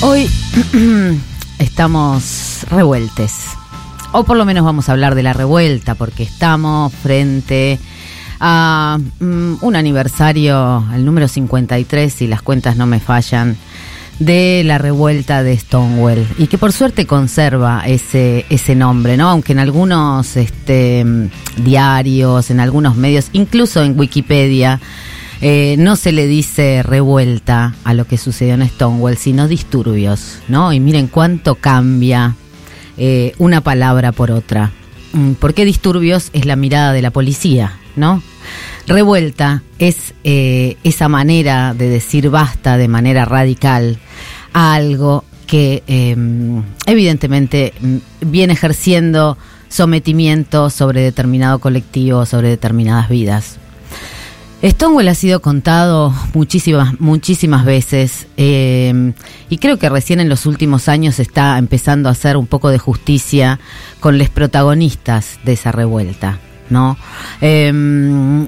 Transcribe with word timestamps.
Hoy 0.00 0.30
estamos 1.58 2.64
revueltes, 2.70 3.32
o 4.12 4.22
por 4.22 4.36
lo 4.36 4.44
menos 4.44 4.64
vamos 4.64 4.88
a 4.88 4.92
hablar 4.92 5.16
de 5.16 5.24
la 5.24 5.32
revuelta, 5.32 5.96
porque 5.96 6.22
estamos 6.22 6.92
frente 6.92 7.80
a 8.38 8.98
mm, 9.18 9.54
un 9.60 9.76
aniversario, 9.76 10.86
el 10.94 11.04
número 11.04 11.26
53, 11.26 12.12
si 12.12 12.28
las 12.28 12.42
cuentas 12.42 12.76
no 12.76 12.86
me 12.86 13.00
fallan, 13.00 13.56
de 14.20 14.62
la 14.64 14.78
revuelta 14.78 15.42
de 15.42 15.56
Stonewall 15.56 16.26
y 16.38 16.46
que 16.46 16.58
por 16.58 16.72
suerte 16.72 17.06
conserva 17.06 17.82
ese 17.86 18.46
ese 18.50 18.74
nombre, 18.74 19.16
¿no? 19.16 19.30
Aunque 19.30 19.52
en 19.52 19.58
algunos 19.58 20.36
este, 20.36 21.04
diarios, 21.56 22.50
en 22.50 22.60
algunos 22.60 22.96
medios, 22.96 23.30
incluso 23.32 23.82
en 23.82 23.98
Wikipedia 23.98 24.80
eh, 25.40 25.76
no 25.78 25.96
se 25.96 26.12
le 26.12 26.26
dice 26.26 26.82
revuelta 26.82 27.74
a 27.84 27.94
lo 27.94 28.06
que 28.06 28.18
sucedió 28.18 28.54
en 28.54 28.68
Stonewall, 28.68 29.16
sino 29.16 29.46
disturbios, 29.46 30.38
¿no? 30.48 30.72
Y 30.72 30.80
miren 30.80 31.06
cuánto 31.06 31.54
cambia 31.54 32.34
eh, 32.96 33.34
una 33.38 33.60
palabra 33.60 34.10
por 34.12 34.32
otra. 34.32 34.72
Mm, 35.12 35.32
¿Por 35.34 35.54
qué 35.54 35.64
disturbios 35.64 36.30
es 36.32 36.44
la 36.44 36.56
mirada 36.56 36.92
de 36.92 37.02
la 37.02 37.12
policía, 37.12 37.78
¿no? 37.94 38.22
Revuelta 38.88 39.62
es 39.78 40.14
eh, 40.24 40.76
esa 40.82 41.08
manera 41.08 41.74
de 41.74 41.88
decir 41.88 42.30
basta 42.30 42.76
de 42.76 42.88
manera 42.88 43.24
radical 43.24 43.98
a 44.52 44.74
algo 44.74 45.24
que 45.46 45.82
em, 45.86 46.62
evidentemente 46.86 47.74
mm, 47.80 47.96
viene 48.22 48.54
ejerciendo 48.54 49.38
sometimiento 49.68 50.70
sobre 50.70 51.02
determinado 51.02 51.60
colectivo, 51.60 52.26
sobre 52.26 52.48
determinadas 52.48 53.08
vidas. 53.08 53.58
Stonewall 54.62 55.06
ha 55.06 55.14
sido 55.14 55.40
contado 55.40 56.12
muchísimas, 56.34 56.98
muchísimas 57.00 57.64
veces 57.64 58.26
eh, 58.36 59.12
y 59.48 59.58
creo 59.58 59.78
que 59.78 59.88
recién 59.88 60.18
en 60.18 60.28
los 60.28 60.46
últimos 60.46 60.88
años 60.88 61.20
está 61.20 61.56
empezando 61.58 62.08
a 62.08 62.12
hacer 62.12 62.36
un 62.36 62.48
poco 62.48 62.68
de 62.70 62.78
justicia 62.78 63.60
con 64.00 64.18
los 64.18 64.28
protagonistas 64.30 65.38
de 65.44 65.52
esa 65.52 65.70
revuelta, 65.70 66.40
¿no? 66.70 66.96
Eh, 67.40 68.44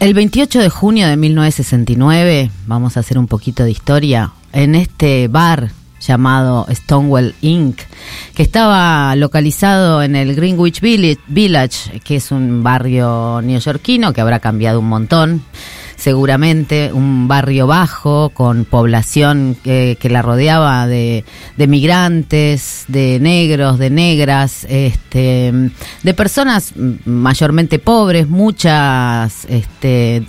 el 0.00 0.14
28 0.14 0.60
de 0.60 0.68
junio 0.68 1.08
de 1.08 1.16
1969, 1.16 2.50
vamos 2.66 2.96
a 2.96 3.00
hacer 3.00 3.18
un 3.18 3.26
poquito 3.26 3.64
de 3.64 3.70
historia, 3.70 4.32
en 4.52 4.74
este 4.74 5.28
bar 5.28 5.70
llamado 6.06 6.66
Stonewall 6.70 7.34
Inc., 7.40 7.80
que 8.34 8.42
estaba 8.42 9.14
localizado 9.16 10.02
en 10.02 10.16
el 10.16 10.34
Greenwich 10.34 10.80
Village, 10.80 12.00
que 12.00 12.16
es 12.16 12.30
un 12.30 12.62
barrio 12.62 13.40
neoyorquino 13.42 14.12
que 14.12 14.20
habrá 14.20 14.40
cambiado 14.40 14.80
un 14.80 14.88
montón 14.88 15.42
seguramente 15.96 16.92
un 16.92 17.28
barrio 17.28 17.66
bajo 17.66 18.28
con 18.30 18.66
población 18.66 19.56
que, 19.62 19.96
la 20.02 20.20
rodeaba 20.20 20.86
de, 20.86 21.24
migrantes, 21.56 22.84
de 22.88 23.18
negros, 23.20 23.78
de 23.78 23.88
negras, 23.88 24.66
este, 24.68 25.70
de 26.02 26.14
personas 26.14 26.74
mayormente 27.06 27.78
pobres, 27.78 28.28
muchas 28.28 29.46
este, 29.46 30.22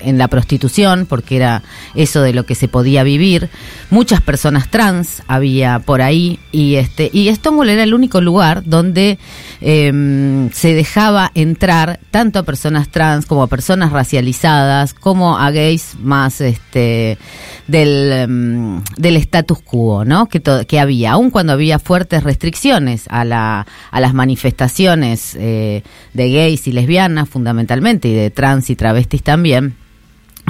en, 0.00 0.18
la 0.18 0.28
prostitución, 0.28 1.06
porque 1.06 1.36
era 1.36 1.62
eso 1.94 2.22
de 2.22 2.32
lo 2.32 2.44
que 2.44 2.54
se 2.54 2.68
podía 2.68 3.02
vivir, 3.02 3.48
muchas 3.90 4.20
personas 4.20 4.70
trans 4.70 5.22
había 5.26 5.78
por 5.78 6.02
ahí 6.02 6.38
y 6.52 6.76
este 6.76 7.10
y 7.12 7.32
Stonewall 7.34 7.70
era 7.70 7.82
el 7.82 7.94
único 7.94 8.20
lugar 8.20 8.62
donde 8.64 9.18
em, 9.60 10.50
se 10.50 10.74
dejaba 10.74 11.30
entrar 11.34 12.00
tanto 12.10 12.38
a 12.38 12.42
personas 12.42 12.88
trans 12.88 13.26
como 13.26 13.42
a 13.42 13.46
personas 13.46 13.92
racializadas 13.92 14.94
como 14.94 15.38
a 15.38 15.50
gays 15.50 15.96
más 16.00 16.40
este 16.40 17.18
del, 17.66 18.12
em, 18.12 18.82
del 18.96 19.16
status 19.18 19.58
quo, 19.60 20.04
¿no? 20.04 20.28
Que, 20.28 20.42
que 20.66 20.80
había, 20.80 21.12
aun 21.12 21.30
cuando 21.30 21.52
había 21.52 21.78
fuertes 21.78 22.24
restricciones 22.24 23.04
a, 23.08 23.24
la, 23.24 23.66
a 23.90 24.00
las 24.00 24.14
manifestaciones 24.14 25.36
eh, 25.38 25.82
de 26.14 26.30
gays 26.30 26.66
y 26.66 26.72
lesbianas 26.72 27.28
fundamentalmente 27.28 28.08
y 28.08 28.14
de 28.14 28.30
trans 28.30 28.70
y 28.70 28.76
travestis 28.76 29.22
también. 29.22 29.74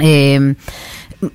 Eh, 0.01 0.55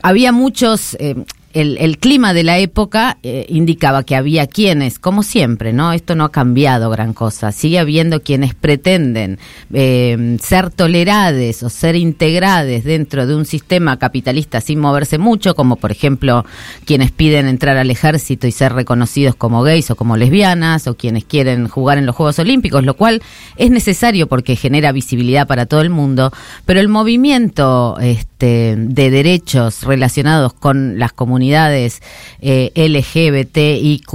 había 0.02 0.32
muchos, 0.32 0.96
eh, 0.98 1.14
el, 1.54 1.98
clima 1.98 2.34
de 2.34 2.42
la 2.42 2.58
época 2.58 3.18
eh, 3.22 3.46
indicaba 3.48 4.02
que 4.02 4.16
había 4.16 4.48
quienes, 4.48 4.98
como 4.98 5.22
siempre, 5.22 5.72
¿no? 5.72 5.92
Esto 5.92 6.16
no 6.16 6.24
ha 6.24 6.32
cambiado 6.32 6.90
gran 6.90 7.12
cosa. 7.12 7.52
Sigue 7.52 7.78
habiendo 7.78 8.22
quienes 8.22 8.54
pretenden 8.54 9.38
eh, 9.72 10.36
ser 10.42 10.70
tolerados 10.70 11.62
o 11.62 11.70
ser 11.70 11.94
integrados 11.94 12.82
dentro 12.82 13.26
de 13.26 13.36
un 13.36 13.46
sistema 13.46 13.98
capitalista 13.98 14.60
sin 14.60 14.80
moverse 14.80 15.18
mucho, 15.18 15.54
como 15.54 15.76
por 15.76 15.92
ejemplo 15.92 16.44
quienes 16.84 17.12
piden 17.12 17.46
entrar 17.46 17.76
al 17.76 17.90
ejército 17.90 18.48
y 18.48 18.52
ser 18.52 18.72
reconocidos 18.72 19.36
como 19.36 19.62
gays 19.62 19.90
o 19.92 19.96
como 19.96 20.16
lesbianas, 20.16 20.88
o 20.88 20.96
quienes 20.96 21.24
quieren 21.24 21.68
jugar 21.68 21.98
en 21.98 22.06
los 22.06 22.16
Juegos 22.16 22.38
Olímpicos, 22.40 22.84
lo 22.84 22.94
cual 22.94 23.22
es 23.56 23.70
necesario 23.70 24.26
porque 24.26 24.56
genera 24.56 24.90
visibilidad 24.90 25.46
para 25.46 25.66
todo 25.66 25.82
el 25.82 25.90
mundo, 25.90 26.32
pero 26.66 26.80
el 26.80 26.88
movimiento 26.88 27.96
este, 28.00 28.74
de 28.76 29.10
derechos 29.10 29.84
relacionados 29.84 30.52
con 30.52 30.98
las 30.98 31.12
comunidades 31.12 31.43
comunidades 31.44 32.00
eh, 32.40 32.72
LGBTIQ 32.74 34.14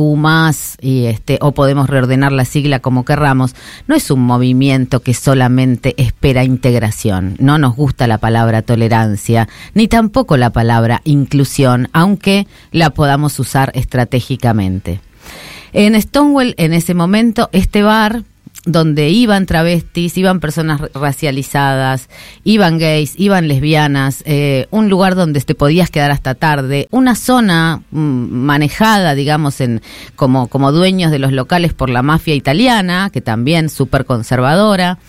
y 0.82 1.06
este, 1.06 1.38
o 1.42 1.52
podemos 1.52 1.90
reordenar 1.90 2.32
la 2.32 2.46
sigla 2.46 2.80
como 2.80 3.06
querramos, 3.06 3.56
no 3.88 3.96
es 3.96 4.10
un 4.10 4.22
movimiento 4.22 5.02
que 5.02 5.14
solamente 5.14 5.94
espera 5.98 6.44
integración. 6.44 7.36
No 7.40 7.58
nos 7.58 7.76
gusta 7.76 8.08
la 8.08 8.18
palabra 8.18 8.64
tolerancia, 8.64 9.48
ni 9.76 9.88
tampoco 9.88 10.38
la 10.38 10.50
palabra 10.50 11.02
inclusión, 11.04 11.90
aunque 11.94 12.48
la 12.72 12.90
podamos 12.92 13.38
usar 13.40 13.72
estratégicamente. 13.76 15.00
En 15.72 16.00
Stonewall, 16.02 16.56
en 16.58 16.74
ese 16.74 16.96
momento, 16.96 17.50
este 17.52 17.84
bar 17.84 18.24
donde 18.72 19.10
iban 19.10 19.46
travestis, 19.46 20.18
iban 20.18 20.40
personas 20.40 20.82
racializadas, 20.94 22.10
iban 22.44 22.78
gays, 22.78 23.14
iban 23.18 23.48
lesbianas, 23.48 24.24
eh, 24.26 24.68
un 24.72 24.90
lugar 24.90 25.16
donde 25.16 25.42
te 25.42 25.56
podías 25.56 25.90
quedar 25.90 26.12
hasta 26.12 26.36
tarde, 26.36 26.88
una 26.92 27.16
zona 27.16 27.82
mm, 27.92 27.98
manejada, 28.00 29.16
digamos, 29.16 29.62
en 29.62 29.82
como, 30.16 30.48
como 30.48 30.72
dueños 30.72 31.12
de 31.12 31.20
los 31.20 31.32
locales 31.32 31.74
por 31.74 31.90
la 31.90 32.04
mafia 32.04 32.36
italiana, 32.36 33.10
que 33.12 33.22
también 33.22 33.70
súper 33.70 34.06
conservadora 34.06 35.00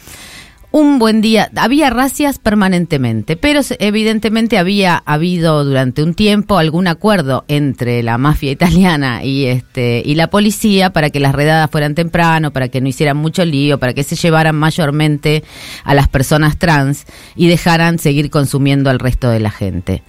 un 0.73 0.99
buen 0.99 1.21
día. 1.21 1.51
Había 1.57 1.91
racias 1.91 2.39
permanentemente, 2.39 3.37
pero 3.37 3.61
evidentemente 3.79 4.59
había 4.59 5.03
habido 5.05 5.65
durante 5.65 6.03
un 6.03 6.15
tiempo 6.15 6.59
algún 6.59 6.87
acuerdo 6.87 7.45
entre 7.49 8.03
la 8.03 8.19
mafia 8.19 8.53
italiana 8.53 9.25
y 9.25 9.47
este 9.47 10.03
y 10.05 10.15
la 10.15 10.31
policía 10.31 10.91
para 10.91 11.11
que 11.11 11.21
las 11.21 11.35
redadas 11.35 11.71
fueran 11.71 11.95
temprano, 11.95 12.53
para 12.53 12.69
que 12.69 12.81
no 12.81 12.89
hicieran 12.89 13.17
mucho 13.17 13.45
lío, 13.45 13.79
para 13.79 13.95
que 13.95 14.05
se 14.05 14.17
llevaran 14.17 14.57
mayormente 14.57 15.43
a 15.85 15.95
las 15.95 16.09
personas 16.09 16.59
trans 16.59 17.05
y 17.35 17.49
dejaran 17.49 17.99
seguir 17.99 18.31
consumiendo 18.31 18.91
al 18.91 18.99
resto 18.99 19.29
de 19.29 19.41
la 19.41 19.51
gente. 19.51 20.03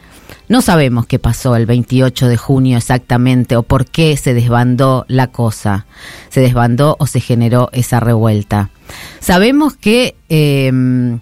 No 0.48 0.62
sabemos 0.62 1.06
qué 1.06 1.18
pasó 1.18 1.56
el 1.56 1.66
28 1.66 2.28
de 2.28 2.38
junio 2.38 2.78
exactamente 2.78 3.56
o 3.56 3.64
por 3.64 3.86
qué 3.86 4.18
se 4.18 4.34
desbandó 4.34 5.06
la 5.08 5.28
cosa. 5.28 5.86
Se 6.30 6.42
desbandó 6.42 6.98
o 7.00 7.08
se 7.08 7.22
generó 7.22 7.70
esa 7.72 8.00
revuelta. 8.00 8.70
Sabemos 9.20 9.76
que, 9.76 10.16
em, 10.30 11.20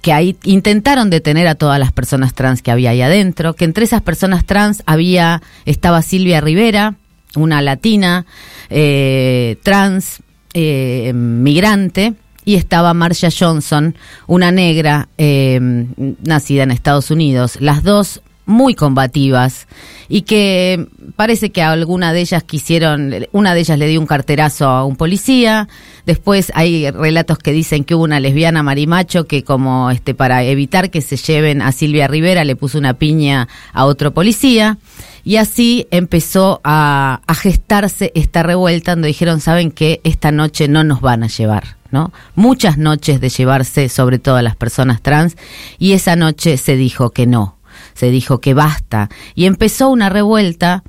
que 0.00 0.12
ahí 0.12 0.36
intentaron 0.44 1.10
detener 1.10 1.46
a 1.46 1.54
todas 1.54 1.78
las 1.78 1.92
personas 1.92 2.34
trans 2.34 2.62
que 2.62 2.70
había 2.70 2.90
ahí 2.90 3.02
adentro, 3.02 3.54
que 3.54 3.64
entre 3.64 3.84
esas 3.84 4.02
personas 4.02 4.44
trans 4.44 4.82
había, 4.86 5.42
estaba 5.64 6.02
Silvia 6.02 6.40
Rivera, 6.40 6.94
una 7.36 7.62
latina, 7.62 8.26
eh, 8.68 9.56
trans, 9.62 10.22
eh, 10.54 11.12
migrante, 11.14 12.14
y 12.44 12.56
estaba 12.56 12.94
Marcia 12.94 13.28
Johnson, 13.30 13.94
una 14.26 14.50
negra 14.50 15.08
em, 15.18 15.88
nacida 16.24 16.62
en 16.64 16.70
Estados 16.70 17.10
Unidos. 17.10 17.58
Las 17.60 17.84
dos 17.84 18.22
muy 18.46 18.74
combativas 18.74 19.68
y 20.08 20.22
que 20.22 20.88
parece 21.14 21.50
que 21.50 21.62
alguna 21.62 22.12
de 22.12 22.20
ellas 22.20 22.42
quisieron, 22.42 23.14
una 23.32 23.54
de 23.54 23.60
ellas 23.60 23.78
le 23.78 23.86
dio 23.86 24.00
un 24.00 24.06
carterazo 24.06 24.66
a 24.66 24.84
un 24.84 24.96
policía, 24.96 25.68
después 26.06 26.52
hay 26.54 26.90
relatos 26.90 27.38
que 27.38 27.52
dicen 27.52 27.84
que 27.84 27.94
hubo 27.94 28.04
una 28.04 28.20
lesbiana 28.20 28.62
marimacho 28.62 29.26
que 29.26 29.44
como 29.44 29.90
este 29.90 30.14
para 30.14 30.42
evitar 30.44 30.90
que 30.90 31.00
se 31.00 31.16
lleven 31.16 31.62
a 31.62 31.72
Silvia 31.72 32.08
Rivera 32.08 32.44
le 32.44 32.56
puso 32.56 32.78
una 32.78 32.94
piña 32.94 33.48
a 33.72 33.84
otro 33.84 34.12
policía 34.12 34.78
y 35.24 35.36
así 35.36 35.86
empezó 35.90 36.60
a, 36.64 37.20
gestarse 37.40 38.12
esta 38.14 38.42
revuelta 38.42 38.92
donde 38.92 39.08
dijeron, 39.08 39.40
saben 39.40 39.70
que 39.70 40.00
esta 40.04 40.32
noche 40.32 40.68
no 40.68 40.84
nos 40.84 41.00
van 41.00 41.22
a 41.22 41.28
llevar. 41.28 41.76
¿no? 41.90 42.12
Muchas 42.34 42.78
noches 42.78 43.20
de 43.20 43.30
llevarse 43.30 43.88
sobre 43.88 44.18
todo 44.18 44.36
a 44.36 44.42
las 44.42 44.56
personas 44.56 45.02
trans 45.02 45.36
y 45.78 45.92
esa 45.92 46.14
noche 46.14 46.56
se 46.56 46.76
dijo 46.76 47.10
que 47.10 47.26
no, 47.26 47.56
se 47.94 48.10
dijo 48.10 48.40
que 48.40 48.54
basta 48.54 49.08
y 49.34 49.46
empezó 49.46 49.90
una 49.90 50.08
revuelta 50.08 50.84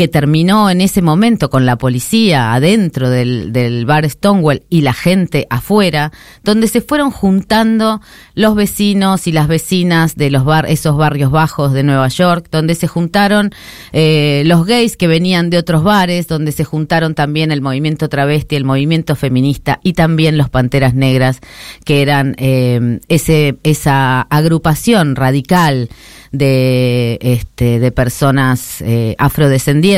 que 0.00 0.08
terminó 0.08 0.70
en 0.70 0.80
ese 0.80 1.02
momento 1.02 1.50
con 1.50 1.66
la 1.66 1.76
policía 1.76 2.54
adentro 2.54 3.10
del, 3.10 3.52
del, 3.52 3.84
bar 3.84 4.08
Stonewall 4.08 4.62
y 4.70 4.80
la 4.80 4.94
gente 4.94 5.46
afuera, 5.50 6.10
donde 6.42 6.68
se 6.68 6.80
fueron 6.80 7.10
juntando 7.10 8.00
los 8.34 8.54
vecinos 8.54 9.26
y 9.26 9.32
las 9.32 9.46
vecinas 9.46 10.16
de 10.16 10.30
los 10.30 10.46
bar, 10.46 10.64
esos 10.70 10.96
barrios 10.96 11.30
bajos 11.30 11.74
de 11.74 11.82
Nueva 11.82 12.08
York, 12.08 12.46
donde 12.50 12.76
se 12.76 12.86
juntaron 12.86 13.50
eh, 13.92 14.42
los 14.46 14.64
gays 14.64 14.96
que 14.96 15.06
venían 15.06 15.50
de 15.50 15.58
otros 15.58 15.84
bares, 15.84 16.26
donde 16.28 16.52
se 16.52 16.64
juntaron 16.64 17.14
también 17.14 17.52
el 17.52 17.60
movimiento 17.60 18.08
travesti, 18.08 18.56
el 18.56 18.64
movimiento 18.64 19.16
feminista 19.16 19.80
y 19.82 19.92
también 19.92 20.38
los 20.38 20.48
Panteras 20.48 20.94
Negras, 20.94 21.40
que 21.84 22.00
eran 22.00 22.36
eh, 22.38 23.00
esa 23.08 24.22
agrupación 24.22 25.14
radical 25.14 25.90
de, 26.32 27.18
este, 27.20 27.80
de 27.80 27.90
personas 27.90 28.80
eh, 28.80 29.16
afrodescendientes 29.18 29.89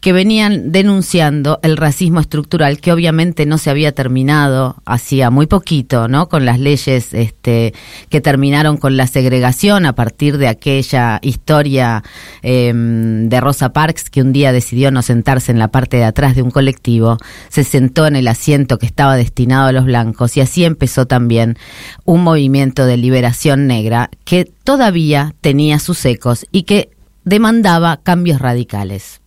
que 0.00 0.12
venían 0.12 0.72
denunciando 0.72 1.58
el 1.62 1.76
racismo 1.76 2.20
estructural 2.20 2.80
que 2.80 2.92
obviamente 2.92 3.46
no 3.46 3.58
se 3.58 3.70
había 3.70 3.92
terminado 3.92 4.76
hacía 4.84 5.30
muy 5.30 5.46
poquito, 5.46 6.08
¿no? 6.08 6.28
Con 6.28 6.44
las 6.44 6.58
leyes 6.58 7.12
este, 7.12 7.74
que 8.08 8.20
terminaron 8.20 8.76
con 8.76 8.96
la 8.96 9.06
segregación 9.06 9.86
a 9.86 9.94
partir 9.94 10.38
de 10.38 10.48
aquella 10.48 11.18
historia 11.22 12.02
eh, 12.42 12.72
de 12.74 13.40
Rosa 13.40 13.72
Parks 13.72 14.10
que 14.10 14.22
un 14.22 14.32
día 14.32 14.52
decidió 14.52 14.90
no 14.90 15.02
sentarse 15.02 15.52
en 15.52 15.58
la 15.58 15.68
parte 15.68 15.96
de 15.96 16.04
atrás 16.04 16.34
de 16.34 16.42
un 16.42 16.50
colectivo, 16.50 17.18
se 17.48 17.64
sentó 17.64 18.06
en 18.06 18.16
el 18.16 18.28
asiento 18.28 18.78
que 18.78 18.86
estaba 18.86 19.16
destinado 19.16 19.68
a 19.68 19.72
los 19.72 19.84
blancos 19.84 20.36
y 20.36 20.40
así 20.40 20.64
empezó 20.64 21.06
también 21.06 21.56
un 22.04 22.22
movimiento 22.22 22.86
de 22.86 22.96
liberación 22.96 23.66
negra 23.66 24.10
que 24.24 24.44
todavía 24.44 25.34
tenía 25.40 25.78
sus 25.78 26.04
ecos 26.04 26.46
y 26.50 26.62
que 26.62 26.90
demandaba 27.26 27.98
cambios 27.98 28.40
radicales. 28.40 29.20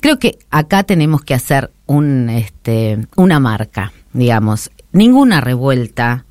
Creo 0.00 0.18
que 0.18 0.38
acá 0.50 0.84
tenemos 0.84 1.22
que 1.22 1.34
hacer 1.34 1.70
un, 1.84 2.30
este, 2.30 3.06
una 3.16 3.38
marca, 3.38 3.92
digamos. 4.14 4.70
Ninguna 4.92 5.42
revuelta 5.42 6.24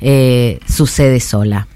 eh, 0.00 0.58
sucede 0.68 1.20
sola. 1.20 1.68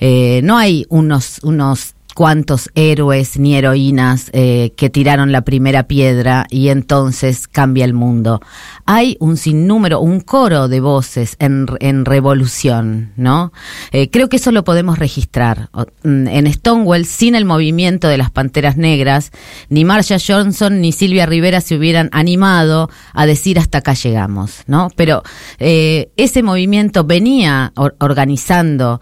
Eh, 0.00 0.40
no 0.42 0.58
hay 0.58 0.86
unos, 0.88 1.40
unos 1.42 1.94
cuantos 2.18 2.68
héroes 2.74 3.38
ni 3.38 3.54
heroínas 3.54 4.30
eh, 4.32 4.72
que 4.76 4.90
tiraron 4.90 5.30
la 5.30 5.42
primera 5.42 5.84
piedra 5.84 6.46
y 6.50 6.70
entonces 6.70 7.46
cambia 7.46 7.84
el 7.84 7.94
mundo. 7.94 8.40
Hay 8.86 9.16
un 9.20 9.36
sinnúmero, 9.36 10.00
un 10.00 10.18
coro 10.18 10.66
de 10.66 10.80
voces 10.80 11.36
en, 11.38 11.66
en 11.78 12.04
revolución, 12.04 13.12
¿no? 13.14 13.52
Eh, 13.92 14.10
creo 14.10 14.28
que 14.28 14.38
eso 14.38 14.50
lo 14.50 14.64
podemos 14.64 14.98
registrar. 14.98 15.70
Mm, 16.02 16.26
en 16.26 16.52
Stonewall, 16.52 17.04
sin 17.04 17.36
el 17.36 17.44
movimiento 17.44 18.08
de 18.08 18.18
las 18.18 18.32
Panteras 18.32 18.76
Negras, 18.76 19.30
ni 19.68 19.84
Marcia 19.84 20.18
Johnson 20.18 20.80
ni 20.80 20.90
Silvia 20.90 21.24
Rivera 21.24 21.60
se 21.60 21.76
hubieran 21.76 22.08
animado 22.10 22.90
a 23.12 23.26
decir 23.26 23.60
hasta 23.60 23.78
acá 23.78 23.94
llegamos, 23.94 24.64
¿no? 24.66 24.88
Pero 24.96 25.22
eh, 25.60 26.10
ese 26.16 26.42
movimiento 26.42 27.04
venía 27.04 27.72
organizando 27.76 29.00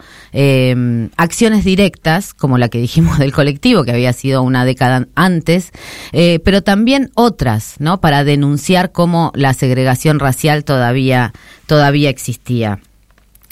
acciones 1.15 1.65
directas, 1.65 2.35
como 2.35 2.59
la 2.59 2.69
que 2.69 2.77
dijimos 2.77 3.06
del 3.17 3.31
colectivo, 3.31 3.83
que 3.83 3.91
había 3.91 4.13
sido 4.13 4.41
una 4.43 4.65
década 4.65 5.07
antes, 5.15 5.71
eh, 6.11 6.39
pero 6.43 6.61
también 6.61 7.09
otras, 7.15 7.75
¿no? 7.79 8.01
Para 8.01 8.23
denunciar 8.23 8.91
cómo 8.91 9.31
la 9.35 9.53
segregación 9.53 10.19
racial 10.19 10.63
todavía, 10.63 11.33
todavía 11.65 12.09
existía 12.09 12.79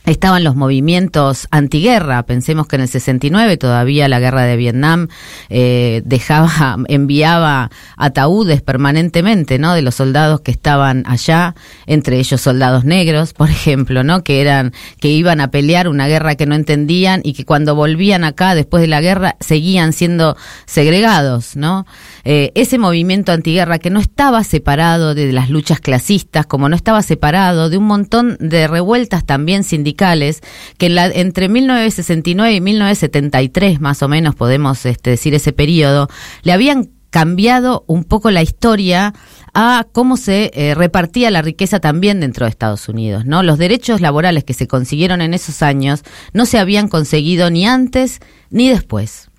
estaban 0.06 0.44
los 0.44 0.56
movimientos 0.56 1.48
antiguerra. 1.52 2.24
Pensemos 2.24 2.68
que 2.68 2.76
en 2.76 2.84
el 2.84 2.88
69 2.88 3.58
todavía 3.58 4.08
la 4.08 4.20
guerra 4.20 4.44
de 4.44 4.56
Vietnam 4.56 5.08
eh, 5.50 6.02
dejaba, 6.06 6.78
enviaba 6.88 7.72
ataúdes 7.98 8.62
permanentemente, 8.62 9.60
¿no? 9.60 9.74
De 9.74 9.82
los 9.82 9.96
soldados 9.96 10.42
que 10.42 10.52
estaban 10.52 11.04
allá, 11.08 11.56
entre 11.86 12.20
ellos 12.20 12.42
soldados 12.42 12.86
negros, 12.86 13.34
por 13.34 13.50
ejemplo, 13.50 14.04
¿no? 14.04 14.24
Que 14.24 14.42
eran, 14.42 14.74
que 15.00 15.10
iban 15.10 15.42
a 15.42 15.50
pelear 15.52 15.88
una 15.88 16.08
guerra 16.08 16.36
que 16.36 16.46
no 16.46 16.56
entendían 16.56 17.22
y 17.24 17.34
que 17.34 17.46
cuando 17.46 17.76
volvían 17.76 18.24
acá 18.24 18.56
después 18.56 18.82
de 18.82 18.88
la 18.88 19.02
guerra 19.02 19.36
seguían 19.40 19.94
siendo 19.94 20.36
segregados, 20.66 21.56
¿no? 21.56 21.86
Eh, 22.28 22.52
ese 22.56 22.80
movimiento 22.80 23.32
antiguerra 23.32 23.78
que 23.78 23.92
no 23.92 24.00
estaba 24.00 24.44
separado 24.44 25.14
de 25.14 25.32
las 25.32 25.52
luchas 25.52 25.80
clasistas, 25.80 26.48
como 26.48 26.68
no 26.70 26.76
estaba 26.76 27.04
separado 27.04 27.70
de 27.70 27.78
un 27.78 27.86
montón 27.86 28.36
de 28.40 28.68
revueltas 28.68 29.26
también 29.26 29.64
sindicales, 29.64 30.42
que 30.80 30.88
en 30.88 30.96
la, 30.96 31.06
entre 31.06 31.50
1969 31.50 32.56
y 32.56 32.62
1973, 32.62 33.80
más 33.80 34.02
o 34.02 34.08
menos 34.08 34.34
podemos 34.34 34.86
este, 34.88 35.12
decir 35.12 35.36
ese 35.36 35.54
periodo, 35.54 36.10
le 36.42 36.52
habían 36.52 36.90
cambiado 37.12 37.86
un 37.88 38.04
poco 38.04 38.30
la 38.32 38.42
historia 38.42 39.14
a 39.54 39.86
cómo 39.94 40.18
se 40.18 40.52
eh, 40.54 40.76
repartía 40.76 41.32
la 41.32 41.42
riqueza 41.42 41.80
también 41.80 42.20
dentro 42.20 42.46
de 42.46 42.50
Estados 42.50 42.90
Unidos, 42.90 43.26
¿no? 43.26 43.42
Los 43.42 43.58
derechos 43.58 44.02
laborales 44.02 44.44
que 44.44 44.54
se 44.54 44.68
consiguieron 44.68 45.22
en 45.22 45.34
esos 45.34 45.62
años 45.62 46.02
no 46.34 46.46
se 46.46 46.58
habían 46.58 46.90
conseguido 46.90 47.50
ni 47.50 47.66
antes 47.66 48.20
ni 48.50 48.68
después. 48.68 49.30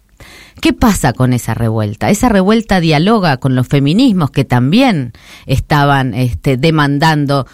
¿Qué 0.61 0.73
pasa 0.73 1.13
con 1.13 1.33
esa 1.33 1.55
revuelta? 1.55 2.11
Esa 2.11 2.29
revuelta 2.29 2.81
dialoga 2.81 3.37
con 3.37 3.55
los 3.55 3.69
feminismos 3.69 4.31
que 4.31 4.45
también 4.45 5.13
estaban 5.45 6.15
este, 6.15 6.57
demandando 6.57 7.47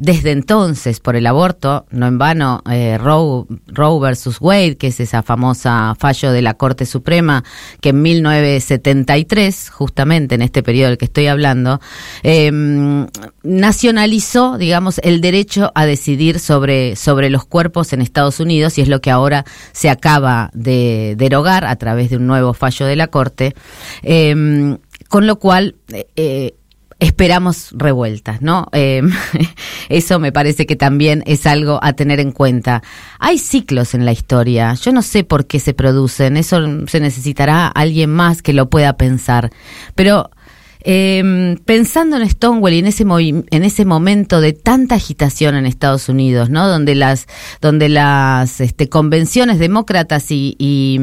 desde 0.00 0.30
entonces 0.30 0.98
por 0.98 1.14
el 1.14 1.26
aborto, 1.26 1.84
no 1.90 2.06
en 2.06 2.16
vano, 2.16 2.62
eh, 2.70 2.96
Roe, 2.96 3.44
Roe 3.66 4.00
versus 4.00 4.40
Wade, 4.40 4.78
que 4.78 4.86
es 4.86 4.98
esa 4.98 5.22
famosa 5.22 5.94
fallo 5.98 6.32
de 6.32 6.40
la 6.40 6.54
Corte 6.54 6.86
Suprema, 6.86 7.44
que 7.82 7.90
en 7.90 8.00
1973, 8.00 9.68
justamente 9.68 10.36
en 10.36 10.40
este 10.40 10.62
periodo 10.62 10.88
del 10.88 10.98
que 10.98 11.04
estoy 11.04 11.26
hablando, 11.26 11.82
em, 12.22 13.08
nacionalizó, 13.42 14.56
digamos, 14.56 15.00
el 15.04 15.20
derecho 15.20 15.70
a 15.74 15.84
decidir 15.84 16.38
sobre, 16.38 16.96
sobre 16.96 17.28
los 17.28 17.44
cuerpos 17.44 17.92
en 17.92 18.00
Estados 18.00 18.40
Unidos 18.40 18.78
y 18.78 18.80
es 18.80 18.88
lo 18.88 19.02
que 19.02 19.10
ahora 19.10 19.44
se 19.72 19.90
acaba 19.90 20.48
de 20.54 21.14
derogar 21.18 21.66
a 21.66 21.76
través 21.76 22.08
de 22.08 22.16
un 22.16 22.26
nuevo 22.26 22.54
fallo 22.54 22.86
de 22.86 22.96
la 22.96 23.08
Corte. 23.08 23.54
Em, 24.02 24.78
con 25.08 25.26
lo 25.26 25.38
cual, 25.38 25.74
eh, 26.16 26.54
esperamos 27.00 27.70
revueltas, 27.72 28.42
¿no? 28.42 28.68
Eh, 28.72 29.02
eso 29.88 30.20
me 30.20 30.32
parece 30.32 30.66
que 30.66 30.76
también 30.76 31.22
es 31.26 31.46
algo 31.46 31.80
a 31.82 31.94
tener 31.94 32.20
en 32.20 32.30
cuenta. 32.30 32.82
Hay 33.18 33.38
ciclos 33.38 33.94
en 33.94 34.04
la 34.04 34.12
historia, 34.12 34.74
yo 34.74 34.92
no 34.92 35.02
sé 35.02 35.24
por 35.24 35.46
qué 35.46 35.58
se 35.58 35.74
producen, 35.74 36.36
eso 36.36 36.58
se 36.86 37.00
necesitará 37.00 37.66
alguien 37.66 38.10
más 38.10 38.42
que 38.42 38.52
lo 38.52 38.70
pueda 38.70 38.96
pensar, 38.96 39.50
pero 39.94 40.30
eh, 40.82 41.56
pensando 41.64 42.16
en 42.16 42.28
Stonewall 42.28 42.72
y 42.72 42.78
en 42.78 42.86
ese 42.86 43.04
en 43.10 43.64
ese 43.64 43.84
momento 43.84 44.40
de 44.40 44.52
tanta 44.52 44.94
agitación 44.94 45.54
en 45.54 45.66
Estados 45.66 46.08
Unidos, 46.08 46.50
¿no? 46.50 46.68
Donde 46.68 46.94
las 46.94 47.26
donde 47.60 47.88
las 47.88 48.60
este, 48.60 48.88
convenciones 48.88 49.58
demócratas 49.58 50.30
y, 50.30 50.56
y, 50.58 50.98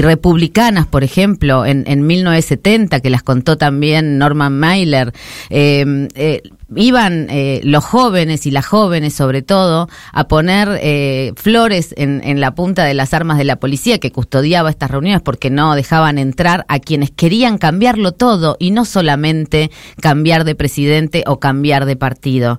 republicanas, 0.00 0.86
por 0.86 1.04
ejemplo, 1.04 1.64
en, 1.66 1.84
en 1.86 2.06
1970 2.06 3.00
que 3.00 3.10
las 3.10 3.22
contó 3.22 3.56
también 3.56 4.18
Norman 4.18 4.58
Mailer, 4.58 5.12
eh, 5.50 6.08
eh, 6.14 6.42
iban 6.74 7.28
eh, 7.30 7.60
los 7.62 7.84
jóvenes 7.84 8.46
y 8.46 8.50
las 8.50 8.66
jóvenes 8.66 9.14
sobre 9.14 9.42
todo 9.42 9.88
a 10.12 10.26
poner 10.26 10.80
eh, 10.82 11.32
flores 11.36 11.94
en, 11.96 12.40
la 12.40 12.54
punta 12.54 12.84
de 12.84 12.94
las 12.94 13.14
armas 13.14 13.38
de 13.38 13.44
la 13.44 13.56
policía 13.56 13.98
que 13.98 14.10
custodiaba 14.10 14.70
estas 14.70 14.90
reuniones 14.90 15.22
porque 15.22 15.48
no 15.48 15.74
dejaban 15.74 16.18
entrar 16.18 16.64
a 16.68 16.80
quienes 16.80 17.10
querían 17.12 17.58
cambiarlo 17.58 18.12
todo 18.12 18.56
y 18.58 18.72
no 18.72 18.84
solamente 18.84 19.70
cambiar 20.00 20.44
de 20.44 20.54
presidente 20.54 21.22
o 21.26 21.38
cambiar 21.38 21.86
de 21.86 21.96
partido. 21.96 22.58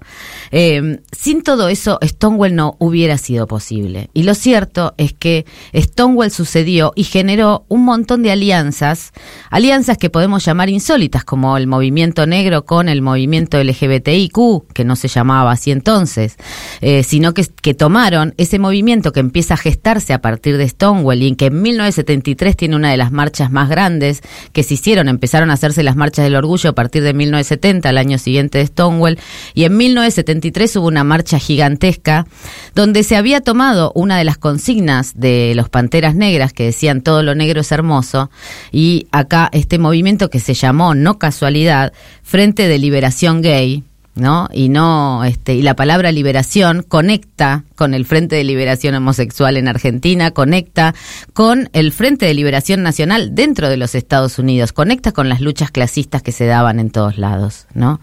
Eh, 0.51 1.01
sin 1.11 1.43
todo 1.43 1.67
eso, 1.67 1.99
Stonewall 2.01 2.55
no 2.55 2.75
hubiera 2.79 3.17
sido 3.17 3.45
posible. 3.45 4.09
Y 4.13 4.23
lo 4.23 4.35
cierto 4.35 4.93
es 4.97 5.13
que 5.13 5.45
Stonewall 5.75 6.31
sucedió 6.31 6.93
y 6.95 7.03
generó 7.03 7.65
un 7.67 7.83
montón 7.83 8.23
de 8.23 8.31
alianzas, 8.31 9.11
alianzas 9.49 9.97
que 9.97 10.09
podemos 10.09 10.45
llamar 10.45 10.69
insólitas, 10.69 11.25
como 11.25 11.57
el 11.57 11.67
movimiento 11.67 12.25
negro 12.25 12.65
con 12.65 12.87
el 12.87 13.01
movimiento 13.01 13.61
LGBT 13.61 13.96
LGBTIQ, 13.97 14.73
que 14.73 14.83
no 14.83 14.95
se 14.95 15.07
llamaba 15.07 15.51
así 15.51 15.71
entonces, 15.71 16.37
eh, 16.81 17.03
sino 17.03 17.33
que, 17.33 17.45
que 17.61 17.73
tomaron 17.73 18.33
ese 18.37 18.59
movimiento 18.59 19.11
que 19.11 19.19
empieza 19.19 19.55
a 19.55 19.57
gestarse 19.57 20.13
a 20.13 20.21
partir 20.21 20.57
de 20.57 20.67
Stonewall 20.67 21.21
y 21.21 21.27
en 21.27 21.35
que 21.35 21.47
en 21.47 21.61
1973 21.61 22.55
tiene 22.55 22.75
una 22.75 22.91
de 22.91 22.97
las 22.97 23.11
marchas 23.11 23.51
más 23.51 23.69
grandes 23.69 24.21
que 24.53 24.63
se 24.63 24.75
hicieron, 24.75 25.07
empezaron 25.07 25.49
a 25.49 25.53
hacerse 25.53 25.83
las 25.83 25.95
marchas 25.95 26.25
del 26.25 26.35
orgullo 26.35 26.69
a 26.69 26.73
partir 26.73 27.03
de 27.03 27.13
1970, 27.13 27.89
el 27.89 27.97
año 27.97 28.17
siguiente 28.17 28.59
de 28.59 28.67
Stonewall, 28.67 29.19
y 29.53 29.63
en 29.63 29.77
1973 29.77 30.75
hubo 30.77 30.87
una 30.87 31.03
marcha 31.03 31.39
gigantesca 31.39 32.27
donde 32.75 33.03
se 33.03 33.15
había 33.15 33.41
tomado 33.41 33.91
una 33.95 34.17
de 34.17 34.23
las 34.23 34.37
consignas 34.37 35.13
de 35.15 35.53
los 35.55 35.69
Panteras 35.69 36.15
Negras 36.15 36.53
que 36.53 36.65
decían 36.65 37.01
todo 37.01 37.23
lo 37.23 37.35
negro 37.35 37.61
es 37.61 37.71
hermoso, 37.71 38.29
y 38.71 39.07
acá 39.11 39.49
este 39.51 39.77
movimiento 39.79 40.29
que 40.29 40.39
se 40.39 40.53
llamó, 40.53 40.95
no 40.95 41.17
casualidad, 41.17 41.93
Frente 42.23 42.67
de 42.67 42.77
Liberación 42.77 43.41
Gay, 43.41 43.83
¿no? 44.17 44.49
Y 44.51 44.69
no, 44.69 45.23
este, 45.23 45.55
y 45.55 45.61
la 45.61 45.75
palabra 45.75 46.11
liberación 46.11 46.83
conecta 46.83 47.63
con 47.75 47.93
el 47.93 48.05
Frente 48.05 48.35
de 48.35 48.43
Liberación 48.43 48.95
Homosexual 48.95 49.57
en 49.57 49.67
Argentina, 49.67 50.31
conecta 50.31 50.95
con 51.33 51.69
el 51.73 51.93
Frente 51.93 52.25
de 52.25 52.33
Liberación 52.33 52.83
Nacional 52.83 53.35
dentro 53.35 53.69
de 53.69 53.77
los 53.77 53.95
Estados 53.95 54.39
Unidos, 54.39 54.73
conecta 54.73 55.11
con 55.11 55.29
las 55.29 55.41
luchas 55.41 55.71
clasistas 55.71 56.21
que 56.21 56.31
se 56.31 56.45
daban 56.45 56.79
en 56.79 56.89
todos 56.89 57.17
lados, 57.17 57.67
¿no? 57.73 57.99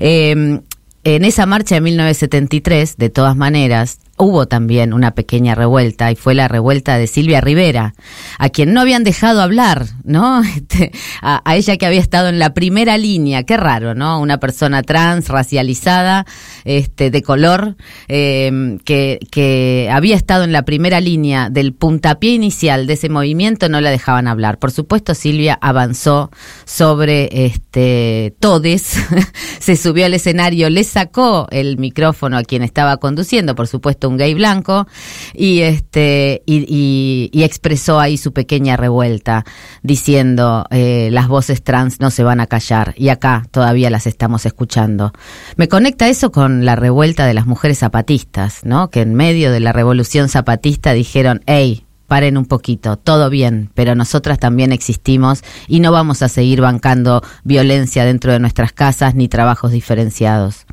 Eh, 0.00 0.60
en 1.02 1.24
esa 1.24 1.46
marcha 1.46 1.76
de 1.76 1.80
1973, 1.80 2.96
de 2.98 3.08
todas 3.08 3.34
maneras, 3.34 4.00
hubo 4.20 4.46
también 4.46 4.92
una 4.92 5.12
pequeña 5.12 5.54
revuelta 5.54 6.10
y 6.10 6.16
fue 6.16 6.34
la 6.34 6.48
revuelta 6.48 6.98
de 6.98 7.06
Silvia 7.06 7.40
Rivera, 7.40 7.94
a 8.38 8.48
quien 8.50 8.72
no 8.72 8.80
habían 8.80 9.04
dejado 9.04 9.40
hablar, 9.40 9.86
¿no? 10.04 10.42
Este, 10.60 10.92
a, 11.22 11.42
ella 11.56 11.76
que 11.78 11.86
había 11.86 12.00
estado 12.00 12.28
en 12.28 12.38
la 12.38 12.52
primera 12.52 12.98
línea, 12.98 13.44
qué 13.44 13.56
raro, 13.56 13.94
¿no? 13.94 14.20
Una 14.20 14.38
persona 14.38 14.82
trans, 14.82 15.28
racializada, 15.28 16.26
este, 16.64 17.10
de 17.10 17.22
color, 17.22 17.76
eh, 18.08 18.78
que, 18.84 19.18
que 19.30 19.88
había 19.90 20.16
estado 20.16 20.44
en 20.44 20.52
la 20.52 20.64
primera 20.64 21.00
línea 21.00 21.48
del 21.48 21.72
puntapié 21.72 22.32
inicial 22.32 22.86
de 22.86 22.92
ese 22.94 23.08
movimiento, 23.08 23.68
no 23.68 23.80
la 23.80 23.90
dejaban 23.90 24.28
hablar. 24.28 24.58
Por 24.58 24.70
supuesto, 24.70 25.14
Silvia 25.14 25.58
avanzó 25.60 26.30
sobre 26.66 27.46
este 27.46 28.34
Todes, 28.38 28.98
se 29.58 29.76
subió 29.76 30.06
al 30.06 30.14
escenario, 30.14 30.68
le 30.68 30.84
sacó 30.84 31.46
el 31.50 31.78
micrófono 31.78 32.36
a 32.36 32.42
quien 32.42 32.62
estaba 32.62 32.98
conduciendo, 32.98 33.54
por 33.54 33.66
supuesto, 33.66 34.09
un 34.10 34.16
gay 34.16 34.34
blanco, 34.34 34.86
y 35.34 35.60
este, 35.60 36.42
y, 36.46 37.30
expresó 37.42 37.98
ahí 37.98 38.18
su 38.18 38.32
pequeña 38.32 38.76
revuelta, 38.76 39.44
diciendo 39.82 40.66
eh, 40.70 41.08
las 41.10 41.26
voces 41.28 41.62
trans 41.62 42.00
no 42.00 42.10
se 42.10 42.22
van 42.22 42.40
a 42.40 42.46
callar, 42.46 42.94
y 42.96 43.08
acá 43.08 43.44
todavía 43.50 43.90
las 43.90 44.06
estamos 44.06 44.44
escuchando. 44.44 45.12
Me 45.56 45.68
conecta 45.68 46.08
eso 46.08 46.30
con 46.30 46.64
la 46.64 46.76
revuelta 46.76 47.26
de 47.26 47.34
las 47.34 47.46
mujeres 47.46 47.78
zapatistas, 47.78 48.64
¿no? 48.64 48.90
Que 48.90 49.00
en 49.00 49.14
medio 49.14 49.50
de 49.50 49.60
la 49.60 49.72
revolución 49.72 50.28
zapatista 50.28 50.92
dijeron, 50.92 51.42
hey, 51.46 51.84
paren 52.10 52.36
un 52.36 52.44
poquito, 52.44 52.96
todo 52.96 53.30
bien, 53.30 53.70
pero 53.74 53.94
nosotras 53.94 54.40
también 54.40 54.72
existimos 54.72 55.44
y 55.68 55.78
no 55.78 55.92
vamos 55.92 56.22
a 56.22 56.28
seguir 56.28 56.60
bancando 56.60 57.22
violencia 57.44 58.04
dentro 58.04 58.32
de 58.32 58.40
nuestras 58.40 58.72
casas 58.72 59.14
ni 59.14 59.28
trabajos 59.28 59.70
diferenciados. 59.70 60.66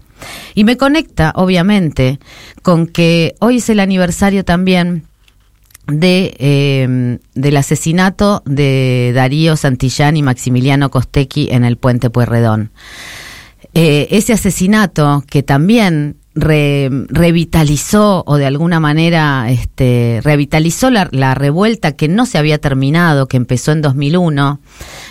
Y 0.56 0.64
me 0.64 0.78
conecta, 0.78 1.32
obviamente, 1.36 2.20
con 2.62 2.88
que 2.88 3.36
hoy 3.40 3.58
es 3.58 3.70
el 3.70 3.80
aniversario 3.80 4.44
también 4.44 5.04
de 5.88 6.36
eh, 6.40 7.18
del 7.34 7.58
asesinato 7.58 8.44
de 8.46 9.14
Darío 9.16 9.56
Santillán 9.56 10.18
y 10.18 10.22
Maximiliano 10.22 10.92
Costecchi 10.92 11.48
en 11.52 11.64
el 11.64 11.78
puente 11.78 12.10
Pueyrredón. 12.10 12.72
Eh, 13.74 14.08
ese 14.12 14.34
asesinato 14.34 15.24
que 15.30 15.44
también 15.44 16.18
revitalizó 16.34 18.24
o 18.28 18.38
de 18.38 18.46
alguna 18.46 18.80
manera 18.80 19.50
este, 19.50 20.20
revitalizó 20.24 20.92
la, 20.92 21.10
la, 21.12 21.34
revuelta 21.34 21.94
que 21.94 22.08
no 22.08 22.26
se 22.28 22.38
había 22.38 22.60
terminado, 22.60 23.28
que 23.28 23.38
empezó 23.38 23.72
en 23.72 23.82
2001, 23.82 24.60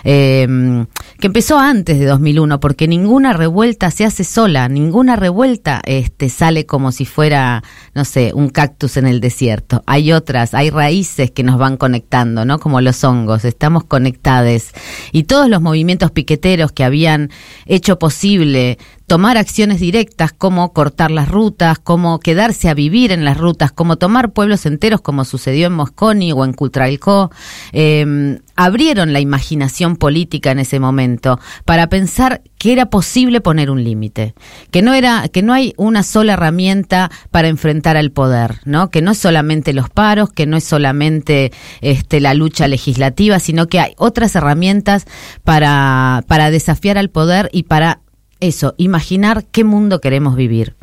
eh, 0.08 0.86
que 1.18 1.26
empezó 1.26 1.58
antes 1.58 1.98
de 1.98 2.04
2001, 2.04 2.60
porque 2.60 2.86
ninguna 2.86 3.32
revuelta 3.32 3.90
se 3.90 4.04
hace 4.04 4.22
sola, 4.22 4.68
ninguna 4.68 5.16
revuelta 5.16 5.82
este, 5.84 6.28
sale 6.28 6.64
como 6.64 6.92
si 6.92 7.04
fuera, 7.04 7.64
no 7.92 8.04
sé, 8.04 8.30
un 8.32 8.48
cactus 8.50 8.98
en 8.98 9.06
el 9.06 9.20
desierto. 9.20 9.82
Hay 9.84 10.12
otras, 10.12 10.54
hay 10.54 10.70
raíces 10.70 11.32
que 11.32 11.42
nos 11.42 11.58
van 11.58 11.76
conectando, 11.76 12.44
¿no? 12.44 12.60
Como 12.60 12.80
los 12.80 13.02
hongos, 13.02 13.44
estamos 13.44 13.82
conectados. 13.82 14.70
Y 15.10 15.24
todos 15.24 15.48
los 15.48 15.60
movimientos 15.60 16.12
piqueteros 16.12 16.70
que 16.70 16.84
habían 16.84 17.30
hecho 17.64 17.98
posible 17.98 18.78
tomar 19.08 19.38
acciones 19.38 19.80
directas 19.80 20.32
como 20.32 20.72
cortar 20.72 21.10
las 21.10 21.28
rutas, 21.28 21.80
como 21.80 22.20
quedarse 22.20 22.68
a 22.68 22.74
vivir 22.74 23.10
en 23.10 23.24
las 23.24 23.38
rutas, 23.38 23.72
como 23.72 23.96
tomar 23.96 24.32
pueblos 24.32 24.66
enteros 24.66 25.00
como 25.00 25.24
sucedió 25.24 25.66
en 25.66 25.72
Mosconi 25.72 26.32
o 26.32 26.44
en 26.44 26.52
Cutralcó, 26.52 27.30
eh, 27.72 28.38
abrieron 28.56 29.12
la 29.12 29.20
imaginación 29.20 29.96
política 29.96 30.50
en 30.50 30.58
ese 30.58 30.80
momento 30.80 31.38
para 31.64 31.88
pensar 31.88 32.42
que 32.58 32.72
era 32.72 32.86
posible 32.86 33.40
poner 33.40 33.70
un 33.70 33.84
límite, 33.84 34.34
que 34.70 34.82
no 34.82 34.94
era, 34.94 35.28
que 35.28 35.42
no 35.42 35.52
hay 35.52 35.74
una 35.76 36.02
sola 36.02 36.32
herramienta 36.32 37.10
para 37.30 37.48
enfrentar 37.48 37.96
al 37.96 38.10
poder, 38.10 38.60
¿no? 38.64 38.90
Que 38.90 39.02
no 39.02 39.12
es 39.12 39.18
solamente 39.18 39.72
los 39.72 39.90
paros, 39.90 40.32
que 40.32 40.46
no 40.46 40.56
es 40.56 40.64
solamente 40.64 41.52
este, 41.82 42.20
la 42.20 42.34
lucha 42.34 42.66
legislativa, 42.66 43.38
sino 43.38 43.68
que 43.68 43.80
hay 43.80 43.92
otras 43.98 44.34
herramientas 44.34 45.06
para, 45.44 46.24
para 46.26 46.50
desafiar 46.50 46.98
al 46.98 47.10
poder 47.10 47.50
y 47.52 47.64
para 47.64 48.00
eso, 48.40 48.74
imaginar 48.78 49.44
qué 49.50 49.64
mundo 49.64 50.00
queremos 50.00 50.36
vivir. 50.36 50.76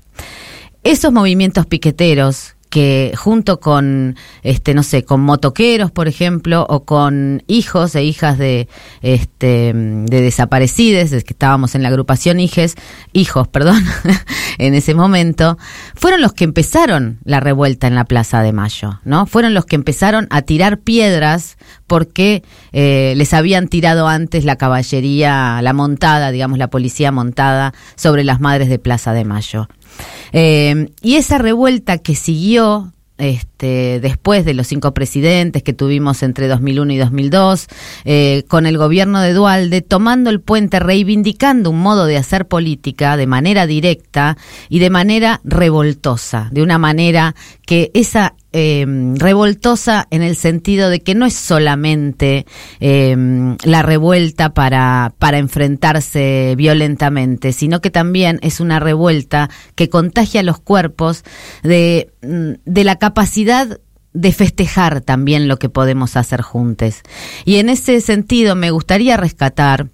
Esos 0.84 1.13
movimientos 1.13 1.65
piqueteros 1.65 2.52
que 2.74 3.13
junto 3.15 3.60
con 3.60 4.15
este 4.42 4.74
no 4.74 4.82
sé 4.82 5.03
con 5.03 5.22
motoqueros 5.22 5.92
por 5.92 6.08
ejemplo 6.08 6.65
o 6.68 6.86
con 6.86 7.44
hijos 7.46 7.94
e 7.94 8.03
hijas 8.03 8.39
de 8.39 8.68
este 9.03 9.74
de 9.75 10.22
desaparecidos 10.22 11.12
que 11.12 11.34
estábamos 11.34 11.75
en 11.75 11.84
la 11.84 11.89
agrupación 11.89 12.39
hijes 12.39 12.74
hijos 13.12 13.48
perdón 13.48 13.84
en 14.58 14.74
ese 14.74 14.96
momento 14.96 15.60
fueron 15.94 16.24
los 16.24 16.34
que 16.34 16.46
empezaron 16.46 17.20
la 17.25 17.39
revuelta 17.39 17.86
en 17.86 17.94
la 17.94 18.06
Plaza 18.06 18.42
de 18.42 18.53
Mayo 18.53 19.00
no 19.06 19.27
fueron 19.27 19.53
los 19.53 19.65
que 19.65 19.75
empezaron 19.75 20.25
a 20.32 20.42
tirar 20.42 20.80
piedras 20.80 21.60
porque 21.86 22.42
eh, 22.72 23.13
les 23.18 23.36
habían 23.36 23.68
tirado 23.68 24.08
antes 24.08 24.46
la 24.46 24.56
caballería 24.56 25.62
la 25.62 25.74
montada 25.74 26.32
digamos 26.32 26.58
la 26.58 26.72
policía 26.72 27.12
montada 27.12 27.72
sobre 27.96 28.24
las 28.24 28.39
madres 28.39 28.68
de 28.68 28.80
Plaza 28.80 29.13
de 29.13 29.25
Mayo 29.25 29.68
eh, 30.32 30.90
y 31.02 31.16
esa 31.16 31.38
revuelta 31.38 31.98
que 31.98 32.16
siguió 32.16 32.94
este, 33.18 34.00
después 34.02 34.44
de 34.44 34.54
los 34.54 34.68
cinco 34.68 34.94
presidentes 34.94 35.64
que 35.64 35.74
tuvimos 35.74 36.24
entre 36.24 36.48
2001 36.48 36.94
y 36.94 36.98
2002, 36.98 37.68
eh, 38.06 38.44
con 38.48 38.66
el 38.66 38.78
gobierno 38.78 39.22
de 39.22 39.34
Dualde 39.34 39.82
tomando 39.82 40.30
el 40.30 40.42
puente, 40.42 40.80
reivindicando 40.80 41.70
un 41.70 41.80
modo 41.80 42.06
de 42.06 42.18
hacer 42.18 42.48
política 42.48 43.16
de 43.16 43.28
manera 43.28 43.68
directa 43.68 44.38
y 44.68 44.80
de 44.80 44.90
manera 44.90 45.42
revoltosa, 45.44 46.50
de 46.52 46.64
una 46.64 46.78
manera 46.80 47.36
que 47.66 47.92
esa 47.94 48.34
eh, 48.53 48.86
revoltosa 49.15 50.07
en 50.12 50.22
el 50.22 50.36
sentido 50.36 50.89
de 50.89 51.01
que 51.01 51.15
no 51.15 51.25
es 51.25 51.33
solamente 51.33 52.45
eh, 52.79 53.15
la 53.63 53.81
revuelta 53.81 54.53
para, 54.53 55.13
para 55.19 55.39
enfrentarse 55.39 56.53
violentamente, 56.55 57.51
sino 57.51 57.81
que 57.81 57.89
también 57.89 58.39
es 58.41 58.60
una 58.60 58.79
revuelta 58.79 59.50
que 59.75 59.89
contagia 59.89 60.43
los 60.43 60.60
cuerpos 60.60 61.24
de, 61.63 62.12
de 62.22 62.83
la 62.83 62.98
capacidad 62.98 63.79
de 64.13 64.31
festejar 64.31 65.01
también 65.01 65.48
lo 65.48 65.57
que 65.57 65.69
podemos 65.69 66.15
hacer 66.15 66.41
juntos. 66.41 67.01
Y 67.45 67.55
en 67.55 67.69
ese 67.69 68.00
sentido 68.01 68.55
me 68.55 68.72
gustaría 68.72 69.17
rescatar 69.17 69.89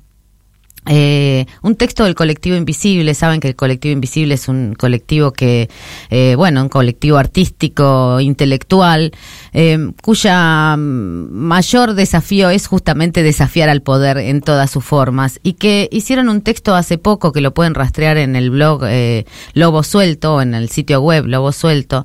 eh, 0.91 1.45
un 1.61 1.75
texto 1.75 2.03
del 2.03 2.15
colectivo 2.15 2.57
Invisible, 2.57 3.13
saben 3.13 3.39
que 3.39 3.47
el 3.47 3.55
colectivo 3.55 3.93
Invisible 3.93 4.33
es 4.33 4.47
un 4.47 4.73
colectivo 4.73 5.31
que, 5.31 5.69
eh, 6.09 6.33
bueno, 6.35 6.63
un 6.63 6.69
colectivo 6.69 7.17
artístico, 7.17 8.19
intelectual, 8.19 9.11
eh, 9.53 9.77
cuya 10.01 10.75
mayor 10.77 11.93
desafío 11.93 12.49
es 12.49 12.65
justamente 12.65 13.21
desafiar 13.21 13.69
al 13.69 13.83
poder 13.83 14.17
en 14.17 14.41
todas 14.41 14.71
sus 14.71 14.83
formas. 14.83 15.39
Y 15.43 15.53
que 15.53 15.89
hicieron 15.91 16.27
un 16.27 16.41
texto 16.41 16.73
hace 16.73 16.97
poco 16.97 17.31
que 17.33 17.41
lo 17.41 17.53
pueden 17.53 17.75
rastrear 17.75 18.17
en 18.17 18.35
el 18.35 18.49
blog 18.49 18.81
eh, 18.85 19.25
Lobo 19.53 19.83
Suelto, 19.83 20.41
en 20.41 20.55
el 20.55 20.69
sitio 20.69 21.01
web 21.01 21.27
Lobo 21.27 21.51
Suelto, 21.51 22.03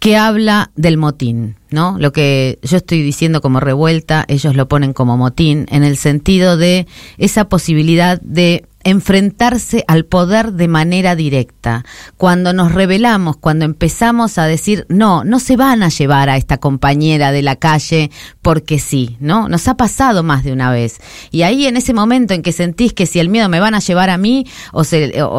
que 0.00 0.16
habla 0.16 0.72
del 0.74 0.96
motín, 0.96 1.54
¿no? 1.76 1.98
Lo 1.98 2.10
que 2.10 2.58
yo 2.62 2.78
estoy 2.78 3.02
diciendo 3.02 3.42
como 3.42 3.60
revuelta, 3.60 4.24
ellos 4.28 4.56
lo 4.56 4.66
ponen 4.66 4.94
como 4.94 5.18
motín, 5.18 5.66
en 5.68 5.84
el 5.84 5.98
sentido 5.98 6.56
de 6.56 6.86
esa 7.18 7.50
posibilidad 7.50 8.18
de 8.22 8.64
enfrentarse 8.82 9.84
al 9.88 10.06
poder 10.06 10.52
de 10.52 10.68
manera 10.68 11.16
directa. 11.16 11.84
Cuando 12.16 12.54
nos 12.54 12.72
rebelamos, 12.72 13.36
cuando 13.36 13.66
empezamos 13.66 14.38
a 14.38 14.46
decir, 14.46 14.86
no, 14.88 15.22
no 15.22 15.38
se 15.38 15.56
van 15.56 15.82
a 15.82 15.88
llevar 15.88 16.30
a 16.30 16.38
esta 16.38 16.58
compañera 16.58 17.30
de 17.30 17.42
la 17.42 17.56
calle 17.56 18.10
porque 18.40 18.78
sí, 18.78 19.18
¿no? 19.20 19.48
Nos 19.48 19.68
ha 19.68 19.76
pasado 19.76 20.22
más 20.22 20.44
de 20.44 20.52
una 20.52 20.70
vez. 20.70 20.98
Y 21.30 21.42
ahí 21.42 21.66
en 21.66 21.76
ese 21.76 21.92
momento 21.92 22.32
en 22.32 22.42
que 22.42 22.52
sentís 22.52 22.94
que 22.94 23.06
si 23.06 23.18
el 23.18 23.28
miedo 23.28 23.50
me 23.50 23.60
van 23.60 23.74
a 23.74 23.80
llevar 23.80 24.08
a 24.08 24.16
mí 24.16 24.46
o, 24.72 24.84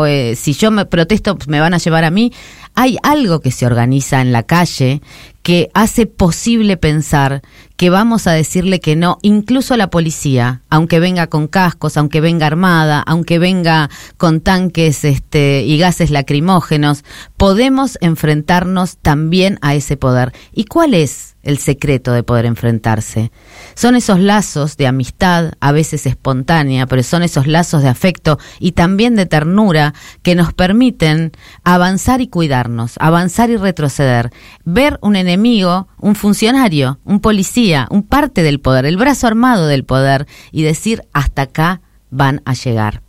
eh, 0.05 0.35
si 0.35 0.53
yo 0.53 0.69
me 0.69 0.85
protesto 0.85 1.35
me 1.47 1.61
van 1.61 1.73
a 1.73 1.79
llevar 1.79 2.03
a 2.03 2.11
mí, 2.11 2.33
hay 2.75 2.97
algo 3.01 3.39
que 3.39 3.51
se 3.51 3.65
organiza 3.65 4.21
en 4.21 4.31
la 4.31 4.43
calle 4.43 5.01
que 5.47 5.71
hace 5.73 6.07
posible 6.07 6.75
pensar 6.75 7.41
que 7.77 7.89
vamos 7.89 8.27
a 8.27 8.33
decirle 8.33 8.81
que 8.81 8.97
no, 8.97 9.17
incluso 9.21 9.73
a 9.73 9.77
la 9.77 9.89
policía, 9.89 10.61
aunque 10.69 10.99
venga 10.99 11.27
con 11.27 11.47
cascos, 11.47 11.95
aunque 11.95 12.19
venga 12.19 12.45
armada, 12.45 13.01
aunque 13.07 13.39
venga 13.39 13.89
con 14.17 14.41
tanques 14.41 15.05
este, 15.05 15.61
y 15.61 15.77
gases 15.77 16.11
lacrimógenos, 16.11 17.05
podemos 17.37 17.97
enfrentarnos 18.01 18.97
también 18.97 19.57
a 19.61 19.73
ese 19.73 19.95
poder. 19.95 20.33
¿Y 20.51 20.65
cuál 20.65 20.93
es 20.93 21.36
el 21.47 21.59
secreto 21.59 22.11
de 22.11 22.23
poder 22.23 22.45
enfrentarse. 22.45 23.31
Son 23.73 23.95
esos 23.95 24.19
lazos 24.19 24.75
de 24.75 24.85
amistad, 24.85 25.53
a 25.61 25.71
veces 25.71 26.05
espontánea, 26.05 26.87
pero 26.87 27.03
son 27.03 27.23
esos 27.23 27.47
lazos 27.47 27.81
de 27.81 27.87
afecto 27.87 28.37
y 28.59 28.73
también 28.73 29.15
de 29.15 29.25
ternura 29.25 29.93
que 30.23 30.35
nos 30.35 30.53
permiten 30.53 31.31
avanzar 31.63 32.19
y 32.19 32.27
cuidarnos, 32.27 32.95
avanzar 32.99 33.49
y 33.49 33.55
retroceder, 33.55 34.29
ver 34.65 34.99
un 35.01 35.15
enemigo, 35.15 35.87
un 35.99 36.15
funcionario, 36.15 36.99
un 37.05 37.21
policía, 37.21 37.87
un 37.91 38.03
parte 38.03 38.43
del 38.43 38.59
poder, 38.59 38.85
el 38.85 38.97
brazo 38.97 39.25
armado 39.25 39.67
del 39.67 39.85
poder 39.85 40.27
y 40.51 40.63
decir 40.63 41.03
hasta 41.13 41.43
acá 41.43 41.79
van 42.09 42.41
a 42.43 42.55
llegar. 42.55 43.01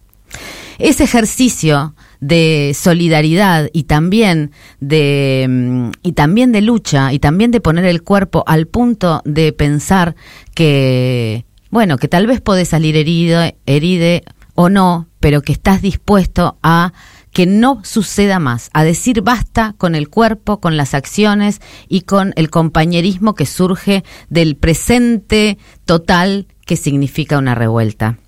Ese 0.79 1.03
ejercicio 1.03 1.97
de 2.21 2.73
solidaridad 2.75 3.69
y 3.73 3.85
también 3.85 4.51
de 4.81 5.47
mm, 5.49 5.91
y 6.03 6.13
también 6.13 6.53
de 6.53 6.63
lucha 6.63 7.13
y 7.13 7.19
también 7.19 7.51
de 7.51 7.61
poner 7.61 7.85
el 7.85 8.03
cuerpo 8.03 8.45
al 8.47 8.67
punto 8.67 9.23
de 9.25 9.53
pensar 9.53 10.17
que 10.55 11.45
bueno, 11.71 11.99
que 11.99 12.09
tal 12.09 12.27
vez 12.27 12.41
podés 12.41 12.69
salir 12.69 12.97
herido, 12.97 13.43
heride 13.67 14.25
o 14.55 14.71
no, 14.71 15.09
pero 15.21 15.43
que 15.43 15.53
estás 15.53 15.83
dispuesto 15.83 16.59
a 16.63 16.93
que 17.33 17.47
no 17.47 17.83
suceda 17.85 18.39
más, 18.39 18.71
a 18.73 18.85
decir 18.85 19.21
basta 19.23 19.75
con 19.79 19.95
el 19.95 20.09
cuerpo, 20.09 20.61
con 20.61 20.77
las 20.77 20.95
acciones 20.95 21.61
y 21.89 22.01
con 22.01 22.33
el 22.37 22.51
compañerismo 22.51 23.35
que 23.35 23.47
surge 23.47 24.03
del 24.31 24.57
presente 24.57 25.59
total 25.85 26.47
que 26.65 26.77
significa 26.77 27.39
una 27.39 27.55
revuelta. 27.55 28.19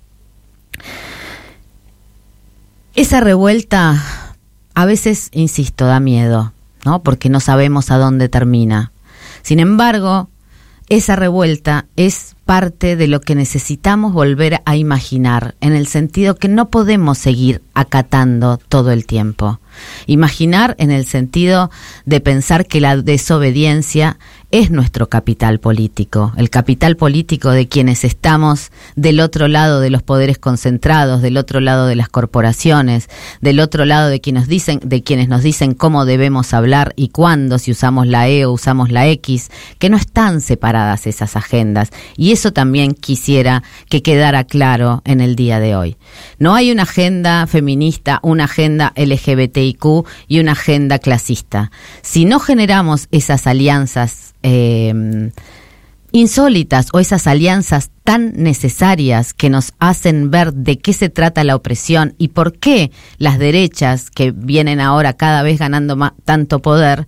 Esa 2.93 3.21
revuelta 3.21 4.03
a 4.73 4.85
veces, 4.85 5.29
insisto, 5.31 5.85
da 5.85 5.99
miedo, 5.99 6.53
¿no? 6.85 7.03
Porque 7.03 7.29
no 7.29 7.39
sabemos 7.39 7.89
a 7.89 7.97
dónde 7.97 8.27
termina. 8.27 8.91
Sin 9.43 9.59
embargo, 9.59 10.29
esa 10.89 11.15
revuelta 11.15 11.85
es 11.95 12.35
parte 12.43 12.97
de 12.97 13.07
lo 13.07 13.21
que 13.21 13.33
necesitamos 13.33 14.11
volver 14.11 14.61
a 14.65 14.75
imaginar, 14.75 15.55
en 15.61 15.73
el 15.73 15.87
sentido 15.87 16.35
que 16.35 16.49
no 16.49 16.69
podemos 16.69 17.17
seguir 17.17 17.61
acatando 17.73 18.57
todo 18.57 18.91
el 18.91 19.05
tiempo. 19.05 19.61
Imaginar 20.05 20.75
en 20.77 20.91
el 20.91 21.05
sentido 21.05 21.71
de 22.05 22.19
pensar 22.19 22.65
que 22.65 22.81
la 22.81 22.97
desobediencia 22.97 24.17
es 24.51 24.69
nuestro 24.69 25.07
capital 25.07 25.59
político, 25.59 26.33
el 26.35 26.49
capital 26.49 26.97
político 26.97 27.51
de 27.51 27.69
quienes 27.69 28.03
estamos 28.03 28.71
del 28.97 29.21
otro 29.21 29.47
lado 29.47 29.79
de 29.79 29.89
los 29.89 30.03
poderes 30.03 30.37
concentrados, 30.37 31.21
del 31.21 31.37
otro 31.37 31.61
lado 31.61 31.87
de 31.87 31.95
las 31.95 32.09
corporaciones, 32.09 33.09
del 33.39 33.61
otro 33.61 33.85
lado 33.85 34.09
de 34.09 34.19
quienes 34.19 34.47
dicen, 34.47 34.81
de 34.83 35.03
quienes 35.03 35.29
nos 35.29 35.41
dicen 35.41 35.73
cómo 35.73 36.03
debemos 36.03 36.53
hablar 36.53 36.93
y 36.97 37.09
cuándo, 37.09 37.59
si 37.59 37.71
usamos 37.71 38.07
la 38.07 38.27
E 38.27 38.45
o 38.45 38.51
usamos 38.51 38.91
la 38.91 39.07
X, 39.07 39.51
que 39.79 39.89
no 39.89 39.95
están 39.95 40.41
separadas 40.41 41.07
esas 41.07 41.37
agendas. 41.37 41.91
Y 42.17 42.33
eso 42.33 42.51
también 42.51 42.93
quisiera 42.93 43.63
que 43.89 44.01
quedara 44.01 44.43
claro 44.43 45.01
en 45.05 45.21
el 45.21 45.37
día 45.37 45.61
de 45.61 45.77
hoy. 45.77 45.97
No 46.39 46.55
hay 46.55 46.71
una 46.71 46.83
agenda 46.83 47.47
feminista, 47.47 48.19
una 48.21 48.45
agenda 48.45 48.91
LGBTIQ 48.97 50.05
y 50.27 50.39
una 50.41 50.51
agenda 50.51 50.99
clasista. 50.99 51.71
Si 52.01 52.25
no 52.25 52.39
generamos 52.39 53.07
esas 53.11 53.47
alianzas 53.47 54.31
eh, 54.43 55.31
insólitas 56.11 56.89
o 56.93 56.99
esas 56.99 57.27
alianzas 57.27 57.91
tan 58.03 58.33
necesarias 58.35 59.33
que 59.33 59.49
nos 59.49 59.73
hacen 59.79 60.31
ver 60.31 60.53
de 60.53 60.77
qué 60.77 60.93
se 60.93 61.09
trata 61.09 61.43
la 61.43 61.55
opresión 61.55 62.15
y 62.17 62.29
por 62.29 62.53
qué 62.53 62.91
las 63.17 63.39
derechas 63.39 64.09
que 64.09 64.31
vienen 64.31 64.81
ahora 64.81 65.13
cada 65.13 65.43
vez 65.43 65.59
ganando 65.59 65.97
tanto 66.25 66.59
poder 66.59 67.07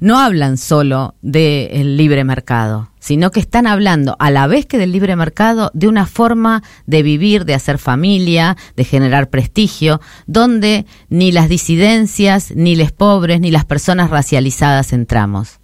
no 0.00 0.20
hablan 0.20 0.58
solo 0.58 1.16
del 1.22 1.96
libre 1.96 2.22
mercado, 2.22 2.90
sino 3.00 3.32
que 3.32 3.40
están 3.40 3.66
hablando 3.66 4.14
a 4.20 4.30
la 4.30 4.46
vez 4.46 4.64
que 4.66 4.78
del 4.78 4.92
libre 4.92 5.16
mercado 5.16 5.72
de 5.74 5.88
una 5.88 6.06
forma 6.06 6.62
de 6.86 7.02
vivir, 7.02 7.44
de 7.44 7.54
hacer 7.54 7.78
familia, 7.78 8.56
de 8.76 8.84
generar 8.84 9.28
prestigio, 9.28 10.00
donde 10.26 10.86
ni 11.08 11.32
las 11.32 11.48
disidencias, 11.48 12.52
ni 12.54 12.76
los 12.76 12.92
pobres, 12.92 13.40
ni 13.40 13.50
las 13.50 13.64
personas 13.64 14.10
racializadas 14.10 14.92
entramos. 14.92 15.58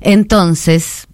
Entonces, 0.00 1.08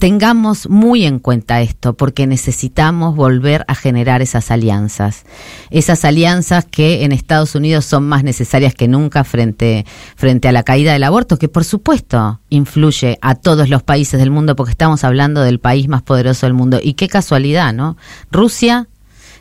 tengamos 0.00 0.66
muy 0.66 1.04
en 1.04 1.18
cuenta 1.18 1.60
esto, 1.60 1.92
porque 1.92 2.26
necesitamos 2.26 3.14
volver 3.14 3.66
a 3.68 3.74
generar 3.74 4.22
esas 4.22 4.50
alianzas. 4.50 5.24
Esas 5.68 6.06
alianzas 6.06 6.64
que 6.64 7.04
en 7.04 7.12
Estados 7.12 7.54
Unidos 7.54 7.84
son 7.84 8.08
más 8.08 8.24
necesarias 8.24 8.74
que 8.74 8.88
nunca 8.88 9.24
frente, 9.24 9.84
frente 10.16 10.48
a 10.48 10.52
la 10.52 10.62
caída 10.62 10.94
del 10.94 11.04
aborto, 11.04 11.36
que 11.36 11.48
por 11.48 11.64
supuesto 11.64 12.40
influye 12.48 13.18
a 13.20 13.34
todos 13.34 13.68
los 13.68 13.82
países 13.82 14.18
del 14.18 14.30
mundo, 14.30 14.56
porque 14.56 14.72
estamos 14.72 15.04
hablando 15.04 15.42
del 15.42 15.60
país 15.60 15.86
más 15.86 16.00
poderoso 16.00 16.46
del 16.46 16.54
mundo. 16.54 16.80
Y 16.82 16.94
qué 16.94 17.06
casualidad, 17.06 17.74
¿no? 17.74 17.98
Rusia 18.32 18.88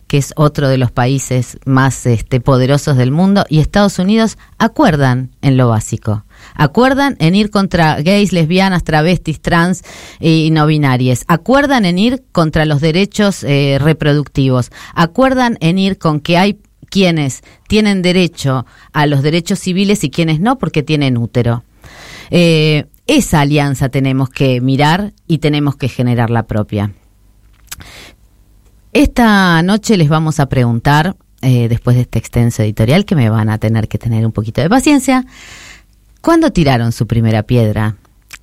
que 0.08 0.18
es 0.18 0.34
otro 0.36 0.68
de 0.68 0.80
los 0.80 0.92
países 0.92 1.60
más 1.66 2.08
este, 2.08 2.42
poderosos 2.42 2.98
del 2.98 3.12
mundo, 3.12 3.46
y 3.48 3.60
Estados 3.60 4.00
Unidos 4.00 4.40
acuerdan 4.58 5.30
en 5.42 5.56
lo 5.56 5.70
básico 5.70 6.26
acuerdan 6.56 7.16
en 7.20 7.36
ir 7.36 7.50
contra 7.50 8.02
gays, 8.02 8.32
lesbianas, 8.34 8.84
travestis, 8.84 9.42
trans 9.42 9.84
y 10.20 10.50
no 10.52 10.66
binarias, 10.68 11.24
acuerdan 11.28 11.86
en 11.86 11.98
ir 11.98 12.24
contra 12.32 12.66
los 12.66 12.82
derechos 12.82 13.44
eh, 13.44 13.78
reproductivos, 13.80 14.72
acuerdan 14.94 15.58
en 15.62 15.78
ir 15.78 15.98
con 15.98 16.20
que 16.20 16.38
hay 16.38 16.60
quienes 16.90 17.44
tienen 17.68 18.02
derecho 18.02 18.66
a 18.94 19.06
los 19.06 19.22
derechos 19.22 19.60
civiles 19.60 20.04
y 20.04 20.10
quienes 20.10 20.40
no 20.40 20.58
porque 20.58 20.84
tienen 20.84 21.18
útero. 21.18 21.64
Eh, 22.32 22.86
esa 23.08 23.42
alianza 23.42 23.90
tenemos 23.90 24.30
que 24.30 24.62
mirar 24.62 25.14
y 25.28 25.40
tenemos 25.40 25.76
que 25.76 25.88
generar 25.88 26.30
la 26.30 26.44
propia. 26.44 26.92
Esta 28.94 29.62
noche 29.62 29.98
les 29.98 30.10
vamos 30.10 30.40
a 30.40 30.48
preguntar, 30.48 31.16
eh, 31.42 31.68
después 31.70 31.96
de 31.96 32.04
este 32.04 32.20
extenso 32.20 32.64
editorial, 32.64 33.06
que 33.06 33.16
me 33.16 33.30
van 33.30 33.50
a 33.50 33.58
tener 33.58 33.88
que 33.88 33.98
tener 33.98 34.26
un 34.26 34.32
poquito 34.32 34.62
de 34.62 34.70
paciencia, 34.70 35.26
¿Cuándo 36.22 36.52
tiraron 36.52 36.92
su 36.92 37.08
primera 37.08 37.44
piedra? 37.44 37.96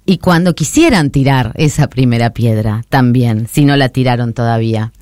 Y 0.06 0.18
cuando 0.18 0.54
quisieran 0.54 1.10
tirar 1.10 1.52
esa 1.56 1.88
primera 1.88 2.30
piedra 2.30 2.82
también, 2.88 3.48
si 3.48 3.64
no 3.64 3.76
la 3.76 3.88
tiraron 3.88 4.32
todavía. 4.32 4.92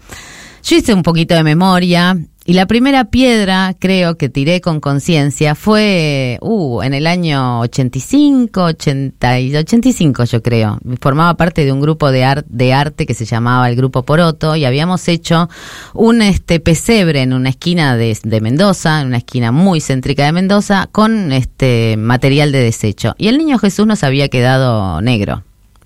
Yo 0.65 0.77
hice 0.77 0.95
un 0.95 1.03
poquito 1.03 1.35
de 1.35 1.45
memoria 1.45 2.19
y 2.47 2.53
la 2.53 2.67
primera 2.67 3.07
piedra, 3.07 3.75
creo 3.79 4.19
que 4.19 4.29
tiré 4.29 4.61
con 4.61 4.81
conciencia, 4.81 5.55
fue 5.55 6.39
uh, 6.43 6.83
en 6.83 6.93
el 6.93 7.07
año 7.07 7.61
85, 7.61 8.63
80, 8.63 9.37
85 9.61 10.25
yo 10.25 10.43
creo. 10.43 10.79
Formaba 11.01 11.39
parte 11.39 11.65
de 11.65 11.73
un 11.73 11.81
grupo 11.81 12.11
de, 12.11 12.45
de 12.47 12.73
arte 12.75 13.07
que 13.07 13.15
se 13.15 13.25
llamaba 13.25 13.71
el 13.71 13.77
Grupo 13.77 14.03
Poroto 14.03 14.57
y 14.57 14.67
habíamos 14.67 15.09
hecho 15.09 15.49
un 15.95 16.21
este 16.21 16.61
pesebre 16.61 17.23
en 17.23 17.33
una 17.33 17.49
esquina 17.49 17.97
de, 17.97 18.19
de 18.23 18.41
Mendoza, 18.43 19.01
en 19.01 19.07
una 19.07 19.19
esquina 19.19 19.51
muy 19.51 19.81
céntrica 19.81 20.27
de 20.27 20.33
Mendoza, 20.33 20.89
con 20.93 21.33
este 21.33 21.97
material 21.97 22.53
de 22.53 22.61
desecho. 22.61 23.15
Y 23.17 23.29
el 23.29 23.39
niño 23.39 23.59
Jesús 23.59 23.87
nos 23.87 24.05
había 24.05 24.29
quedado 24.29 25.01
negro 25.01 25.45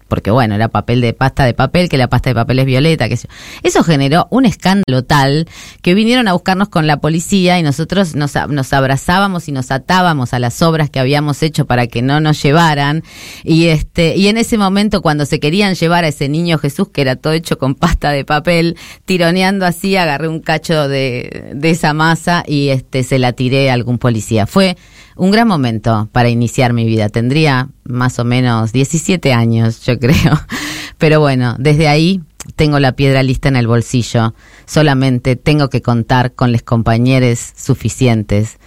porque 0.09 0.31
bueno, 0.31 0.55
era 0.55 0.69
papel 0.69 1.01
de 1.01 1.13
pasta 1.13 1.45
de 1.45 1.55
papel, 1.55 1.89
que 1.89 1.99
la 1.99 2.09
pasta 2.09 2.31
de 2.31 2.35
papel 2.35 2.59
es 2.61 2.67
violeta, 2.67 3.09
que 3.09 3.19
eso 3.63 3.85
generó 3.85 4.27
un 4.31 4.47
escándalo 4.47 5.05
tal 5.05 5.47
que 5.83 5.95
vinieron 5.95 6.29
a 6.29 6.33
buscarnos 6.33 6.69
con 6.69 6.87
la 6.87 6.99
policía 6.99 7.59
y 7.59 7.63
nosotros 7.63 8.15
nos, 8.15 8.35
nos 8.49 8.73
abrazábamos 8.73 9.49
y 9.49 9.53
nos 9.53 9.71
atábamos 9.71 10.35
a 10.35 10.39
las 10.39 10.61
obras 10.63 10.91
que 10.91 10.99
habíamos 10.99 11.43
hecho 11.43 11.67
para 11.67 11.87
que 11.87 12.03
no 12.03 12.21
nos 12.21 12.43
llevaran 12.43 13.03
y 13.45 13.67
este 13.67 14.17
y 14.17 14.29
en 14.29 14.39
ese 14.39 14.59
momento 14.59 15.03
cuando 15.03 15.27
se 15.27 15.41
querían 15.41 15.75
llevar 15.75 16.05
a 16.05 16.09
ese 16.09 16.29
niño 16.29 16.59
Jesús 16.59 16.89
que 16.89 17.03
era 17.03 17.17
todo 17.17 17.33
hecho 17.33 17.59
con 17.59 17.75
pasta 17.75 18.11
de 18.11 18.25
papel, 18.25 18.77
tironeando 19.05 19.67
así, 19.67 19.97
agarré 19.97 20.29
un 20.29 20.41
cacho 20.41 20.89
de, 20.89 21.53
de 21.55 21.71
esa 21.71 21.93
masa 21.93 22.45
y 22.47 22.69
este 22.69 23.03
se 23.03 23.19
la 23.19 23.33
tiré 23.33 23.71
a 23.71 23.75
algún 23.75 23.99
policía. 23.99 24.47
Fue 24.47 24.77
un 25.19 25.33
gran 25.33 25.47
momento 25.47 26.09
para 26.13 26.31
iniciar 26.31 26.73
mi 26.73 26.87
vida. 26.87 27.09
Tendría 27.09 27.69
más 27.85 28.19
o 28.19 28.25
menos 28.25 28.73
17 28.73 29.33
años, 29.33 29.85
yo 29.85 29.99
creo. 29.99 30.41
Pero 30.99 31.21
bueno, 31.21 31.57
desde 31.59 31.89
ahí 31.89 32.23
tengo 32.57 32.79
la 32.79 32.93
piedra 32.93 33.23
lista 33.23 33.49
en 33.49 33.57
el 33.57 33.67
bolsillo. 33.67 34.35
Solamente 34.65 35.37
tengo 35.37 35.69
que 35.69 35.83
contar 35.83 36.33
con 36.33 36.53
los 36.53 36.63
compañeros 36.63 37.53
suficientes 37.57 38.59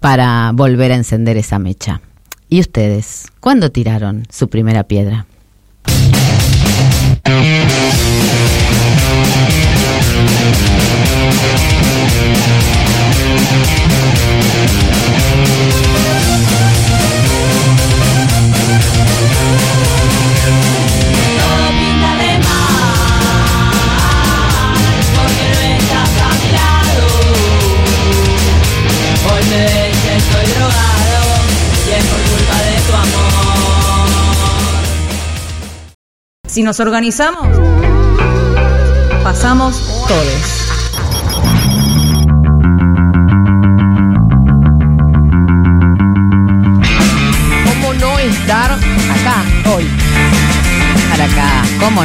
para 0.00 0.52
volver 0.54 0.92
a 0.92 0.96
encender 0.96 1.36
esa 1.36 1.58
mecha. 1.58 2.00
¿Y 2.48 2.60
ustedes? 2.60 3.26
¿Cuándo 3.40 3.70
tiraron 3.70 4.24
su 4.30 4.48
primera 4.48 4.84
piedra? 4.84 5.26
Todo 21.38 21.68
pinta 21.78 22.10
de 22.16 22.32
mal, 22.38 22.76
porque 25.16 25.44
el 25.52 25.60
estás 25.76 26.12
a 26.22 26.30
mi 26.40 26.48
lado, 26.52 27.06
hoy 29.32 29.42
me 29.50 29.58
veis 29.64 29.96
que 29.98 30.12
estoy 30.16 30.46
drogado 30.54 31.20
y 31.86 31.90
es 31.92 32.04
por 32.04 32.20
culpa 32.30 32.56
de 32.62 32.74
tu 32.86 32.92
amor. 32.92 34.06
Si 36.48 36.62
nos 36.62 36.78
organizamos, 36.80 37.48
pasamos 39.22 39.82
todes. 40.08 40.65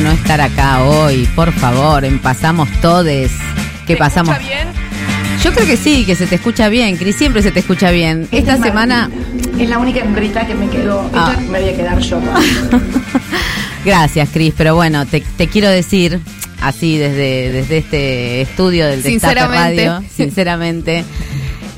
No 0.02 0.12
estar 0.12 0.42
acá 0.42 0.84
hoy? 0.84 1.28
Por 1.36 1.52
favor, 1.52 2.06
en 2.06 2.20
Pasamos 2.20 2.70
Todes. 2.82 3.32
Que 3.86 3.94
¿Se 3.94 3.98
pasamos. 3.98 4.36
escucha 4.36 4.50
bien? 4.56 4.68
Yo 5.44 5.52
creo 5.54 5.66
que 5.66 5.78
sí, 5.78 6.06
que 6.06 6.16
se 6.16 6.28
te 6.28 6.36
escucha 6.36 6.70
bien, 6.70 6.98
Cris, 6.98 7.16
siempre 7.16 7.42
se 7.42 7.52
te 7.52 7.60
escucha 7.62 7.90
bien. 7.92 8.28
Esta 8.32 8.56
Es 8.56 8.62
semana. 8.62 9.10
Es 9.60 9.70
la 9.70 9.80
única 9.80 10.00
hembrita 10.00 10.46
que 10.46 10.54
me 10.54 10.70
quedó. 10.70 11.10
Ah. 11.16 11.36
Me 11.50 11.60
voy 11.62 11.70
a 11.70 11.76
quedar 11.76 12.00
yo. 12.00 12.20
gracias, 13.86 14.30
Cris, 14.32 14.54
pero 14.56 14.76
bueno, 14.76 15.06
te, 15.06 15.22
te 15.38 15.48
quiero 15.48 15.70
decir, 15.70 16.20
así 16.62 16.98
desde, 16.98 17.52
desde 17.52 17.78
este 17.80 18.42
estudio 18.42 18.88
del 18.88 19.02
Destape. 19.02 19.48
Radio, 19.48 20.04
sinceramente, 20.16 21.04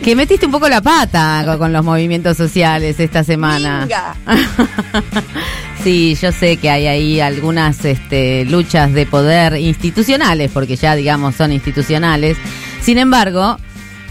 que 0.04 0.16
metiste 0.18 0.46
un 0.46 0.52
poco 0.52 0.68
la 0.68 0.82
pata 0.82 1.44
con, 1.46 1.58
con 1.58 1.74
los 1.74 1.84
movimientos 1.84 2.36
sociales 2.36 3.00
esta 3.00 3.24
semana. 3.24 3.88
Sí, 5.84 6.16
yo 6.16 6.32
sé 6.32 6.56
que 6.56 6.70
hay 6.70 6.88
ahí 6.88 7.20
algunas 7.20 7.84
este, 7.84 8.46
luchas 8.46 8.94
de 8.94 9.06
poder 9.06 9.58
institucionales, 9.58 10.50
porque 10.50 10.78
ya 10.78 10.96
digamos 10.96 11.36
son 11.36 11.52
institucionales. 11.52 12.38
Sin 12.82 12.98
embargo, 12.98 13.58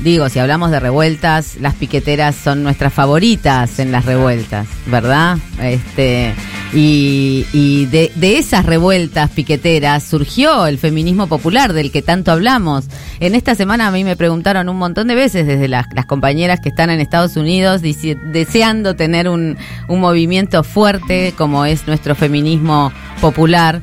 digo, 0.03 0.29
si 0.29 0.38
hablamos 0.38 0.71
de 0.71 0.81
revueltas, 0.81 1.57
las 1.61 1.75
piqueteras 1.75 2.35
son 2.35 2.62
nuestras 2.62 2.93
favoritas 2.93 3.79
en 3.79 3.93
las 3.93 4.05
revueltas, 4.05 4.67
¿verdad? 4.87 5.38
Este, 5.61 6.35
y 6.73 7.87
de, 7.87 8.11
esas 8.38 8.65
revueltas 8.67 9.31
piqueteras 9.31 10.03
surgió 10.03 10.67
el 10.67 10.79
feminismo 10.79 11.27
popular 11.27 11.73
del 11.73 11.91
que 11.91 12.03
tanto 12.03 12.33
hablamos. 12.33 12.87
En 13.21 13.35
esta 13.35 13.55
semana 13.55 13.88
a 13.88 13.91
mí 13.91 14.05
me 14.05 14.17
preguntaron 14.17 14.69
un 14.69 14.79
montón 14.79 15.09
de 15.09 15.15
veces 15.15 15.47
desde 15.47 15.69
las, 15.69 15.87
compañeras 16.07 16.61
que 16.61 16.71
están 16.71 16.91
en 16.91 17.01
Estados 17.01 17.37
Unidos 17.37 17.83
deseando 17.83 18.97
tener 18.97 19.29
un 19.29 19.57
movimiento 19.88 20.65
fuerte 20.65 21.35
como 21.37 21.65
es 21.65 21.87
nuestro 21.87 22.15
feminismo 22.15 22.93
popular. 23.21 23.83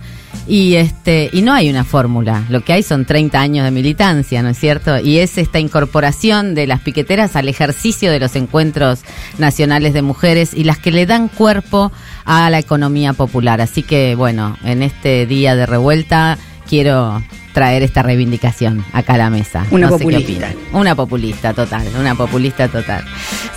Y 0.50 0.78
este 0.78 1.30
y 1.32 1.44
no 1.44 1.54
hay 1.54 1.70
una 1.70 1.84
fórmula, 1.84 2.44
lo 2.50 2.62
que 2.62 2.74
hay 2.74 2.82
son 2.82 3.06
30 3.06 3.40
años 3.40 3.64
de 3.66 3.70
militancia, 3.70 4.42
¿no 4.42 4.50
es 4.50 4.58
cierto? 4.58 5.00
Y 5.00 5.20
es 5.20 5.38
esta 5.38 5.60
incorporación 5.60 6.56
de 6.56 6.66
las 6.66 6.82
piqueteras 6.82 7.36
al 7.36 7.48
ejercicio 7.48 8.12
de 8.12 8.20
los 8.20 8.36
encuentros 8.36 9.02
nacionales 9.38 9.94
de 9.94 10.02
mujeres 10.02 10.56
y 10.56 10.64
las 10.64 10.80
que 10.80 10.90
le 10.90 11.06
dan 11.06 11.28
cuerpo 11.28 11.92
a 12.26 12.50
la 12.50 12.58
economía 12.58 13.14
popular. 13.14 13.62
Así 13.62 13.84
que 13.84 14.16
bueno, 14.16 14.58
en 14.64 14.82
este 14.82 15.28
día 15.28 15.56
de 15.56 15.68
revuelta 15.68 16.40
quiero 16.68 17.22
traer 17.54 17.84
esta 17.84 18.04
reivindicación 18.04 18.86
acá 18.94 19.14
a 19.14 19.18
la 19.18 19.30
mesa. 19.30 19.66
Una 19.72 19.88
No 19.88 19.98
populista. 19.98 20.50
Una 20.74 20.96
populista 20.96 21.54
total, 21.54 21.88
una 22.00 22.16
populista 22.16 22.68
total. 22.68 23.04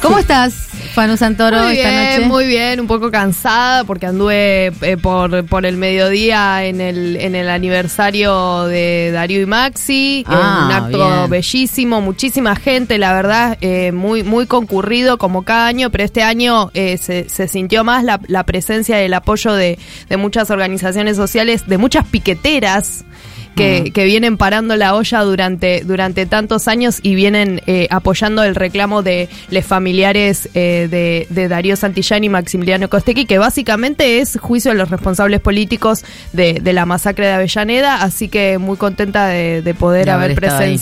¿Cómo 0.01 0.19
estás, 0.19 0.69
Fanu 0.95 1.17
Santoro, 1.17 1.63
Muy 1.65 1.77
esta 1.77 1.89
bien, 1.91 2.15
noche? 2.17 2.27
muy 2.29 2.47
bien, 2.47 2.81
un 2.81 2.87
poco 2.87 3.11
cansada 3.11 3.85
porque 3.85 4.07
anduve 4.07 4.73
eh, 4.83 4.97
por, 5.01 5.45
por 5.47 5.67
el 5.67 5.77
mediodía 5.77 6.65
en 6.65 6.81
el, 6.81 7.17
en 7.17 7.35
el 7.35 7.49
aniversario 7.49 8.65
de 8.65 9.11
Darío 9.13 9.41
y 9.43 9.47
Maxi, 9.47 10.25
que 10.27 10.35
Ah, 10.35 10.65
un 10.67 10.73
acto 10.73 11.17
bien. 11.19 11.31
bellísimo, 11.31 12.01
muchísima 12.01 12.57
gente, 12.57 12.99
la 12.99 13.13
verdad, 13.15 13.59
eh, 13.61 13.93
muy, 13.93 14.23
muy 14.23 14.47
concurrido 14.47 15.19
como 15.19 15.43
cada 15.45 15.67
año, 15.67 15.91
pero 15.91 16.05
este 16.05 16.23
año 16.23 16.71
eh, 16.75 16.97
se, 16.99 17.29
se 17.29 17.47
sintió 17.49 17.85
más 17.85 18.05
la, 18.05 18.21
la 18.27 18.45
presencia 18.45 19.01
y 19.03 19.05
el 19.07 19.15
apoyo 19.15 19.53
de, 19.53 19.79
de 20.09 20.17
muchas 20.17 20.51
organizaciones 20.51 21.17
sociales, 21.17 21.67
de 21.69 21.79
muchas 21.79 22.07
piqueteras. 22.07 23.05
Que, 23.55 23.91
que 23.93 24.05
vienen 24.05 24.39
parando 24.39 24.77
la 24.77 24.95
olla 24.95 25.21
durante, 25.21 25.83
durante 25.85 26.27
tantos 26.27 26.69
años 26.69 27.01
y 27.03 27.15
vienen 27.15 27.61
eh, 27.67 27.87
apoyando 27.91 28.43
el 28.43 28.55
reclamo 28.55 29.03
de 29.03 29.29
los 29.51 29.65
familiares 29.65 30.49
eh, 30.55 30.89
de, 30.91 31.27
de 31.29 31.49
Darío 31.49 31.77
Santillán 31.77 32.25
y 32.25 32.29
Maximiliano 32.29 32.89
Costequi, 32.89 33.27
que 33.27 33.39
básicamente 33.39 34.21
es 34.21 34.39
juicio 34.41 34.73
de 34.73 34.79
los 34.79 34.91
responsables 34.91 35.41
políticos 35.41 36.05
de, 36.33 36.55
de 36.55 36.73
la 36.73 36.87
masacre 36.87 37.27
de 37.27 37.33
Avellaneda, 37.33 38.03
así 38.03 38.29
que 38.29 38.59
muy 38.59 38.77
contenta 38.77 39.27
de, 39.27 39.63
de 39.63 39.75
poder 39.75 40.07
De 40.07 40.11
haber 40.13 40.45
ahí. 40.63 40.79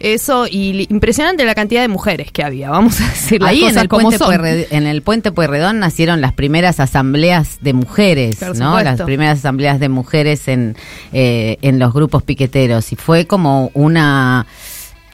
Eso 0.00 0.46
y 0.46 0.86
impresionante 0.90 1.44
la 1.44 1.54
cantidad 1.54 1.80
de 1.82 1.88
mujeres 1.88 2.30
que 2.32 2.42
había, 2.44 2.70
vamos 2.70 3.00
a 3.00 3.04
decir 3.08 3.40
las 3.40 3.50
Ahí 3.50 3.60
en 3.62 3.68
cosas 3.68 3.82
el, 3.82 3.88
como 3.88 4.02
puente 4.02 4.18
son. 4.18 4.34
Pueyrred- 4.34 4.66
en 4.70 4.86
el 4.86 5.02
puente 5.02 5.32
Pueredón 5.32 5.78
nacieron 5.78 6.20
las 6.20 6.32
primeras 6.32 6.80
asambleas 6.80 7.58
de 7.60 7.72
mujeres, 7.72 8.36
Por 8.36 8.56
¿no? 8.56 8.66
supuesto. 8.70 8.84
Las 8.84 9.00
primeras 9.02 9.38
asambleas 9.38 9.80
de 9.80 9.88
mujeres 9.88 10.48
en, 10.48 10.76
eh, 11.12 11.56
en 11.62 11.78
los 11.78 11.92
grupos 11.92 12.22
piqueteros 12.22 12.92
y 12.92 12.96
fue 12.96 13.26
como 13.26 13.70
una 13.74 14.46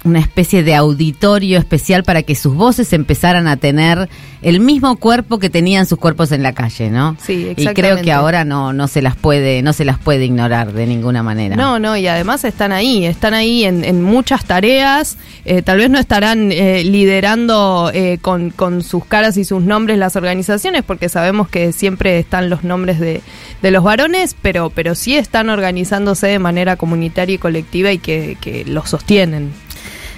una 0.04 0.20
especie 0.20 0.62
de 0.62 0.74
auditorio 0.74 1.58
especial 1.58 2.04
para 2.04 2.22
que 2.22 2.34
sus 2.34 2.54
voces 2.54 2.92
empezaran 2.92 3.48
a 3.48 3.56
tener 3.56 4.08
el 4.42 4.60
mismo 4.60 4.96
cuerpo 4.96 5.38
que 5.38 5.48
tenían 5.48 5.86
sus 5.86 5.98
cuerpos 5.98 6.30
en 6.32 6.42
la 6.42 6.52
calle, 6.52 6.90
¿no? 6.90 7.16
Sí, 7.22 7.32
Y 7.32 7.54
creo 7.54 7.68
exactamente. 7.70 8.02
que 8.04 8.12
ahora 8.12 8.44
no 8.44 8.72
no 8.74 8.86
se 8.88 9.00
las 9.00 9.16
puede 9.16 9.62
no 9.62 9.72
se 9.72 9.84
las 9.86 9.98
puede 9.98 10.26
ignorar 10.26 10.72
de 10.72 10.86
ninguna 10.86 11.22
manera. 11.22 11.56
No, 11.56 11.78
no, 11.78 11.96
y 11.96 12.06
además 12.06 12.44
están 12.44 12.70
ahí, 12.72 13.06
están 13.06 13.32
ahí 13.34 13.64
en, 13.64 13.84
en 13.84 14.02
muchas 14.02 14.44
tareas, 14.44 15.16
eh, 15.46 15.62
tal 15.62 15.78
vez 15.78 15.88
no 15.88 15.98
estarán 15.98 16.52
eh, 16.52 16.84
liderando 16.84 17.90
eh, 17.94 18.18
con, 18.20 18.50
con 18.50 18.82
sus 18.82 19.04
caras 19.06 19.36
y 19.38 19.44
sus 19.44 19.62
nombres 19.62 19.98
las 19.98 20.16
organizaciones, 20.16 20.82
porque 20.84 21.08
sabemos 21.08 21.48
que 21.48 21.72
siempre 21.72 22.18
están 22.18 22.50
los 22.50 22.64
nombres 22.64 23.00
de, 23.00 23.22
de 23.62 23.70
los 23.70 23.82
varones, 23.82 24.36
pero, 24.42 24.68
pero 24.70 24.94
sí 24.94 25.16
están 25.16 25.48
organizándose 25.48 26.26
de 26.26 26.38
manera 26.38 26.76
comunitaria 26.76 27.36
y 27.36 27.38
colectiva 27.38 27.92
y 27.92 27.98
que, 27.98 28.36
que 28.40 28.64
los 28.66 28.90
sostienen. 28.90 29.52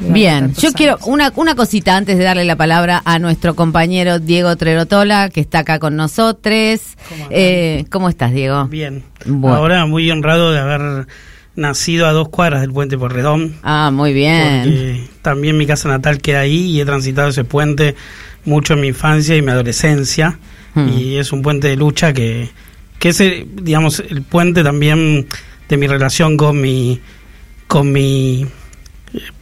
Bien, 0.00 0.52
yo 0.54 0.72
quiero 0.72 0.98
una, 1.06 1.32
una 1.36 1.54
cosita 1.54 1.96
antes 1.96 2.18
de 2.18 2.24
darle 2.24 2.44
la 2.44 2.56
palabra 2.56 3.02
a 3.04 3.18
nuestro 3.18 3.54
compañero 3.54 4.18
Diego 4.18 4.54
Trerotola, 4.56 5.30
que 5.30 5.40
está 5.40 5.60
acá 5.60 5.78
con 5.78 5.96
nosotros. 5.96 6.80
¿Cómo 7.08 7.28
Eh, 7.30 7.84
¿Cómo 7.90 8.08
estás, 8.08 8.32
Diego? 8.32 8.66
Bien. 8.66 9.04
Bueno. 9.24 9.56
Ahora 9.56 9.86
muy 9.86 10.10
honrado 10.10 10.52
de 10.52 10.58
haber 10.58 11.06
nacido 11.56 12.06
a 12.06 12.12
dos 12.12 12.28
cuadras 12.28 12.60
del 12.60 12.72
puente 12.72 12.98
Porredón. 12.98 13.56
Ah, 13.62 13.90
muy 13.92 14.12
bien. 14.12 15.08
También 15.22 15.56
mi 15.56 15.66
casa 15.66 15.88
natal 15.88 16.20
queda 16.20 16.40
ahí 16.40 16.70
y 16.70 16.80
he 16.80 16.84
transitado 16.84 17.28
ese 17.28 17.44
puente 17.44 17.96
mucho 18.44 18.74
en 18.74 18.80
mi 18.80 18.88
infancia 18.88 19.36
y 19.36 19.42
mi 19.42 19.50
adolescencia. 19.50 20.38
Hmm. 20.74 20.88
Y 20.90 21.16
es 21.16 21.32
un 21.32 21.42
puente 21.42 21.68
de 21.68 21.76
lucha 21.76 22.12
que, 22.12 22.50
que 22.98 23.08
es, 23.08 23.20
el, 23.20 23.48
digamos, 23.62 24.00
el 24.00 24.22
puente 24.22 24.62
también 24.62 25.26
de 25.68 25.76
mi 25.76 25.86
relación 25.86 26.36
con 26.36 26.60
mi, 26.60 27.00
con 27.66 27.90
mi 27.90 28.46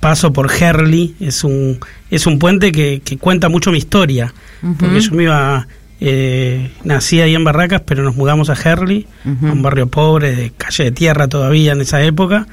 paso 0.01 0.33
por 0.33 0.51
Herley. 0.53 1.15
Es 1.21 1.45
un, 1.45 1.79
es 2.11 2.27
un 2.27 2.39
puente 2.39 2.73
que, 2.73 3.01
que 3.05 3.19
cuenta 3.19 3.49
mucho 3.49 3.71
mi 3.73 3.79
historia. 3.79 4.33
Porque 4.79 5.01
yo 5.01 5.13
me 5.13 5.25
iba, 5.25 5.67
eh, 6.01 6.71
nací 6.85 7.21
ahí 7.21 7.35
en 7.35 7.45
Barracas, 7.45 7.83
pero 7.85 8.03
nos 8.03 8.17
mudamos 8.17 8.49
a 8.51 8.55
a 8.55 9.53
un 9.53 9.63
barrio 9.63 9.89
pobre, 9.89 10.35
de 10.35 10.51
calle 10.51 10.85
de 10.85 10.93
tierra 10.93 11.29
todavía 11.29 11.73
en 11.73 11.81
esa 11.81 12.03
época. 12.03 12.47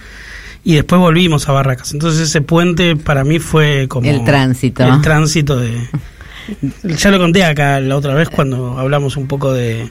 Y 0.64 0.76
después 0.76 1.00
volvimos 1.00 1.50
a 1.50 1.54
Barracas. 1.54 1.94
Entonces 1.94 2.22
ese 2.22 2.42
puente 2.42 2.96
para 2.96 3.24
mí 3.24 3.40
fue 3.40 3.88
como... 3.88 4.10
El 4.10 4.24
tránsito. 4.24 4.84
El 4.84 5.02
tránsito 5.02 5.60
de... 5.60 5.88
Ya 6.84 7.12
lo 7.12 7.18
conté 7.18 7.44
acá 7.44 7.80
la 7.80 7.96
otra 7.96 8.14
vez 8.14 8.30
cuando 8.30 8.78
hablamos 8.78 9.18
un 9.18 9.28
poco 9.28 9.54
de... 9.54 9.90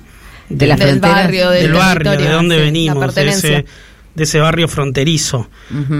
De 0.49 0.67
la 0.67 0.75
Del 0.77 0.89
frontera. 0.89 1.15
barrio, 1.15 1.51
del, 1.51 1.63
del 1.63 1.73
barrio, 1.73 2.11
de 2.13 2.29
dónde 2.29 2.57
sí, 2.57 2.63
venimos, 2.63 3.15
de 3.15 3.29
ese, 3.29 3.65
de 4.15 4.25
ese 4.25 4.41
barrio 4.41 4.69
fronterizo, 4.69 5.49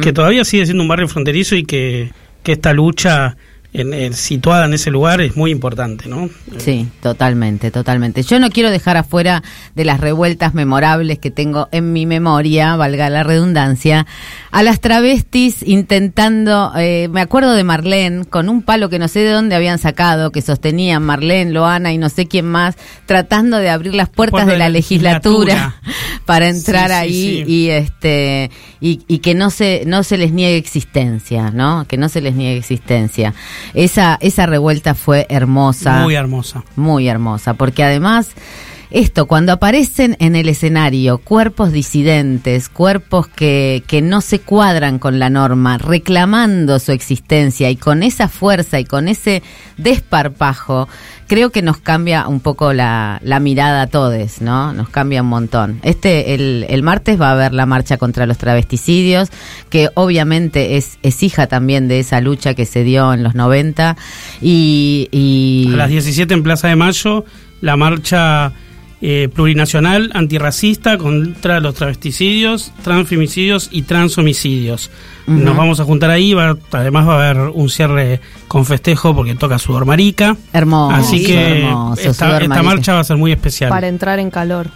que 0.03 0.13
todavía 0.13 0.45
sigue 0.45 0.65
siendo 0.65 0.83
un 0.83 0.89
barrio 0.89 1.09
fronterizo 1.09 1.55
y 1.57 1.65
que, 1.65 2.11
que 2.43 2.53
esta 2.53 2.73
lucha 2.73 3.37
en, 3.73 3.95
en- 3.95 4.15
situada 4.15 4.65
en 4.67 4.75
ese 4.75 4.91
lugar 4.91 5.21
es 5.21 5.37
muy 5.37 5.51
importante, 5.51 6.09
¿no? 6.09 6.29
Sí, 6.59 6.89
totalmente, 7.03 7.71
totalmente. 7.71 8.23
Yo 8.23 8.39
no 8.41 8.51
quiero 8.51 8.71
dejar 8.71 8.97
afuera 8.97 9.43
de 9.75 9.85
las 9.85 10.01
revueltas 10.01 10.55
memorables 10.55 11.19
que 11.19 11.31
tengo 11.31 11.69
en 11.71 11.93
mi 11.93 12.05
memoria, 12.07 12.75
valga 12.77 13.09
la 13.11 13.23
redundancia, 13.23 14.07
a 14.51 14.63
las 14.63 14.81
travestis 14.81 15.63
intentando, 15.63 16.73
eh, 16.77 17.09
me 17.13 17.21
acuerdo 17.21 17.53
de 17.53 17.63
Marlene, 17.65 18.25
con 18.25 18.49
un 18.49 18.63
palo 18.63 18.89
que 18.89 18.99
no 18.99 19.07
sé 19.09 19.21
de 19.21 19.31
dónde 19.31 19.55
habían 19.55 19.79
sacado, 19.79 20.33
que 20.33 20.43
sostenían 20.43 21.03
Marlene, 21.03 21.53
Loana 21.53 21.93
y 21.93 21.99
no 21.99 22.09
sé 22.09 22.27
quién 22.27 22.47
más, 22.47 22.77
tratando 23.07 23.59
de 23.59 23.71
abrir 23.71 23.95
las 23.95 24.09
puertas 24.09 24.31
Puerta 24.43 24.53
de 24.53 24.59
la 24.59 24.69
legislatura, 24.69 25.77
para 26.27 26.49
entrar 26.49 26.91
Sí, 26.91 26.95
sí, 26.95 27.01
ahí 27.01 27.45
sí. 27.45 27.53
y 27.53 27.71
este 27.71 28.51
y, 28.81 29.01
y 29.09 29.19
que 29.19 29.35
no 29.35 29.51
se 29.51 29.83
no 29.87 30.03
se 30.03 30.17
les 30.19 30.33
niegue 30.33 30.57
existencia, 30.57 31.51
¿no? 31.51 31.85
Que 31.89 31.97
no 31.97 32.09
se 32.09 32.21
les 32.21 32.35
niegue 32.35 32.59
existencia. 32.59 33.35
Esa 33.75 34.19
esa 34.21 34.47
revuelta 34.47 34.95
fue 34.95 35.27
hermosa. 35.29 36.01
Muy 36.01 36.15
hermosa. 36.15 36.65
Muy 36.77 37.09
hermosa, 37.09 37.55
porque 37.55 37.83
además 37.83 38.31
esto, 38.91 39.27
cuando 39.27 39.53
aparecen 39.53 40.17
en 40.19 40.35
el 40.35 40.49
escenario 40.49 41.19
cuerpos 41.19 41.71
disidentes, 41.71 42.69
cuerpos 42.69 43.29
que, 43.29 43.85
que 43.87 44.03
no 44.03 44.21
se 44.21 44.41
cuadran 44.41 44.99
con 44.99 45.19
la 45.19 45.31
norma, 45.31 45.79
reclamando 45.79 46.79
su 46.81 46.91
existencia 46.91 47.71
y 47.71 47.77
con 47.77 48.03
esa 48.03 48.29
fuerza 48.29 48.81
y 48.81 48.85
con 48.85 49.07
ese 49.07 49.45
desparpajo, 49.77 50.89
creo 51.29 51.51
que 51.51 51.63
nos 51.63 51.79
cambia 51.79 52.27
un 52.27 52.41
poco 52.41 52.73
la, 52.73 53.21
la 53.23 53.39
mirada 53.39 53.83
a 53.83 53.87
todos, 53.87 54.41
¿no? 54.41 54.73
Nos 54.73 54.89
cambia 54.89 55.23
un 55.23 55.29
montón. 55.29 55.79
Este, 55.83 56.35
el, 56.35 56.67
el 56.69 56.83
martes 56.83 57.21
va 57.21 57.29
a 57.29 57.33
haber 57.33 57.53
la 57.55 57.67
marcha 57.67 57.97
contra 57.97 58.27
los 58.27 58.39
travesticidios, 58.39 59.29
que 59.69 59.89
obviamente 59.95 60.77
es, 60.77 60.99
es 61.03 61.23
hija 61.23 61.47
también 61.47 61.87
de 61.87 62.01
esa 62.01 62.21
lucha 62.21 62.55
que 62.55 62.67
se 62.67 62.83
dio 62.83 63.15
en 63.15 63.23
los 63.23 63.37
90. 63.37 63.97
Y, 64.43 65.09
y 65.13 65.73
A 65.73 65.77
las 65.77 65.91
17 65.91 66.35
en 66.35 66.43
Plaza 66.43 66.67
de 66.67 66.75
Mayo, 66.75 67.25
la 67.61 67.77
marcha 67.77 68.53
eh, 69.03 69.29
plurinacional 69.33 70.11
antirracista 70.15 70.99
contra 70.99 71.61
los 71.61 71.75
travesticidios, 71.75 72.73
transfemicidios 72.83 73.69
y 73.73 73.83
transhomicidios. 73.83 74.91
Nos 75.31 75.57
vamos 75.57 75.79
a 75.81 75.85
juntar 75.85 76.11
ahí, 76.11 76.35
va- 76.35 76.57
además 76.73 77.07
va 77.09 77.13
a 77.15 77.31
haber 77.31 77.51
un 77.55 77.69
cierre 77.69 78.21
con 78.49 78.67
festejo 78.67 79.15
porque 79.15 79.35
toca 79.37 79.59
Sudor 79.59 79.85
Marica. 79.87 80.37
hermoso. 80.53 80.95
Así 80.97 81.25
que 81.25 81.63
hermoso, 81.67 82.11
esta, 82.11 82.63
marcha 82.63 82.95
va 82.95 83.01
a 83.01 83.05
ser 83.05 83.17
muy 83.17 83.31
especial. 83.33 83.71
Para 83.71 83.87
entrar 83.89 84.19
en 84.19 84.31
calor. 84.31 84.69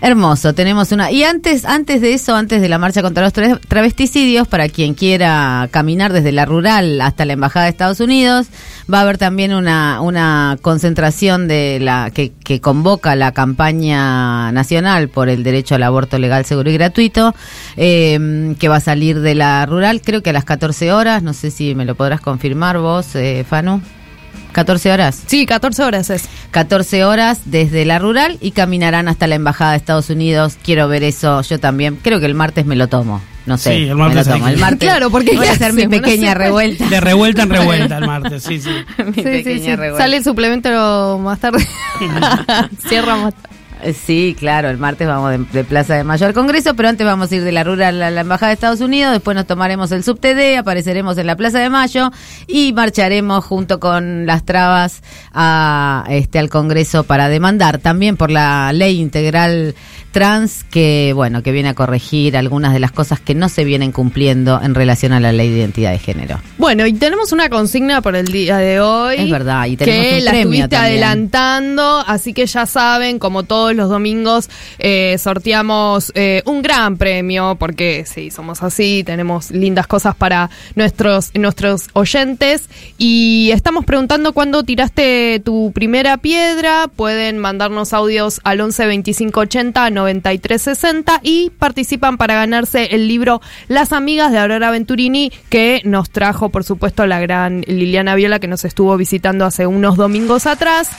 Hermoso, 0.00 0.54
tenemos 0.54 0.92
una. 0.92 1.10
Y 1.10 1.24
antes, 1.24 1.64
antes 1.64 2.00
de 2.00 2.14
eso, 2.14 2.34
antes 2.34 2.60
de 2.62 2.68
la 2.68 2.78
marcha 2.78 3.02
contra 3.02 3.22
los 3.24 3.34
tra- 3.34 3.60
travesticidios, 3.68 4.48
para 4.48 4.68
quien 4.68 4.94
quiera 4.94 5.68
caminar 5.70 6.12
desde 6.12 6.32
la 6.32 6.44
rural 6.46 7.00
hasta 7.00 7.24
la 7.24 7.34
embajada 7.34 7.64
de 7.64 7.70
Estados 7.72 8.00
Unidos, 8.00 8.46
va 8.92 8.98
a 8.98 9.02
haber 9.02 9.18
también 9.18 9.52
una, 9.52 10.00
una 10.00 10.56
concentración 10.62 11.48
de 11.48 11.78
la 11.80 12.10
que, 12.14 12.32
que 12.42 12.60
convoca 12.60 13.14
la 13.16 13.32
campaña 13.32 14.50
nacional 14.52 15.08
por 15.08 15.28
el 15.28 15.42
derecho 15.42 15.74
al 15.74 15.82
aborto 15.82 16.18
legal, 16.18 16.44
seguro 16.44 16.70
y 16.70 16.74
gratuito, 16.74 17.34
eh, 17.76 18.54
que 18.58 18.68
va 18.68 18.76
a 18.76 18.80
salir 18.80 19.20
de 19.20 19.34
la 19.34 19.66
rural, 19.66 19.97
creo 20.00 20.22
que 20.22 20.30
a 20.30 20.32
las 20.32 20.44
14 20.44 20.92
horas. 20.92 21.22
No 21.22 21.32
sé 21.32 21.50
si 21.50 21.74
me 21.74 21.84
lo 21.84 21.94
podrás 21.94 22.20
confirmar 22.20 22.78
vos, 22.78 23.14
eh, 23.14 23.44
Fanu. 23.48 23.80
14 24.52 24.90
horas. 24.92 25.22
Sí, 25.26 25.44
14 25.46 25.82
horas 25.84 26.10
es. 26.10 26.24
14 26.50 27.04
horas 27.04 27.42
desde 27.44 27.84
la 27.84 27.98
rural 27.98 28.38
y 28.40 28.52
caminarán 28.52 29.06
hasta 29.06 29.26
la 29.26 29.34
embajada 29.34 29.72
de 29.72 29.76
Estados 29.76 30.08
Unidos. 30.10 30.56
Quiero 30.64 30.88
ver 30.88 31.02
eso 31.04 31.42
yo 31.42 31.60
también. 31.60 31.96
Creo 32.02 32.18
que 32.18 32.26
el 32.26 32.34
martes 32.34 32.64
me 32.66 32.74
lo 32.74 32.88
tomo. 32.88 33.20
No 33.46 33.56
sé. 33.58 33.76
Sí, 33.76 33.88
el 33.88 33.94
martes 33.96 34.26
me 34.26 34.32
lo 34.32 34.38
tomo. 34.38 34.46
que- 34.46 34.52
El 34.54 34.58
martes 34.60 34.78
Claro, 34.88 35.10
porque 35.10 35.36
voy 35.36 35.46
a 35.46 35.50
¿qué 35.50 35.54
hacer 35.56 35.72
mi? 35.74 35.84
No 35.84 35.90
pequeña 35.90 36.32
puede. 36.32 36.46
revuelta. 36.46 36.88
De 36.88 37.00
revuelta 37.00 37.42
en 37.42 37.50
revuelta 37.60 37.98
el 37.98 38.06
martes, 38.06 38.42
sí, 38.42 38.58
sí. 38.60 38.70
Mi 38.98 39.12
Sí, 39.12 39.12
sí, 39.14 39.22
pequeña 39.22 39.64
sí. 39.64 39.76
revuelta. 39.76 39.98
Sale 39.98 40.16
el 40.16 40.24
suplemento 40.24 41.18
más 41.22 41.38
tarde. 41.38 41.66
Cierra 42.88 43.16
más 43.16 43.34
tarde. 43.34 43.56
Eh, 43.82 43.92
Sí, 43.92 44.34
claro, 44.38 44.68
el 44.70 44.78
martes 44.78 45.06
vamos 45.06 45.52
de, 45.52 45.64
Plaza 45.64 45.94
de 45.94 46.04
Mayo 46.04 46.26
al 46.26 46.32
Congreso, 46.32 46.74
pero 46.74 46.88
antes 46.88 47.06
vamos 47.06 47.30
a 47.30 47.36
ir 47.36 47.44
de 47.44 47.52
la 47.52 47.64
rural 47.64 48.02
a 48.02 48.10
la 48.10 48.20
Embajada 48.20 48.48
de 48.48 48.54
Estados 48.54 48.80
Unidos, 48.80 49.12
después 49.12 49.34
nos 49.34 49.46
tomaremos 49.46 49.92
el 49.92 50.02
subTD, 50.02 50.56
apareceremos 50.58 51.18
en 51.18 51.26
la 51.26 51.36
Plaza 51.36 51.58
de 51.58 51.68
Mayo 51.68 52.10
y 52.46 52.72
marcharemos 52.72 53.44
junto 53.44 53.80
con 53.80 54.26
las 54.26 54.44
trabas 54.44 55.02
a, 55.32 56.04
este, 56.08 56.38
al 56.38 56.48
Congreso 56.48 57.04
para 57.04 57.28
demandar 57.28 57.78
también 57.78 58.16
por 58.16 58.30
la 58.30 58.72
ley 58.72 59.00
integral 59.00 59.74
trans 60.10 60.64
que, 60.64 61.12
bueno, 61.14 61.42
que 61.42 61.52
viene 61.52 61.68
a 61.68 61.74
corregir 61.74 62.36
algunas 62.36 62.72
de 62.72 62.80
las 62.80 62.92
cosas 62.92 63.20
que 63.20 63.34
no 63.34 63.48
se 63.48 63.64
vienen 63.64 63.92
cumpliendo 63.92 64.60
en 64.62 64.74
relación 64.74 65.12
a 65.12 65.20
la 65.20 65.32
ley 65.32 65.50
de 65.50 65.58
identidad 65.58 65.92
de 65.92 65.98
género. 65.98 66.40
Bueno, 66.56 66.86
y 66.86 66.92
tenemos 66.94 67.32
una 67.32 67.48
consigna 67.48 68.00
por 68.02 68.16
el 68.16 68.26
día 68.26 68.56
de 68.58 68.80
hoy. 68.80 69.16
Es 69.18 69.30
verdad, 69.30 69.66
y 69.66 69.76
tenemos 69.76 70.02
que 70.02 70.18
un 70.18 70.24
la 70.24 70.30
premio 70.30 70.44
estuviste 70.44 70.68
también. 70.68 71.02
adelantando, 71.04 72.04
así 72.06 72.32
que 72.32 72.46
ya 72.46 72.66
saben, 72.66 73.18
como 73.18 73.42
todos 73.42 73.74
los 73.74 73.88
domingos, 73.88 74.48
eh, 74.78 75.16
sorteamos 75.18 76.12
eh, 76.14 76.42
un 76.46 76.62
gran 76.62 76.96
premio, 76.96 77.56
porque 77.58 78.04
sí, 78.06 78.30
somos 78.30 78.62
así, 78.62 79.02
tenemos 79.04 79.50
lindas 79.50 79.86
cosas 79.86 80.14
para 80.14 80.50
nuestros, 80.74 81.30
nuestros 81.34 81.88
oyentes. 81.92 82.68
Y 82.96 83.50
estamos 83.52 83.84
preguntando 83.84 84.32
cuándo 84.32 84.62
tiraste 84.62 85.40
tu 85.44 85.72
primera 85.72 86.16
piedra. 86.16 86.88
Pueden 86.94 87.38
mandarnos 87.38 87.92
audios 87.92 88.40
al 88.44 88.60
11 88.60 88.86
25 88.86 89.40
80 89.40 89.90
93 89.98 90.62
60 90.62 91.20
y 91.22 91.50
participan 91.50 92.16
para 92.16 92.34
ganarse 92.34 92.94
el 92.94 93.08
libro 93.08 93.40
Las 93.68 93.92
Amigas 93.92 94.32
de 94.32 94.38
Aurora 94.38 94.70
Venturini, 94.70 95.32
que 95.50 95.82
nos 95.84 96.10
trajo, 96.10 96.48
por 96.48 96.64
supuesto, 96.64 97.06
la 97.06 97.20
gran 97.20 97.62
Liliana 97.66 98.14
Viola, 98.14 98.38
que 98.38 98.48
nos 98.48 98.64
estuvo 98.64 98.96
visitando 98.96 99.44
hace 99.44 99.66
unos 99.66 99.96
domingos 99.96 100.46
atrás. 100.46 100.90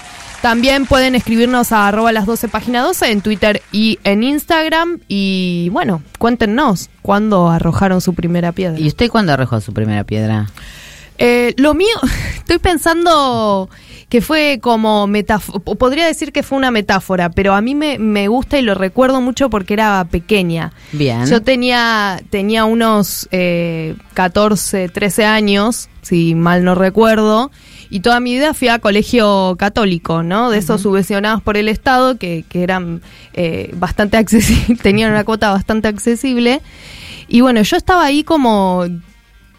También 0.42 0.86
pueden 0.86 1.16
escribirnos 1.16 1.72
a 1.72 1.88
arroba 1.88 2.12
las 2.14 2.26
12 2.26 2.48
página 2.48 2.82
12 2.82 3.12
en 3.12 3.22
Twitter 3.22 3.62
y 3.72 4.00
en 4.04 4.24
Instagram. 4.24 5.00
Y 5.08 5.70
bueno, 5.72 6.02
cuéntenos 6.18 6.90
cuándo 7.02 7.50
arrojaron 7.50 8.00
su 8.00 8.14
primera 8.14 8.54
piedra. 8.54 8.80
¿Y 8.80 8.88
usted 8.88 9.10
cuándo 9.10 9.34
arrojó 9.34 9.60
su 9.60 9.74
primera 9.74 10.06
piedra? 10.06 10.48
Eh, 11.20 11.54
lo 11.58 11.74
mío, 11.74 11.96
estoy 12.36 12.58
pensando 12.58 13.70
que 14.08 14.22
fue 14.22 14.60
como 14.60 15.06
metáfora, 15.06 15.60
podría 15.60 16.08
decir 16.08 16.32
que 16.32 16.42
fue 16.42 16.58
una 16.58 16.72
metáfora, 16.72 17.30
pero 17.30 17.54
a 17.54 17.62
mí 17.62 17.76
me, 17.76 18.00
me 18.00 18.28
gusta 18.28 18.58
y 18.58 18.64
lo 18.64 18.74
recuerdo 18.74 19.22
mucho 19.22 19.52
porque 19.52 19.76
era 19.76 20.04
pequeña. 20.10 20.72
Bien. 20.94 21.28
Yo 21.28 21.44
tenía, 21.44 22.20
tenía 22.32 22.66
unos 22.66 23.28
eh, 23.32 23.96
14, 24.16 24.90
13 24.90 25.26
años, 25.26 25.90
si 26.02 26.34
mal 26.34 26.64
no 26.64 26.74
recuerdo, 26.74 27.52
y 27.92 28.00
toda 28.00 28.20
mi 28.20 28.34
vida 28.34 28.56
fui 28.56 28.70
a 28.70 28.80
colegio 28.80 29.56
católico, 29.60 30.24
¿no? 30.24 30.50
De 30.50 30.58
esos 30.58 30.82
subvencionados 30.82 31.44
por 31.44 31.56
el 31.56 31.70
Estado 31.70 32.18
que, 32.18 32.46
que 32.50 32.64
eran 32.64 33.02
eh, 33.34 33.70
bastante 33.76 34.18
accesibles, 34.18 34.80
tenían 34.82 35.12
una 35.12 35.24
cuota 35.24 35.52
bastante 35.52 35.88
accesible. 35.88 36.62
Y 37.28 37.42
bueno, 37.42 37.62
yo 37.62 37.78
estaba 37.78 38.06
ahí 38.06 38.24
como 38.24 38.86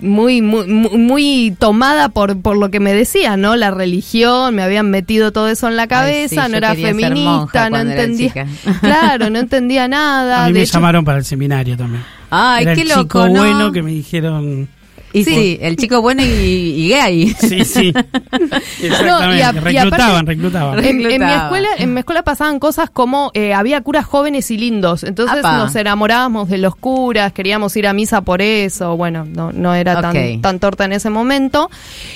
muy, 0.01 0.43
muy, 0.43 0.67
muy 0.67 0.99
muy 0.99 1.57
tomada 1.59 2.09
por, 2.09 2.41
por 2.41 2.57
lo 2.57 2.71
que 2.71 2.81
me 2.81 2.93
decían, 2.93 3.41
¿no? 3.41 3.57
La 3.57 3.71
religión, 3.71 4.55
me 4.55 4.63
habían 4.63 4.91
metido 4.91 5.33
todo 5.33 5.49
eso 5.49 5.69
en 5.69 5.77
la 5.77 5.87
cabeza, 5.87 6.43
Ay, 6.43 6.47
sí, 6.47 6.51
no 6.53 6.57
era 6.59 6.75
feminista, 6.75 7.71
no 7.71 7.79
entendía. 7.79 8.33
Claro, 8.81 9.31
no 9.31 9.39
entendía 9.39 9.89
nada. 9.89 10.45
A 10.45 10.47
mí 10.49 10.53
de 10.53 10.59
me 10.61 10.65
hecho- 10.65 10.75
llamaron 10.75 11.05
para 11.05 11.19
el 11.19 11.25
seminario 11.25 11.77
también. 11.77 12.03
Ay, 12.31 12.63
Era 12.63 12.75
qué 12.75 12.83
el 12.83 12.89
loco, 12.89 13.03
chico 13.03 13.29
¿no? 13.29 13.41
bueno 13.41 13.73
que 13.73 13.83
me 13.83 13.91
dijeron... 13.93 14.69
Y 15.12 15.25
sí, 15.25 15.59
el 15.61 15.77
chico 15.77 16.01
bueno 16.01 16.23
y, 16.23 16.27
y 16.27 16.88
gay. 16.90 17.35
Sí, 17.38 17.64
sí. 17.64 17.92
Exactamente. 18.33 19.05
No, 19.05 19.35
y 19.37 19.40
a- 19.40 19.51
y 19.51 19.59
reclutaban, 19.59 20.25
aparte- 20.25 20.27
reclutaban. 20.27 20.79
En, 20.85 21.11
en 21.11 21.25
mi 21.27 21.33
escuela, 21.33 21.68
en 21.79 21.94
mi 21.94 22.01
escuela 22.01 22.23
pasaban 22.23 22.59
cosas 22.61 22.90
como 22.90 23.31
eh, 23.35 23.53
había 23.55 23.81
curas 23.81 24.05
jóvenes 24.07 24.51
y 24.51 24.59
lindos, 24.59 25.03
entonces 25.05 25.38
Apa. 25.38 25.57
nos 25.59 25.75
enamorábamos 25.75 26.49
de 26.49 26.59
los 26.59 26.77
curas, 26.77 27.33
queríamos 27.33 27.77
ir 27.77 27.87
a 27.87 27.92
misa 27.92 28.20
por 28.23 28.40
eso, 28.42 28.96
bueno, 28.96 29.25
no, 29.29 29.53
no 29.53 29.75
era 29.75 30.01
tan, 30.01 30.40
tan 30.40 30.59
torta 30.61 30.85
en 30.85 30.92
ese 30.92 31.11
momento. 31.11 31.70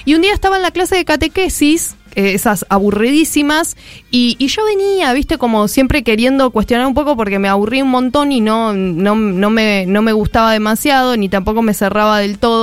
Y 0.05 0.15
un 0.15 0.23
día 0.23 0.33
estaba 0.33 0.57
en 0.57 0.63
la 0.63 0.71
clase 0.71 0.97
de 0.97 1.05
catequesis, 1.05 1.97
eh, 2.17 2.35
esas 2.35 2.65
aburridísimas, 2.69 3.77
y, 4.13 4.37
y 4.39 4.47
yo 4.47 4.65
venía, 4.65 5.13
viste, 5.13 5.37
como 5.37 5.67
siempre 5.67 6.05
queriendo 6.05 6.51
cuestionar 6.53 6.87
un 6.87 6.95
poco 6.95 7.17
porque 7.17 7.41
me 7.41 7.49
aburrí 7.49 7.83
un 7.83 7.91
montón 7.91 8.31
y 8.31 8.41
no, 8.41 8.73
no, 8.73 9.17
no, 9.17 9.51
me, 9.51 9.85
no 9.87 10.01
me 10.01 10.13
gustaba 10.13 10.53
demasiado, 10.53 11.17
ni 11.17 11.29
tampoco 11.29 11.61
me 11.63 11.75
cerraba 11.75 12.21
del 12.21 12.39
todo 12.39 12.54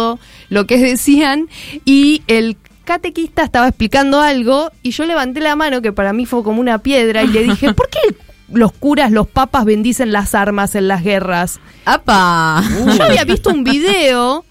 lo 0.52 0.68
que 0.68 0.78
decían, 0.78 1.48
y 1.86 2.24
el 2.28 2.58
catequista 2.84 3.42
estaba 3.42 3.70
explicando 3.70 4.20
algo 4.20 4.70
y 4.84 4.92
yo 4.92 5.06
levanté 5.06 5.40
la 5.40 5.56
mano, 5.56 5.82
que 5.82 5.94
para 5.94 6.12
mí 6.12 6.26
fue 6.26 6.44
como 6.44 6.60
una 6.60 6.80
piedra, 6.80 7.24
y 7.24 7.28
le 7.28 7.44
dije, 7.44 7.74
¿por 7.74 7.90
qué 7.90 8.00
los 8.52 8.74
curas, 8.74 9.12
los 9.12 9.28
papas 9.28 9.64
bendicen 9.64 10.12
las 10.12 10.36
armas 10.36 10.76
en 10.76 10.90
las 10.90 11.04
guerras? 11.04 11.62
¡Apa! 11.86 12.62
Yo 12.98 13.02
había 13.02 13.24
visto 13.24 13.50
un 13.50 13.64
video 13.64 14.44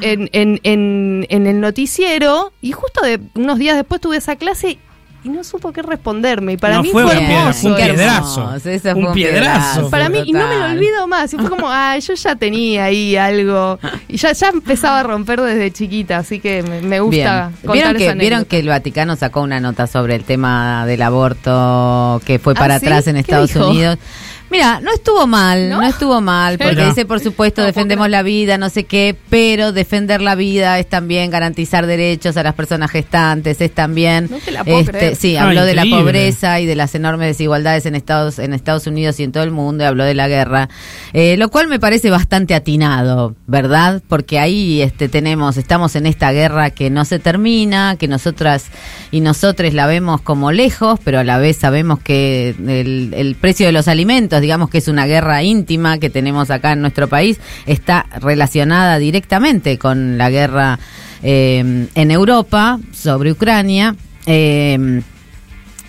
en, 0.00 0.30
en, 0.32 0.58
en, 0.62 1.26
en 1.28 1.46
el 1.46 1.60
noticiero 1.60 2.54
y 2.62 2.72
justo 2.72 3.04
de 3.04 3.20
unos 3.34 3.58
días 3.58 3.76
después 3.76 4.00
tuve 4.00 4.16
esa 4.16 4.36
clase 4.36 4.78
y 5.24 5.28
no 5.28 5.44
supo 5.44 5.72
qué 5.72 5.82
responderme. 5.82 6.54
Y 6.54 6.56
para 6.56 6.76
No 6.76 6.82
mí 6.82 6.90
fue 6.90 7.02
fue, 7.04 7.12
una 7.12 7.20
piedra, 7.20 7.38
hermoso. 7.40 7.60
fue 7.60 7.70
un 7.70 7.76
piedrazo. 7.76 8.40
hermoso, 8.40 8.80
fue 8.80 8.94
Un 8.94 9.12
piedrazo. 9.12 9.12
piedrazo. 9.14 9.90
Para 9.90 10.08
mí, 10.08 10.22
y 10.26 10.32
no 10.32 10.48
me 10.48 10.56
lo 10.58 10.64
olvido 10.66 11.06
más. 11.06 11.32
Y 11.32 11.36
fue 11.36 11.48
como, 11.50 11.66
ah, 11.70 11.96
yo 11.98 12.14
ya 12.14 12.34
tenía 12.36 12.84
ahí 12.84 13.16
algo. 13.16 13.78
Y 14.08 14.16
ya, 14.16 14.32
ya 14.32 14.48
empezaba 14.48 15.00
a 15.00 15.02
romper 15.04 15.40
desde 15.40 15.70
chiquita, 15.70 16.18
así 16.18 16.40
que 16.40 16.62
me, 16.62 16.80
me 16.82 17.00
gusta 17.00 17.48
Bien. 17.48 17.56
contar 17.66 17.72
¿Vieron, 17.74 17.96
esa 18.02 18.12
que, 18.14 18.18
vieron 18.18 18.44
que 18.46 18.58
el 18.58 18.68
Vaticano 18.68 19.16
sacó 19.16 19.42
una 19.42 19.60
nota 19.60 19.86
sobre 19.86 20.14
el 20.16 20.24
tema 20.24 20.86
del 20.86 21.02
aborto 21.02 22.20
que 22.24 22.38
fue 22.38 22.54
para 22.54 22.74
Ah, 22.76 22.78
¿sí? 22.80 22.86
atrás 22.86 23.06
en 23.06 23.14
¿Qué 23.14 23.20
Estados 23.20 23.52
dijo? 23.52 23.68
Unidos? 23.68 23.98
Mira, 24.52 24.80
no 24.80 24.92
estuvo 24.92 25.26
mal, 25.26 25.70
no, 25.70 25.80
¿No? 25.80 25.88
estuvo 25.88 26.20
mal, 26.20 26.58
porque 26.58 26.84
dice, 26.84 27.06
por 27.06 27.20
supuesto, 27.20 27.62
No, 27.62 27.66
defendemos 27.68 28.10
la 28.10 28.22
vida, 28.22 28.58
no 28.58 28.68
sé 28.68 28.84
qué, 28.84 29.16
pero 29.30 29.72
defender 29.72 30.20
la 30.20 30.34
vida 30.34 30.78
es 30.78 30.86
también 30.90 31.30
garantizar 31.30 31.86
derechos 31.86 32.36
a 32.36 32.42
las 32.42 32.52
personas 32.52 32.90
gestantes, 32.90 33.62
es 33.62 33.72
también, 33.74 34.28
No 34.30 34.36
te 34.36 34.50
la 34.50 34.62
puedo 34.62 34.84
creer. 34.84 35.16
sí, 35.16 35.38
Ah, 35.38 35.44
habló 35.44 35.64
de 35.64 35.74
la 35.74 35.86
pobreza 35.86 36.60
y 36.60 36.66
de 36.66 36.74
las 36.76 36.94
enormes 36.94 37.28
desigualdades 37.28 37.86
en 37.86 37.94
Estados, 37.94 38.38
en 38.38 38.52
Estados 38.52 38.86
Unidos 38.86 39.18
y 39.20 39.22
en 39.22 39.32
todo 39.32 39.42
el 39.42 39.52
mundo, 39.52 39.84
y 39.84 39.86
habló 39.86 40.04
de 40.04 40.12
la 40.12 40.28
guerra, 40.28 40.68
eh, 41.14 41.38
lo 41.38 41.48
cual 41.48 41.68
me 41.68 41.80
parece 41.80 42.10
bastante 42.10 42.54
atinado, 42.54 43.34
¿verdad? 43.46 44.02
Porque 44.06 44.38
ahí 44.38 44.82
este, 44.82 45.08
tenemos, 45.08 45.56
estamos 45.56 45.96
en 45.96 46.04
esta 46.04 46.30
guerra 46.30 46.68
que 46.68 46.90
no 46.90 47.06
se 47.06 47.18
termina, 47.18 47.96
que 47.98 48.06
nosotras 48.06 48.66
y 49.10 49.20
nosotros 49.20 49.72
la 49.72 49.86
vemos 49.86 50.20
como 50.20 50.52
lejos, 50.52 51.00
pero 51.02 51.20
a 51.20 51.24
la 51.24 51.38
vez 51.38 51.56
sabemos 51.56 52.00
que 52.00 52.50
el, 52.50 53.14
el 53.16 53.34
precio 53.36 53.64
de 53.64 53.72
los 53.72 53.88
alimentos, 53.88 54.41
digamos 54.42 54.68
que 54.68 54.78
es 54.78 54.88
una 54.88 55.06
guerra 55.06 55.42
íntima 55.42 55.96
que 55.96 56.10
tenemos 56.10 56.50
acá 56.50 56.72
en 56.72 56.82
nuestro 56.82 57.08
país, 57.08 57.40
está 57.64 58.04
relacionada 58.20 58.98
directamente 58.98 59.78
con 59.78 60.18
la 60.18 60.28
guerra 60.28 60.78
eh, 61.22 61.88
en 61.94 62.10
Europa 62.10 62.78
sobre 62.92 63.32
Ucrania. 63.32 63.96
Eh, 64.26 65.00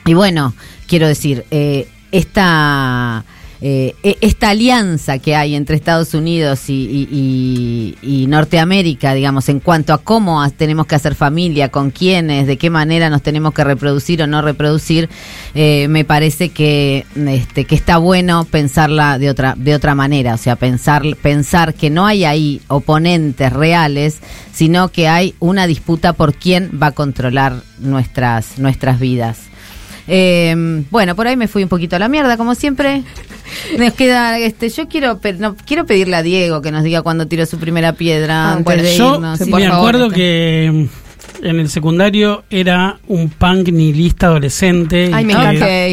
y 0.05 0.13
bueno, 0.13 0.53
quiero 0.87 1.07
decir, 1.07 1.45
eh, 1.51 1.87
esta, 2.11 3.23
eh, 3.65 3.95
e- 4.03 4.17
esta 4.19 4.49
alianza 4.49 5.19
que 5.19 5.37
hay 5.37 5.55
entre 5.55 5.77
Estados 5.77 6.13
Unidos 6.13 6.65
y, 6.67 8.25
Norteamérica, 8.27 9.13
digamos, 9.13 9.47
en 9.47 9.61
cuanto 9.61 9.93
a 9.93 9.99
cómo 9.99 10.45
tenemos 10.51 10.85
que 10.85 10.95
hacer 10.95 11.15
familia, 11.15 11.69
con 11.69 11.89
quiénes, 11.89 12.45
de 12.45 12.57
qué 12.57 12.69
manera 12.69 13.09
nos 13.09 13.21
tenemos 13.21 13.53
que 13.53 13.63
reproducir 13.63 14.21
o 14.21 14.27
no 14.27 14.41
reproducir, 14.41 15.07
eh, 15.55 15.87
me 15.87 16.03
parece 16.03 16.49
que, 16.49 17.05
este, 17.15 17.63
que 17.63 17.75
está 17.75 17.99
bueno 17.99 18.43
pensarla 18.43 19.17
de 19.17 19.29
otra, 19.29 19.53
de 19.55 19.75
otra 19.75 19.95
manera, 19.95 20.33
o 20.33 20.37
sea, 20.37 20.57
pensar, 20.57 21.03
pensar 21.21 21.73
que 21.73 21.89
no 21.89 22.05
hay 22.05 22.25
ahí 22.25 22.61
oponentes 22.67 23.53
reales, 23.53 24.17
sino 24.51 24.89
que 24.89 25.07
hay 25.07 25.35
una 25.39 25.67
disputa 25.67 26.11
por 26.11 26.33
quién 26.33 26.69
va 26.81 26.87
a 26.87 26.91
controlar 26.91 27.61
nuestras, 27.79 28.59
nuestras 28.59 28.99
vidas. 28.99 29.52
Eh, 30.07 30.83
bueno, 30.91 31.15
por 31.15 31.27
ahí 31.27 31.37
me 31.37 31.47
fui 31.47 31.63
un 31.63 31.69
poquito 31.69 31.95
a 31.95 31.99
la 31.99 32.07
mierda, 32.09 32.37
como 32.37 32.55
siempre. 32.55 33.03
Nos 33.77 33.93
queda, 33.93 34.37
este, 34.39 34.69
yo 34.69 34.87
quiero, 34.87 35.19
no, 35.39 35.55
quiero 35.65 35.85
pedirle 35.85 36.15
a 36.15 36.23
Diego 36.23 36.61
que 36.61 36.71
nos 36.71 36.83
diga 36.83 37.01
cuándo 37.03 37.27
tiró 37.27 37.45
su 37.45 37.57
primera 37.59 37.93
piedra 37.93 38.49
Ah, 38.49 38.51
antes 38.53 38.65
bueno, 38.65 38.83
de 38.83 38.97
Yo 38.97 39.13
irnos. 39.15 39.39
sí, 39.39 39.45
me 39.45 39.67
favor, 39.67 39.71
acuerdo 39.89 40.05
este. 40.07 40.15
que 40.15 40.71
mm, 41.41 41.45
en 41.45 41.59
el 41.59 41.69
secundario 41.69 42.43
era 42.49 42.97
un 43.07 43.29
punk 43.29 43.69
nihilista 43.69 44.27
adolescente 44.27 45.11
Ay, 45.13 45.27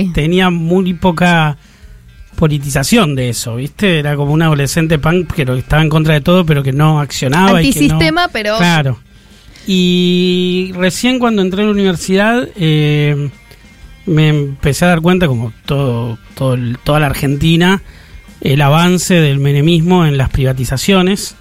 y 0.07 0.13
tenía 0.13 0.49
muy 0.51 0.95
poca 0.95 1.57
politización 2.37 3.15
de 3.15 3.29
eso, 3.29 3.57
¿viste? 3.57 3.99
Era 3.99 4.17
como 4.17 4.33
un 4.33 4.43
adolescente 4.43 4.99
punk 4.99 5.33
que 5.33 5.43
estaba 5.43 5.83
en 5.83 5.89
contra 5.91 6.15
de 6.15 6.21
todo, 6.23 6.47
pero 6.47 6.63
que 6.63 6.73
no 6.73 6.99
accionaba. 7.01 7.63
y 7.63 7.71
que 7.73 7.81
no- 7.81 7.85
Antisistema, 7.95 8.29
pero- 8.33 8.57
Claro. 8.57 8.99
Y 9.67 10.73
recién 10.75 11.19
cuando 11.19 11.43
entré 11.43 11.63
a 11.63 11.67
la 11.67 11.71
universidad 11.73 12.49
eh, 12.57 13.31
me 14.07 14.29
empecé 14.29 14.85
a 14.85 14.89
dar 14.89 15.01
cuenta, 15.01 15.27
como 15.27 15.53
todo, 15.67 16.19
toda 16.35 17.01
la 17.01 17.07
Argentina, 17.07 17.83
el 18.41 18.63
avance 18.63 19.15
del 19.15 19.39
menemismo 19.39 20.07
en 20.07 20.17
las 20.17 20.31
privatizaciones. 20.31 21.37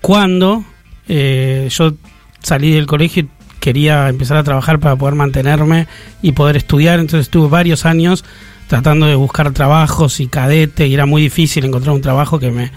Cuando 0.00 0.64
eh, 1.08 1.68
yo 1.70 1.94
salí 2.42 2.72
del 2.72 2.86
colegio 2.86 3.24
y 3.24 3.28
quería 3.60 4.08
empezar 4.08 4.36
a 4.36 4.44
trabajar 4.44 4.78
para 4.78 4.96
poder 4.96 5.14
mantenerme 5.14 5.86
y 6.22 6.32
poder 6.32 6.56
estudiar, 6.56 7.00
entonces 7.00 7.26
estuve 7.26 7.48
varios 7.48 7.86
años 7.86 8.24
tratando 8.68 9.06
de 9.06 9.14
buscar 9.14 9.52
trabajos 9.52 10.20
y 10.20 10.28
cadete 10.28 10.86
y 10.86 10.94
era 10.94 11.06
muy 11.06 11.22
difícil 11.22 11.64
encontrar 11.64 11.94
un 11.94 12.02
trabajo 12.02 12.38
que 12.38 12.50
me... 12.50 12.70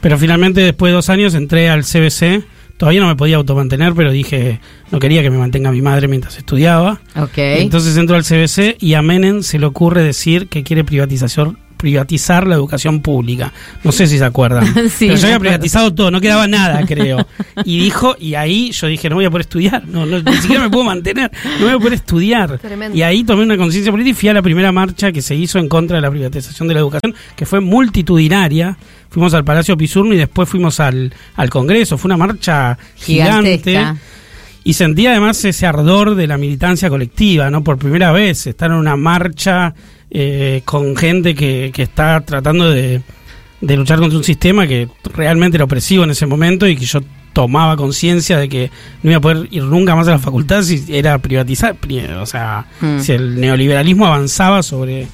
Pero 0.00 0.18
finalmente 0.18 0.60
después 0.60 0.90
de 0.90 0.94
dos 0.94 1.08
años 1.08 1.34
entré 1.34 1.70
al 1.70 1.84
CBC, 1.84 2.44
todavía 2.76 3.00
no 3.00 3.06
me 3.06 3.16
podía 3.16 3.36
automantener, 3.36 3.94
pero 3.94 4.10
dije, 4.10 4.60
no 4.90 4.98
quería 4.98 5.22
que 5.22 5.30
me 5.30 5.38
mantenga 5.38 5.70
mi 5.72 5.82
madre 5.82 6.08
mientras 6.08 6.36
estudiaba. 6.36 7.00
Ok. 7.16 7.38
Entonces 7.38 7.96
entro 7.96 8.16
al 8.16 8.24
CBC 8.24 8.76
y 8.80 8.94
a 8.94 9.02
Menem 9.02 9.42
se 9.42 9.58
le 9.58 9.66
ocurre 9.66 10.02
decir 10.02 10.48
que 10.48 10.62
quiere 10.62 10.84
privatización 10.84 11.58
privatizar 11.76 12.46
la 12.46 12.54
educación 12.54 13.00
pública. 13.00 13.52
No 13.84 13.92
sé 13.92 14.06
si 14.06 14.18
se 14.18 14.24
acuerdan. 14.24 14.66
Sí, 14.96 15.08
Pero 15.08 15.18
yo 15.18 15.26
había 15.26 15.40
privatizado 15.40 15.92
todo, 15.92 16.10
no 16.10 16.20
quedaba 16.20 16.46
nada, 16.46 16.84
creo. 16.86 17.26
Y 17.64 17.80
dijo, 17.80 18.16
y 18.18 18.34
ahí 18.34 18.70
yo 18.70 18.86
dije, 18.86 19.08
no 19.08 19.16
voy 19.16 19.24
a 19.24 19.30
poder 19.30 19.42
estudiar, 19.42 19.86
no, 19.86 20.06
no, 20.06 20.20
ni 20.20 20.36
siquiera 20.36 20.62
me 20.62 20.70
puedo 20.70 20.84
mantener, 20.84 21.30
no 21.58 21.66
voy 21.66 21.74
a 21.74 21.78
poder 21.78 21.94
estudiar. 21.94 22.58
Tremendo. 22.58 22.96
Y 22.96 23.02
ahí 23.02 23.24
tomé 23.24 23.42
una 23.42 23.56
conciencia 23.56 23.90
política 23.90 24.10
y 24.10 24.14
fui 24.14 24.28
a 24.28 24.34
la 24.34 24.42
primera 24.42 24.72
marcha 24.72 25.10
que 25.10 25.22
se 25.22 25.34
hizo 25.34 25.58
en 25.58 25.68
contra 25.68 25.96
de 25.96 26.02
la 26.02 26.10
privatización 26.10 26.68
de 26.68 26.74
la 26.74 26.80
educación, 26.80 27.14
que 27.34 27.46
fue 27.46 27.60
multitudinaria. 27.60 28.76
Fuimos 29.10 29.34
al 29.34 29.44
Palacio 29.44 29.76
Pisurno 29.76 30.14
y 30.14 30.18
después 30.18 30.48
fuimos 30.48 30.78
al, 30.80 31.12
al 31.36 31.50
Congreso. 31.50 31.96
Fue 31.98 32.08
una 32.08 32.16
marcha 32.16 32.78
gigante. 32.96 33.94
Y 34.64 34.72
sentí 34.72 35.06
además 35.06 35.44
ese 35.44 35.64
ardor 35.64 36.16
de 36.16 36.26
la 36.26 36.36
militancia 36.36 36.88
colectiva, 36.88 37.50
¿no? 37.50 37.62
Por 37.62 37.78
primera 37.78 38.10
vez, 38.10 38.48
estar 38.48 38.70
en 38.70 38.76
una 38.76 38.96
marcha 38.96 39.72
eh, 40.10 40.62
con 40.64 40.96
gente 40.96 41.34
que, 41.34 41.70
que 41.74 41.82
está 41.82 42.20
tratando 42.22 42.70
de, 42.70 43.02
de 43.60 43.76
luchar 43.76 43.98
contra 43.98 44.16
un 44.18 44.24
sistema 44.24 44.66
que 44.66 44.88
realmente 45.14 45.56
era 45.56 45.64
opresivo 45.64 46.04
en 46.04 46.10
ese 46.10 46.26
momento 46.26 46.66
y 46.66 46.76
que 46.76 46.84
yo 46.84 47.00
tomaba 47.32 47.76
conciencia 47.76 48.38
de 48.38 48.48
que 48.48 48.70
no 49.02 49.10
iba 49.10 49.18
a 49.18 49.20
poder 49.20 49.48
ir 49.50 49.62
nunca 49.64 49.94
más 49.94 50.08
a 50.08 50.12
la 50.12 50.18
facultad 50.18 50.62
si 50.62 50.84
era 50.88 51.18
privatizar, 51.18 51.74
pri- 51.74 52.00
o 52.06 52.24
sea, 52.26 52.64
Mm. 52.80 53.00
si 53.00 53.12
el 53.12 53.38
neoliberalismo 53.40 54.06
avanzaba 54.06 54.62
sobre... 54.62 55.06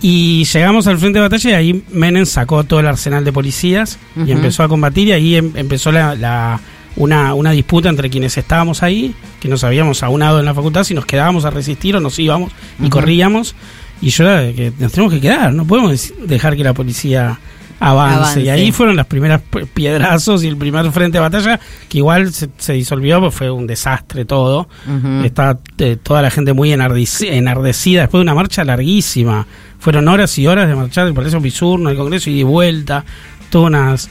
Y 0.00 0.44
llegamos 0.44 0.86
al 0.86 0.96
frente 0.98 1.18
de 1.18 1.22
batalla 1.24 1.50
y 1.50 1.54
ahí 1.54 1.84
Menem 1.90 2.24
sacó 2.24 2.62
todo 2.62 2.78
el 2.80 2.86
arsenal 2.86 3.24
de 3.24 3.32
policías 3.32 3.98
y 4.24 4.30
empezó 4.30 4.62
a 4.62 4.68
combatir 4.68 5.08
y 5.08 5.12
ahí 5.12 5.34
em- 5.34 5.52
empezó 5.56 5.90
la, 5.90 6.14
la- 6.14 6.60
una, 6.94 7.34
una 7.34 7.50
disputa 7.52 7.88
entre 7.88 8.08
quienes 8.08 8.36
estábamos 8.38 8.82
ahí, 8.82 9.14
que 9.40 9.48
nos 9.48 9.62
habíamos 9.64 10.02
aunado 10.02 10.38
en 10.40 10.44
la 10.44 10.54
facultad, 10.54 10.82
si 10.84 10.94
nos 10.94 11.04
quedábamos 11.04 11.44
a 11.44 11.50
resistir 11.50 11.94
o 11.96 12.00
nos 12.00 12.18
íbamos 12.18 12.52
y 12.82 12.88
corríamos. 12.88 13.54
Y 14.00 14.10
yo 14.10 14.24
era 14.24 14.40
de 14.40 14.54
que 14.54 14.72
nos 14.78 14.92
tenemos 14.92 15.12
que 15.12 15.20
quedar, 15.20 15.52
no 15.52 15.64
podemos 15.66 16.12
dejar 16.24 16.56
que 16.56 16.64
la 16.64 16.72
policía 16.74 17.38
avance. 17.80 18.16
Avance. 18.16 18.40
Y 18.42 18.48
ahí 18.48 18.72
fueron 18.72 18.96
las 18.96 19.06
primeras 19.06 19.40
piedrazos 19.74 20.42
y 20.44 20.48
el 20.48 20.56
primer 20.56 20.90
frente 20.92 21.18
de 21.18 21.22
batalla, 21.22 21.58
que 21.88 21.98
igual 21.98 22.32
se, 22.32 22.48
se 22.58 22.72
disolvió, 22.74 23.20
pues 23.20 23.34
fue 23.34 23.50
un 23.50 23.66
desastre 23.66 24.24
todo. 24.24 24.68
Ujú. 24.86 25.24
Está 25.24 25.58
eh, 25.78 25.96
toda 26.02 26.22
la 26.22 26.30
gente 26.30 26.52
muy 26.52 26.70
enardeci- 26.70 27.30
enardecida 27.32 28.02
después 28.02 28.18
de 28.20 28.22
una 28.22 28.34
marcha 28.34 28.64
larguísima. 28.64 29.46
Fueron 29.78 30.08
horas 30.08 30.36
y 30.38 30.46
horas 30.46 30.68
de 30.68 30.74
marchar 30.74 31.04
del 31.04 31.14
Palacio 31.14 31.40
Pisurno, 31.40 31.90
el 31.90 31.96
Congreso 31.96 32.30
y 32.30 32.38
de 32.38 32.44
vuelta. 32.44 33.04
Todas 33.50 33.68
unas. 33.68 34.10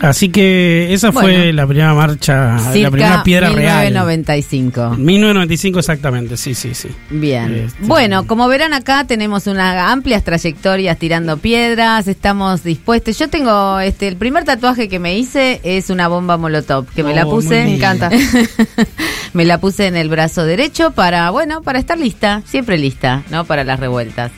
Así 0.00 0.28
que 0.28 0.92
esa 0.94 1.10
fue 1.12 1.52
la 1.52 1.66
primera 1.66 1.92
marcha, 1.94 2.56
la 2.74 2.90
primera 2.90 3.22
piedra 3.24 3.48
real. 3.50 3.86
1995. 3.86 4.94
1995 4.96 5.78
exactamente, 5.80 6.36
sí, 6.36 6.54
sí, 6.54 6.74
sí. 6.74 6.88
Bien. 7.10 7.52
Este- 7.66 7.84
Bueno, 7.84 8.26
como 8.26 8.46
verán 8.48 8.74
acá 8.74 9.04
tenemos 9.04 9.46
una 9.48 9.90
amplias 9.90 10.22
trayectorias 10.22 10.98
tirando 10.98 11.36
piedras, 11.38 12.06
estamos 12.06 12.62
dispuestos. 12.62 13.18
Yo 13.18 13.28
tengo 13.28 13.80
este 13.80 14.06
el 14.08 14.16
primer 14.16 14.44
tatuaje 14.44 14.88
que 14.88 14.98
me 14.98 15.18
hice 15.18 15.60
es 15.64 15.90
una 15.90 16.06
bomba 16.08 16.36
molotov, 16.36 16.86
que 16.94 17.02
me 17.02 17.14
la 17.14 17.26
Oh, 17.26 17.30
puse, 17.30 17.64
Me 17.64 17.74
encanta. 17.76 18.10
me 19.32 19.44
la 19.44 19.58
puse 19.58 19.86
en 19.86 19.96
el 19.96 20.08
brazo 20.08 20.44
derecho 20.44 20.92
para, 20.92 21.30
bueno, 21.30 21.62
para 21.62 21.78
estar 21.78 21.98
lista, 21.98 22.42
siempre 22.46 22.78
lista, 22.78 23.22
¿no? 23.30 23.44
Para 23.44 23.64
las 23.64 23.78
revueltas. 23.80 24.30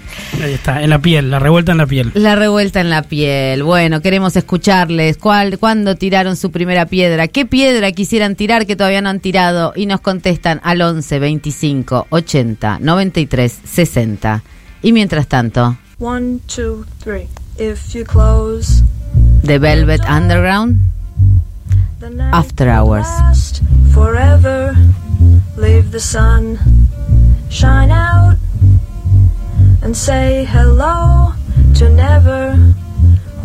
Ahí 0.42 0.54
está, 0.54 0.82
en 0.82 0.90
la 0.90 0.98
piel, 0.98 1.30
la 1.30 1.38
revuelta 1.38 1.72
en 1.72 1.78
la 1.78 1.86
piel. 1.86 2.10
La 2.14 2.34
revuelta 2.34 2.80
en 2.80 2.90
la 2.90 3.02
piel. 3.02 3.62
Bueno, 3.62 4.00
queremos 4.00 4.36
escucharles. 4.36 5.16
¿Cuál, 5.18 5.49
¿Cuándo 5.58 5.96
tiraron 5.96 6.36
su 6.36 6.50
primera 6.50 6.86
piedra? 6.86 7.28
¿Qué 7.28 7.46
piedra 7.46 7.92
quisieran 7.92 8.36
tirar 8.36 8.66
que 8.66 8.76
todavía 8.76 9.00
no 9.00 9.08
han 9.10 9.20
tirado? 9.20 9.72
Y 9.74 9.86
nos 9.86 10.00
contestan 10.00 10.60
al 10.62 10.80
11 10.80 11.18
25 11.18 12.06
80 12.10 12.78
93 12.80 13.58
60. 13.64 14.42
Y 14.82 14.92
mientras 14.92 15.26
tanto, 15.26 15.76
One, 15.98 16.38
two, 16.46 16.86
three. 17.02 17.28
If 17.58 17.92
you 17.94 18.04
close 18.04 18.82
The 19.44 19.58
Velvet 19.58 20.00
Underground. 20.08 20.80
After 22.32 22.68
hours. 22.68 23.06
forever. 23.92 24.74
Leave 25.56 25.90
the 25.90 26.00
sun 26.00 26.58
shine 27.50 27.90
out 27.90 28.36
and 29.82 29.94
say 29.94 30.46
hello 30.48 31.34
to 31.74 31.90
never. 31.90 32.56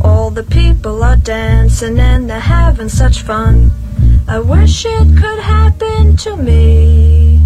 All 0.06 0.30
the 0.30 0.44
people 0.44 1.04
are 1.04 1.16
dancing 1.16 1.98
and 2.00 2.30
they're 2.30 2.40
having 2.40 2.90
such 2.90 3.24
fun. 3.24 3.72
I 4.28 4.38
wish 4.40 4.86
it 4.86 5.08
could 5.22 5.40
happen 5.40 6.16
to 6.18 6.38
me. 6.38 7.42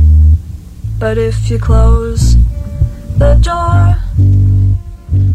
But 0.99 1.17
if 1.17 1.49
you 1.49 1.57
close 1.57 2.35
the 3.17 3.35
door, 3.39 3.95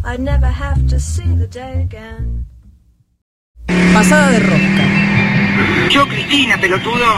I'd 0.04 0.20
never 0.20 0.52
have 0.64 0.86
to 0.88 1.00
see 1.00 1.34
the 1.34 1.46
day 1.46 1.80
again. 1.80 2.44
Pasada 3.94 4.38
de 4.38 4.44
rosca. 4.44 4.84
Yo, 5.94 6.04
Cristina, 6.06 6.58
pelotudo. 6.58 7.10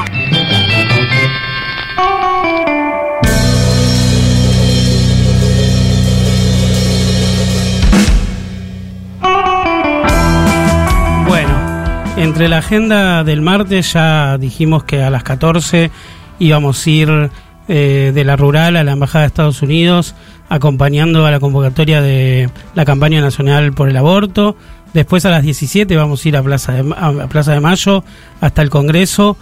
Entre 12.17 12.49
la 12.49 12.59
agenda 12.59 13.25
del 13.25 13.43
martes 13.43 13.93
ya 13.93 14.39
dijimos 14.39 14.85
que 14.85 15.03
a 15.03 15.11
las 15.11 15.23
14 15.23 15.91
íbamos 16.39 16.87
a 16.87 16.91
ir 16.91 17.31
eh, 17.69 18.13
de 18.15 18.25
la 18.25 18.37
rural 18.37 18.77
a 18.77 18.85
la 18.85 18.93
Embajada 18.93 19.23
de 19.23 19.27
Estados 19.29 19.61
Unidos 19.63 20.15
acompañando 20.49 21.27
a 21.27 21.31
la 21.31 21.41
convocatoria 21.41 22.01
de 22.01 22.49
la 22.75 22.85
campaña 22.85 23.21
nacional 23.21 23.73
por 23.73 23.89
el 23.89 23.97
aborto. 23.97 24.57
Después 24.95 25.25
a 25.27 25.31
las 25.31 25.43
17 25.43 25.95
vamos 25.97 26.25
a 26.25 26.29
ir 26.29 26.37
a 26.37 26.43
Plaza 26.43 26.73
de, 26.73 26.95
a 26.97 27.27
Plaza 27.29 27.53
de 27.53 27.61
Mayo 27.61 28.03
hasta 28.41 28.63
el 28.63 28.71
Congreso 28.71 29.37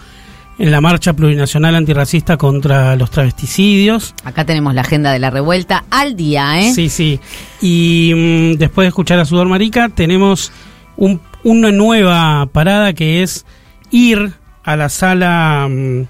en 0.57 0.71
la 0.71 0.81
marcha 0.81 1.13
plurinacional 1.13 1.75
antirracista 1.75 2.37
contra 2.37 2.95
los 2.95 3.09
travesticidios. 3.11 4.13
Acá 4.23 4.45
tenemos 4.45 4.73
la 4.73 4.81
agenda 4.81 5.11
de 5.11 5.19
la 5.19 5.29
revuelta 5.29 5.85
al 5.89 6.15
día, 6.15 6.59
¿eh? 6.59 6.73
Sí, 6.73 6.89
sí. 6.89 7.19
Y 7.61 8.13
mm, 8.15 8.57
después 8.57 8.85
de 8.85 8.89
escuchar 8.89 9.19
a 9.19 9.25
Sudor 9.25 9.47
Marica, 9.47 9.89
tenemos 9.89 10.51
un- 10.97 11.21
una 11.43 11.71
nueva 11.71 12.45
parada 12.51 12.93
que 12.93 13.21
es 13.23 13.45
ir 13.91 14.33
a 14.63 14.75
la 14.75 14.89
sala 14.89 15.67
mm, 15.69 16.01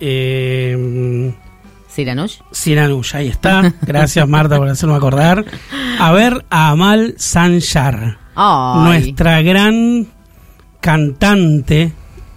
eh, 0.00 1.32
Siranush. 1.88 2.38
Siranush. 2.52 3.14
Ahí 3.16 3.28
está. 3.28 3.74
Gracias, 3.82 4.28
Marta, 4.28 4.56
por 4.56 4.68
hacerme 4.68 4.94
acordar. 4.94 5.44
A 5.98 6.12
ver 6.12 6.44
a 6.50 6.70
Amal 6.70 7.14
Sanchar, 7.18 8.18
Ay, 8.36 8.80
nuestra 8.84 9.42
gran 9.42 10.06
cantante 10.80 11.92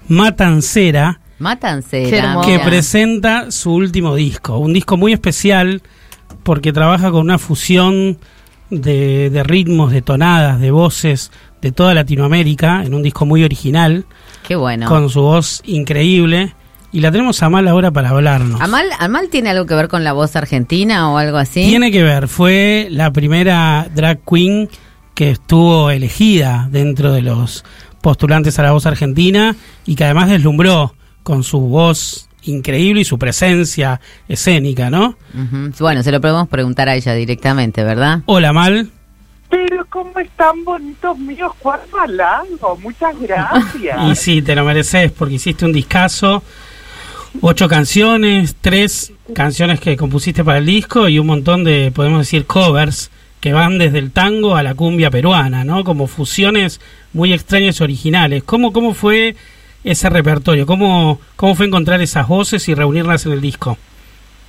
matancera 0.08 1.20
hermoso. 1.40 2.48
que 2.48 2.60
presenta 2.60 3.52
su 3.52 3.74
último 3.74 4.16
disco. 4.16 4.58
Un 4.58 4.74
disco 4.74 4.98
muy 4.98 5.14
especial 5.14 5.82
porque 6.44 6.74
trabaja 6.74 7.12
con 7.12 7.22
una 7.22 7.38
fusión 7.38 8.18
de, 8.70 9.30
de 9.30 9.44
ritmos, 9.44 9.92
de 9.92 10.02
tonadas, 10.02 10.60
de 10.60 10.72
voces 10.72 11.32
de 11.62 11.72
toda 11.72 11.94
Latinoamérica 11.94 12.84
en 12.84 12.94
un 12.94 13.04
disco 13.04 13.26
muy 13.26 13.44
original, 13.44 14.06
Qué 14.48 14.56
bueno. 14.56 14.88
con 14.88 15.10
su 15.10 15.22
voz 15.22 15.62
increíble. 15.66 16.54
Y 16.94 17.00
la 17.00 17.10
tenemos 17.10 17.42
a 17.42 17.50
mal 17.50 17.66
ahora 17.70 17.90
para 17.92 18.10
hablarnos. 18.10 18.60
¿Amal, 18.60 18.86
¿Amal 19.00 19.30
tiene 19.30 19.50
algo 19.50 19.66
que 19.66 19.76
ver 19.76 19.88
con 19.88 20.04
la 20.04 20.12
voz 20.12 20.36
argentina 20.36 21.10
o 21.10 21.18
algo 21.18 21.38
así? 21.38 21.64
Tiene 21.64 21.90
que 21.90 22.04
ver, 22.04 22.28
fue 22.28 22.88
la 22.92 23.12
primera 23.14 23.88
drag 23.96 24.20
queen 24.30 24.68
que 25.14 25.32
estuvo 25.32 25.90
elegida 25.90 26.68
dentro 26.70 27.14
de 27.14 27.22
los 27.22 27.64
postulantes 28.02 28.60
a 28.60 28.64
la 28.64 28.74
voz 28.74 28.86
argentina 28.88 29.56
y 29.86 29.96
que 29.96 30.04
además 30.04 30.30
deslumbró 30.30 30.94
con 31.24 31.44
su 31.44 31.62
voz 31.62 32.28
increíble 32.44 33.02
y 33.02 33.06
su 33.06 33.18
presencia 33.18 34.02
escénica, 34.28 34.90
¿no? 34.90 35.16
Bueno, 35.80 36.04
se 36.04 36.12
lo 36.12 36.20
podemos 36.20 36.50
preguntar 36.50 36.90
a 36.90 36.96
ella 36.96 37.14
directamente, 37.14 37.84
¿verdad? 37.86 38.22
Hola, 38.26 38.52
Mal. 38.52 38.90
Pero 39.52 39.86
cómo 39.90 40.18
están 40.18 40.64
bonitos 40.64 41.20
míos, 41.20 41.52
cuarto 41.60 41.98
largo, 42.08 42.78
muchas 42.78 43.20
gracias. 43.20 44.00
Y 44.10 44.16
sí, 44.16 44.42
te 44.42 44.56
lo 44.56 44.64
mereces 44.64 45.12
porque 45.12 45.36
hiciste 45.36 45.66
un 45.66 45.74
discazo. 45.74 46.42
Ocho 47.42 47.68
canciones, 47.68 48.56
tres 48.60 49.14
canciones 49.36 49.80
que 49.80 49.98
compusiste 49.98 50.44
para 50.44 50.58
el 50.58 50.66
disco 50.66 51.08
y 51.10 51.20
un 51.20 51.28
montón 51.28 51.64
de, 51.64 51.92
podemos 51.94 52.20
decir, 52.20 52.46
covers 52.46 53.12
que 53.42 53.52
van 53.52 53.78
desde 53.78 54.00
el 54.00 54.12
tango 54.12 54.56
a 54.56 54.64
la 54.64 54.74
cumbia 54.74 55.10
peruana, 55.12 55.66
¿no? 55.66 55.84
Como 55.84 56.08
fusiones 56.08 56.80
muy 57.12 57.34
extrañas 57.34 57.80
y 57.80 57.84
originales. 57.84 58.44
¿Cómo, 58.44 58.72
cómo 58.72 58.94
fue 58.94 59.36
ese 59.84 60.10
repertorio? 60.10 60.66
¿Cómo, 60.66 61.20
¿Cómo 61.36 61.56
fue 61.56 61.66
encontrar 61.66 62.02
esas 62.02 62.28
voces 62.28 62.70
y 62.70 62.76
reunirlas 62.76 63.26
en 63.26 63.34
el 63.34 63.42
disco? 63.42 63.78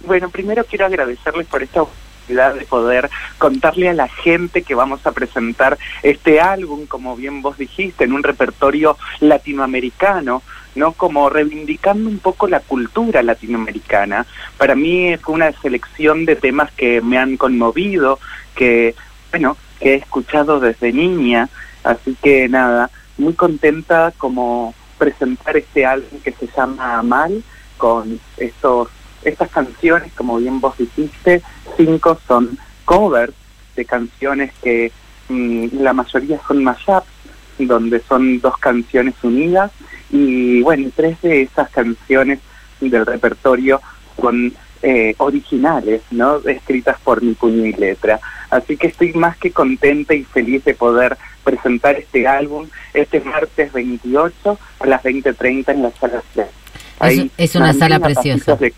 Bueno, 0.06 0.28
primero 0.28 0.64
quiero 0.64 0.86
agradecerles 0.86 1.46
por 1.46 1.62
esta 1.62 1.82
de 2.28 2.66
poder 2.68 3.10
contarle 3.38 3.88
a 3.88 3.94
la 3.94 4.08
gente 4.08 4.62
que 4.62 4.74
vamos 4.74 5.06
a 5.06 5.12
presentar 5.12 5.78
este 6.02 6.40
álbum, 6.40 6.86
como 6.86 7.16
bien 7.16 7.42
vos 7.42 7.58
dijiste, 7.58 8.04
en 8.04 8.12
un 8.12 8.22
repertorio 8.22 8.96
latinoamericano, 9.20 10.42
¿no? 10.74 10.92
Como 10.92 11.28
reivindicando 11.28 12.08
un 12.08 12.18
poco 12.18 12.46
la 12.46 12.60
cultura 12.60 13.22
latinoamericana. 13.22 14.26
Para 14.56 14.74
mí 14.74 15.16
fue 15.18 15.34
una 15.34 15.52
selección 15.52 16.24
de 16.24 16.36
temas 16.36 16.72
que 16.72 17.00
me 17.00 17.18
han 17.18 17.36
conmovido, 17.36 18.18
que, 18.54 18.94
bueno, 19.30 19.56
que 19.80 19.94
he 19.94 19.96
escuchado 19.96 20.60
desde 20.60 20.92
niña, 20.92 21.48
así 21.84 22.16
que 22.22 22.48
nada, 22.48 22.90
muy 23.18 23.34
contenta 23.34 24.12
como 24.16 24.74
presentar 24.98 25.56
este 25.56 25.84
álbum 25.84 26.20
que 26.22 26.32
se 26.32 26.46
llama 26.56 26.98
Amal 26.98 27.42
con 27.76 28.20
estos 28.36 28.88
estas 29.24 29.50
canciones, 29.50 30.12
como 30.14 30.38
bien 30.38 30.60
vos 30.60 30.76
dijiste, 30.78 31.42
cinco 31.76 32.18
son 32.26 32.58
covers 32.84 33.32
de 33.76 33.84
canciones 33.84 34.52
que 34.62 34.92
mm, 35.28 35.66
la 35.80 35.92
mayoría 35.92 36.40
son 36.46 36.62
mashups, 36.64 37.06
donde 37.58 38.00
son 38.08 38.40
dos 38.40 38.56
canciones 38.58 39.14
unidas, 39.22 39.70
y 40.10 40.60
bueno, 40.62 40.90
tres 40.94 41.20
de 41.22 41.42
esas 41.42 41.70
canciones 41.70 42.40
del 42.80 43.06
repertorio 43.06 43.80
son 44.20 44.52
eh, 44.82 45.14
originales, 45.18 46.02
¿no? 46.10 46.38
Escritas 46.46 46.98
por 47.04 47.22
mi 47.22 47.34
puño 47.34 47.64
y 47.66 47.72
letra. 47.72 48.18
Así 48.50 48.76
que 48.76 48.88
estoy 48.88 49.12
más 49.12 49.36
que 49.36 49.52
contenta 49.52 50.12
y 50.14 50.24
feliz 50.24 50.64
de 50.64 50.74
poder 50.74 51.16
presentar 51.44 51.96
este 51.96 52.26
álbum 52.26 52.68
este 52.92 53.20
martes 53.20 53.72
28 53.72 54.58
a 54.80 54.86
las 54.86 55.02
20.30 55.02 55.68
en 55.72 55.82
la 55.82 55.90
sala 55.92 56.22
3. 56.34 56.46
Es- 57.10 57.30
es 57.38 57.54
una 57.54 57.72
sala 57.78 57.98
preciosa. 58.00 58.56
De 58.56 58.72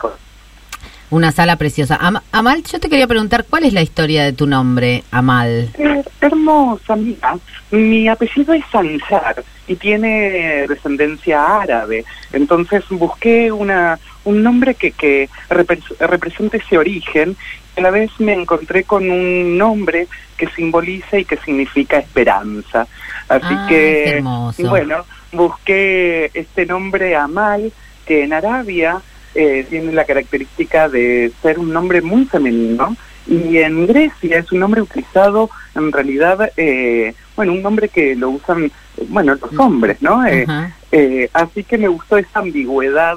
Una 1.11 1.31
sala 1.33 1.57
preciosa. 1.57 1.97
Am- 2.01 2.21
Amal, 2.33 2.63
yo 2.65 2.81
te 2.81 2.89
quería 2.89 3.07
preguntar, 3.07 3.45
¿cuál 3.49 3.65
es 3.65 3.73
la 3.73 3.83
historia 3.83 4.25
de 4.25 4.33
tu 4.33 4.47
nombre, 4.47 5.05
Amal? 5.11 5.71
Eh, 5.79 6.03
hermosa, 6.21 6.97
mira. 6.97 7.37
Mi 7.71 8.09
apellido 8.09 8.53
es 8.55 8.65
Sanjar 8.73 9.45
y 9.69 9.77
tiene 9.77 10.67
descendencia 10.69 11.61
árabe. 11.61 12.05
Entonces 12.33 12.85
busqué 12.91 13.53
una 13.53 13.99
un 14.25 14.43
nombre 14.43 14.75
que, 14.75 14.91
que 14.93 15.29
repres- 15.51 15.97
represente 15.99 16.57
ese 16.57 16.79
origen. 16.79 17.37
Y 17.77 17.81
a 17.81 17.83
la 17.83 17.91
vez 17.91 18.11
me 18.19 18.33
encontré 18.33 18.85
con 18.85 19.11
un 19.11 19.59
nombre 19.59 20.09
que 20.37 20.49
simboliza 20.49 21.19
y 21.19 21.25
que 21.25 21.37
significa 21.39 21.99
esperanza. 21.99 22.87
Así 23.29 23.47
Ah, 23.51 23.67
que, 23.69 24.23
bueno, 24.59 25.05
busqué 25.33 26.31
este 26.35 26.67
nombre 26.67 27.15
Amal, 27.17 27.73
que 28.07 28.25
en 28.25 28.33
Arabia 28.33 29.01
eh, 29.35 29.67
tiene 29.69 29.93
la 29.93 30.05
característica 30.05 30.89
de 30.89 31.33
ser 31.43 31.59
un 31.59 31.73
nombre 31.73 32.01
muy 32.01 32.25
femenino 32.27 32.97
y 33.27 33.59
en 33.59 33.87
Grecia 33.87 34.39
es 34.39 34.53
un 34.53 34.61
nombre 34.61 34.83
utilizado 34.83 35.51
en 35.75 35.91
realidad, 35.91 36.51
eh, 36.57 37.15
bueno, 37.37 37.53
un 37.53 37.63
nombre 37.63 37.89
que 37.89 38.15
lo 38.15 38.31
usan, 38.31 38.65
eh, 38.65 38.71
bueno, 39.09 39.35
los 39.35 39.59
hombres, 39.59 40.01
¿no? 40.03 40.25
Eh, 40.27 40.47
eh, 40.93 41.29
así 41.33 41.65
que 41.65 41.79
me 41.79 41.89
gustó 41.89 42.19
esa 42.19 42.41
ambigüedad 42.41 43.17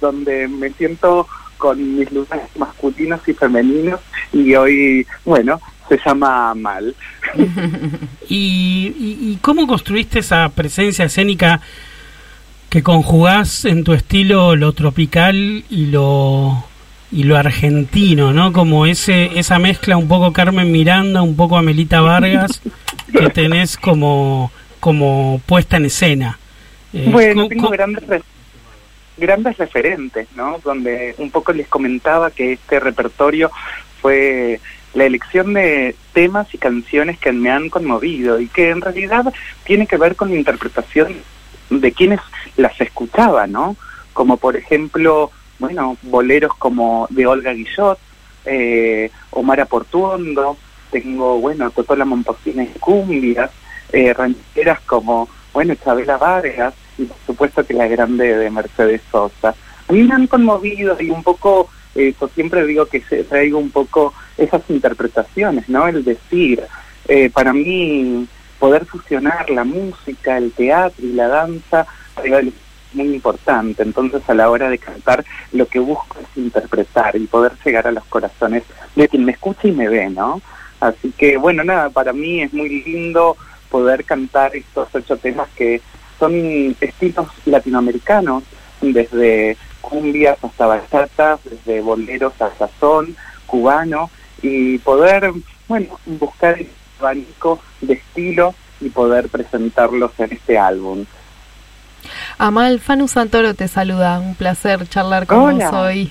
donde 0.00 0.46
me 0.48 0.70
siento 0.70 1.26
con 1.56 1.98
mis 1.98 2.10
lugares 2.12 2.46
masculinos 2.56 3.20
y 3.26 3.34
femeninos 3.34 4.00
y 4.32 4.54
hoy, 4.54 5.06
bueno, 5.24 5.60
se 5.88 5.98
llama 6.04 6.50
Amal. 6.50 6.94
¿Y, 8.28 8.94
y, 8.96 9.32
y 9.32 9.38
cómo 9.42 9.66
construiste 9.66 10.20
esa 10.20 10.48
presencia 10.50 11.06
escénica 11.06 11.60
que 12.70 12.82
conjugás 12.82 13.64
en 13.64 13.84
tu 13.84 13.92
estilo 13.94 14.54
lo 14.56 14.72
tropical 14.72 15.64
y 15.70 15.86
lo 15.86 16.64
y 17.10 17.22
lo 17.22 17.38
argentino, 17.38 18.32
¿no? 18.34 18.52
Como 18.52 18.84
ese 18.84 19.38
esa 19.38 19.58
mezcla 19.58 19.96
un 19.96 20.08
poco 20.08 20.32
Carmen 20.32 20.70
Miranda, 20.70 21.22
un 21.22 21.36
poco 21.36 21.56
Amelita 21.56 22.00
Vargas 22.02 22.60
que 23.12 23.30
tenés 23.30 23.76
como 23.78 24.52
como 24.80 25.40
puesta 25.46 25.78
en 25.78 25.86
escena. 25.86 26.38
Eh, 26.92 27.08
Bueno, 27.10 27.34
¿cómo- 27.34 27.48
tengo 27.48 27.68
grandes, 27.70 28.06
re- 28.06 28.22
grandes 29.16 29.56
referentes, 29.56 30.28
¿no? 30.36 30.58
Donde 30.62 31.14
un 31.18 31.30
poco 31.30 31.52
les 31.52 31.66
comentaba 31.68 32.30
que 32.30 32.52
este 32.52 32.78
repertorio 32.78 33.50
fue 34.02 34.60
la 34.94 35.04
elección 35.04 35.54
de 35.54 35.96
temas 36.12 36.52
y 36.54 36.58
canciones 36.58 37.18
que 37.18 37.32
me 37.32 37.50
han 37.50 37.68
conmovido 37.70 38.38
y 38.40 38.48
que 38.48 38.70
en 38.70 38.80
realidad 38.82 39.32
tiene 39.64 39.86
que 39.86 39.96
ver 39.96 40.14
con 40.16 40.28
la 40.30 40.36
interpretación 40.36 41.14
de 41.70 41.92
quienes 41.92 42.20
las 42.58 42.78
escuchaba, 42.80 43.46
¿no? 43.46 43.76
Como 44.12 44.36
por 44.36 44.56
ejemplo, 44.56 45.30
bueno, 45.58 45.96
boleros 46.02 46.52
como 46.54 47.06
de 47.10 47.26
Olga 47.26 47.52
Guillot, 47.52 47.98
eh, 48.44 49.10
Omar 49.30 49.66
Portuondo, 49.66 50.56
tengo, 50.90 51.38
bueno, 51.38 51.70
Totola 51.70 52.04
Momposina 52.04 52.64
y 52.64 52.78
Cumbias, 52.78 53.50
eh, 53.92 54.12
rancheras 54.12 54.80
como, 54.80 55.28
bueno, 55.52 55.74
Chabela 55.74 56.16
Vargas 56.18 56.74
y 56.98 57.04
por 57.04 57.16
supuesto 57.26 57.64
que 57.64 57.74
la 57.74 57.86
grande 57.86 58.36
de 58.36 58.50
Mercedes 58.50 59.02
Sosa. 59.10 59.54
A 59.88 59.92
mí 59.92 60.02
me 60.02 60.14
han 60.14 60.26
conmovido 60.26 60.96
y 61.00 61.10
un 61.10 61.22
poco, 61.22 61.68
eh, 61.94 62.14
yo 62.20 62.28
siempre 62.28 62.66
digo 62.66 62.86
que 62.86 63.00
traigo 63.00 63.58
un 63.58 63.70
poco 63.70 64.12
esas 64.36 64.62
interpretaciones, 64.68 65.68
¿no? 65.68 65.86
El 65.86 66.04
decir, 66.04 66.62
eh, 67.06 67.30
para 67.30 67.52
mí 67.52 68.26
poder 68.58 68.84
fusionar 68.86 69.50
la 69.50 69.64
música, 69.64 70.36
el 70.36 70.52
teatro 70.52 71.06
y 71.06 71.12
la 71.12 71.28
danza 71.28 71.86
es 72.24 72.52
muy 72.92 73.14
importante. 73.14 73.82
Entonces 73.82 74.22
a 74.28 74.34
la 74.34 74.50
hora 74.50 74.68
de 74.68 74.78
cantar 74.78 75.24
lo 75.52 75.66
que 75.66 75.78
busco 75.78 76.18
es 76.20 76.36
interpretar 76.36 77.16
y 77.16 77.26
poder 77.26 77.52
llegar 77.64 77.86
a 77.86 77.92
los 77.92 78.04
corazones 78.04 78.64
de 78.96 79.08
quien 79.08 79.24
me 79.24 79.32
escucha 79.32 79.68
y 79.68 79.72
me 79.72 79.88
ve, 79.88 80.10
¿no? 80.10 80.40
Así 80.80 81.12
que 81.16 81.36
bueno, 81.36 81.64
nada, 81.64 81.90
para 81.90 82.12
mí 82.12 82.42
es 82.42 82.52
muy 82.52 82.82
lindo 82.82 83.36
poder 83.70 84.04
cantar 84.04 84.56
estos 84.56 84.88
ocho 84.92 85.16
temas 85.16 85.48
que 85.54 85.80
son 86.18 86.76
estilos 86.80 87.28
latinoamericanos, 87.46 88.42
desde 88.80 89.56
cumbias 89.80 90.42
hasta 90.42 90.66
bachatas, 90.66 91.40
desde 91.44 91.80
boleros 91.80 92.32
hasta 92.40 92.68
son, 92.80 93.16
cubano, 93.46 94.10
y 94.42 94.78
poder, 94.78 95.32
bueno, 95.68 95.98
buscar 96.06 96.58
abanico 96.98 97.60
de 97.80 97.94
estilos 97.94 98.54
y 98.80 98.88
poder 98.90 99.28
presentarlos 99.28 100.12
en 100.18 100.32
este 100.32 100.58
álbum. 100.58 101.04
Amal 102.38 102.78
Fanu 102.80 103.08
Santoro 103.08 103.54
te 103.54 103.66
saluda, 103.68 104.20
un 104.20 104.34
placer 104.34 104.88
charlar 104.88 105.26
con 105.26 105.38
Hola. 105.40 105.70
vos 105.70 105.80
hoy. 105.80 106.10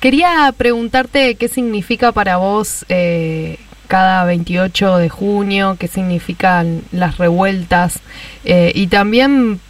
Quería 0.00 0.52
preguntarte 0.56 1.34
qué 1.34 1.48
significa 1.48 2.12
para 2.12 2.38
vos 2.38 2.86
eh, 2.88 3.58
cada 3.86 4.24
28 4.24 4.96
de 4.96 5.08
junio, 5.10 5.76
qué 5.78 5.88
significan 5.88 6.82
las 6.92 7.18
revueltas 7.18 8.00
eh, 8.44 8.72
y 8.74 8.86
también 8.86 9.60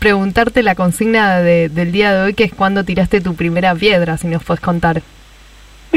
preguntarte 0.00 0.62
la 0.62 0.74
consigna 0.74 1.38
de- 1.38 1.68
del 1.68 1.92
día 1.92 2.12
de 2.12 2.22
hoy, 2.22 2.34
que 2.34 2.44
es 2.44 2.52
cuando 2.52 2.84
tiraste 2.84 3.20
tu 3.20 3.34
primera 3.36 3.74
piedra, 3.74 4.18
si 4.18 4.26
nos 4.26 4.42
puedes 4.42 4.60
contar. 4.60 5.00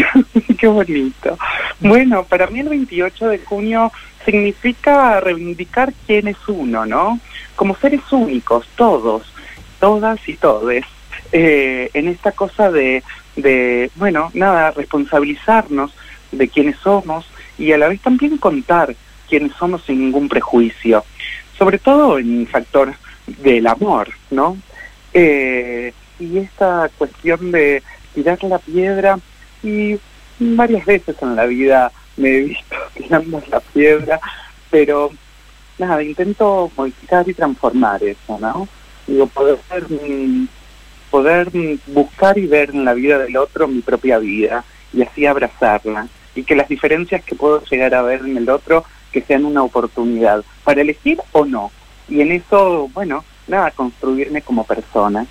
Qué 0.58 0.68
bonito. 0.68 1.38
Bueno, 1.80 2.24
para 2.24 2.48
mí 2.48 2.60
el 2.60 2.70
28 2.70 3.28
de 3.30 3.40
junio 3.40 3.92
significa 4.26 5.20
reivindicar 5.20 5.94
quién 6.06 6.28
es 6.28 6.38
uno, 6.48 6.86
¿no? 6.86 7.20
Como 7.56 7.76
seres 7.76 8.02
únicos, 8.12 8.68
todos, 8.76 9.34
todas 9.80 10.20
y 10.28 10.34
todes, 10.36 10.86
eh, 11.32 11.90
en 11.94 12.08
esta 12.08 12.32
cosa 12.32 12.72
de, 12.72 13.04
de, 13.36 13.92
bueno, 13.96 14.32
nada, 14.34 14.72
responsabilizarnos 14.72 15.94
de 16.32 16.48
quiénes 16.50 16.78
somos 16.78 17.30
y 17.58 17.72
a 17.72 17.78
la 17.78 17.88
vez 17.88 18.02
también 18.02 18.38
contar 18.38 18.96
quiénes 19.30 19.54
somos 19.54 19.84
sin 19.84 20.00
ningún 20.00 20.30
prejuicio, 20.30 21.04
sobre 21.58 21.80
todo 21.80 22.20
en 22.20 22.42
el 22.42 22.48
factor 22.48 22.94
del 23.26 23.68
amor, 23.68 24.10
¿no? 24.30 24.58
Eh, 25.14 25.94
y 26.20 26.38
esta 26.38 26.90
cuestión 26.98 27.52
de 27.52 27.82
tirar 28.14 28.44
la 28.44 28.60
piedra 28.60 29.20
y 29.64 30.00
varias 30.40 30.86
veces 30.86 31.16
en 31.22 31.36
la 31.36 31.46
vida 31.46 31.92
me 32.18 32.30
he 32.30 32.42
visto 32.42 32.76
tirando 32.96 33.42
la 33.50 33.60
piedra, 33.60 34.20
pero 34.70 35.12
nada, 35.78 36.04
intento 36.04 36.72
modificar 36.76 37.28
y 37.28 37.34
transformar 37.34 38.04
eso, 38.04 38.38
¿no? 38.40 38.68
Digo, 39.06 39.28
poder, 39.28 39.58
poder 41.10 41.50
buscar 41.88 42.38
y 42.38 42.46
ver 42.48 42.72
en 42.72 42.84
la 42.84 42.94
vida 42.94 43.18
del 43.20 43.38
otro 43.38 43.68
mi 43.68 43.82
propia 43.82 44.18
vida 44.18 44.66
y 44.94 45.02
así 45.02 45.26
abrazarla 45.26 46.08
y 46.36 46.44
que 46.44 46.56
las 46.56 46.68
diferencias 46.68 47.24
que 47.24 47.36
puedo 47.36 47.64
llegar 47.64 47.96
a 47.96 48.02
ver 48.02 48.22
en 48.22 48.38
el 48.38 48.50
otro 48.50 48.84
que 49.12 49.22
sean 49.22 49.46
una 49.46 49.64
oportunidad 49.64 50.44
para 50.64 50.82
elegir 50.82 51.20
o 51.32 51.46
no. 51.46 51.72
Y 52.08 52.22
en 52.22 52.32
eso, 52.32 52.90
bueno, 52.94 53.24
nada, 53.48 53.72
construirme 53.72 54.42
como 54.42 54.64
persona. 54.64 55.26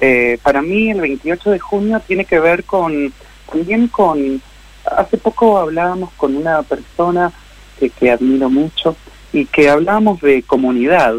Eh, 0.00 0.38
para 0.42 0.62
mí 0.62 0.90
el 0.90 1.00
28 1.00 1.50
de 1.50 1.58
junio 1.58 2.00
tiene 2.06 2.24
que 2.24 2.40
ver 2.40 2.64
con 2.64 3.12
también 3.50 3.88
con 3.88 4.40
hace 4.84 5.18
poco 5.18 5.58
hablábamos 5.58 6.10
con 6.16 6.36
una 6.36 6.62
persona 6.62 7.32
que, 7.78 7.90
que 7.90 8.10
admiro 8.10 8.48
mucho 8.48 8.96
y 9.32 9.44
que 9.46 9.68
hablábamos 9.68 10.20
de 10.20 10.42
comunidad 10.42 11.14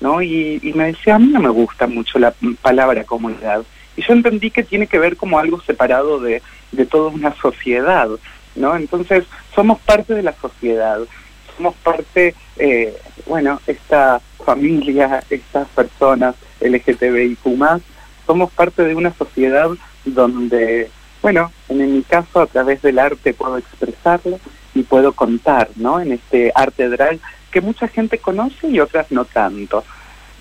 no 0.00 0.22
y, 0.22 0.60
me 0.74 0.86
decía 0.86 1.16
a 1.16 1.18
mí 1.18 1.28
no 1.28 1.40
me 1.40 1.50
gusta 1.50 1.86
mucho 1.86 2.18
la 2.18 2.34
palabra 2.62 3.04
comunidad 3.04 3.62
y 3.96 4.02
yo 4.02 4.12
entendí 4.14 4.50
que 4.50 4.62
tiene 4.62 4.86
que 4.86 4.98
ver 4.98 5.16
como 5.16 5.38
algo 5.38 5.60
separado 5.60 6.20
de, 6.20 6.42
de 6.72 6.86
toda 6.86 7.10
una 7.10 7.34
sociedad 7.36 8.08
no 8.54 8.76
entonces 8.76 9.24
somos 9.54 9.78
parte 9.80 10.14
de 10.14 10.22
la 10.22 10.34
sociedad 10.40 11.00
somos 11.56 11.74
parte 11.76 12.34
eh, 12.56 12.96
bueno 13.26 13.60
esta 13.66 14.20
familia 14.44 15.22
estas 15.28 15.68
personas 15.68 16.34
LGTBIQ 16.60 17.38
somos 18.26 18.50
parte 18.52 18.84
de 18.84 18.94
una 18.94 19.12
sociedad 19.12 19.68
donde 20.04 20.90
bueno, 21.22 21.52
en 21.68 21.94
mi 21.94 22.02
caso 22.02 22.40
a 22.40 22.46
través 22.46 22.82
del 22.82 22.98
arte 22.98 23.34
puedo 23.34 23.58
expresarlo 23.58 24.38
y 24.74 24.82
puedo 24.82 25.12
contar, 25.12 25.68
¿no? 25.76 26.00
En 26.00 26.12
este 26.12 26.52
arte 26.54 26.88
drag 26.88 27.18
que 27.50 27.60
mucha 27.60 27.88
gente 27.88 28.18
conoce 28.18 28.68
y 28.68 28.80
otras 28.80 29.10
no 29.10 29.24
tanto. 29.24 29.84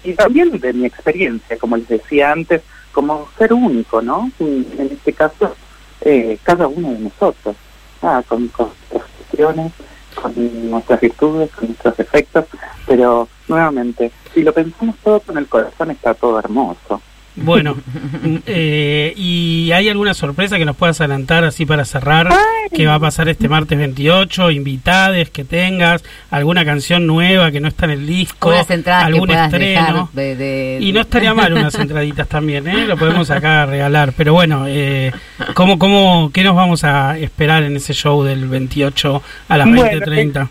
Y 0.04 0.14
también 0.14 0.58
de 0.60 0.74
mi 0.74 0.86
experiencia, 0.86 1.58
como 1.58 1.76
les 1.76 1.88
decía 1.88 2.32
antes, 2.32 2.62
como 2.92 3.28
ser 3.38 3.54
único, 3.54 4.02
¿no? 4.02 4.32
En 4.40 4.90
este 4.92 5.14
caso, 5.14 5.56
eh, 6.02 6.38
cada 6.44 6.68
uno 6.68 6.92
de 6.92 7.00
nosotros, 7.00 7.56
ah, 8.02 8.24
con, 8.28 8.48
con 8.50 8.68
nuestras 8.68 9.04
cuestiones, 9.18 9.74
con 10.16 10.70
nuestras 10.70 11.02
virtudes, 11.02 11.52
con 11.52 11.68
nuestros 11.68 11.98
defectos, 11.98 12.46
pero 12.88 13.28
nuevamente, 13.48 14.12
si 14.34 14.44
lo 14.44 14.54
pensamos 14.54 14.96
todo 15.04 15.20
con 15.20 15.38
el 15.38 15.48
corazón 15.48 15.92
está 15.92 16.14
todo 16.14 16.40
hermoso. 16.40 17.02
Bueno, 17.36 17.76
mm, 17.76 18.36
eh, 18.48 19.14
¿y 19.16 19.72
hay 19.72 19.88
alguna 19.88 20.14
sorpresa 20.14 20.58
que 20.58 20.66
nos 20.66 20.76
puedas 20.76 21.00
adelantar 21.00 21.46
así 21.46 21.66
para 21.66 21.86
cerrar? 21.86 22.28
¿Qué 22.76 22.86
va 22.86 22.96
a 22.96 23.00
pasar 23.00 23.30
este 23.30 23.48
martes 23.48 23.78
28? 23.78 24.52
¿Invitades 24.52 25.30
que 25.30 25.46
tengas? 25.46 26.04
¿Alguna 26.32 26.66
canción 26.66 27.08
nueva 27.08 27.52
que 27.52 27.62
no 27.62 27.68
está 27.70 27.86
en 27.86 27.92
el 27.92 28.06
disco? 28.08 28.50
Unas 28.50 28.70
entradas 28.70 29.06
¿Algún 29.06 29.32
estreno? 29.32 30.10
de- 30.14 30.36
de- 30.36 30.78
Y 30.82 30.92
no 30.92 31.02
estaría 31.02 31.34
mal 31.34 31.54
unas 31.54 31.76
entraditas 31.80 32.28
también, 32.28 32.68
¿eh? 32.68 32.86
Lo 32.86 32.98
podemos 32.98 33.32
acá 33.32 33.66
regalar. 33.66 34.14
Pero 34.18 34.34
bueno, 34.34 34.66
eh, 34.68 35.12
¿cómo, 35.54 35.80
cómo, 35.80 36.32
¿qué 36.34 36.44
nos 36.44 36.56
vamos 36.56 36.84
a 36.84 37.18
esperar 37.18 37.64
en 37.64 37.76
ese 37.78 37.94
show 37.94 38.22
del 38.24 38.48
28 38.48 39.24
a 39.48 39.58
las 39.58 39.68
Bueno, 39.68 39.84
20.30? 39.84 40.50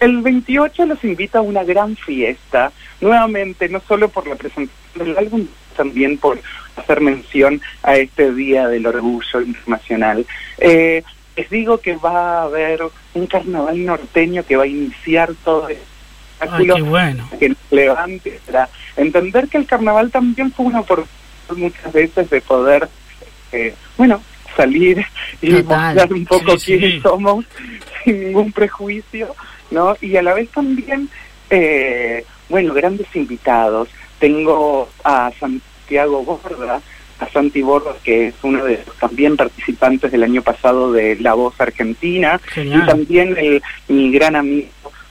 El 0.00 0.22
28 0.22 0.86
los 0.86 1.02
invita 1.04 1.38
a 1.38 1.42
una 1.42 1.64
gran 1.64 1.96
fiesta, 1.96 2.70
nuevamente, 3.00 3.68
no 3.68 3.82
solo 3.86 4.08
por 4.08 4.26
la 4.28 4.36
presentación 4.36 4.72
del 5.06 5.18
álbum, 5.18 5.46
también 5.78 6.18
por 6.18 6.38
hacer 6.76 7.00
mención 7.00 7.60
a 7.82 7.96
este 7.96 8.34
Día 8.34 8.68
del 8.68 8.86
Orgullo 8.86 9.40
Internacional. 9.40 10.26
Eh, 10.58 11.02
les 11.36 11.48
digo 11.48 11.78
que 11.78 11.96
va 11.96 12.40
a 12.40 12.42
haber 12.42 12.80
un 13.14 13.26
carnaval 13.26 13.82
norteño 13.86 14.44
que 14.44 14.56
va 14.56 14.64
a 14.64 14.66
iniciar 14.66 15.30
todo 15.44 15.68
el 15.70 15.78
Ay, 16.40 16.66
qué 16.66 16.82
bueno. 16.82 17.28
que 17.38 17.48
nos 17.50 17.58
levante 17.70 18.40
para 18.46 18.68
entender 18.96 19.48
que 19.48 19.58
el 19.58 19.66
carnaval 19.66 20.10
también 20.10 20.52
fue 20.52 20.66
una 20.66 20.80
oportunidad 20.80 21.16
muchas 21.56 21.92
veces 21.92 22.28
de 22.30 22.40
poder, 22.42 22.88
eh, 23.52 23.74
bueno, 23.96 24.20
salir 24.56 25.04
y 25.40 25.50
Total. 25.62 25.94
mostrar 25.94 26.12
un 26.12 26.26
poco 26.26 26.58
Sí, 26.58 26.58
sí. 26.74 26.78
quiénes 26.78 27.02
somos 27.02 27.44
sin 28.04 28.24
ningún 28.24 28.52
prejuicio, 28.52 29.34
¿no? 29.70 29.96
Y 30.00 30.16
a 30.16 30.22
la 30.22 30.34
vez 30.34 30.48
también, 30.50 31.08
eh, 31.50 32.24
bueno, 32.48 32.74
grandes 32.74 33.06
invitados. 33.14 33.88
Tengo 34.18 34.88
a 35.04 35.30
Santiago 35.38 36.22
Borda, 36.22 36.80
a 37.20 37.28
Santi 37.28 37.62
Borda, 37.62 37.94
que 38.02 38.28
es 38.28 38.34
uno 38.42 38.64
de 38.64 38.82
los 38.86 38.96
también 38.96 39.36
participantes 39.36 40.12
del 40.12 40.22
año 40.22 40.42
pasado 40.42 40.92
de 40.92 41.16
La 41.16 41.34
Voz 41.34 41.60
Argentina, 41.60 42.40
Genial. 42.52 42.82
y 42.82 42.86
también 42.86 43.36
el, 43.36 43.62
mi 43.88 44.12
gran 44.12 44.36
amigo, 44.36 44.68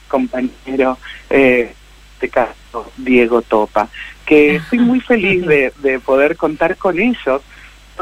compañero, 0.08 0.98
eh, 1.30 1.72
este 2.14 2.28
caso, 2.30 2.90
Diego 2.96 3.42
Topa, 3.42 3.88
que 4.26 4.56
estoy 4.56 4.80
muy 4.80 5.00
feliz 5.00 5.46
de, 5.46 5.72
de 5.78 6.00
poder 6.00 6.36
contar 6.36 6.76
con 6.76 6.98
ellos 6.98 7.42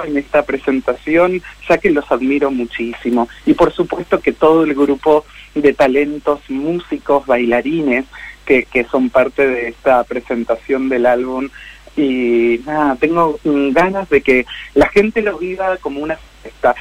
en 0.05 0.17
esta 0.17 0.45
presentación, 0.45 1.43
ya 1.69 1.79
que 1.79 1.91
los 1.91 2.11
admiro 2.11 2.51
muchísimo. 2.51 3.29
Y 3.45 3.55
por 3.55 3.73
supuesto 3.73 4.21
que 4.21 4.33
todo 4.33 4.65
el 4.65 4.75
grupo 4.75 5.25
de 5.55 5.73
talentos, 5.73 6.41
músicos, 6.49 7.27
bailarines, 7.27 8.05
que, 8.47 8.65
que 8.65 8.85
son 8.85 9.11
parte 9.11 9.47
de 9.47 9.69
esta 9.69 10.03
presentación 10.05 10.89
del 10.89 11.07
álbum. 11.07 11.49
Y 11.97 12.61
nada, 12.67 12.97
tengo 12.97 13.39
mm, 13.45 13.71
ganas 13.73 14.09
de 14.09 14.21
que 14.21 14.47
la 14.75 14.89
gente 14.89 15.23
lo 15.23 15.39
viva 15.39 15.77
como 15.79 16.01
una 16.01 16.19
fiesta. 16.43 16.75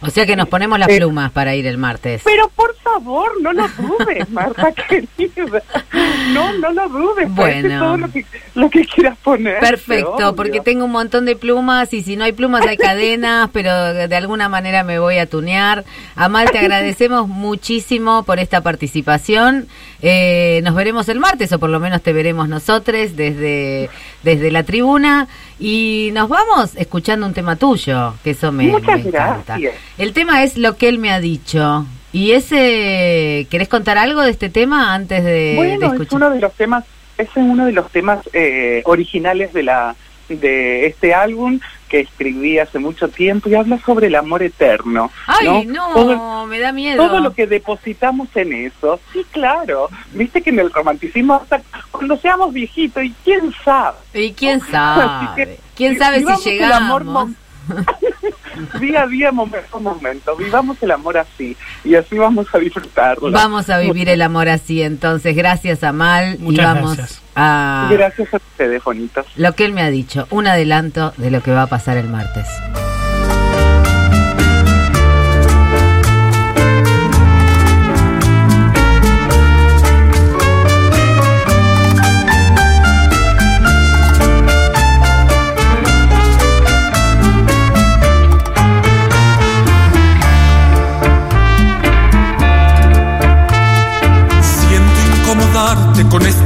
O 0.00 0.10
sea 0.10 0.26
que 0.26 0.36
nos 0.36 0.48
ponemos 0.48 0.78
las 0.78 0.88
Eh, 0.88 0.96
plumas 0.98 1.30
para 1.32 1.54
ir 1.54 1.66
el 1.66 1.78
martes. 1.78 2.22
Pero 2.24 2.48
por 2.54 2.74
favor, 2.76 3.40
no 3.40 3.52
lo 3.52 3.66
dudes, 3.68 4.28
Marta 4.30 4.72
querida. 4.88 5.62
No, 6.32 6.52
no 6.58 6.70
lo 6.72 6.88
dudes. 6.88 7.28
Bueno. 7.30 7.78
todo 7.78 7.96
lo 7.96 8.10
que, 8.10 8.24
lo 8.54 8.70
que 8.70 8.84
quieras 8.84 9.16
poner. 9.22 9.58
Perfecto, 9.60 10.12
obvio. 10.14 10.36
porque 10.36 10.60
tengo 10.60 10.84
un 10.84 10.92
montón 10.92 11.24
de 11.24 11.36
plumas 11.36 11.92
y 11.92 12.02
si 12.02 12.16
no 12.16 12.24
hay 12.24 12.32
plumas 12.32 12.66
hay 12.66 12.76
cadenas, 12.76 13.50
pero 13.52 13.72
de 13.94 14.16
alguna 14.16 14.48
manera 14.48 14.84
me 14.84 14.98
voy 14.98 15.18
a 15.18 15.26
tunear. 15.26 15.84
Amal, 16.16 16.50
te 16.50 16.58
agradecemos 16.58 17.28
muchísimo 17.28 18.22
por 18.24 18.38
esta 18.38 18.60
participación. 18.60 19.66
Eh, 20.02 20.60
nos 20.64 20.74
veremos 20.74 21.08
el 21.08 21.18
martes, 21.20 21.52
o 21.52 21.58
por 21.58 21.70
lo 21.70 21.80
menos 21.80 22.02
te 22.02 22.12
veremos 22.12 22.48
nosotros 22.48 23.16
desde, 23.16 23.88
desde 24.22 24.50
la 24.50 24.62
tribuna. 24.64 25.28
Y 25.58 26.10
nos 26.12 26.28
vamos 26.28 26.74
escuchando 26.76 27.26
un 27.26 27.32
tema 27.34 27.56
tuyo, 27.56 28.14
que 28.24 28.30
eso 28.30 28.50
me, 28.52 28.64
Muchas 28.64 29.02
me 29.02 29.08
encanta. 29.08 29.44
gracias. 29.58 29.74
El 29.98 30.12
tema 30.12 30.42
es 30.42 30.56
lo 30.58 30.76
que 30.76 30.88
él 30.88 30.98
me 30.98 31.12
ha 31.12 31.20
dicho. 31.20 31.86
¿Y 32.12 32.32
ese, 32.32 33.46
querés 33.50 33.68
contar 33.68 33.98
algo 33.98 34.22
de 34.22 34.30
este 34.30 34.48
tema 34.48 34.94
antes 34.94 35.24
de, 35.24 35.30
de 35.30 35.54
Bueno, 35.56 35.86
es 35.86 35.92
escuchar? 35.92 36.16
uno 36.16 36.30
de 36.30 36.40
los 36.40 36.52
temas, 36.54 36.84
es 37.18 37.28
uno 37.34 37.66
de 37.66 37.72
los 37.72 37.90
temas 37.90 38.18
eh, 38.32 38.82
originales 38.84 39.52
de 39.52 39.62
la 39.62 39.96
de 40.28 40.86
este 40.86 41.12
álbum 41.12 41.60
que 41.94 42.00
escribí 42.00 42.58
hace 42.58 42.80
mucho 42.80 43.08
tiempo 43.08 43.48
y 43.48 43.54
habla 43.54 43.78
sobre 43.86 44.08
el 44.08 44.16
amor 44.16 44.42
eterno. 44.42 45.12
Ay, 45.28 45.64
no, 45.64 45.90
Todo- 45.94 46.44
me 46.46 46.58
da 46.58 46.72
miedo. 46.72 47.06
todo 47.06 47.20
lo 47.20 47.32
que 47.32 47.46
depositamos 47.46 48.26
en 48.34 48.52
eso, 48.52 48.98
sí, 49.12 49.24
claro. 49.30 49.88
Viste 50.12 50.42
que 50.42 50.50
en 50.50 50.58
el 50.58 50.72
romanticismo, 50.72 51.34
hasta 51.34 51.62
cuando 51.92 52.16
seamos 52.16 52.52
viejitos, 52.52 53.04
y 53.04 53.14
quién 53.22 53.54
sabe. 53.64 53.96
¿Y 54.12 54.32
quién 54.32 54.60
sabe? 54.60 55.28
que, 55.36 55.60
¿Quién 55.76 55.96
sabe 55.96 56.24
si 56.38 56.50
el 56.58 56.72
amor 56.72 57.02
llegamos? 57.04 57.30
día 58.80 59.02
a 59.02 59.06
día, 59.06 59.32
momento 59.32 59.76
a 59.76 59.80
momento. 59.80 60.36
Vivamos 60.36 60.82
el 60.82 60.90
amor 60.90 61.18
así 61.18 61.56
y 61.84 61.94
así 61.94 62.16
vamos 62.16 62.46
a 62.54 62.58
disfrutarlo. 62.58 63.30
Vamos 63.30 63.70
a 63.70 63.78
vivir 63.78 64.08
el 64.08 64.22
amor 64.22 64.48
así, 64.48 64.82
entonces. 64.82 65.34
Gracias, 65.36 65.82
Amal. 65.82 66.36
y 66.38 66.42
Muchas 66.42 66.64
vamos 66.74 66.96
gracias. 66.96 67.22
a 67.36 67.88
Gracias 67.90 68.32
a 68.34 68.36
ustedes, 68.36 68.82
bonitos. 68.84 69.26
lo 69.36 69.52
que 69.54 69.64
él 69.64 69.72
me 69.72 69.82
ha 69.82 69.90
dicho, 69.90 70.26
un 70.30 70.46
adelanto 70.46 71.12
de 71.16 71.30
lo 71.30 71.42
que 71.42 71.50
va 71.52 71.62
a 71.62 71.66
pasar 71.66 71.96
el 71.96 72.08
martes. 72.08 72.46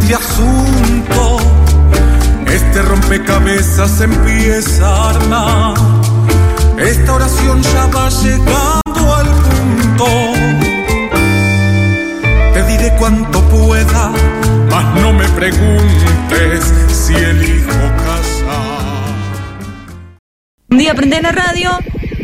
Este 0.09 0.15
asunto. 0.15 1.37
Este 2.47 2.83
rompecabezas 2.83 4.01
empieza 4.01 4.87
a 4.87 5.11
armar. 5.11 5.75
Esta 6.79 7.15
oración 7.15 7.63
ya 7.63 7.87
va 7.87 8.09
llegando 8.09 9.15
al 9.15 9.27
punto. 9.27 10.07
Te 12.55 12.63
diré 12.69 12.97
cuanto 12.99 13.43
pueda, 13.49 14.11
mas 14.71 15.03
no 15.03 15.13
me 15.13 15.29
preguntes 15.29 16.73
si 16.91 17.15
elijo 17.15 17.79
casar. 17.99 19.09
Un 20.71 20.79
día 20.79 20.95
prendés 20.95 21.23
la 21.23 21.33
radio 21.33 21.71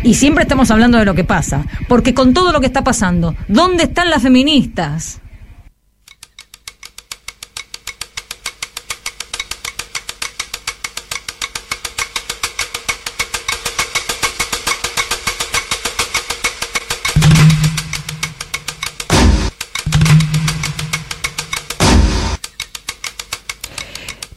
y 0.02 0.14
siempre 0.14 0.44
estamos 0.44 0.70
hablando 0.70 0.96
de 0.96 1.04
lo 1.04 1.14
que 1.14 1.24
pasa. 1.24 1.66
Porque 1.88 2.14
con 2.14 2.32
todo 2.32 2.50
lo 2.50 2.60
que 2.60 2.66
está 2.66 2.82
pasando, 2.82 3.34
¿dónde 3.48 3.84
están 3.84 4.08
las 4.08 4.22
feministas? 4.22 5.20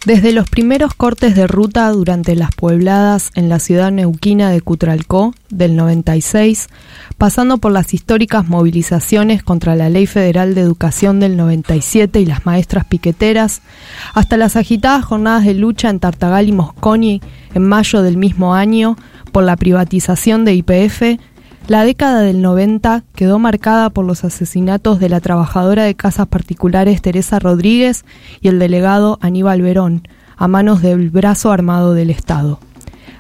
Desde 0.07 0.31
los 0.31 0.49
primeros 0.49 0.93
cortes 0.93 1.35
de 1.35 1.47
ruta 1.47 1.91
durante 1.91 2.33
las 2.37 2.55
puebladas 2.55 3.29
en 3.35 3.49
la 3.49 3.59
ciudad 3.59 3.91
neuquina 3.91 4.49
de 4.49 4.61
Cutralcó 4.61 5.35
del 5.49 5.75
96, 5.75 6.69
pasando 7.17 7.57
por 7.57 7.73
las 7.73 7.93
históricas 7.93 8.47
movilizaciones 8.47 9.43
contra 9.43 9.75
la 9.75 9.89
Ley 9.89 10.05
Federal 10.05 10.55
de 10.55 10.61
Educación 10.61 11.19
del 11.19 11.35
97 11.35 12.21
y 12.21 12.25
las 12.25 12.45
maestras 12.45 12.85
piqueteras, 12.85 13.61
hasta 14.13 14.37
las 14.37 14.55
agitadas 14.55 15.03
jornadas 15.03 15.43
de 15.43 15.55
lucha 15.55 15.89
en 15.89 15.99
Tartagal 15.99 16.47
y 16.47 16.53
Mosconi 16.53 17.21
en 17.53 17.67
mayo 17.67 18.01
del 18.01 18.15
mismo 18.15 18.55
año 18.55 18.95
por 19.33 19.43
la 19.43 19.57
privatización 19.57 20.45
de 20.45 20.53
IPF, 20.53 21.19
la 21.67 21.83
década 21.83 22.21
del 22.21 22.41
90 22.41 23.03
quedó 23.13 23.39
marcada 23.39 23.89
por 23.89 24.05
los 24.05 24.23
asesinatos 24.23 24.99
de 24.99 25.09
la 25.09 25.19
trabajadora 25.19 25.83
de 25.83 25.95
casas 25.95 26.27
particulares 26.27 27.01
Teresa 27.01 27.39
Rodríguez 27.39 28.05
y 28.39 28.47
el 28.47 28.57
delegado 28.57 29.19
Aníbal 29.21 29.61
Verón, 29.61 30.07
a 30.37 30.47
manos 30.47 30.81
del 30.81 31.09
brazo 31.09 31.51
armado 31.51 31.93
del 31.93 32.09
Estado. 32.09 32.59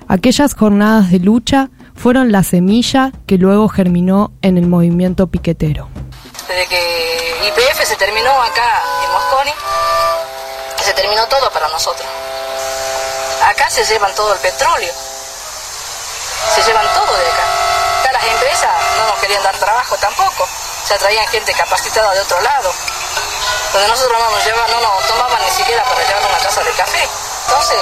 Aquellas 0.07 0.53
jornadas 0.53 1.11
de 1.11 1.19
lucha 1.19 1.69
fueron 1.93 2.31
la 2.31 2.43
semilla 2.43 3.11
que 3.25 3.37
luego 3.37 3.67
germinó 3.67 4.31
en 4.41 4.57
el 4.57 4.67
movimiento 4.67 5.27
piquetero. 5.27 5.89
Desde 6.47 6.67
que 6.67 7.47
IPF 7.49 7.83
se 7.83 7.95
terminó 7.97 8.29
acá 8.29 8.81
en 9.03 9.11
Mosconi, 9.11 9.51
se 10.81 10.93
terminó 10.93 11.25
todo 11.25 11.51
para 11.51 11.67
nosotros. 11.67 12.07
Acá 13.43 13.69
se 13.69 13.83
llevan 13.83 14.15
todo 14.15 14.33
el 14.33 14.39
petróleo, 14.39 14.93
se 16.55 16.61
llevan 16.61 16.85
todo 16.95 17.17
de 17.17 17.27
acá. 17.27 17.46
Las 18.11 18.23
empresas 18.23 18.71
no 18.97 19.07
nos 19.07 19.19
querían 19.19 19.43
dar 19.43 19.57
trabajo 19.57 19.95
tampoco, 19.97 20.47
se 20.85 20.97
traían 20.97 21.27
gente 21.27 21.53
capacitada 21.53 22.13
de 22.13 22.21
otro 22.21 22.39
lado, 22.41 22.71
donde 23.73 23.87
nosotros 23.87 24.19
no 24.19 24.31
nos 24.31 24.45
llevaban, 24.45 24.71
no 24.71 24.81
nos 24.81 25.07
tomaban 25.07 25.41
ni 25.43 25.51
siquiera 25.51 25.83
para 25.83 26.01
llevar 26.03 26.25
una 26.25 26.37
taza 26.37 26.63
de 26.63 26.71
café. 26.71 27.07
Entonces, 27.47 27.77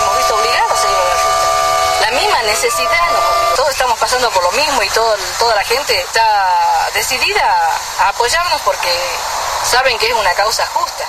hemos 0.00 0.16
visto 0.18 0.34
obligados 0.36 0.72
a 0.72 0.76
seguir 0.76 0.96
la 0.96 1.14
ruta. 1.14 2.00
La 2.00 2.10
misma 2.12 2.42
necesidad 2.42 3.08
obligó. 3.10 3.54
Todos 3.56 3.70
estamos 3.70 3.98
pasando 3.98 4.30
por 4.30 4.42
lo 4.44 4.52
mismo 4.52 4.82
y 4.82 4.90
toda 4.90 5.54
la 5.54 5.64
gente 5.64 5.98
está 6.00 6.88
decidida 6.94 7.78
a 8.00 8.08
apoyarnos 8.08 8.60
porque 8.62 8.90
saben 9.64 9.98
que 9.98 10.06
es 10.06 10.14
una 10.14 10.32
causa 10.34 10.66
justa. 10.66 11.04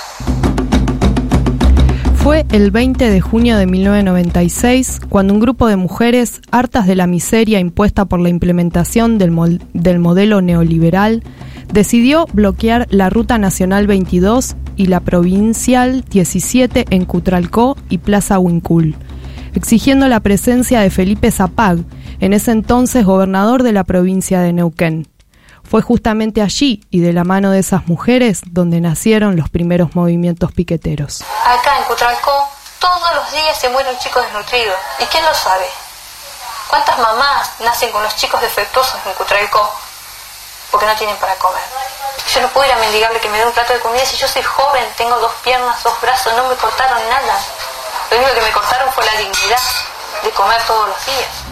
Fue 2.28 2.44
el 2.52 2.70
20 2.70 3.08
de 3.08 3.22
junio 3.22 3.56
de 3.56 3.64
1996 3.64 5.00
cuando 5.08 5.32
un 5.32 5.40
grupo 5.40 5.66
de 5.66 5.76
mujeres, 5.76 6.42
hartas 6.50 6.86
de 6.86 6.94
la 6.94 7.06
miseria 7.06 7.58
impuesta 7.58 8.04
por 8.04 8.20
la 8.20 8.28
implementación 8.28 9.16
del, 9.16 9.30
modelo 9.98 10.42
neoliberal, 10.42 11.22
decidió 11.72 12.26
bloquear 12.34 12.86
la 12.90 13.08
Ruta 13.08 13.38
Nacional 13.38 13.86
22 13.86 14.56
y 14.76 14.88
la 14.88 15.00
Provincial 15.00 16.04
17 16.10 16.84
en 16.90 17.06
Cutralcó 17.06 17.78
y 17.88 17.96
Plaza 17.96 18.38
Huincul, 18.38 18.94
exigiendo 19.54 20.06
la 20.06 20.20
presencia 20.20 20.80
de 20.80 20.90
Felipe 20.90 21.30
Zapag, 21.30 21.78
en 22.20 22.34
ese 22.34 22.50
entonces 22.50 23.06
gobernador 23.06 23.62
de 23.62 23.72
la 23.72 23.84
provincia 23.84 24.42
de 24.42 24.52
Neuquén. 24.52 25.06
Fue 25.68 25.82
justamente 25.82 26.40
allí 26.40 26.82
y 26.90 27.00
de 27.00 27.12
la 27.12 27.24
mano 27.24 27.50
de 27.50 27.58
esas 27.58 27.86
mujeres 27.86 28.40
donde 28.46 28.80
nacieron 28.80 29.36
los 29.36 29.50
primeros 29.50 29.94
movimientos 29.94 30.50
piqueteros. 30.52 31.22
Acá 31.44 31.76
en 31.76 31.84
Cutralcó 31.84 32.48
todos 32.78 33.14
los 33.14 33.32
días 33.32 33.58
se 33.58 33.68
muere 33.68 33.90
un 33.90 33.98
chico 33.98 34.18
desnutrido. 34.22 34.72
¿Y 34.98 35.04
quién 35.04 35.22
lo 35.26 35.34
sabe? 35.34 35.66
¿Cuántas 36.70 36.98
mamás 36.98 37.50
nacen 37.60 37.92
con 37.92 38.02
los 38.02 38.16
chicos 38.16 38.40
defectuosos 38.40 38.98
en 39.04 39.12
Cutralcó? 39.12 39.70
Porque 40.70 40.86
no 40.86 40.96
tienen 40.96 41.16
para 41.16 41.34
comer. 41.34 41.62
Yo 42.32 42.40
no 42.40 42.48
puedo 42.48 42.66
ir 42.66 42.72
a 42.72 42.78
mendigarle 42.78 43.20
que 43.20 43.28
me 43.28 43.36
dé 43.36 43.44
un 43.44 43.52
plato 43.52 43.74
de 43.74 43.80
comida 43.80 44.06
si 44.06 44.16
yo 44.16 44.26
soy 44.26 44.42
joven, 44.42 44.84
tengo 44.96 45.18
dos 45.18 45.32
piernas, 45.44 45.82
dos 45.82 46.00
brazos, 46.00 46.32
no 46.34 46.48
me 46.48 46.54
cortaron 46.56 46.98
nada. 47.10 47.40
Lo 48.10 48.16
único 48.16 48.32
que 48.34 48.40
me 48.40 48.52
cortaron 48.52 48.90
fue 48.94 49.04
la 49.04 49.16
dignidad 49.16 49.60
de 50.22 50.30
comer 50.30 50.62
todos 50.66 50.88
los 50.88 51.06
días. 51.06 51.47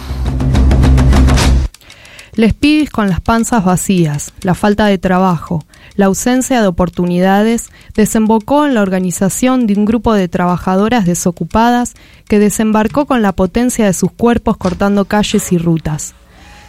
Les 2.36 2.52
pibis 2.52 2.90
con 2.90 3.08
las 3.08 3.22
panzas 3.22 3.64
vacías, 3.64 4.34
la 4.42 4.52
falta 4.52 4.84
de 4.84 4.98
trabajo, 4.98 5.64
la 5.94 6.04
ausencia 6.04 6.60
de 6.60 6.66
oportunidades, 6.66 7.70
desembocó 7.94 8.66
en 8.66 8.74
la 8.74 8.82
organización 8.82 9.66
de 9.66 9.72
un 9.72 9.86
grupo 9.86 10.12
de 10.12 10.28
trabajadoras 10.28 11.06
desocupadas 11.06 11.94
que 12.28 12.38
desembarcó 12.38 13.06
con 13.06 13.22
la 13.22 13.32
potencia 13.32 13.86
de 13.86 13.94
sus 13.94 14.12
cuerpos 14.12 14.58
cortando 14.58 15.06
calles 15.06 15.50
y 15.50 15.56
rutas. 15.56 16.14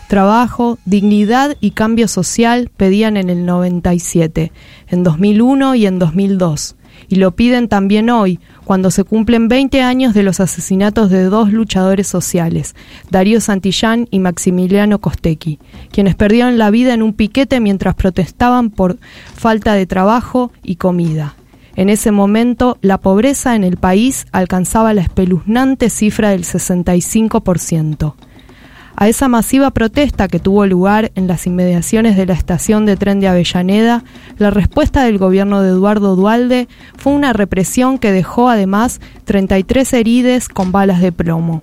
Trabajo, 0.07 0.79
dignidad 0.85 1.57
y 1.59 1.71
cambio 1.71 2.07
social 2.07 2.71
pedían 2.77 3.17
en 3.17 3.29
el 3.29 3.45
97, 3.45 4.53
en 4.87 5.03
2001 5.03 5.75
y 5.75 5.85
en 5.85 5.99
2002, 5.99 6.77
y 7.07 7.15
lo 7.15 7.35
piden 7.35 7.67
también 7.67 8.09
hoy, 8.09 8.39
cuando 8.65 8.91
se 8.91 9.03
cumplen 9.03 9.47
20 9.47 9.81
años 9.81 10.13
de 10.13 10.23
los 10.23 10.39
asesinatos 10.39 11.09
de 11.09 11.23
dos 11.23 11.51
luchadores 11.51 12.07
sociales, 12.07 12.75
Darío 13.09 13.39
Santillán 13.41 14.07
y 14.11 14.19
Maximiliano 14.19 14.99
Costequi, 14.99 15.59
quienes 15.91 16.15
perdieron 16.15 16.57
la 16.57 16.69
vida 16.69 16.93
en 16.93 17.01
un 17.01 17.13
piquete 17.13 17.59
mientras 17.59 17.95
protestaban 17.95 18.69
por 18.69 18.97
falta 19.35 19.73
de 19.73 19.85
trabajo 19.85 20.51
y 20.63 20.75
comida. 20.75 21.35
En 21.77 21.89
ese 21.89 22.11
momento, 22.11 22.79
la 22.81 22.97
pobreza 22.97 23.55
en 23.55 23.63
el 23.63 23.77
país 23.77 24.25
alcanzaba 24.31 24.95
la 24.95 25.01
espeluznante 25.01 25.91
cifra 25.91 26.31
del 26.31 26.43
65%. 26.43 28.15
A 28.99 29.07
esa 29.07 29.27
masiva 29.27 29.69
protesta 29.69 30.27
que 30.27 30.39
tuvo 30.39 30.65
lugar 30.65 31.11
en 31.13 31.27
las 31.27 31.45
inmediaciones 31.45 32.17
de 32.17 32.25
la 32.25 32.33
estación 32.33 32.87
de 32.87 32.97
tren 32.97 33.19
de 33.19 33.27
Avellaneda, 33.27 34.03
la 34.39 34.49
respuesta 34.49 35.03
del 35.03 35.19
gobierno 35.19 35.61
de 35.61 35.69
Eduardo 35.69 36.15
Dualde 36.15 36.67
fue 36.97 37.13
una 37.13 37.31
represión 37.31 37.99
que 37.99 38.11
dejó 38.11 38.49
además 38.49 38.99
33 39.25 39.93
herides 39.93 40.49
con 40.49 40.71
balas 40.71 40.99
de 40.99 41.11
plomo. 41.11 41.61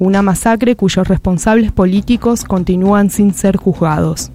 Una 0.00 0.22
masacre 0.22 0.74
cuyos 0.74 1.06
responsables 1.06 1.70
políticos 1.70 2.42
continúan 2.42 3.08
sin 3.08 3.34
ser 3.34 3.56
juzgados. 3.56 4.32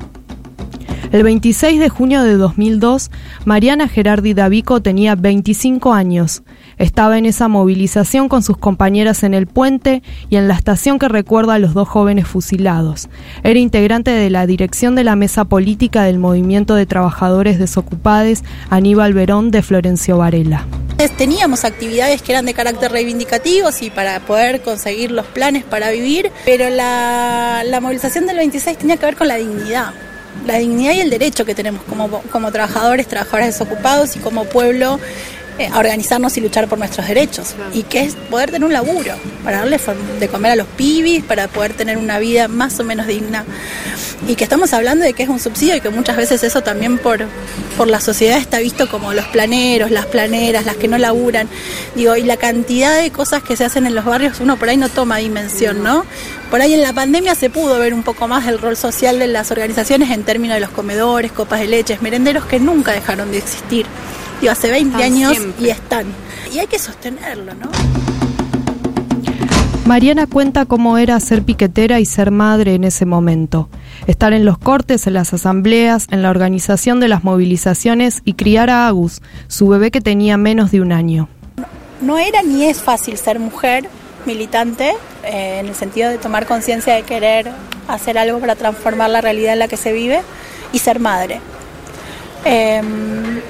El 1.11 1.23
26 1.23 1.77
de 1.77 1.89
junio 1.89 2.23
de 2.23 2.35
2002, 2.35 3.11
Mariana 3.43 3.89
Gerardi 3.89 4.33
Davico 4.33 4.81
tenía 4.81 5.15
25 5.15 5.91
años. 5.91 6.43
Estaba 6.80 7.17
en 7.17 7.25
esa 7.25 7.49
movilización 7.49 8.30
con 8.30 8.41
sus 8.41 8.57
compañeras 8.57 9.23
en 9.23 9.34
el 9.34 9.47
puente 9.47 10.01
y 10.30 10.38
en 10.38 10.47
la 10.47 10.55
estación 10.55 10.97
que 10.97 11.09
recuerda 11.09 11.55
a 11.55 11.59
los 11.59 11.73
dos 11.73 11.89
jóvenes 11.89 12.25
fusilados. 12.25 13.09
Era 13.43 13.59
integrante 13.59 14.11
de 14.11 14.30
la 14.30 14.47
dirección 14.47 14.95
de 14.95 15.03
la 15.03 15.17
mesa 15.17 15.43
política 15.43 16.03
del 16.03 16.19
Movimiento 16.19 16.75
de 16.75 16.86
Trabajadores 16.86 17.59
Desocupados 17.59 18.43
Aníbal 18.69 19.13
Verón 19.13 19.51
de 19.51 19.61
Florencio 19.61 20.17
Varela. 20.17 20.65
Teníamos 21.17 21.65
actividades 21.65 22.21
que 22.21 22.32
eran 22.32 22.45
de 22.45 22.53
carácter 22.53 22.91
reivindicativos 22.93 23.82
y 23.82 23.89
para 23.89 24.21
poder 24.21 24.61
conseguir 24.61 25.11
los 25.11 25.25
planes 25.25 25.65
para 25.65 25.91
vivir, 25.91 26.32
pero 26.45 26.69
la, 26.69 27.63
movilización 27.82 28.25
del 28.25 28.38
26 28.38 28.77
tenía 28.77 28.95
que 28.95 29.05
ver 29.05 29.15
con 29.17 29.27
la 29.27 29.36
dignidad 29.36 29.93
la 30.45 30.57
dignidad 30.57 30.93
y 30.93 31.01
el 31.01 31.09
derecho 31.09 31.43
que 31.43 31.53
tenemos 31.53 31.82
como, 31.84 32.07
como 32.32 32.51
trabajadores, 32.51 33.07
trabajadoras 33.07 33.47
desocupados 33.47 34.15
y 34.15 34.19
como 34.19 34.45
pueblo 34.45 34.97
a 35.68 35.80
organizarnos 35.80 36.38
y 36.38 36.41
luchar 36.41 36.68
por 36.68 36.80
nuestros 36.80 37.07
derechos. 37.07 37.55
Y 37.74 37.84
que 37.84 38.01
es 38.01 38.16
poder 38.16 38.51
tener 38.51 38.66
un 38.66 38.74
laburo, 38.74 39.14
para 39.43 39.60
darle 39.60 39.80
de 40.20 40.28
comer 40.28 40.53
a 40.53 40.55
los 40.55 40.68
pibis, 40.68 41.24
para 41.24 41.47
poder 41.47 41.74
tener 41.74 41.97
una 41.97 42.20
vida 42.20 42.47
más 42.47 42.80
o 42.80 42.84
menos 42.84 43.07
digna. 43.07 43.45
Y 44.28 44.36
que 44.36 44.43
estamos 44.43 44.74
hablando 44.74 45.05
de 45.05 45.14
que 45.14 45.24
es 45.24 45.30
un 45.30 45.39
subsidio 45.39 45.76
y 45.76 45.82
que 45.82 45.89
muchas 45.89 46.18
veces 46.18 46.43
eso 46.43 46.62
también 46.62 46.97
por, 46.97 47.26
por 47.78 47.88
la 47.88 47.99
sociedad 47.99 48.38
está 48.38 48.60
visto 48.60 48.89
como 48.89 49.14
los 49.14 49.26
planeros, 49.28 49.91
las 49.91 50.05
planeras, 50.05 50.66
las 50.66 50.76
que 50.76 50.88
no 50.88 50.97
laburan. 50.97 51.47
Digo, 51.95 52.16
y 52.16 52.24
la 52.24 52.38
cantidad 52.38 53.01
de 53.01 53.12
cosas 53.12 53.43
que 53.43 53.55
se 53.55 53.66
hacen 53.66 53.86
en 53.86 53.95
los 53.95 54.05
barrios, 54.05 54.39
uno 54.39 54.57
por 54.57 54.70
ahí 54.70 54.78
no 54.78 54.89
toma 54.89 55.18
dimensión, 55.18 55.84
¿no? 55.84 56.05
Por 56.49 56.62
ahí 56.62 56.74
en 56.74 56.82
la 56.82 56.93
pandemia 56.93 57.36
se 57.36 57.49
pudo 57.49 57.80
ver 57.80 57.93
un 57.93 58.03
poco 58.03 58.28
más 58.28 58.47
el 58.47 58.60
rol 58.60 58.76
social 58.76 59.20
de 59.20 59.28
las 59.28 59.51
organizaciones 59.51 60.10
en 60.12 60.24
términos 60.24 60.55
de 60.55 60.62
los 60.62 60.72
comedores, 60.72 61.32
copas 61.32 61.60
de 61.60 61.68
leches, 61.68 62.01
merenderos 62.01 62.45
que 62.45 62.60
nunca 62.60 62.91
dejaron 62.91 63.32
de 63.32 63.38
existir. 63.38 63.86
Digo, 64.41 64.51
hace 64.51 64.71
20 64.71 65.03
años 65.03 65.37
y 65.59 65.69
están. 65.69 66.07
Y 66.53 66.59
hay 66.59 66.67
que 66.67 66.79
sostenerlo, 66.79 67.53
¿no? 67.53 67.69
Mariana 69.85 70.27
cuenta 70.27 70.65
cómo 70.65 70.99
era 70.99 71.19
ser 71.19 71.41
piquetera 71.41 71.99
y 71.99 72.05
ser 72.05 72.29
madre 72.29 72.75
en 72.75 72.83
ese 72.83 73.07
momento. 73.07 73.69
Estar 74.05 74.33
en 74.33 74.45
los 74.45 74.59
cortes, 74.59 75.07
en 75.07 75.13
las 75.15 75.33
asambleas, 75.33 76.05
en 76.11 76.21
la 76.21 76.29
organización 76.29 76.99
de 76.99 77.07
las 77.07 77.23
movilizaciones 77.23 78.21
y 78.23 78.33
criar 78.33 78.69
a 78.69 78.87
Agus, 78.87 79.23
su 79.47 79.67
bebé 79.67 79.89
que 79.89 79.99
tenía 79.99 80.37
menos 80.37 80.69
de 80.69 80.81
un 80.81 80.91
año. 80.91 81.27
No 82.01 82.19
era 82.19 82.43
ni 82.43 82.65
es 82.65 82.79
fácil 82.81 83.17
ser 83.17 83.39
mujer, 83.39 83.89
militante, 84.27 84.93
eh, 85.23 85.57
en 85.59 85.67
el 85.67 85.73
sentido 85.73 86.11
de 86.11 86.19
tomar 86.19 86.45
conciencia 86.45 86.93
de 86.93 87.01
querer 87.01 87.51
hacer 87.87 88.19
algo 88.19 88.39
para 88.39 88.55
transformar 88.55 89.09
la 89.09 89.21
realidad 89.21 89.53
en 89.53 89.59
la 89.59 89.67
que 89.67 89.77
se 89.77 89.91
vive 89.91 90.21
y 90.71 90.77
ser 90.77 90.99
madre. 90.99 91.41
Em, 92.45 93.41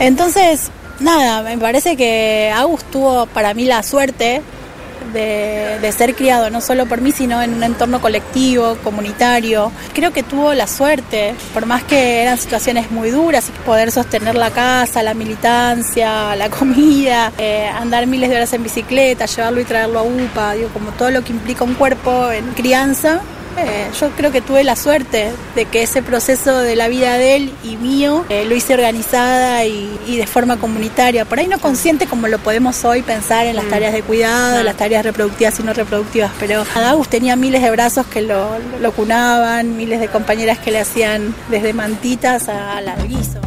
entonces, 0.00 0.70
nada, 0.98 1.42
me 1.42 1.56
parece 1.58 1.96
que 1.96 2.52
Agus 2.54 2.82
tuvo 2.84 3.26
para 3.26 3.54
mí 3.54 3.64
la 3.66 3.82
suerte 3.82 4.42
de, 5.12 5.92
ser 5.96 6.14
criado 6.14 6.50
no 6.50 6.60
solo 6.60 6.86
por 6.86 7.00
mí, 7.00 7.12
sino 7.12 7.42
en 7.42 7.54
un 7.54 7.62
entorno 7.62 8.00
colectivo, 8.00 8.76
comunitario. 8.82 9.70
Creo 9.92 10.12
que 10.12 10.22
tuvo 10.22 10.54
la 10.54 10.66
suerte, 10.66 11.34
por 11.52 11.66
más 11.66 11.82
que 11.84 12.22
eran 12.22 12.38
situaciones 12.38 12.90
muy 12.90 13.10
duras, 13.10 13.50
poder 13.66 13.90
sostener 13.92 14.34
la 14.36 14.50
casa, 14.50 15.02
la 15.02 15.14
militancia, 15.14 16.34
la 16.36 16.48
comida, 16.58 17.32
eh, 17.38 17.68
andar 17.68 18.06
miles 18.06 18.30
de 18.30 18.36
horas 18.36 18.52
en 18.52 18.62
bicicleta, 18.62 19.26
llevarlo 19.26 19.60
y 19.60 19.64
traerlo 19.64 19.98
a 19.98 20.02
UPA, 20.02 20.54
digo, 20.54 20.68
como 20.70 20.90
todo 20.92 21.10
lo 21.10 21.22
que 21.22 21.32
implica 21.32 21.64
un 21.64 21.74
cuerpo 21.74 22.30
en 22.30 22.52
crianza 22.52 23.20
eh, 23.56 23.90
yo 23.98 24.10
creo 24.10 24.32
que 24.32 24.40
tuve 24.40 24.64
la 24.64 24.76
suerte 24.76 25.30
de 25.54 25.64
que 25.66 25.82
ese 25.82 26.02
proceso 26.02 26.58
de 26.58 26.76
la 26.76 26.88
vida 26.88 27.16
de 27.18 27.36
él 27.36 27.52
y 27.64 27.76
mío 27.76 28.24
eh, 28.28 28.44
lo 28.44 28.54
hice 28.54 28.74
organizada 28.74 29.64
y, 29.64 30.16
de 30.16 30.26
forma 30.26 30.58
comunitaria. 30.58 31.24
Por 31.24 31.38
ahí 31.38 31.48
no 31.48 31.58
consciente 31.58 32.06
como 32.06 32.28
lo 32.28 32.38
podemos 32.38 32.84
hoy 32.84 33.02
pensar 33.02 33.46
en 33.46 33.56
las 33.56 33.64
mm. 33.64 33.70
tareas 33.70 33.92
de 33.92 34.02
cuidado, 34.02 34.62
las 34.62 34.76
tareas 34.76 35.04
reproductivas 35.04 35.58
y 35.60 35.62
no 35.62 35.72
reproductivas, 35.72 36.30
pero 36.38 36.64
Adagus 36.74 37.08
tenía 37.08 37.36
miles 37.36 37.62
de 37.62 37.70
brazos 37.70 38.06
que 38.06 38.22
lo, 38.22 38.58
lo 38.80 38.92
cunaban, 38.92 39.76
miles 39.76 40.00
de 40.00 40.08
compañeras 40.08 40.58
que 40.58 40.70
le 40.70 40.80
hacían 40.80 41.34
desde 41.48 41.72
mantitas 41.72 42.48
al 42.48 43.08
guiso. 43.08 43.40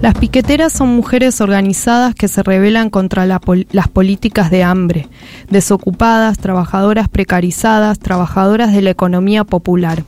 Las 0.00 0.14
piqueteras 0.14 0.72
son 0.72 0.94
mujeres 0.94 1.40
organizadas 1.40 2.14
que 2.14 2.28
se 2.28 2.44
rebelan 2.44 2.88
contra 2.88 3.26
las 3.26 3.88
políticas 3.88 4.48
de 4.48 4.62
hambre, 4.62 5.08
desocupadas, 5.50 6.38
trabajadoras 6.38 7.08
precarizadas, 7.08 7.98
trabajadoras 7.98 8.72
de 8.72 8.80
la 8.80 8.90
economía 8.90 9.42
popular. 9.42 10.04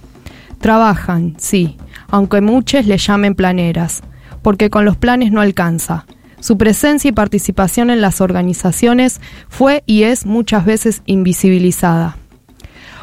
Trabajan, 0.61 1.35
sí, 1.39 1.77
aunque 2.09 2.41
muchos 2.41 2.87
le 2.87 2.99
llamen 2.99 3.35
planeras, 3.35 4.03
porque 4.43 4.71
con 4.71 4.85
los 4.85 4.97
planes 4.97 5.33
no 5.33 5.41
alcanza. 5.41 6.07
Su 6.39 6.57
presencia 6.57 7.09
y 7.09 7.13
participación 7.13 7.91
en 7.91 8.01
las 8.01 8.21
organizaciones 8.21 9.21
fue 9.49 9.83
y 9.87 10.05
es 10.05 10.25
muchas 10.25 10.65
veces 10.65 11.03
invisibilizada. 11.07 12.17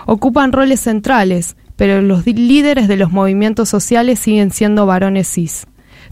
Ocupan 0.06 0.54
roles 0.54 0.80
centrales, 0.80 1.58
pero 1.76 2.02
los 2.02 2.26
líderes 2.26 2.88
de 2.88 2.96
los 2.96 3.12
movimientos 3.12 3.68
sociales 3.68 4.20
siguen 4.20 4.52
siendo 4.52 4.86
varones 4.86 5.28
cis 5.28 5.68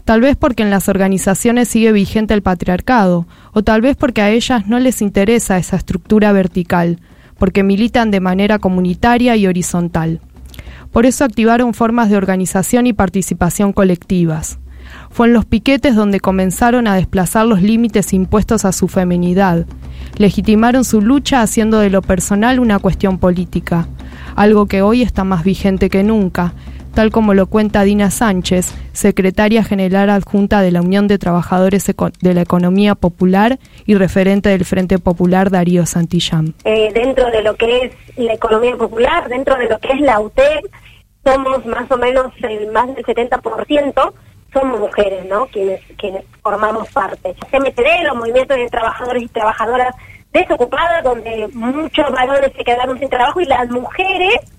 tal 0.06 0.20
vez 0.20 0.36
porque 0.36 0.62
en 0.62 0.70
las 0.70 0.88
organizaciones 0.88 1.66
sigue 1.66 1.90
vigente 1.90 2.32
el 2.32 2.40
patriarcado, 2.40 3.26
o 3.52 3.64
tal 3.64 3.80
vez 3.80 3.96
porque 3.96 4.22
a 4.22 4.30
ellas 4.30 4.68
no 4.68 4.78
les 4.78 5.02
interesa 5.02 5.58
esa 5.58 5.76
estructura 5.76 6.30
vertical, 6.30 7.00
porque 7.38 7.64
militan 7.64 8.12
de 8.12 8.20
manera 8.20 8.60
comunitaria 8.60 9.34
y 9.34 9.48
horizontal. 9.48 10.20
Por 10.92 11.06
eso 11.06 11.24
activaron 11.24 11.74
formas 11.74 12.08
de 12.08 12.16
organización 12.16 12.86
y 12.86 12.92
participación 12.92 13.72
colectivas. 13.72 14.60
Fue 15.10 15.26
en 15.26 15.32
los 15.32 15.44
piquetes 15.44 15.96
donde 15.96 16.20
comenzaron 16.20 16.86
a 16.86 16.94
desplazar 16.94 17.44
los 17.44 17.60
límites 17.60 18.12
impuestos 18.12 18.64
a 18.64 18.70
su 18.70 18.86
feminidad. 18.86 19.66
Legitimaron 20.18 20.84
su 20.84 21.00
lucha 21.00 21.42
haciendo 21.42 21.80
de 21.80 21.90
lo 21.90 22.00
personal 22.00 22.60
una 22.60 22.78
cuestión 22.78 23.18
política, 23.18 23.88
algo 24.36 24.66
que 24.66 24.82
hoy 24.82 25.02
está 25.02 25.24
más 25.24 25.42
vigente 25.42 25.90
que 25.90 26.04
nunca, 26.04 26.54
tal 26.96 27.10
como 27.10 27.34
lo 27.34 27.46
cuenta 27.46 27.82
Dina 27.82 28.10
Sánchez, 28.10 28.74
secretaria 28.94 29.62
general 29.62 30.08
adjunta 30.08 30.62
de 30.62 30.70
la 30.70 30.80
Unión 30.80 31.08
de 31.08 31.18
Trabajadores 31.18 31.84
de 31.84 32.34
la 32.34 32.40
Economía 32.40 32.94
Popular 32.94 33.58
y 33.84 33.96
referente 33.96 34.48
del 34.48 34.64
Frente 34.64 34.98
Popular 34.98 35.50
Darío 35.50 35.84
Santillán. 35.84 36.54
Eh, 36.64 36.90
dentro 36.94 37.30
de 37.30 37.42
lo 37.42 37.54
que 37.54 37.84
es 37.84 37.92
la 38.16 38.32
economía 38.32 38.74
popular, 38.76 39.28
dentro 39.28 39.56
de 39.58 39.68
lo 39.68 39.78
que 39.78 39.92
es 39.92 40.00
la 40.00 40.20
UTEC, 40.20 40.70
somos 41.22 41.66
más 41.66 41.90
o 41.90 41.98
menos 41.98 42.32
el 42.42 42.72
más 42.72 42.86
del 42.94 43.04
70% 43.04 44.12
somos 44.54 44.80
mujeres, 44.80 45.26
¿no? 45.26 45.44
Quienes, 45.48 45.82
quienes 45.98 46.24
formamos 46.42 46.90
parte. 46.92 47.34
CMTD, 47.50 48.06
los 48.06 48.16
movimientos 48.16 48.56
de 48.56 48.70
trabajadores 48.70 49.22
y 49.22 49.28
trabajadoras 49.28 49.94
desocupadas, 50.32 51.04
donde 51.04 51.46
muchos 51.52 52.10
varones 52.10 52.52
se 52.56 52.64
quedaron 52.64 52.98
sin 52.98 53.10
trabajo 53.10 53.38
y 53.42 53.44
las 53.44 53.68
mujeres 53.68 54.55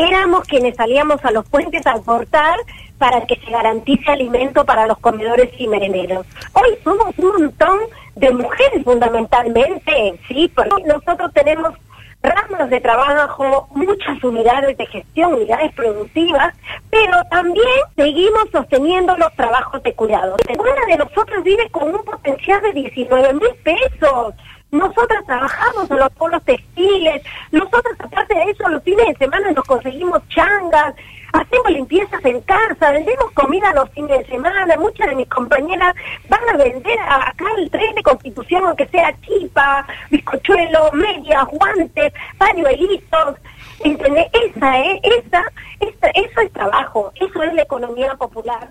éramos 0.00 0.44
quienes 0.44 0.76
salíamos 0.76 1.24
a 1.24 1.30
los 1.30 1.48
puentes 1.48 1.86
a 1.86 1.92
aportar 1.92 2.56
para 2.98 3.26
que 3.26 3.36
se 3.36 3.50
garantice 3.50 4.10
alimento 4.10 4.64
para 4.64 4.86
los 4.86 4.98
comedores 4.98 5.50
y 5.58 5.66
merenderos. 5.68 6.26
Hoy 6.52 6.76
somos 6.84 7.18
un 7.18 7.42
montón 7.42 7.78
de 8.16 8.30
mujeres 8.30 8.84
fundamentalmente, 8.84 10.20
sí, 10.28 10.50
porque 10.54 10.84
nosotros 10.84 11.32
tenemos 11.32 11.74
ramas 12.22 12.68
de 12.68 12.80
trabajo, 12.80 13.68
muchas 13.70 14.22
unidades 14.22 14.76
de 14.76 14.86
gestión, 14.86 15.34
unidades 15.34 15.72
productivas, 15.74 16.54
pero 16.90 17.16
también 17.30 17.66
seguimos 17.96 18.44
sosteniendo 18.52 19.16
los 19.16 19.34
trabajos 19.34 19.82
de 19.82 19.94
cuidado. 19.94 20.36
Una 20.58 20.86
de 20.86 20.98
nosotros 20.98 21.42
vive 21.42 21.70
con 21.70 21.94
un 21.94 22.04
potencial 22.04 22.60
de 22.62 22.72
19 22.72 23.34
mil 23.34 23.54
pesos. 23.64 24.34
Nosotras 24.70 25.24
trabajamos 25.26 25.90
en 25.90 25.98
los 25.98 26.12
polos 26.12 26.42
textiles, 26.44 27.22
nosotros 27.50 27.96
aparte 27.98 28.34
de 28.34 28.50
eso 28.50 28.68
los 28.68 28.82
fines 28.84 29.06
de 29.08 29.16
semana 29.16 29.50
nos 29.50 29.64
conseguimos 29.64 30.22
changas, 30.28 30.94
hacemos 31.32 31.70
limpiezas 31.70 32.24
en 32.24 32.40
casa, 32.42 32.92
vendemos 32.92 33.32
comida 33.32 33.72
los 33.74 33.90
fines 33.90 34.18
de 34.18 34.26
semana, 34.26 34.76
muchas 34.76 35.08
de 35.08 35.16
mis 35.16 35.28
compañeras 35.28 35.94
van 36.28 36.48
a 36.48 36.56
vender 36.56 36.98
acá 37.00 37.46
el 37.58 37.68
tren 37.68 37.94
de 37.96 38.02
constitución, 38.04 38.64
aunque 38.64 38.86
sea 38.88 39.12
chipa, 39.22 39.84
bizcochuelo, 40.08 40.92
medias, 40.92 41.46
guantes, 41.46 42.12
pañuelitos, 42.38 43.36
¿entendés? 43.80 44.26
Esa, 44.32 44.78
¿eh? 44.78 45.00
Esa, 45.02 45.42
esa, 45.80 46.08
eso 46.14 46.40
es 46.42 46.52
trabajo, 46.52 47.12
eso 47.16 47.42
es 47.42 47.54
la 47.54 47.62
economía 47.62 48.14
popular. 48.14 48.68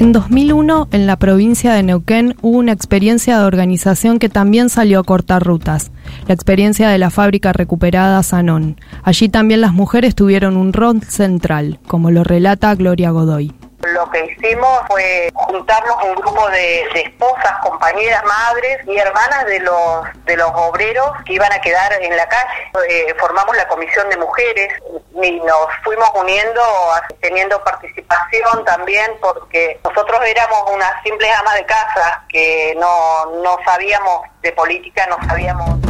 En 0.00 0.12
2001, 0.12 0.88
en 0.92 1.06
la 1.06 1.18
provincia 1.18 1.74
de 1.74 1.82
Neuquén, 1.82 2.34
hubo 2.40 2.56
una 2.56 2.72
experiencia 2.72 3.38
de 3.38 3.44
organización 3.44 4.18
que 4.18 4.30
también 4.30 4.70
salió 4.70 4.98
a 4.98 5.04
cortar 5.04 5.42
rutas, 5.42 5.92
la 6.26 6.32
experiencia 6.32 6.88
de 6.88 6.96
la 6.96 7.10
fábrica 7.10 7.52
recuperada 7.52 8.22
Sanón. 8.22 8.80
Allí 9.02 9.28
también 9.28 9.60
las 9.60 9.74
mujeres 9.74 10.14
tuvieron 10.14 10.56
un 10.56 10.72
rol 10.72 11.02
central, 11.02 11.80
como 11.86 12.10
lo 12.10 12.24
relata 12.24 12.74
Gloria 12.76 13.10
Godoy. 13.10 13.52
Lo 13.82 14.10
que 14.10 14.26
hicimos 14.26 14.82
fue 14.88 15.30
juntarnos 15.32 15.96
un 16.04 16.14
grupo 16.16 16.48
de, 16.50 16.86
de 16.92 17.00
esposas, 17.00 17.58
compañeras, 17.62 18.22
madres 18.24 18.86
y 18.86 18.96
hermanas 18.98 19.46
de 19.46 19.60
los 19.60 20.24
de 20.26 20.36
los 20.36 20.50
obreros 20.54 21.10
que 21.24 21.34
iban 21.34 21.52
a 21.52 21.60
quedar 21.60 21.92
en 22.00 22.16
la 22.16 22.28
calle. 22.28 22.70
Eh, 22.88 23.14
formamos 23.18 23.56
la 23.56 23.66
comisión 23.68 24.08
de 24.10 24.16
mujeres 24.18 24.72
y 25.22 25.40
nos 25.40 25.66
fuimos 25.82 26.08
uniendo, 26.14 26.62
teniendo 27.20 27.62
participación 27.64 28.64
también, 28.64 29.12
porque 29.20 29.80
nosotros 29.82 30.20
éramos 30.26 30.70
unas 30.72 31.02
simples 31.02 31.30
amas 31.38 31.54
de 31.54 31.64
casa 31.64 32.24
que 32.28 32.76
no, 32.78 33.42
no 33.42 33.58
sabíamos 33.64 34.22
de 34.42 34.52
política, 34.52 35.06
no 35.06 35.16
sabíamos 35.26 35.80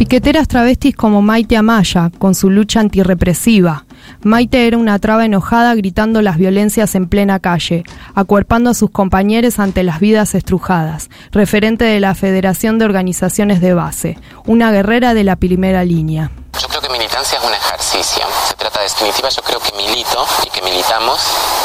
Piqueteras 0.00 0.48
travestis 0.48 0.96
como 0.96 1.20
Maite 1.20 1.58
Amaya, 1.58 2.10
con 2.18 2.34
su 2.34 2.48
lucha 2.48 2.80
antirrepresiva. 2.80 3.84
Maite 4.22 4.66
era 4.66 4.76
una 4.76 4.98
traba 4.98 5.24
enojada 5.24 5.74
gritando 5.74 6.20
las 6.20 6.36
violencias 6.36 6.94
en 6.94 7.08
plena 7.08 7.40
calle, 7.40 7.84
acuerpando 8.14 8.68
a 8.68 8.74
sus 8.74 8.90
compañeros 8.90 9.58
ante 9.58 9.82
las 9.82 9.98
vidas 9.98 10.34
estrujadas, 10.34 11.08
referente 11.32 11.84
de 11.84 12.00
la 12.00 12.14
Federación 12.14 12.78
de 12.78 12.84
Organizaciones 12.84 13.62
de 13.62 13.72
Base, 13.72 14.18
una 14.44 14.72
guerrera 14.72 15.14
de 15.14 15.24
la 15.24 15.36
primera 15.36 15.84
línea. 15.84 16.30
Yo 16.60 16.68
creo 16.68 16.82
que 16.82 16.90
militancia 16.90 17.38
es 17.38 17.44
un 17.44 17.54
ejercicio. 17.54 18.22
Se 18.46 18.54
trata, 18.56 18.80
de 18.80 18.84
definitiva, 18.84 19.30
yo 19.30 19.42
creo 19.42 19.58
que 19.60 19.72
milito 19.76 20.26
y 20.44 20.50
que 20.50 20.60
militamos 20.62 21.18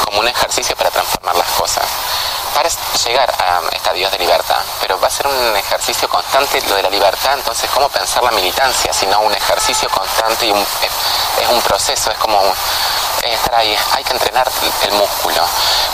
como 0.05 0.21
un 0.21 0.27
ejercicio 0.27 0.77
para 0.77 0.91
transformar 0.91 1.35
las 1.35 1.49
cosas 1.59 1.83
para 2.55 2.69
llegar 3.05 3.29
a 3.37 3.75
estadios 3.75 4.09
de 4.11 4.17
libertad, 4.17 4.61
pero 4.79 4.97
va 4.97 5.07
a 5.07 5.11
ser 5.11 5.27
un 5.27 5.57
ejercicio 5.57 6.07
constante 6.07 6.61
lo 6.69 6.75
de 6.75 6.83
la 6.83 6.89
libertad, 6.89 7.33
entonces 7.33 7.69
cómo 7.69 7.89
pensar 7.89 8.23
la 8.23 8.31
militancia, 8.31 8.93
sino 8.93 9.19
un 9.19 9.33
ejercicio 9.33 9.89
constante 9.89 10.45
y 10.45 10.51
un, 10.51 10.65
es, 11.41 11.49
un 11.49 11.61
proceso, 11.61 12.11
es 12.11 12.17
como 12.17 12.41
estar 13.23 13.55
ahí, 13.55 13.77
hay 13.91 14.03
que 14.05 14.13
entrenar 14.13 14.49
el 14.83 14.91
músculo, 14.93 15.43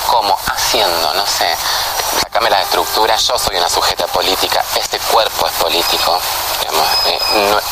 como 0.05 0.37
haciendo, 0.45 1.13
no 1.15 1.25
sé, 1.25 1.47
sacame 2.19 2.49
las 2.49 2.63
estructuras, 2.63 3.25
yo 3.27 3.37
soy 3.37 3.55
una 3.55 3.69
sujeta 3.69 4.07
política, 4.07 4.63
este 4.75 4.99
cuerpo 5.11 5.47
es 5.47 5.53
político, 5.53 6.19
eh, 7.05 7.19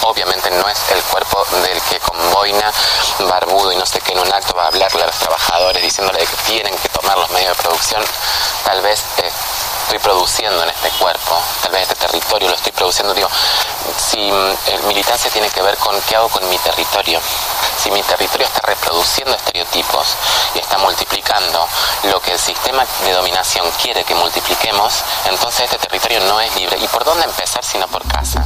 obviamente 0.03 0.49
no 0.51 0.67
es 0.69 0.77
el 0.91 1.01
cuerpo 1.03 1.45
del 1.63 1.81
que 1.83 1.99
con 1.99 2.17
boina, 2.33 2.71
barbudo 3.19 3.71
y 3.71 3.77
no 3.77 3.85
sé 3.85 3.99
qué 4.01 4.13
en 4.13 4.19
un 4.19 4.31
acto 4.33 4.53
va 4.55 4.65
a 4.65 4.67
hablarle 4.67 5.03
a 5.03 5.07
los 5.07 5.15
trabajadores 5.17 5.83
diciéndole 5.83 6.19
que 6.19 6.37
tienen 6.47 6.75
que 6.77 6.89
tomar 6.89 7.17
los 7.17 7.29
medios 7.31 7.55
de 7.57 7.63
producción, 7.63 8.03
tal 8.63 8.81
vez 8.81 9.03
eh, 9.17 9.31
estoy 9.89 10.11
produciendo 10.11 10.61
en 10.61 10.69
este 10.69 10.89
cuerpo, 11.01 11.41
tal 11.63 11.71
vez 11.71 11.81
este 11.81 11.95
territorio 11.95 12.47
lo 12.47 12.53
estoy 12.53 12.71
produciendo, 12.73 13.11
digo, 13.15 13.27
si 13.97 14.19
mm, 14.19 14.87
militancia 14.87 15.31
tiene 15.31 15.49
que 15.49 15.63
ver 15.63 15.75
con 15.77 15.95
qué 16.07 16.15
hago 16.15 16.29
con 16.29 16.47
mi 16.47 16.59
territorio, 16.59 17.19
si 17.75 17.89
mi 17.89 18.03
territorio 18.03 18.45
está 18.45 18.61
reproduciendo 18.67 19.33
estereotipos 19.33 20.15
y 20.53 20.59
está 20.59 20.77
multiplicando 20.77 21.67
lo 22.03 22.21
que 22.21 22.33
el 22.33 22.37
sistema 22.37 22.85
de 23.03 23.13
dominación 23.13 23.65
quiere 23.81 24.03
que 24.03 24.13
multipliquemos, 24.13 25.03
entonces 25.25 25.61
este 25.61 25.77
territorio 25.79 26.19
no 26.27 26.39
es 26.39 26.55
libre. 26.55 26.77
¿Y 26.79 26.87
por 26.87 27.03
dónde 27.03 27.23
empezar 27.23 27.63
sino 27.63 27.87
por 27.87 28.05
casa? 28.07 28.45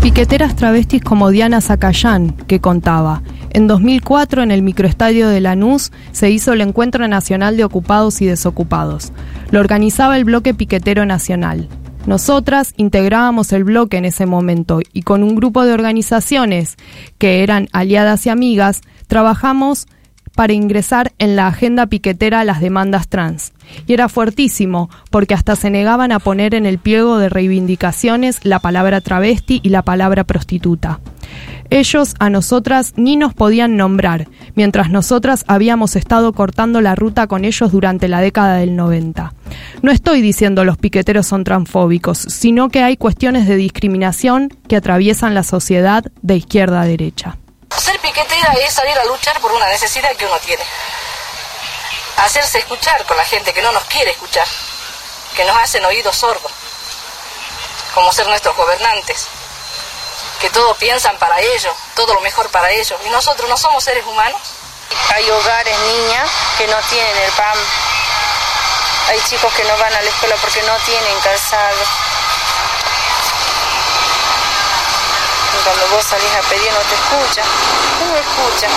Piqueteras 0.00 0.56
travestis 0.56 1.04
como 1.04 1.28
Diana 1.28 1.60
Zacayán, 1.60 2.32
que 2.48 2.62
contaba, 2.62 3.20
en 3.54 3.66
2004, 3.66 4.42
en 4.42 4.50
el 4.50 4.62
microestadio 4.62 5.28
de 5.28 5.42
Lanús, 5.42 5.92
se 6.12 6.30
hizo 6.30 6.54
el 6.54 6.62
Encuentro 6.62 7.06
Nacional 7.06 7.58
de 7.58 7.64
Ocupados 7.64 8.22
y 8.22 8.26
Desocupados. 8.26 9.12
Lo 9.52 9.60
organizaba 9.60 10.16
el 10.16 10.24
Bloque 10.24 10.54
Piquetero 10.54 11.04
Nacional. 11.04 11.68
Nosotras 12.06 12.72
integrábamos 12.78 13.52
el 13.52 13.64
bloque 13.64 13.98
en 13.98 14.06
ese 14.06 14.24
momento 14.24 14.80
y 14.94 15.02
con 15.02 15.22
un 15.22 15.36
grupo 15.36 15.64
de 15.64 15.74
organizaciones 15.74 16.76
que 17.18 17.42
eran 17.42 17.68
aliadas 17.70 18.24
y 18.26 18.30
amigas, 18.30 18.80
trabajamos 19.08 19.86
para 20.34 20.52
ingresar 20.52 21.12
en 21.18 21.36
la 21.36 21.46
agenda 21.46 21.86
piquetera 21.86 22.44
las 22.44 22.60
demandas 22.60 23.08
trans. 23.08 23.52
Y 23.86 23.92
era 23.92 24.08
fuertísimo, 24.08 24.90
porque 25.10 25.34
hasta 25.34 25.56
se 25.56 25.70
negaban 25.70 26.12
a 26.12 26.18
poner 26.18 26.54
en 26.54 26.66
el 26.66 26.78
pliego 26.78 27.18
de 27.18 27.28
reivindicaciones 27.28 28.44
la 28.44 28.58
palabra 28.58 29.00
travesti 29.00 29.60
y 29.62 29.68
la 29.68 29.82
palabra 29.82 30.24
prostituta. 30.24 31.00
Ellos 31.70 32.14
a 32.18 32.28
nosotras 32.28 32.92
ni 32.96 33.16
nos 33.16 33.32
podían 33.32 33.78
nombrar, 33.78 34.28
mientras 34.54 34.90
nosotras 34.90 35.44
habíamos 35.48 35.96
estado 35.96 36.34
cortando 36.34 36.82
la 36.82 36.94
ruta 36.94 37.26
con 37.26 37.46
ellos 37.46 37.72
durante 37.72 38.08
la 38.08 38.20
década 38.20 38.56
del 38.56 38.76
90. 38.76 39.32
No 39.80 39.90
estoy 39.90 40.20
diciendo 40.20 40.64
los 40.64 40.76
piqueteros 40.76 41.26
son 41.26 41.44
transfóbicos, 41.44 42.18
sino 42.18 42.68
que 42.68 42.82
hay 42.82 42.98
cuestiones 42.98 43.48
de 43.48 43.56
discriminación 43.56 44.50
que 44.68 44.76
atraviesan 44.76 45.34
la 45.34 45.44
sociedad 45.44 46.04
de 46.20 46.36
izquierda 46.36 46.82
a 46.82 46.84
derecha. 46.84 47.38
Ser 47.78 47.98
piquetera 48.00 48.52
es 48.60 48.74
salir 48.74 48.98
a 48.98 49.04
luchar 49.04 49.40
por 49.40 49.52
una 49.52 49.68
necesidad 49.68 50.14
que 50.16 50.26
uno 50.26 50.38
tiene. 50.40 50.64
Hacerse 52.18 52.58
escuchar 52.58 53.04
con 53.06 53.16
la 53.16 53.24
gente 53.24 53.52
que 53.52 53.62
no 53.62 53.72
nos 53.72 53.84
quiere 53.84 54.10
escuchar, 54.12 54.46
que 55.34 55.44
nos 55.44 55.56
hacen 55.56 55.84
oídos 55.84 56.16
sordos, 56.16 56.52
como 57.94 58.12
ser 58.12 58.26
nuestros 58.26 58.56
gobernantes 58.56 59.26
que 60.42 60.50
todo 60.50 60.74
piensan 60.74 61.16
para 61.18 61.38
ellos, 61.38 61.72
todo 61.94 62.14
lo 62.14 62.20
mejor 62.20 62.50
para 62.50 62.68
ellos. 62.72 62.98
Y 63.06 63.10
nosotros 63.10 63.48
no 63.48 63.56
somos 63.56 63.84
seres 63.84 64.04
humanos. 64.04 64.40
Hay 65.14 65.30
hogares, 65.30 65.78
niñas, 65.78 66.28
que 66.58 66.66
no 66.66 66.76
tienen 66.90 67.16
el 67.16 67.30
pan. 67.32 67.56
Hay 69.08 69.20
chicos 69.28 69.52
que 69.54 69.62
no 69.62 69.78
van 69.78 69.94
a 69.94 70.02
la 70.02 70.10
escuela 70.10 70.34
porque 70.40 70.60
no 70.62 70.74
tienen 70.78 71.20
calzado. 71.20 72.11
Cuando 75.64 75.82
vos 75.94 76.04
salís 76.04 76.34
a 76.34 76.42
pedir 76.48 76.70
no 76.72 76.82
te 76.86 76.94
escuchan. 76.94 77.46
No 78.02 78.16
escuchan. 78.18 78.72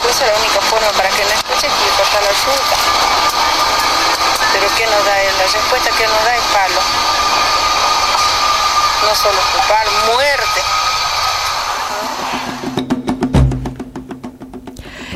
Por 0.00 0.10
eso 0.10 0.26
la 0.26 0.34
única 0.38 0.60
forma 0.66 0.90
para 0.96 1.08
que 1.10 1.24
no 1.24 1.30
escuchen 1.30 1.70
es 1.70 1.76
que 1.78 1.90
cortar 1.96 2.22
la 2.22 2.34
fruta. 2.42 2.76
Pero 4.52 4.66
¿qué 4.76 4.84
nos 4.86 5.04
da? 5.04 5.14
La 5.38 5.46
respuesta 5.46 5.90
que 5.96 6.06
nos 6.06 6.24
da 6.24 6.36
es 6.36 6.44
palo 6.52 6.80
no 9.02 9.14
solo 9.16 9.38
ocupar, 9.50 9.84
muerte. 10.14 10.60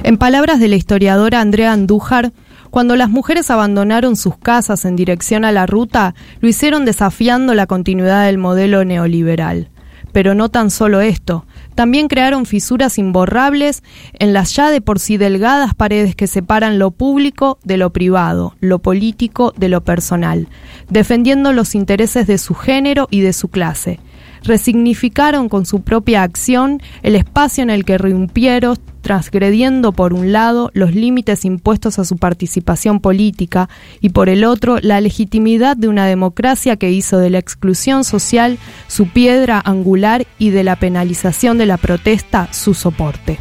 En 0.02 0.18
palabras 0.18 0.60
de 0.60 0.68
la 0.68 0.76
historiadora 0.76 1.40
Andrea 1.40 1.72
Andújar, 1.72 2.32
cuando 2.70 2.96
las 2.96 3.08
mujeres 3.08 3.50
abandonaron 3.50 4.16
sus 4.16 4.36
casas 4.38 4.84
en 4.84 4.96
dirección 4.96 5.44
a 5.44 5.52
la 5.52 5.66
ruta, 5.66 6.14
lo 6.40 6.48
hicieron 6.48 6.84
desafiando 6.84 7.54
la 7.54 7.66
continuidad 7.66 8.26
del 8.26 8.38
modelo 8.38 8.84
neoliberal. 8.84 9.70
Pero 10.16 10.34
no 10.34 10.48
tan 10.48 10.70
solo 10.70 11.02
esto, 11.02 11.44
también 11.74 12.08
crearon 12.08 12.46
fisuras 12.46 12.96
imborrables 12.96 13.82
en 14.14 14.32
las 14.32 14.56
ya 14.56 14.70
de 14.70 14.80
por 14.80 14.98
sí 14.98 15.18
delgadas 15.18 15.74
paredes 15.74 16.16
que 16.16 16.26
separan 16.26 16.78
lo 16.78 16.90
público 16.90 17.58
de 17.64 17.76
lo 17.76 17.92
privado, 17.92 18.54
lo 18.60 18.78
político 18.78 19.52
de 19.58 19.68
lo 19.68 19.84
personal, 19.84 20.48
defendiendo 20.88 21.52
los 21.52 21.74
intereses 21.74 22.26
de 22.26 22.38
su 22.38 22.54
género 22.54 23.08
y 23.10 23.20
de 23.20 23.34
su 23.34 23.48
clase, 23.48 24.00
resignificaron 24.46 25.48
con 25.48 25.66
su 25.66 25.82
propia 25.82 26.22
acción 26.22 26.80
el 27.02 27.16
espacio 27.16 27.62
en 27.62 27.70
el 27.70 27.84
que 27.84 27.94
irrumpieron, 27.94 28.76
transgrediendo 29.02 29.92
por 29.92 30.12
un 30.12 30.32
lado 30.32 30.70
los 30.74 30.94
límites 30.94 31.44
impuestos 31.44 31.98
a 31.98 32.04
su 32.04 32.16
participación 32.16 33.00
política 33.00 33.68
y 34.00 34.08
por 34.08 34.28
el 34.28 34.44
otro 34.44 34.78
la 34.80 35.00
legitimidad 35.00 35.76
de 35.76 35.88
una 35.88 36.06
democracia 36.06 36.76
que 36.76 36.90
hizo 36.90 37.18
de 37.18 37.30
la 37.30 37.38
exclusión 37.38 38.02
social 38.02 38.58
su 38.88 39.08
piedra 39.08 39.62
angular 39.64 40.26
y 40.38 40.50
de 40.50 40.64
la 40.64 40.76
penalización 40.76 41.56
de 41.56 41.66
la 41.66 41.76
protesta 41.76 42.48
su 42.52 42.74
soporte. 42.74 43.38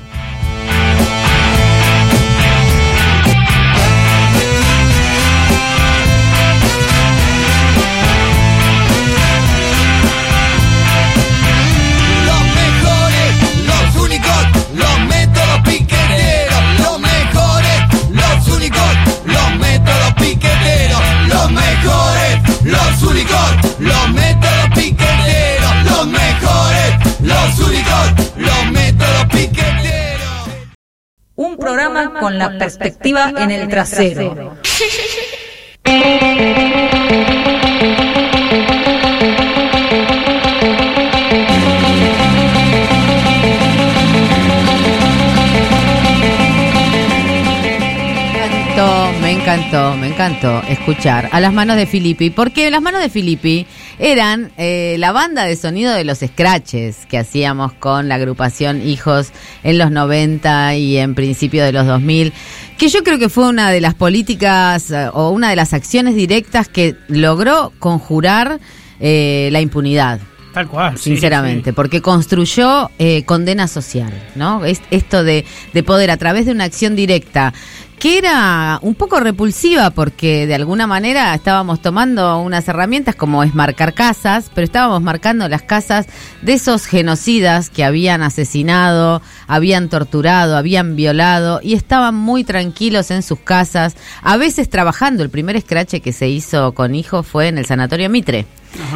Un 31.36 31.58
programa 31.58 32.20
con 32.20 32.38
la 32.38 32.58
perspectiva 32.58 33.34
en 33.38 33.52
el 33.52 33.68
trasero. 33.68 34.58
encantó, 49.46 49.96
me 49.98 50.08
encantó 50.08 50.64
escuchar 50.68 51.30
a 51.32 51.40
las 51.40 51.54
manos 51.54 51.76
de 51.76 51.86
Filippi, 51.86 52.32
porque 52.32 52.72
las 52.72 52.82
manos 52.82 53.00
de 53.00 53.10
Filippi 53.10 53.68
eran 54.00 54.52
eh, 54.58 54.96
la 54.98 55.12
banda 55.12 55.44
de 55.44 55.56
sonido 55.56 55.94
de 55.94 56.04
los 56.04 56.18
scratches 56.18 57.06
que 57.06 57.20
hacíamos 57.20 57.72
con 57.74 58.10
la 58.10 58.16
agrupación 58.16 58.82
Hijos 58.82 59.32
en 59.64 59.78
los 59.78 59.92
90 59.92 60.78
y 60.78 60.98
en 60.98 61.14
principio 61.14 61.64
de 61.64 61.74
los 61.74 61.86
2000, 61.86 62.34
que 62.80 62.90
yo 62.90 63.04
creo 63.04 63.20
que 63.20 63.30
fue 63.30 63.48
una 63.48 63.70
de 63.70 63.82
las 63.82 63.94
políticas 63.94 64.90
eh, 64.90 65.10
o 65.14 65.30
una 65.30 65.52
de 65.52 65.56
las 65.56 65.74
acciones 65.74 66.16
directas 66.16 66.68
que 66.68 66.96
logró 67.08 67.72
conjurar 67.78 68.60
eh, 69.00 69.50
la 69.52 69.62
impunidad. 69.62 70.22
Tal 70.56 70.70
cual. 70.70 70.98
sí, 70.98 71.12
Sinceramente, 71.12 71.74
porque 71.74 72.02
construyó 72.02 72.90
eh, 72.98 73.26
condena 73.26 73.68
social, 73.68 74.12
¿no? 74.36 74.64
Es 74.64 74.82
esto 74.90 75.24
de, 75.24 75.46
de 75.74 75.84
poder 75.84 76.10
a 76.10 76.18
través 76.18 76.46
de 76.46 76.54
una 76.54 76.64
acción 76.64 76.96
directa 76.96 77.54
que 78.00 78.18
era 78.18 78.80
un 78.82 78.96
poco 78.96 79.20
repulsiva 79.20 79.90
porque 79.90 80.48
de 80.48 80.56
alguna 80.56 80.88
manera 80.88 81.34
estábamos 81.34 81.82
tomando 81.82 82.40
unas 82.40 82.68
herramientas 82.68 83.16
como 83.16 83.44
es 83.44 83.56
marcar 83.56 83.94
casas, 83.94 84.52
pero 84.54 84.66
estábamos 84.66 85.02
marcando 85.02 85.48
las 85.48 85.62
casas 85.62 86.08
de 86.42 86.54
esos 86.54 86.86
genocidas 86.86 87.70
que 87.70 87.84
habían 87.84 88.22
asesinado, 88.22 89.22
habían 89.48 89.90
torturado, 89.90 90.58
habían 90.58 90.96
violado 90.96 91.60
y 91.64 91.74
estaban 91.74 92.16
muy 92.16 92.44
tranquilos 92.44 93.12
en 93.12 93.24
sus 93.24 93.40
casas, 93.40 93.96
a 94.22 94.38
veces 94.38 94.70
trabajando. 94.70 95.24
El 95.24 95.30
primer 95.30 95.56
escrache 95.56 96.02
que 96.02 96.14
se 96.14 96.28
hizo 96.28 96.74
con 96.74 96.96
hijos 96.96 97.26
fue 97.26 97.48
en 97.48 97.58
el 97.58 97.66
Sanatorio 97.66 98.10
Mitre 98.10 98.46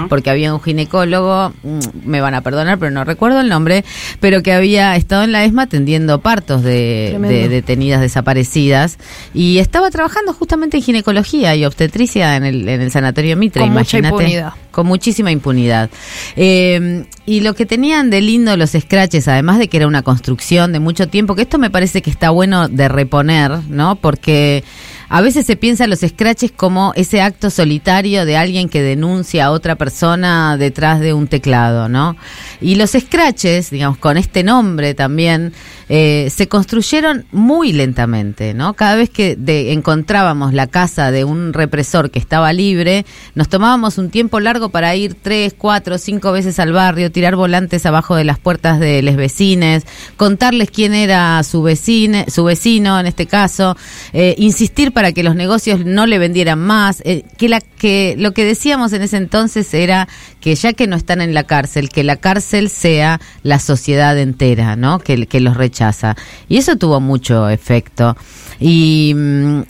porque 0.09 0.29
había 0.29 0.53
un 0.53 0.61
ginecólogo, 0.61 1.53
mm, 1.63 1.79
me 2.05 2.21
van 2.21 2.33
a 2.35 2.41
perdonar, 2.41 2.79
pero 2.79 2.91
no 2.91 3.03
recuerdo 3.03 3.41
el 3.41 3.49
nombre, 3.49 3.83
pero 4.19 4.43
que 4.43 4.53
había 4.53 4.95
estado 4.95 5.23
en 5.23 5.31
la 5.31 5.43
ESMA 5.43 5.63
atendiendo 5.63 6.21
partos 6.21 6.63
de, 6.63 7.17
detenidas 7.49 8.01
desaparecidas 8.01 8.97
y 9.33 9.59
estaba 9.59 9.89
trabajando 9.89 10.33
justamente 10.33 10.77
en 10.77 10.83
ginecología 10.83 11.55
y 11.55 11.65
obstetricia 11.65 12.35
en 12.35 12.45
el, 12.45 12.67
en 12.67 12.81
el 12.81 12.91
sanatorio 12.91 13.37
Mitre, 13.37 13.61
Con 13.61 13.73
mucha 13.73 13.97
imagínate. 13.97 14.23
impunidad. 14.23 14.53
Con 14.71 14.87
muchísima 14.87 15.31
impunidad. 15.31 15.89
Eh, 16.35 17.05
y 17.25 17.41
lo 17.41 17.53
que 17.53 17.65
tenían 17.65 18.09
de 18.09 18.21
lindo 18.21 18.55
los 18.57 18.71
scratches, 18.71 19.27
además 19.27 19.59
de 19.59 19.67
que 19.67 19.77
era 19.77 19.87
una 19.87 20.01
construcción 20.01 20.71
de 20.73 20.79
mucho 20.79 21.07
tiempo, 21.07 21.35
que 21.35 21.43
esto 21.43 21.57
me 21.57 21.69
parece 21.69 22.01
que 22.01 22.09
está 22.09 22.29
bueno 22.29 22.67
de 22.67 22.87
reponer, 22.87 23.51
¿no? 23.69 23.95
Porque 23.95 24.63
a 25.09 25.21
veces 25.21 25.45
se 25.47 25.55
piensa 25.55 25.85
en 25.85 25.89
los 25.89 26.01
scratches 26.01 26.51
como 26.51 26.93
ese 26.95 27.21
acto 27.21 27.49
solitario 27.49 28.25
de 28.25 28.37
alguien 28.37 28.69
que 28.69 28.83
denuncia 28.83 29.45
a 29.45 29.51
otra 29.51 29.75
persona 29.75 30.55
detrás 30.55 30.99
de 30.99 31.13
un 31.13 31.27
teclado, 31.27 31.89
¿no? 31.89 32.15
Y 32.61 32.75
los 32.75 32.91
scratches, 32.91 33.71
digamos, 33.71 33.97
con 33.97 34.17
este 34.17 34.43
nombre 34.43 34.93
también, 34.93 35.53
eh, 35.89 36.29
se 36.33 36.47
construyeron 36.47 37.25
muy 37.31 37.73
lentamente, 37.73 38.53
¿no? 38.53 38.75
Cada 38.75 38.95
vez 38.95 39.09
que 39.09 39.37
encontrábamos 39.73 40.53
la 40.53 40.67
casa 40.67 41.11
de 41.11 41.23
un 41.23 41.51
represor 41.51 42.11
que 42.11 42.19
estaba 42.19 42.53
libre, 42.53 43.05
nos 43.33 43.49
tomábamos 43.49 43.97
un 43.97 44.11
tiempo 44.11 44.39
largo 44.39 44.69
para 44.69 44.95
ir 44.95 45.15
tres, 45.15 45.55
cuatro, 45.57 45.97
cinco 45.97 46.31
veces 46.31 46.59
al 46.59 46.73
barrio, 46.73 47.11
tirar 47.11 47.35
volantes 47.35 47.85
abajo 47.85 48.15
de 48.15 48.23
las 48.23 48.37
puertas 48.37 48.79
de 48.79 49.01
los 49.01 49.15
vecines, 49.15 49.83
contarles 50.15 50.69
quién 50.69 50.93
era 50.93 51.41
su 51.43 51.63
vecino, 51.63 52.23
su 52.27 52.43
vecino 52.43 52.99
en 52.99 53.07
este 53.07 53.25
caso, 53.25 53.75
eh, 54.13 54.35
insistir 54.37 54.91
para 54.91 55.11
que 55.11 55.23
los 55.23 55.35
negocios 55.35 55.85
no 55.85 56.05
le 56.05 56.19
vendieran 56.19 56.59
más, 56.59 57.01
eh, 57.03 57.23
que 57.37 58.15
lo 58.17 58.31
que 58.33 58.45
decíamos 58.45 58.93
en 58.93 59.01
ese 59.01 59.17
entonces 59.17 59.73
era 59.73 60.07
que 60.39 60.55
ya 60.55 60.73
que 60.73 60.87
no 60.87 60.95
están 60.95 61.21
en 61.21 61.33
la 61.33 61.43
cárcel, 61.43 61.89
que 61.89 62.03
la 62.03 62.15
cárcel 62.15 62.69
sea 62.69 63.19
la 63.43 63.59
sociedad 63.59 64.17
entera, 64.17 64.75
¿no? 64.75 64.99
Que, 64.99 65.17
los 65.39 65.55
Y 66.47 66.57
eso 66.57 66.75
tuvo 66.75 66.99
mucho 66.99 67.49
efecto. 67.49 68.15
Y 68.59 69.13
mm, 69.15 69.61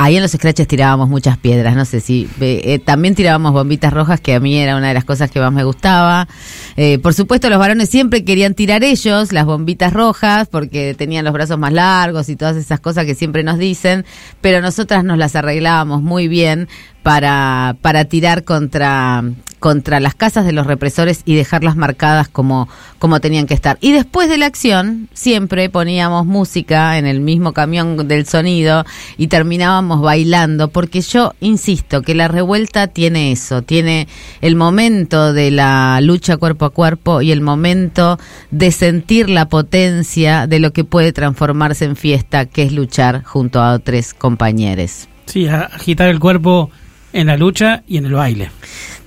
Ahí 0.00 0.14
en 0.14 0.22
los 0.22 0.30
scratches 0.30 0.68
tirábamos 0.68 1.08
muchas 1.08 1.38
piedras, 1.38 1.74
no 1.74 1.84
sé 1.84 1.98
si. 1.98 2.28
eh, 2.40 2.60
eh, 2.62 2.78
también 2.78 3.16
tirábamos 3.16 3.52
bombitas 3.52 3.92
rojas, 3.92 4.20
que 4.20 4.36
a 4.36 4.38
mí 4.38 4.56
era 4.56 4.76
una 4.76 4.86
de 4.86 4.94
las 4.94 5.04
cosas 5.04 5.28
que 5.28 5.40
más 5.40 5.52
me 5.52 5.64
gustaba. 5.64 6.28
Eh, 6.76 7.00
por 7.00 7.14
supuesto, 7.14 7.50
los 7.50 7.58
varones 7.58 7.88
siempre 7.88 8.24
querían 8.24 8.54
tirar 8.54 8.84
ellos 8.84 9.32
las 9.32 9.44
bombitas 9.44 9.92
rojas, 9.92 10.46
porque 10.46 10.94
tenían 10.94 11.24
los 11.24 11.34
brazos 11.34 11.58
más 11.58 11.72
largos 11.72 12.28
y 12.28 12.36
todas 12.36 12.56
esas 12.56 12.78
cosas 12.78 13.06
que 13.06 13.16
siempre 13.16 13.42
nos 13.42 13.58
dicen, 13.58 14.04
pero 14.40 14.60
nosotras 14.60 15.02
nos 15.02 15.18
las 15.18 15.34
arreglábamos 15.34 16.00
muy 16.00 16.28
bien 16.28 16.68
para, 17.02 17.76
para 17.80 18.04
tirar 18.04 18.44
contra, 18.44 19.22
contra 19.58 20.00
las 20.00 20.14
casas 20.14 20.44
de 20.44 20.52
los 20.52 20.66
represores 20.66 21.22
y 21.24 21.34
dejarlas 21.34 21.76
marcadas 21.76 22.28
como, 22.28 22.68
como 22.98 23.20
tenían 23.20 23.46
que 23.46 23.54
estar. 23.54 23.78
Y 23.80 23.92
después 23.92 24.28
de 24.28 24.38
la 24.38 24.46
acción, 24.46 25.08
siempre 25.12 25.68
poníamos 25.70 26.26
música 26.26 26.98
en 26.98 27.06
el 27.06 27.20
mismo 27.20 27.52
camión 27.52 28.08
del 28.08 28.26
sonido 28.26 28.84
y 29.16 29.28
terminábamos 29.28 30.00
bailando, 30.00 30.68
porque 30.68 31.00
yo 31.00 31.34
insisto 31.40 32.02
que 32.02 32.14
la 32.14 32.28
revuelta 32.28 32.88
tiene 32.88 33.32
eso, 33.32 33.62
tiene 33.62 34.08
el 34.40 34.56
momento 34.56 35.32
de 35.32 35.50
la 35.50 36.00
lucha 36.00 36.36
cuerpo 36.36 36.66
a 36.66 36.70
cuerpo 36.70 37.22
y 37.22 37.32
el 37.32 37.40
momento 37.40 38.18
de 38.50 38.70
sentir 38.70 39.30
la 39.30 39.48
potencia 39.48 40.46
de 40.46 40.60
lo 40.60 40.72
que 40.72 40.84
puede 40.84 41.12
transformarse 41.12 41.84
en 41.84 41.96
fiesta, 41.96 42.46
que 42.46 42.62
es 42.64 42.72
luchar 42.72 43.24
junto 43.24 43.60
a 43.60 43.72
otros 43.72 44.14
compañeros. 44.14 45.08
Sí, 45.26 45.46
agitar 45.46 46.08
el 46.08 46.20
cuerpo 46.20 46.70
en 47.12 47.26
la 47.26 47.36
lucha 47.36 47.82
y 47.86 47.96
en 47.96 48.06
el 48.06 48.14
baile. 48.14 48.50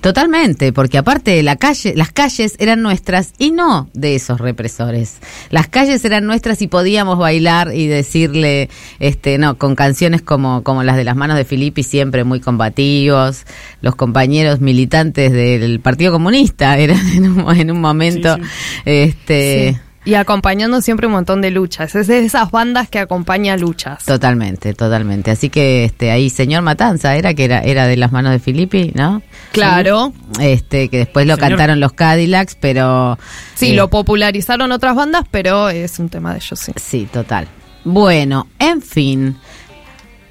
Totalmente, 0.02 0.72
porque 0.72 0.98
aparte 0.98 1.40
la 1.44 1.54
calle, 1.54 1.94
las 1.94 2.10
calles 2.10 2.56
eran 2.58 2.82
nuestras 2.82 3.34
y 3.38 3.52
no 3.52 3.88
de 3.94 4.16
esos 4.16 4.40
represores. 4.40 5.18
Las 5.50 5.68
calles 5.68 6.04
eran 6.04 6.26
nuestras 6.26 6.60
y 6.60 6.66
podíamos 6.66 7.18
bailar 7.18 7.72
y 7.72 7.86
decirle, 7.86 8.68
este, 8.98 9.38
no, 9.38 9.56
con 9.58 9.76
canciones 9.76 10.20
como, 10.20 10.64
como 10.64 10.82
las 10.82 10.96
de 10.96 11.04
las 11.04 11.14
manos 11.14 11.36
de 11.36 11.44
Filippi, 11.44 11.84
siempre 11.84 12.24
muy 12.24 12.40
combativos. 12.40 13.46
Los 13.80 13.94
compañeros 13.94 14.60
militantes 14.60 15.30
del 15.30 15.78
Partido 15.78 16.10
Comunista 16.10 16.76
eran 16.78 17.06
en 17.14 17.30
un, 17.30 17.56
en 17.56 17.70
un 17.70 17.80
momento, 17.80 18.36
este. 18.84 19.74
Sí. 19.74 19.91
Y 20.04 20.14
acompañando 20.14 20.80
siempre 20.82 21.06
un 21.06 21.12
montón 21.12 21.40
de 21.40 21.50
luchas. 21.52 21.94
Es 21.94 22.08
de 22.08 22.24
esas 22.24 22.50
bandas 22.50 22.88
que 22.88 22.98
acompaña 22.98 23.56
luchas. 23.56 24.04
Totalmente, 24.04 24.74
totalmente. 24.74 25.30
Así 25.30 25.48
que 25.48 25.84
este 25.84 26.10
ahí 26.10 26.28
señor 26.28 26.62
Matanza 26.62 27.14
era 27.14 27.34
que 27.34 27.44
era 27.44 27.60
era 27.60 27.86
de 27.86 27.96
las 27.96 28.10
manos 28.10 28.32
de 28.32 28.40
Filippi, 28.40 28.92
¿no? 28.94 29.22
Claro. 29.52 30.12
Este 30.40 30.88
que 30.88 30.98
después 30.98 31.26
lo 31.26 31.36
Señor. 31.36 31.50
cantaron 31.50 31.78
los 31.78 31.92
Cadillacs, 31.92 32.56
pero 32.60 33.16
Sí, 33.54 33.70
eh, 33.70 33.74
lo 33.76 33.88
popularizaron 33.90 34.72
otras 34.72 34.96
bandas, 34.96 35.24
pero 35.30 35.68
es 35.68 35.98
un 36.00 36.08
tema 36.08 36.32
de 36.32 36.38
ellos, 36.38 36.58
sí. 36.58 36.72
Sí, 36.76 37.08
total. 37.12 37.46
Bueno, 37.84 38.46
en 38.58 38.80
fin. 38.82 39.36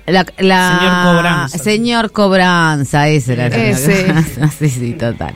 La, 0.08 0.26
la- 0.40 0.78
Señor 0.80 1.16
Cobranza. 1.16 1.58
Señor 1.60 2.12
Cobranza, 2.12 3.08
ese 3.10 3.34
era. 3.34 3.48
el 3.48 3.54
Ese. 3.54 4.14
Sí, 4.60 4.70
sí, 4.70 4.94
total. 4.94 5.36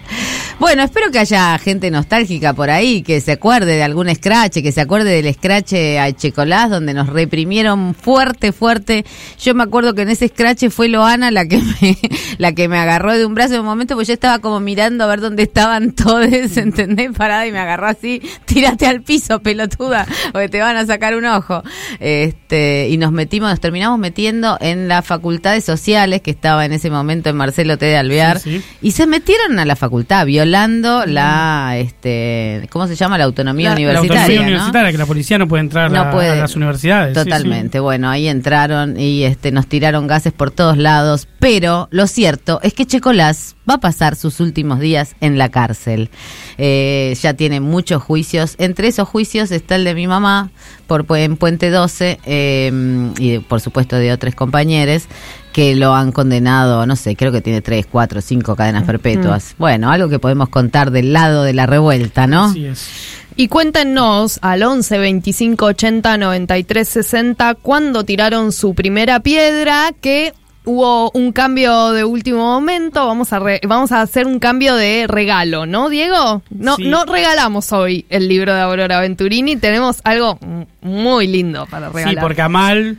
Bueno, 0.59 0.83
espero 0.83 1.11
que 1.11 1.19
haya 1.19 1.57
gente 1.57 1.91
nostálgica 1.91 2.53
por 2.53 2.69
ahí, 2.69 3.01
que 3.03 3.19
se 3.21 3.33
acuerde 3.33 3.75
de 3.75 3.83
algún 3.83 4.13
scratch, 4.13 4.61
que 4.61 4.71
se 4.71 4.79
acuerde 4.81 5.21
del 5.21 5.33
scratch 5.33 5.73
a 5.99 6.11
Checolás, 6.13 6.69
donde 6.69 6.93
nos 6.93 7.07
reprimieron 7.09 7.93
fuerte, 7.93 8.51
fuerte. 8.53 9.05
Yo 9.39 9.53
me 9.53 9.63
acuerdo 9.63 9.93
que 9.93 10.03
en 10.03 10.09
ese 10.09 10.29
scratch 10.29 10.69
fue 10.69 10.87
Loana 10.87 11.29
la 11.31 11.45
que 11.45 11.57
me, 11.57 11.97
la 12.37 12.53
que 12.53 12.67
me 12.69 12.77
agarró 12.79 13.13
de 13.17 13.25
un 13.25 13.35
brazo 13.35 13.55
en 13.55 13.59
un 13.61 13.65
momento, 13.65 13.95
porque 13.95 14.07
yo 14.07 14.13
estaba 14.13 14.39
como 14.39 14.59
mirando 14.61 15.03
a 15.03 15.07
ver 15.07 15.19
dónde 15.19 15.43
estaban 15.43 15.91
todos, 15.95 16.25
¿entendés? 16.57 17.11
Parada 17.17 17.45
y 17.45 17.51
me 17.51 17.59
agarró 17.59 17.87
así, 17.87 18.21
tírate 18.45 18.87
al 18.87 19.01
piso, 19.01 19.41
pelotuda, 19.41 20.07
porque 20.31 20.47
te 20.49 20.61
van 20.61 20.77
a 20.77 20.85
sacar 20.85 21.15
un 21.15 21.25
ojo. 21.25 21.63
Este, 21.99 22.87
y 22.89 22.97
nos 22.97 23.11
metimos, 23.11 23.49
nos 23.49 23.59
terminamos 23.59 23.99
metiendo 23.99 24.54
en 24.61 24.87
las 24.87 25.05
facultades 25.05 25.63
sociales 25.63 26.21
que 26.21 26.31
estaba 26.31 26.65
en 26.65 26.73
ese 26.73 26.89
momento 26.89 27.29
en 27.29 27.35
Marcelo 27.37 27.77
T. 27.77 27.85
de 27.85 27.97
Alvear, 27.97 28.39
Sí, 28.39 28.59
sí. 28.59 28.63
y 28.81 28.91
se 28.91 29.07
metieron 29.07 29.57
a 29.59 29.65
la 29.65 29.75
facultad, 29.75 30.25
violando 30.25 31.05
la, 31.05 31.73
este, 31.77 32.67
¿cómo 32.71 32.87
se 32.87 32.95
llama? 32.95 33.17
La 33.17 33.23
autonomía 33.25 33.69
La- 33.69 33.75
la 33.75 33.79
universitaria. 33.81 34.21
autonomía 34.21 34.41
¿no? 34.41 34.47
universitaria, 34.47 34.91
que 34.91 34.97
la 34.97 35.05
policía 35.05 35.37
no 35.37 35.47
puede 35.47 35.61
entrar 35.61 35.91
No 35.91 36.01
a, 36.01 36.11
puede. 36.11 36.29
a 36.31 36.35
las 36.35 36.55
universidades. 36.55 37.17
sí. 37.17 37.23
Totalmente. 37.23 37.79
Bueno, 37.79 38.09
ahí 38.09 38.27
entraron 38.27 38.99
y 38.99 39.23
este 39.23 39.51
nos 39.51 39.67
tiraron 39.67 40.07
gases 40.07 40.33
por 40.33 40.51
todos 40.51 40.77
lados, 40.77 41.27
pero 41.39 41.87
lo 41.91 42.07
cierto 42.07 42.59
es 42.63 42.73
que 42.73 42.85
Checolás 42.85 43.55
va 43.69 43.75
a 43.75 43.79
pasar 43.79 44.15
sus 44.15 44.39
últimos 44.39 44.79
días 44.79 45.15
en 45.21 45.37
la 45.37 45.49
cárcel. 45.49 46.09
Eh, 46.57 47.15
ya 47.21 47.33
tiene 47.33 47.59
muchos 47.59 48.01
juicios. 48.01 48.55
Entre 48.59 48.87
esos 48.87 49.07
juicios 49.07 49.51
está 49.51 49.75
el 49.75 49.83
de 49.83 49.95
mi 49.95 50.07
mamá 50.07 50.51
por 50.85 51.05
en 51.17 51.37
Puente 51.37 51.69
12 51.69 52.19
eh, 52.25 53.11
y 53.19 53.39
por 53.39 53.61
supuesto 53.61 53.95
de 53.97 54.11
otros 54.11 54.35
compañeros 54.35 55.07
que 55.55 55.73
lo 55.75 55.95
han 55.95 56.11
condenado, 56.11 56.85
no 56.85 56.97
sé, 56.97 57.15
creo 57.15 57.31
que 57.31 57.39
tiene 57.39 57.61
tres, 57.61 57.87
cuatro, 57.89 58.19
cinco 58.19 58.57
cadenas 58.57 58.83
perpetuas. 58.83 59.55
Bueno, 59.57 59.89
algo 59.89 60.09
que 60.09 60.19
podemos 60.19 60.49
contar 60.49 60.91
del 60.91 61.13
lado 61.13 61.43
de 61.43 61.53
la 61.53 61.65
revuelta, 61.65 62.27
¿no? 62.27 62.45
Así 62.45 62.65
es. 62.65 62.89
Y 63.37 63.47
cuéntenos 63.47 64.39
al 64.41 64.63
11 64.63 64.97
25 64.97 65.65
80 65.65 66.17
93 66.17 66.87
60 66.87 67.55
cuándo 67.55 68.03
tiraron 68.03 68.51
su 68.51 68.73
primera 68.73 69.21
piedra, 69.21 69.93
que 69.99 70.33
hubo 70.65 71.11
un 71.11 71.31
cambio 71.31 71.91
de 71.91 72.03
último 72.03 72.39
momento. 72.39 73.05
Vamos 73.07 73.31
a, 73.33 73.39
re- 73.39 73.61
vamos 73.67 73.91
a 73.91 74.01
hacer 74.01 74.27
un 74.27 74.39
cambio 74.39 74.75
de 74.75 75.05
regalo, 75.07 75.65
¿no, 75.65 75.89
Diego? 75.89 76.41
No, 76.49 76.75
Sí. 76.75 76.85
no 76.87 77.05
regalamos 77.05 77.71
hoy 77.71 78.05
el 78.09 78.27
libro 78.27 78.53
de 78.53 78.61
Aurora 78.61 78.99
Venturini, 78.99 79.55
tenemos 79.55 80.01
algo 80.03 80.39
muy 80.81 81.27
lindo 81.27 81.65
para 81.69 81.89
regalar. 81.89 82.15
Sí, 82.15 82.19
porque 82.21 82.41
Amal 82.41 82.97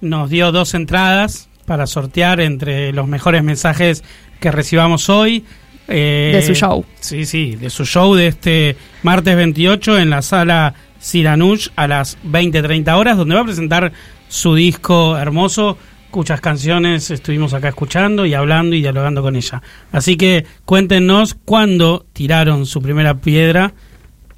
nos 0.00 0.30
dio 0.30 0.50
dos 0.52 0.74
entradas 0.74 1.48
para 1.66 1.86
sortear 1.86 2.40
entre 2.40 2.92
los 2.92 3.06
mejores 3.06 3.42
mensajes 3.42 4.02
que 4.40 4.50
recibamos 4.50 5.08
hoy. 5.08 5.44
eh, 5.88 6.32
De 6.34 6.42
su 6.42 6.54
show. 6.54 6.84
Sí, 7.00 7.24
sí, 7.26 7.56
de 7.56 7.68
su 7.70 7.84
show 7.84 8.14
de 8.14 8.28
este 8.28 8.76
martes 9.02 9.36
28 9.36 9.98
en 9.98 10.10
la 10.10 10.22
sala 10.22 10.74
Siranush 11.00 11.68
a 11.76 11.88
las 11.88 12.16
20-30 12.24 12.96
horas, 12.96 13.16
donde 13.16 13.34
va 13.34 13.40
a 13.42 13.44
presentar 13.44 13.92
su 14.28 14.54
disco 14.54 15.16
hermoso, 15.18 15.76
cuyas 16.12 16.40
canciones 16.40 17.10
estuvimos 17.10 17.54
acá 17.54 17.68
escuchando 17.68 18.24
y 18.24 18.34
hablando 18.34 18.76
y 18.76 18.80
dialogando 18.80 19.22
con 19.22 19.34
ella. 19.34 19.60
Así 19.90 20.16
que 20.16 20.46
cuéntenos 20.64 21.34
cuándo 21.34 22.06
tiraron 22.12 22.66
su 22.66 22.80
primera 22.80 23.14
piedra 23.14 23.72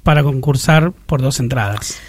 para 0.01 0.23
concursar 0.23 0.91
por 1.05 1.21
dos 1.21 1.39
entradas. 1.39 1.99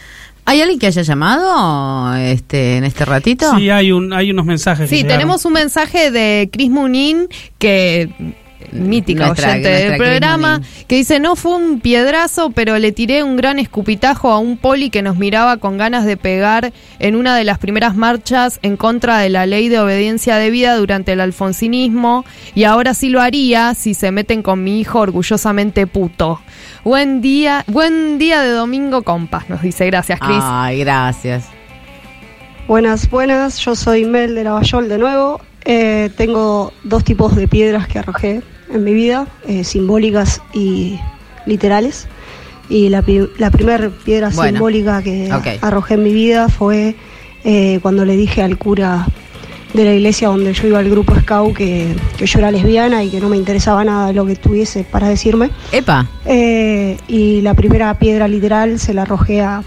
¿Hay 0.46 0.60
alguien 0.60 0.78
que 0.78 0.86
haya 0.86 1.02
llamado 1.02 2.14
este 2.16 2.76
en 2.76 2.84
este 2.84 3.04
ratito? 3.04 3.54
Sí, 3.56 3.68
hay, 3.68 3.90
un, 3.90 4.12
hay 4.12 4.30
unos 4.30 4.46
mensajes. 4.46 4.88
Sí, 4.88 5.02
tenemos 5.02 5.44
un 5.44 5.52
mensaje 5.52 6.12
de 6.12 6.48
Chris 6.52 6.70
Munin, 6.70 7.28
que 7.58 8.08
mítica 8.72 9.26
Nuestra- 9.26 9.50
oyente 9.50 9.68
nuestra 9.68 9.88
del 9.90 9.98
Cris 9.98 10.08
programa, 10.08 10.60
que 10.86 10.96
dice, 10.96 11.20
no 11.20 11.36
fue 11.36 11.56
un 11.56 11.80
piedrazo, 11.80 12.50
pero 12.50 12.78
le 12.78 12.92
tiré 12.92 13.22
un 13.22 13.36
gran 13.36 13.58
escupitajo 13.58 14.30
a 14.30 14.38
un 14.38 14.56
poli 14.56 14.90
que 14.90 15.02
nos 15.02 15.16
miraba 15.16 15.56
con 15.56 15.78
ganas 15.78 16.04
de 16.04 16.16
pegar 16.16 16.72
en 16.98 17.16
una 17.16 17.36
de 17.36 17.44
las 17.44 17.58
primeras 17.58 17.96
marchas 17.96 18.58
en 18.62 18.76
contra 18.76 19.18
de 19.18 19.28
la 19.30 19.46
ley 19.46 19.68
de 19.68 19.78
obediencia 19.80 20.36
debida 20.36 20.76
durante 20.76 21.12
el 21.12 21.20
alfonsinismo, 21.20 22.24
y 22.54 22.64
ahora 22.64 22.94
sí 22.94 23.08
lo 23.08 23.20
haría 23.20 23.74
si 23.74 23.94
se 23.94 24.10
meten 24.10 24.42
con 24.42 24.62
mi 24.64 24.80
hijo 24.80 25.00
orgullosamente 25.00 25.86
puto. 25.86 26.40
Buen 26.84 27.20
día, 27.20 27.64
buen 27.66 28.18
día 28.18 28.42
de 28.42 28.50
domingo, 28.50 29.02
compas, 29.02 29.48
nos 29.50 29.62
dice, 29.62 29.86
gracias, 29.86 30.20
Chris. 30.20 30.38
Ay, 30.40 30.80
gracias. 30.80 31.44
Buenas, 32.68 33.08
buenas. 33.10 33.58
Yo 33.58 33.76
soy 33.76 34.04
Mel 34.04 34.34
de 34.34 34.44
Lavallol 34.44 34.88
de 34.88 34.98
nuevo. 34.98 35.40
Eh, 35.64 36.10
tengo 36.16 36.72
dos 36.84 37.04
tipos 37.04 37.34
de 37.36 37.48
piedras 37.48 37.86
que 37.88 37.98
arrojé 37.98 38.42
en 38.72 38.84
mi 38.84 38.94
vida, 38.94 39.26
eh, 39.46 39.64
simbólicas 39.64 40.42
y 40.52 40.98
literales. 41.46 42.06
Y 42.68 42.88
la, 42.88 43.04
la 43.38 43.50
primera 43.50 43.90
piedra 44.04 44.30
Bueno, 44.34 44.50
simbólica 44.50 45.02
que 45.02 45.30
arrojé 45.60 45.94
en 45.94 46.02
mi 46.02 46.12
vida 46.12 46.48
fue 46.48 46.96
eh, 47.44 47.78
cuando 47.80 48.04
le 48.04 48.16
dije 48.16 48.42
al 48.42 48.58
cura 48.58 49.06
de 49.72 49.84
la 49.84 49.92
iglesia 49.92 50.28
donde 50.28 50.52
yo 50.52 50.66
iba 50.66 50.78
al 50.78 50.90
grupo 50.90 51.14
Scout 51.14 51.56
que, 51.56 51.94
que 52.16 52.26
yo 52.26 52.38
era 52.38 52.50
lesbiana 52.50 53.04
y 53.04 53.10
que 53.10 53.20
no 53.20 53.28
me 53.28 53.36
interesaba 53.36 53.84
nada 53.84 54.12
lo 54.12 54.26
que 54.26 54.34
tuviese 54.34 54.84
para 54.84 55.08
decirme. 55.08 55.50
Epa. 55.70 56.08
Eh, 56.24 56.96
y 57.06 57.42
la 57.42 57.54
primera 57.54 57.94
piedra 57.98 58.26
literal 58.26 58.80
se 58.80 58.94
la 58.94 59.02
arrojé 59.02 59.42
a 59.42 59.62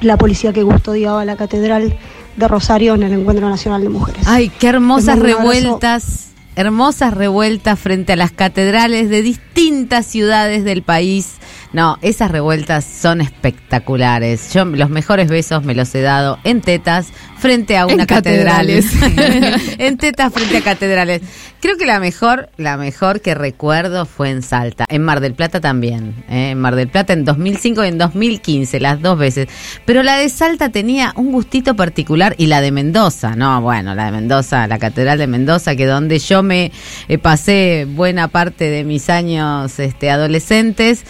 la 0.00 0.16
policía 0.16 0.52
que 0.52 0.64
custodiaba 0.64 1.24
la 1.24 1.36
catedral 1.36 1.96
de 2.36 2.48
Rosario 2.48 2.94
en 2.94 3.04
el 3.04 3.12
Encuentro 3.12 3.48
Nacional 3.48 3.82
de 3.82 3.88
Mujeres. 3.88 4.26
Ay, 4.26 4.48
qué 4.48 4.68
hermosas 4.68 5.18
revueltas, 5.18 6.31
hermosas 6.56 7.14
revueltas 7.14 7.78
frente 7.78 8.12
a 8.12 8.16
las 8.16 8.32
catedrales 8.32 9.08
de 9.08 9.22
distintas 9.22 10.06
ciudades 10.06 10.64
del 10.64 10.82
país. 10.82 11.34
No, 11.72 11.98
esas 12.02 12.30
revueltas 12.30 12.84
son 12.84 13.20
espectaculares. 13.20 14.52
Yo 14.52 14.64
los 14.64 14.90
mejores 14.90 15.28
besos 15.28 15.64
me 15.64 15.74
los 15.74 15.94
he 15.94 16.02
dado 16.02 16.38
en 16.44 16.60
tetas 16.60 17.08
frente 17.38 17.76
a 17.76 17.86
una 17.86 18.02
En 18.02 18.06
catedral. 18.06 18.66
catedrales. 18.66 19.74
en 19.78 19.96
tetas 19.96 20.32
frente 20.32 20.58
a 20.58 20.60
catedrales. 20.62 21.22
Creo 21.60 21.76
que 21.76 21.86
la 21.86 22.00
mejor, 22.00 22.50
la 22.56 22.76
mejor 22.76 23.20
que 23.20 23.34
recuerdo 23.34 24.04
fue 24.04 24.30
en 24.30 24.42
Salta, 24.42 24.84
en 24.88 25.02
Mar 25.02 25.20
del 25.20 25.34
Plata 25.34 25.60
también, 25.60 26.24
¿eh? 26.28 26.50
en 26.50 26.58
Mar 26.58 26.74
del 26.74 26.88
Plata 26.88 27.12
en 27.12 27.24
2005 27.24 27.84
y 27.84 27.88
en 27.88 27.98
2015, 27.98 28.80
las 28.80 29.00
dos 29.00 29.16
veces. 29.16 29.48
Pero 29.84 30.02
la 30.02 30.16
de 30.16 30.28
Salta 30.28 30.70
tenía 30.70 31.12
un 31.16 31.30
gustito 31.30 31.76
particular 31.76 32.34
y 32.36 32.46
la 32.46 32.60
de 32.60 32.72
Mendoza, 32.72 33.36
no, 33.36 33.60
bueno, 33.62 33.94
la 33.94 34.06
de 34.06 34.12
Mendoza, 34.12 34.66
la 34.66 34.78
Catedral 34.80 35.18
de 35.18 35.28
Mendoza, 35.28 35.76
que 35.76 35.86
donde 35.86 36.18
yo 36.18 36.42
me 36.42 36.72
eh, 37.08 37.18
pasé 37.18 37.86
buena 37.88 38.26
parte 38.28 38.68
de 38.68 38.82
mis 38.82 39.08
años 39.08 39.78
este, 39.78 40.10
adolescentes, 40.10 41.04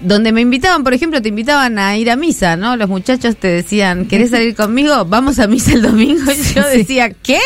donde 0.00 0.32
me 0.32 0.40
invitaban, 0.40 0.84
por 0.84 0.94
ejemplo, 0.94 1.22
te 1.22 1.28
invitaban 1.28 1.78
a 1.78 1.96
ir 1.96 2.10
a 2.10 2.16
misa, 2.16 2.56
¿no? 2.56 2.76
Los 2.76 2.88
muchachos 2.88 3.36
te 3.36 3.48
decían, 3.48 4.06
¿querés 4.06 4.30
salir 4.30 4.54
conmigo? 4.54 5.04
Vamos 5.04 5.38
a 5.38 5.46
misa 5.46 5.72
el 5.72 5.82
domingo. 5.82 6.30
Y 6.36 6.54
yo 6.54 6.68
decía, 6.68 7.10
¿qué? 7.10 7.40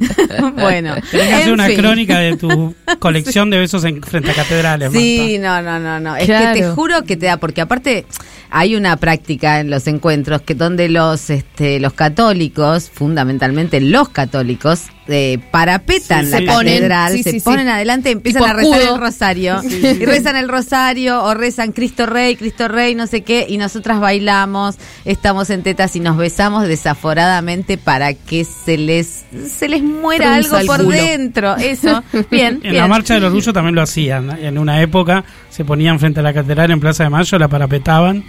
bueno, 0.54 0.94
Tenés 1.10 1.26
que 1.28 1.34
hacer 1.34 1.52
una 1.52 1.66
fin. 1.66 1.78
crónica 1.78 2.18
de 2.18 2.36
tu 2.36 2.74
colección 2.98 3.50
de 3.50 3.58
besos 3.58 3.84
en, 3.84 4.02
frente 4.02 4.30
a 4.30 4.34
catedrales, 4.34 4.92
Sí, 4.92 5.38
no, 5.38 5.60
no, 5.62 5.78
no, 5.78 5.98
no. 6.00 6.16
Es 6.16 6.26
que 6.26 6.50
te 6.54 6.68
juro 6.68 7.02
que 7.04 7.16
te 7.16 7.26
da, 7.26 7.38
porque 7.38 7.60
aparte 7.60 8.06
hay 8.50 8.76
una 8.76 8.96
práctica 8.96 9.60
en 9.60 9.70
los 9.70 9.86
encuentros 9.86 10.42
que 10.42 10.54
donde 10.54 10.88
los 10.88 11.30
este, 11.30 11.80
los 11.80 11.92
católicos, 11.92 12.90
fundamentalmente 12.92 13.80
los 13.80 14.08
católicos, 14.08 14.84
eh, 15.08 15.38
parapetan 15.50 16.24
Sí, 16.24 16.30
la 16.30 16.38
se 16.38 16.44
ponen, 16.46 16.74
catedral, 16.74 17.12
sí, 17.14 17.22
se 17.22 17.30
sí, 17.32 17.40
ponen 17.40 17.68
adelante, 17.68 18.10
empiezan 18.10 18.42
Tipo 18.42 18.50
a 18.50 18.56
rezar 18.56 18.74
escudo. 18.80 18.94
el 18.94 19.00
rosario. 19.00 19.62
Y 19.62 20.04
rezan 20.04 20.36
el 20.36 20.48
rosario 20.48 21.22
o 21.22 21.34
rezan 21.34 21.72
Cristo 21.72 22.06
Rey, 22.06 22.36
Cristo 22.36 22.68
Rey, 22.68 22.94
no 22.94 23.06
sé 23.06 23.22
qué, 23.22 23.46
y 23.48 23.56
nosotras 23.58 24.00
bailamos, 24.00 24.76
estamos 25.04 25.50
en 25.50 25.62
tetas 25.62 25.94
y 25.96 26.00
nos 26.00 26.16
besamos 26.16 26.66
desaforadamente 26.66 27.78
para 27.78 28.14
que 28.14 28.44
se 28.44 28.76
les 28.78 29.24
se 29.48 29.68
les 29.68 29.82
muera 29.82 30.34
algo 30.34 30.56
por 30.66 30.78
culo. 30.84 30.90
dentro. 30.96 31.56
Eso, 31.56 32.02
bien, 32.30 32.54
En 32.56 32.60
bien. 32.60 32.76
la 32.76 32.88
Marcha 32.88 33.14
del 33.14 33.24
Orgullo 33.24 33.52
también 33.52 33.74
lo 33.74 33.82
hacían. 33.82 34.30
En 34.42 34.58
una 34.58 34.80
época 34.82 35.24
se 35.50 35.64
ponían 35.64 35.98
frente 36.00 36.20
a 36.20 36.22
la 36.22 36.32
catedral 36.34 36.70
en 36.70 36.80
Plaza 36.80 37.04
de 37.04 37.10
Mayo, 37.10 37.38
la 37.38 37.48
parapetaban 37.48 38.24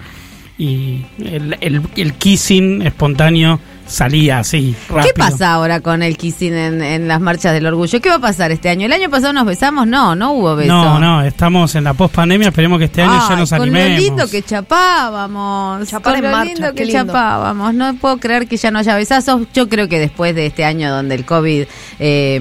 y 0.57 1.05
el, 1.23 1.57
el, 1.61 1.81
el 1.95 2.13
kissing 2.13 2.81
espontáneo 2.81 3.59
salía 3.85 4.39
así, 4.39 4.75
rápido. 4.89 5.13
¿Qué 5.13 5.17
pasa 5.17 5.53
ahora 5.53 5.79
con 5.79 6.03
el 6.03 6.17
kissing 6.17 6.53
en, 6.53 6.81
en 6.81 7.07
las 7.07 7.21
marchas 7.21 7.53
del 7.53 7.65
orgullo? 7.67 8.01
¿Qué 8.01 8.09
va 8.09 8.15
a 8.15 8.19
pasar 8.19 8.51
este 8.51 8.67
año? 8.67 8.85
¿El 8.85 8.91
año 8.91 9.09
pasado 9.09 9.31
nos 9.31 9.45
besamos? 9.45 9.87
No, 9.87 10.13
no 10.13 10.33
hubo 10.33 10.57
beso. 10.57 10.73
No, 10.73 10.99
no, 10.99 11.21
estamos 11.23 11.73
en 11.75 11.85
la 11.85 11.93
post-pandemia, 11.93 12.49
esperemos 12.49 12.79
que 12.79 12.85
este 12.85 13.01
año 13.03 13.13
ya 13.13 13.27
Ay, 13.29 13.37
nos 13.37 13.49
con 13.51 13.61
animemos. 13.61 13.89
lo 13.91 13.97
lindo 13.97 14.27
que 14.29 14.41
chapábamos. 14.41 15.87
Chapar 15.87 16.15
con 16.15 16.25
en 16.25 16.31
lo 16.31 16.37
marcha, 16.37 16.53
lindo 16.53 16.73
que 16.73 16.85
lindo. 16.85 17.03
chapábamos. 17.05 17.73
No 17.73 17.95
puedo 17.95 18.17
creer 18.17 18.47
que 18.47 18.57
ya 18.57 18.71
no 18.71 18.79
haya 18.79 18.95
besazos. 18.95 19.43
Yo 19.53 19.69
creo 19.69 19.87
que 19.87 19.99
después 19.99 20.35
de 20.35 20.47
este 20.47 20.65
año 20.65 20.89
donde 20.93 21.15
el 21.15 21.23
COVID, 21.25 21.63
eh, 21.99 22.39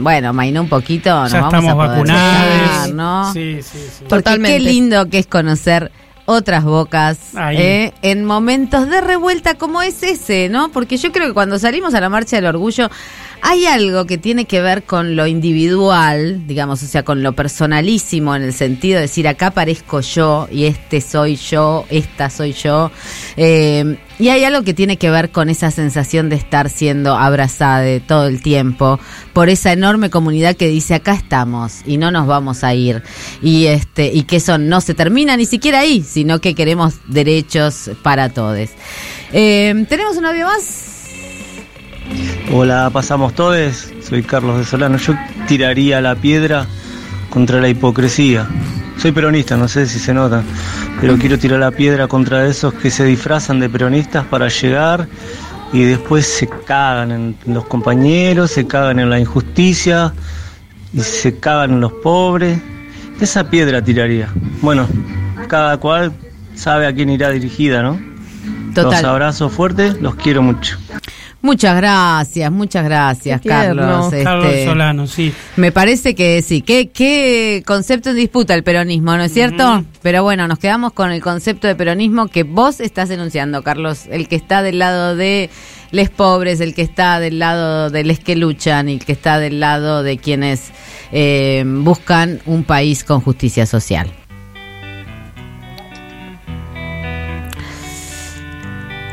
bueno, 0.00 0.32
mainó 0.32 0.62
un 0.62 0.68
poquito, 0.68 1.10
nos 1.22 1.32
Ya 1.32 1.40
vamos 1.42 1.54
estamos 1.54 1.70
a 1.72 1.74
poder 1.76 1.90
vacunados. 1.90 2.62
besar, 2.62 2.94
¿no? 2.94 3.32
Sí, 3.32 3.58
sí, 3.62 3.78
sí. 3.78 4.04
Porque 4.08 4.24
Totalmente. 4.24 4.58
qué 4.58 4.60
lindo 4.64 5.08
que 5.08 5.18
es 5.18 5.26
conocer 5.28 5.92
otras 6.30 6.64
bocas. 6.64 7.18
¿eh? 7.52 7.92
en 8.02 8.24
momentos 8.24 8.88
de 8.88 9.00
revuelta 9.00 9.54
como 9.54 9.82
es 9.82 10.02
ese, 10.02 10.48
¿no? 10.48 10.70
Porque 10.70 10.96
yo 10.96 11.10
creo 11.10 11.26
que 11.26 11.34
cuando 11.34 11.58
salimos 11.58 11.94
a 11.94 12.00
la 12.00 12.08
marcha 12.08 12.36
del 12.36 12.46
orgullo 12.46 12.88
hay 13.42 13.66
algo 13.66 14.06
que 14.06 14.18
tiene 14.18 14.44
que 14.44 14.60
ver 14.60 14.82
con 14.82 15.16
lo 15.16 15.26
individual, 15.26 16.46
digamos, 16.46 16.82
o 16.82 16.86
sea, 16.86 17.04
con 17.04 17.22
lo 17.22 17.32
personalísimo 17.32 18.34
en 18.36 18.42
el 18.42 18.52
sentido 18.52 18.96
de 18.96 19.02
decir 19.02 19.26
acá 19.28 19.48
aparezco 19.48 20.00
yo 20.00 20.48
y 20.50 20.66
este 20.66 21.00
soy 21.00 21.36
yo, 21.36 21.86
esta 21.90 22.30
soy 22.30 22.52
yo. 22.52 22.90
Eh, 23.36 23.96
y 24.18 24.28
hay 24.28 24.44
algo 24.44 24.62
que 24.62 24.74
tiene 24.74 24.98
que 24.98 25.10
ver 25.10 25.30
con 25.30 25.48
esa 25.48 25.70
sensación 25.70 26.28
de 26.28 26.36
estar 26.36 26.68
siendo 26.68 27.16
abrazada 27.16 27.80
de 27.80 28.00
todo 28.00 28.26
el 28.26 28.42
tiempo 28.42 29.00
por 29.32 29.48
esa 29.48 29.72
enorme 29.72 30.10
comunidad 30.10 30.56
que 30.56 30.68
dice 30.68 30.94
acá 30.94 31.14
estamos 31.14 31.80
y 31.86 31.96
no 31.96 32.10
nos 32.10 32.26
vamos 32.26 32.62
a 32.62 32.74
ir 32.74 33.02
y 33.40 33.66
este 33.66 34.12
y 34.12 34.24
que 34.24 34.36
eso 34.36 34.58
no 34.58 34.82
se 34.82 34.92
termina 34.92 35.36
ni 35.38 35.46
siquiera 35.46 35.80
ahí, 35.80 36.02
sino 36.02 36.40
que 36.40 36.54
queremos 36.54 36.94
derechos 37.06 37.90
para 38.02 38.28
todos. 38.28 38.68
Eh, 39.32 39.86
Tenemos 39.88 40.16
un 40.16 40.26
audio 40.26 40.46
más. 40.46 40.89
Hola, 42.52 42.90
pasamos 42.92 43.34
todos. 43.34 43.88
Soy 44.02 44.22
Carlos 44.22 44.58
de 44.58 44.64
Solano. 44.64 44.98
Yo 44.98 45.14
tiraría 45.46 46.00
la 46.00 46.14
piedra 46.16 46.66
contra 47.30 47.60
la 47.60 47.68
hipocresía. 47.68 48.48
Soy 48.98 49.12
peronista, 49.12 49.56
no 49.56 49.68
sé 49.68 49.86
si 49.86 49.98
se 49.98 50.12
nota, 50.12 50.42
pero 51.00 51.16
quiero 51.16 51.38
tirar 51.38 51.60
la 51.60 51.70
piedra 51.70 52.06
contra 52.06 52.46
esos 52.46 52.74
que 52.74 52.90
se 52.90 53.04
disfrazan 53.04 53.58
de 53.58 53.70
peronistas 53.70 54.26
para 54.26 54.48
llegar 54.48 55.08
y 55.72 55.84
después 55.84 56.26
se 56.26 56.48
cagan 56.48 57.12
en 57.12 57.36
los 57.46 57.64
compañeros, 57.66 58.50
se 58.50 58.66
cagan 58.66 58.98
en 58.98 59.08
la 59.08 59.18
injusticia 59.18 60.12
y 60.92 61.00
se 61.00 61.38
cagan 61.38 61.70
en 61.70 61.80
los 61.80 61.92
pobres. 61.92 62.60
Esa 63.20 63.48
piedra 63.48 63.82
tiraría. 63.82 64.28
Bueno, 64.60 64.86
cada 65.48 65.78
cual 65.78 66.12
sabe 66.54 66.86
a 66.86 66.92
quién 66.92 67.10
irá 67.10 67.30
dirigida, 67.30 67.82
¿no? 67.82 67.98
Total. 68.74 68.92
Los 68.92 69.04
abrazo 69.04 69.48
fuertes, 69.48 70.00
los 70.00 70.16
quiero 70.16 70.42
mucho. 70.42 70.78
Muchas 71.42 71.74
gracias, 71.76 72.52
muchas 72.52 72.84
gracias, 72.84 73.40
tierno. 73.40 73.82
Carlos. 73.82 74.12
este, 74.12 74.24
Carlos 74.24 74.54
Solano, 74.64 75.06
sí. 75.06 75.32
Me 75.56 75.72
parece 75.72 76.14
que 76.14 76.42
sí. 76.42 76.60
¿Qué, 76.60 76.90
qué 76.90 77.62
concepto 77.66 78.10
en 78.10 78.16
disputa 78.16 78.54
el 78.54 78.62
peronismo, 78.62 79.16
no 79.16 79.22
es 79.22 79.32
cierto? 79.32 79.82
Pero 80.02 80.22
bueno, 80.22 80.46
nos 80.48 80.58
quedamos 80.58 80.92
con 80.92 81.12
el 81.12 81.22
concepto 81.22 81.66
de 81.66 81.74
peronismo 81.74 82.28
que 82.28 82.42
vos 82.42 82.80
estás 82.80 83.08
enunciando, 83.10 83.62
Carlos. 83.62 84.04
El 84.10 84.28
que 84.28 84.36
está 84.36 84.62
del 84.62 84.78
lado 84.78 85.16
de 85.16 85.48
les 85.92 86.10
pobres, 86.10 86.60
el 86.60 86.74
que 86.74 86.82
está 86.82 87.18
del 87.20 87.38
lado 87.38 87.88
de 87.88 88.04
les 88.04 88.20
que 88.20 88.36
luchan 88.36 88.90
y 88.90 88.94
el 88.94 89.04
que 89.04 89.12
está 89.12 89.38
del 89.38 89.60
lado 89.60 90.02
de 90.02 90.18
quienes 90.18 90.72
eh, 91.10 91.64
buscan 91.66 92.40
un 92.44 92.64
país 92.64 93.02
con 93.02 93.22
justicia 93.22 93.64
social. 93.64 94.12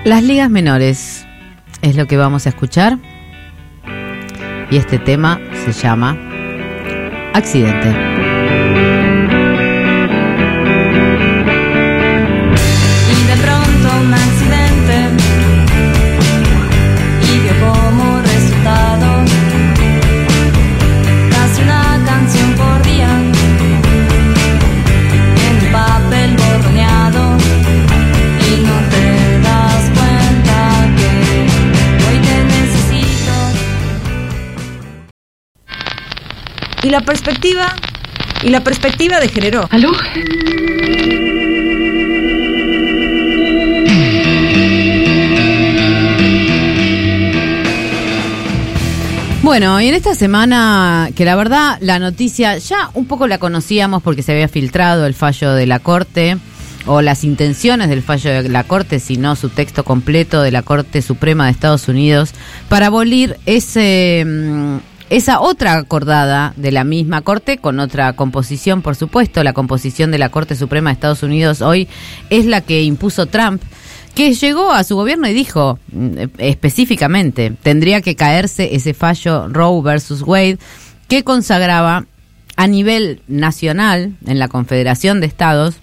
Las 0.03 0.23
ligas 0.23 0.49
menores 0.49 1.26
es 1.81 1.95
lo 1.95 2.07
que 2.07 2.17
vamos 2.17 2.45
a 2.45 2.49
escuchar. 2.49 2.97
Y 4.69 4.77
este 4.77 4.99
tema 4.99 5.39
se 5.65 5.71
llama 5.71 6.17
Accidente. 7.33 8.16
Y 36.83 36.89
la 36.89 37.01
perspectiva, 37.01 37.75
y 38.43 38.49
la 38.49 38.63
perspectiva 38.63 39.19
degeneró. 39.19 39.67
¿Aló? 39.71 39.91
Bueno, 49.47 49.79
y 49.79 49.87
en 49.87 49.95
esta 49.95 50.13
semana, 50.13 51.09
que 51.15 51.23
la 51.23 51.37
verdad 51.37 51.77
la 51.79 51.99
noticia 51.99 52.57
ya 52.57 52.89
un 52.93 53.05
poco 53.05 53.27
la 53.27 53.37
conocíamos 53.37 54.03
porque 54.03 54.21
se 54.21 54.33
había 54.33 54.49
filtrado 54.49 55.05
el 55.05 55.13
fallo 55.13 55.53
de 55.53 55.65
la 55.65 55.79
Corte 55.79 56.37
o 56.85 57.01
las 57.01 57.23
intenciones 57.23 57.87
del 57.87 58.03
fallo 58.03 58.43
de 58.43 58.49
la 58.49 58.65
Corte, 58.65 58.99
sino 58.99 59.37
su 59.37 59.47
texto 59.47 59.85
completo 59.85 60.41
de 60.41 60.51
la 60.51 60.63
Corte 60.63 61.01
Suprema 61.01 61.45
de 61.45 61.51
Estados 61.51 61.87
Unidos, 61.87 62.31
para 62.67 62.87
abolir 62.87 63.37
ese, 63.45 64.25
mm, 64.27 64.77
esa 65.09 65.39
otra 65.39 65.73
acordada 65.75 66.53
de 66.57 66.71
la 66.71 66.83
misma 66.83 67.21
Corte, 67.21 67.57
con 67.57 67.79
otra 67.79 68.13
composición, 68.13 68.81
por 68.81 68.95
supuesto. 68.95 69.43
La 69.43 69.53
composición 69.53 70.11
de 70.11 70.17
la 70.17 70.29
Corte 70.29 70.55
Suprema 70.55 70.89
de 70.89 70.95
Estados 70.95 71.23
Unidos 71.23 71.61
hoy 71.61 71.87
es 72.29 72.45
la 72.45 72.61
que 72.61 72.83
impuso 72.83 73.25
Trump 73.25 73.61
que 74.15 74.33
llegó 74.33 74.71
a 74.71 74.83
su 74.83 74.95
gobierno 74.95 75.27
y 75.27 75.33
dijo 75.33 75.77
mm, 75.91 76.15
específicamente, 76.39 77.53
tendría 77.61 78.01
que 78.01 78.15
caerse 78.15 78.75
ese 78.75 78.95
fallo 78.95 79.47
Roe 79.47 79.83
versus 79.83 80.23
Wade 80.23 80.57
que 81.07 81.23
consagraba 81.23 82.05
a 82.55 82.67
nivel 82.67 83.21
nacional 83.27 84.15
en 84.25 84.39
la 84.39 84.47
Confederación 84.47 85.21
de 85.21 85.27
Estados 85.27 85.75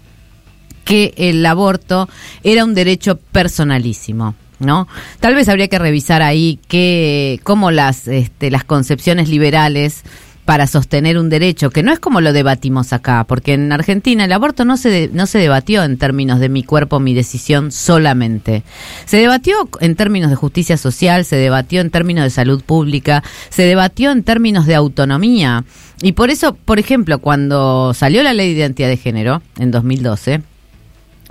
que 0.84 1.14
el 1.16 1.46
aborto 1.46 2.08
era 2.42 2.64
un 2.64 2.74
derecho 2.74 3.16
personalísimo. 3.16 4.34
¿No? 4.60 4.86
Tal 5.20 5.34
vez 5.34 5.48
habría 5.48 5.68
que 5.68 5.78
revisar 5.78 6.22
ahí 6.22 6.58
que 6.68 7.40
cómo 7.42 7.70
las 7.72 8.06
este, 8.08 8.50
las 8.50 8.64
concepciones 8.64 9.28
liberales 9.28 10.02
para 10.44 10.66
sostener 10.66 11.16
un 11.18 11.30
derecho, 11.30 11.70
que 11.70 11.82
no 11.82 11.90
es 11.90 11.98
como 11.98 12.20
lo 12.20 12.32
debatimos 12.34 12.92
acá, 12.92 13.24
porque 13.26 13.54
en 13.54 13.72
Argentina 13.72 14.26
el 14.26 14.32
aborto 14.32 14.66
no 14.66 14.76
se, 14.76 14.90
de- 14.90 15.10
no 15.10 15.24
se 15.26 15.38
debatió 15.38 15.82
en 15.84 15.96
términos 15.96 16.38
de 16.38 16.50
mi 16.50 16.62
cuerpo, 16.62 17.00
mi 17.00 17.14
decisión 17.14 17.72
solamente. 17.72 18.62
Se 19.06 19.16
debatió 19.16 19.68
en 19.80 19.96
términos 19.96 20.28
de 20.28 20.36
justicia 20.36 20.76
social, 20.76 21.24
se 21.24 21.36
debatió 21.36 21.80
en 21.80 21.88
términos 21.90 22.24
de 22.24 22.30
salud 22.30 22.62
pública, 22.62 23.22
se 23.48 23.62
debatió 23.62 24.10
en 24.12 24.22
términos 24.22 24.66
de 24.66 24.74
autonomía. 24.74 25.64
Y 26.02 26.12
por 26.12 26.28
eso, 26.28 26.54
por 26.54 26.78
ejemplo, 26.78 27.20
cuando 27.20 27.94
salió 27.94 28.22
la 28.22 28.34
ley 28.34 28.52
de 28.52 28.60
identidad 28.60 28.88
de 28.88 28.98
género 28.98 29.40
en 29.58 29.70
2012, 29.70 30.42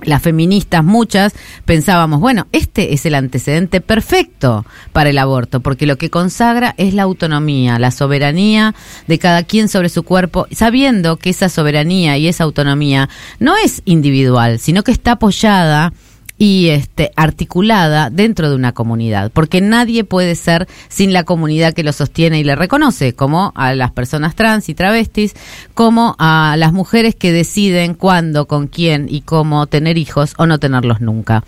las 0.04 0.22
feministas, 0.22 0.84
muchas, 0.84 1.34
pensábamos, 1.64 2.20
bueno, 2.20 2.46
este 2.52 2.94
es 2.94 3.06
el 3.06 3.14
antecedente 3.14 3.80
perfecto 3.80 4.64
para 4.92 5.10
el 5.10 5.18
aborto, 5.18 5.60
porque 5.60 5.86
lo 5.86 5.96
que 5.96 6.10
consagra 6.10 6.74
es 6.78 6.94
la 6.94 7.02
autonomía, 7.02 7.78
la 7.78 7.90
soberanía 7.90 8.74
de 9.06 9.18
cada 9.18 9.42
quien 9.42 9.68
sobre 9.68 9.88
su 9.88 10.02
cuerpo, 10.02 10.46
sabiendo 10.50 11.16
que 11.16 11.30
esa 11.30 11.48
soberanía 11.48 12.16
y 12.16 12.28
esa 12.28 12.44
autonomía 12.44 13.08
no 13.38 13.56
es 13.56 13.82
individual, 13.84 14.58
sino 14.58 14.82
que 14.82 14.92
está 14.92 15.12
apoyada 15.12 15.92
y 16.36 16.68
este 16.68 17.12
articulada 17.16 18.10
dentro 18.10 18.50
de 18.50 18.56
una 18.56 18.72
comunidad, 18.72 19.30
porque 19.32 19.60
nadie 19.60 20.04
puede 20.04 20.34
ser 20.34 20.66
sin 20.88 21.12
la 21.12 21.24
comunidad 21.24 21.74
que 21.74 21.84
lo 21.84 21.92
sostiene 21.92 22.40
y 22.40 22.44
le 22.44 22.56
reconoce, 22.56 23.14
como 23.14 23.52
a 23.54 23.74
las 23.74 23.92
personas 23.92 24.34
trans 24.34 24.68
y 24.68 24.74
travestis, 24.74 25.34
como 25.74 26.16
a 26.18 26.56
las 26.58 26.72
mujeres 26.72 27.14
que 27.14 27.32
deciden 27.32 27.94
cuándo, 27.94 28.46
con 28.46 28.66
quién 28.66 29.06
y 29.08 29.20
cómo 29.20 29.66
tener 29.66 29.96
hijos 29.96 30.34
o 30.36 30.46
no 30.46 30.58
tenerlos 30.58 31.00
nunca. 31.00 31.44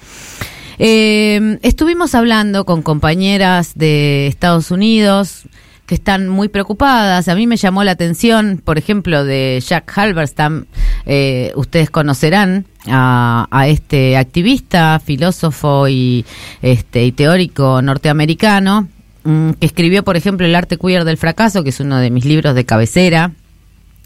Eh, 0.79 1.59
estuvimos 1.63 2.15
hablando 2.15 2.65
con 2.65 2.83
compañeras 2.83 3.73
de 3.75 4.27
Estados 4.27 4.71
Unidos 4.71 5.49
que 5.87 5.95
están 5.95 6.29
muy 6.29 6.49
preocupadas. 6.49 7.29
A 7.29 7.35
mí 7.35 7.47
me 7.47 7.57
llamó 7.57 7.85
la 7.85 7.93
atención, 7.93 8.61
por 8.63 8.77
ejemplo, 8.77 9.25
de 9.25 9.63
Jack 9.67 9.97
Halberstam. 9.97 10.67
Eh, 11.07 11.53
ustedes 11.55 11.91
conocerán 11.91 12.67
a, 12.89 13.47
este 13.69 14.17
activista, 14.17 15.01
filósofo 15.05 15.89
y, 15.89 16.25
este, 16.61 17.05
y 17.05 17.13
teórico 17.13 17.81
norteamericano 17.83 18.89
mm, 19.25 19.51
que 19.53 19.67
escribió, 19.67 20.03
por 20.03 20.17
ejemplo, 20.17 20.47
El 20.47 20.57
arte 20.57 20.77
queer 20.77 21.05
del 21.05 21.17
fracaso, 21.17 21.63
que 21.63 21.71
es 21.71 21.81
uno 21.81 21.99
de 21.99 22.11
mis 22.11 22.25
libros 22.25 22.55
de 22.55 22.65
cabecera. 22.65 23.33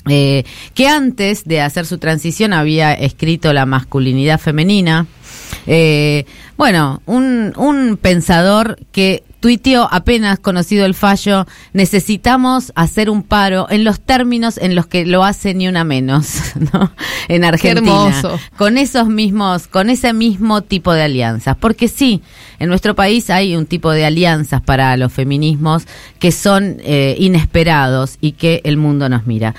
Eh, 0.09 0.44
que 0.73 0.89
antes 0.89 1.44
de 1.44 1.61
hacer 1.61 1.85
su 1.85 1.98
transición 1.98 2.55
había 2.55 2.94
escrito 2.94 3.52
La 3.52 3.66
masculinidad 3.66 4.39
femenina. 4.39 5.07
Eh, 5.66 6.24
bueno, 6.57 7.02
un, 7.07 7.52
un 7.57 7.98
pensador 8.01 8.78
que 8.93 9.24
tuiteó 9.41 9.89
apenas 9.91 10.39
conocido 10.39 10.85
el 10.85 10.95
fallo, 10.95 11.47
necesitamos 11.73 12.73
hacer 12.75 13.11
un 13.11 13.23
paro 13.23 13.67
en 13.71 13.85
los 13.85 14.01
términos 14.01 14.59
en 14.59 14.75
los 14.75 14.87
que 14.87 15.07
lo 15.07 15.25
hace 15.25 15.55
ni 15.55 15.67
una 15.67 15.83
menos, 15.83 16.55
¿no? 16.73 16.93
En 17.29 17.45
Argentina. 17.45 17.81
hermoso. 17.81 18.39
Con 18.57 18.79
esos 18.79 19.09
mismos, 19.09 19.67
con 19.67 19.91
ese 19.91 20.12
mismo 20.12 20.62
tipo 20.62 20.93
de 20.93 21.03
alianzas. 21.03 21.57
Porque 21.57 21.89
sí, 21.89 22.23
en 22.59 22.69
nuestro 22.69 22.95
país 22.95 23.31
hay 23.31 23.57
un 23.57 23.67
tipo 23.67 23.91
de 23.91 24.05
alianzas 24.05 24.61
para 24.61 24.97
los 24.97 25.12
feminismos 25.12 25.85
que 26.19 26.33
son 26.33 26.77
eh, 26.81 27.17
inesperados 27.19 28.19
y 28.21 28.33
que 28.33 28.61
el 28.65 28.77
mundo 28.77 29.09
nos 29.09 29.27
mira. 29.27 29.55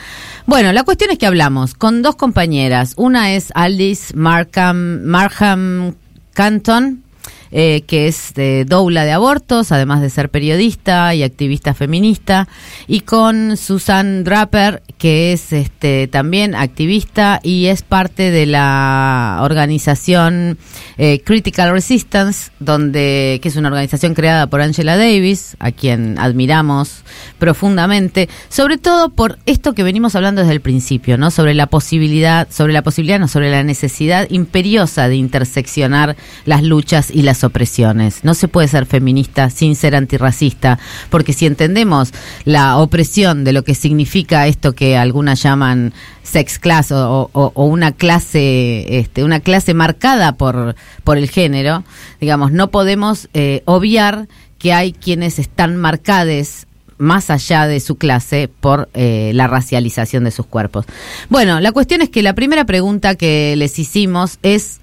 Bueno, 0.45 0.71
la 0.71 0.83
cuestión 0.83 1.11
es 1.11 1.17
que 1.17 1.25
hablamos 1.25 1.73
con 1.73 2.01
dos 2.01 2.15
compañeras. 2.15 2.93
Una 2.97 3.33
es 3.33 3.51
Alice 3.55 4.15
Markham, 4.15 5.01
Markham 5.03 5.95
Canton, 6.33 7.03
eh, 7.51 7.83
que 7.87 8.07
es 8.07 8.33
de 8.33 8.65
doula 8.65 9.03
de 9.05 9.11
abortos, 9.11 9.71
además 9.71 10.01
de 10.01 10.09
ser 10.09 10.29
periodista 10.29 11.13
y 11.13 11.23
activista 11.23 11.73
feminista, 11.73 12.47
y 12.87 13.01
con 13.01 13.57
Susan 13.57 14.23
Draper, 14.23 14.83
que 14.97 15.33
es 15.33 15.51
este 15.51 16.07
también 16.07 16.55
activista 16.55 17.39
y 17.43 17.65
es 17.65 17.81
parte 17.81 18.31
de 18.31 18.45
la 18.45 19.39
organización 19.41 20.57
eh, 20.97 21.21
Critical 21.25 21.71
Resistance, 21.71 22.51
donde 22.59 23.39
que 23.41 23.49
es 23.49 23.55
una 23.55 23.69
organización 23.69 24.13
creada 24.13 24.47
por 24.47 24.61
Angela 24.61 24.95
Davis, 24.95 25.55
a 25.59 25.71
quien 25.71 26.17
admiramos 26.19 27.03
profundamente, 27.39 28.29
sobre 28.49 28.77
todo 28.77 29.09
por 29.09 29.39
esto 29.45 29.73
que 29.73 29.83
venimos 29.83 30.15
hablando 30.15 30.41
desde 30.41 30.53
el 30.53 30.61
principio, 30.61 31.17
¿no? 31.17 31.31
Sobre 31.31 31.53
la 31.53 31.67
posibilidad, 31.67 32.47
sobre 32.49 32.73
la 32.73 32.81
posibilidad, 32.81 33.19
no, 33.19 33.27
sobre 33.27 33.51
la 33.51 33.63
necesidad 33.63 34.27
imperiosa 34.29 35.07
de 35.07 35.15
interseccionar 35.15 36.15
las 36.45 36.63
luchas 36.63 37.11
y 37.11 37.23
las 37.23 37.40
opresiones. 37.43 38.23
No 38.23 38.33
se 38.33 38.47
puede 38.47 38.67
ser 38.67 38.85
feminista 38.85 39.49
sin 39.49 39.75
ser 39.75 39.95
antirracista, 39.95 40.79
porque 41.09 41.33
si 41.33 41.45
entendemos 41.45 42.13
la 42.45 42.77
opresión 42.77 43.43
de 43.43 43.53
lo 43.53 43.63
que 43.63 43.75
significa 43.75 44.47
esto 44.47 44.73
que 44.73 44.97
algunas 44.97 45.41
llaman 45.43 45.93
sex 46.23 46.59
class 46.59 46.91
o, 46.91 47.29
una 47.55 47.91
clase, 47.91 48.99
este, 48.99 49.23
una 49.23 49.39
clase 49.39 49.73
marcada 49.73 50.33
por, 50.33 50.75
por 51.03 51.17
el 51.17 51.29
género, 51.29 51.83
digamos, 52.19 52.51
no 52.51 52.71
podemos 52.71 53.29
eh, 53.33 53.63
obviar 53.65 54.27
que 54.57 54.73
hay 54.73 54.93
quienes 54.93 55.39
están 55.39 55.75
marcades 55.77 56.67
más 57.01 57.31
allá 57.31 57.65
de 57.65 57.79
su 57.79 57.95
clase 57.95 58.47
por 58.47 58.87
eh, 58.93 59.31
la 59.33 59.47
racialización 59.47 60.23
de 60.23 60.29
sus 60.29 60.45
cuerpos. 60.45 60.85
Bueno, 61.29 61.59
la 61.59 61.71
cuestión 61.71 62.03
es 62.03 62.09
que 62.09 62.21
la 62.21 62.35
primera 62.35 62.65
pregunta 62.65 63.15
que 63.15 63.55
les 63.57 63.79
hicimos 63.79 64.37
es 64.43 64.81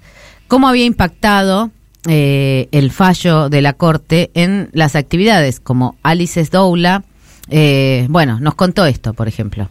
cómo 0.49 0.67
había 0.67 0.83
impactado 0.83 1.71
eh, 2.07 2.67
el 2.71 2.91
fallo 2.91 3.49
de 3.49 3.61
la 3.61 3.73
Corte 3.73 4.31
en 4.33 4.69
las 4.73 4.95
actividades, 4.95 5.59
como 5.59 5.95
Alice 6.03 6.43
Doula, 6.51 7.03
eh, 7.49 8.07
bueno, 8.09 8.39
nos 8.39 8.55
contó 8.55 8.85
esto, 8.85 9.13
por 9.13 9.27
ejemplo. 9.27 9.69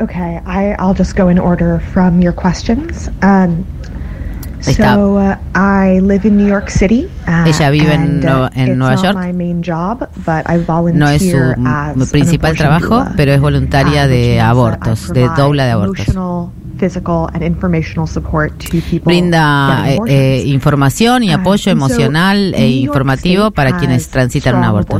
Okay, 0.00 0.38
I, 0.46 0.74
I'll 0.78 0.96
just 0.96 1.16
go 1.16 1.28
in 1.30 1.38
order 1.38 1.80
from 1.92 2.20
your 2.20 2.34
questions. 2.34 3.08
Um, 3.22 3.64
so 4.60 5.16
uh, 5.16 5.36
I 5.54 6.00
live 6.00 6.26
in 6.26 6.36
New 6.36 6.46
York 6.46 6.70
City. 6.70 7.08
uh, 7.26 7.44
Ella 7.46 7.70
vive 7.70 7.94
en 7.94 8.26
uh, 8.28 8.48
en 8.54 8.68
it's 8.68 8.76
Nueva 8.76 8.94
not 8.94 9.04
York. 9.04 9.16
my 9.16 9.32
main 9.32 9.62
job, 9.62 10.08
but 10.24 10.44
I 10.48 10.58
No 10.94 11.08
es 11.08 11.22
su 11.22 11.36
volunteer 11.36 11.56
as 11.66 12.10
principal 12.10 12.56
trabajo, 12.56 12.88
doula, 12.88 13.12
pero 13.16 13.32
es 13.32 13.40
voluntaria 13.40 14.06
uh, 14.06 14.08
de 14.08 14.40
abortos, 14.40 15.12
de 15.12 15.28
doula 15.36 15.66
de 15.66 15.70
abortos. 15.72 16.06
Emotional, 16.72 16.78
physical, 16.78 17.28
and 17.32 17.42
informational 17.42 18.06
support 18.06 18.58
to 18.58 18.80
people 18.82 19.12
Brinda 19.12 19.84
eh, 19.86 19.98
eh, 20.06 20.42
información 20.46 21.22
y 21.22 21.32
apoyo 21.32 21.70
emocional 21.70 22.54
e 22.54 22.68
informativo 22.68 23.50
para 23.50 23.76
quienes 23.76 24.08
transitan 24.08 24.56
un 24.56 24.64
aborto. 24.64 24.98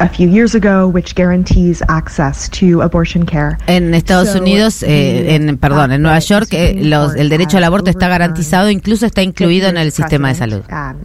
A, 0.00 0.08
few 0.08 0.28
years 0.28 0.54
ago, 0.54 0.88
which 0.88 1.14
guarantees 1.14 1.82
access 1.88 2.48
to 2.50 2.80
abortion 2.82 3.24
care. 3.26 3.58
En 3.66 3.92
Estados 3.94 4.30
So, 4.30 4.40
Unidos, 4.40 4.82
eh, 4.82 5.34
en 5.34 5.58
perdón, 5.58 5.92
en 5.92 6.02
Nueva 6.02 6.18
York, 6.20 6.48
eh, 6.52 6.74
los- 6.82 7.14
el 7.16 7.28
derecho 7.28 7.58
al 7.58 7.64
aborto 7.64 7.90
está 7.90 8.08
garantizado, 8.08 8.70
incluso 8.70 9.04
está 9.06 9.22
incluido 9.22 9.68
en 9.68 9.76
el 9.76 9.92
sistema 9.92 10.28
de 10.28 10.34
salud. 10.34 10.62
um, 10.70 10.96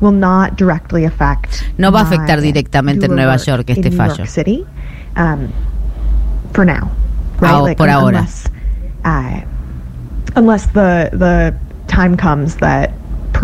uh. 0.00 0.14
No 1.78 1.92
va 1.92 2.00
a 2.00 2.02
afectar 2.04 2.40
directamente 2.40 3.06
en 3.06 3.14
Nueva 3.14 3.36
York 3.36 3.64
este 3.68 3.90
fallo. 3.90 4.24
Por 7.76 7.90
ahora. 7.90 8.26
Unless 10.36 10.66
the 10.72 11.10
the 11.12 11.54
time 11.86 12.16
comes 12.16 12.56
that 12.56 12.90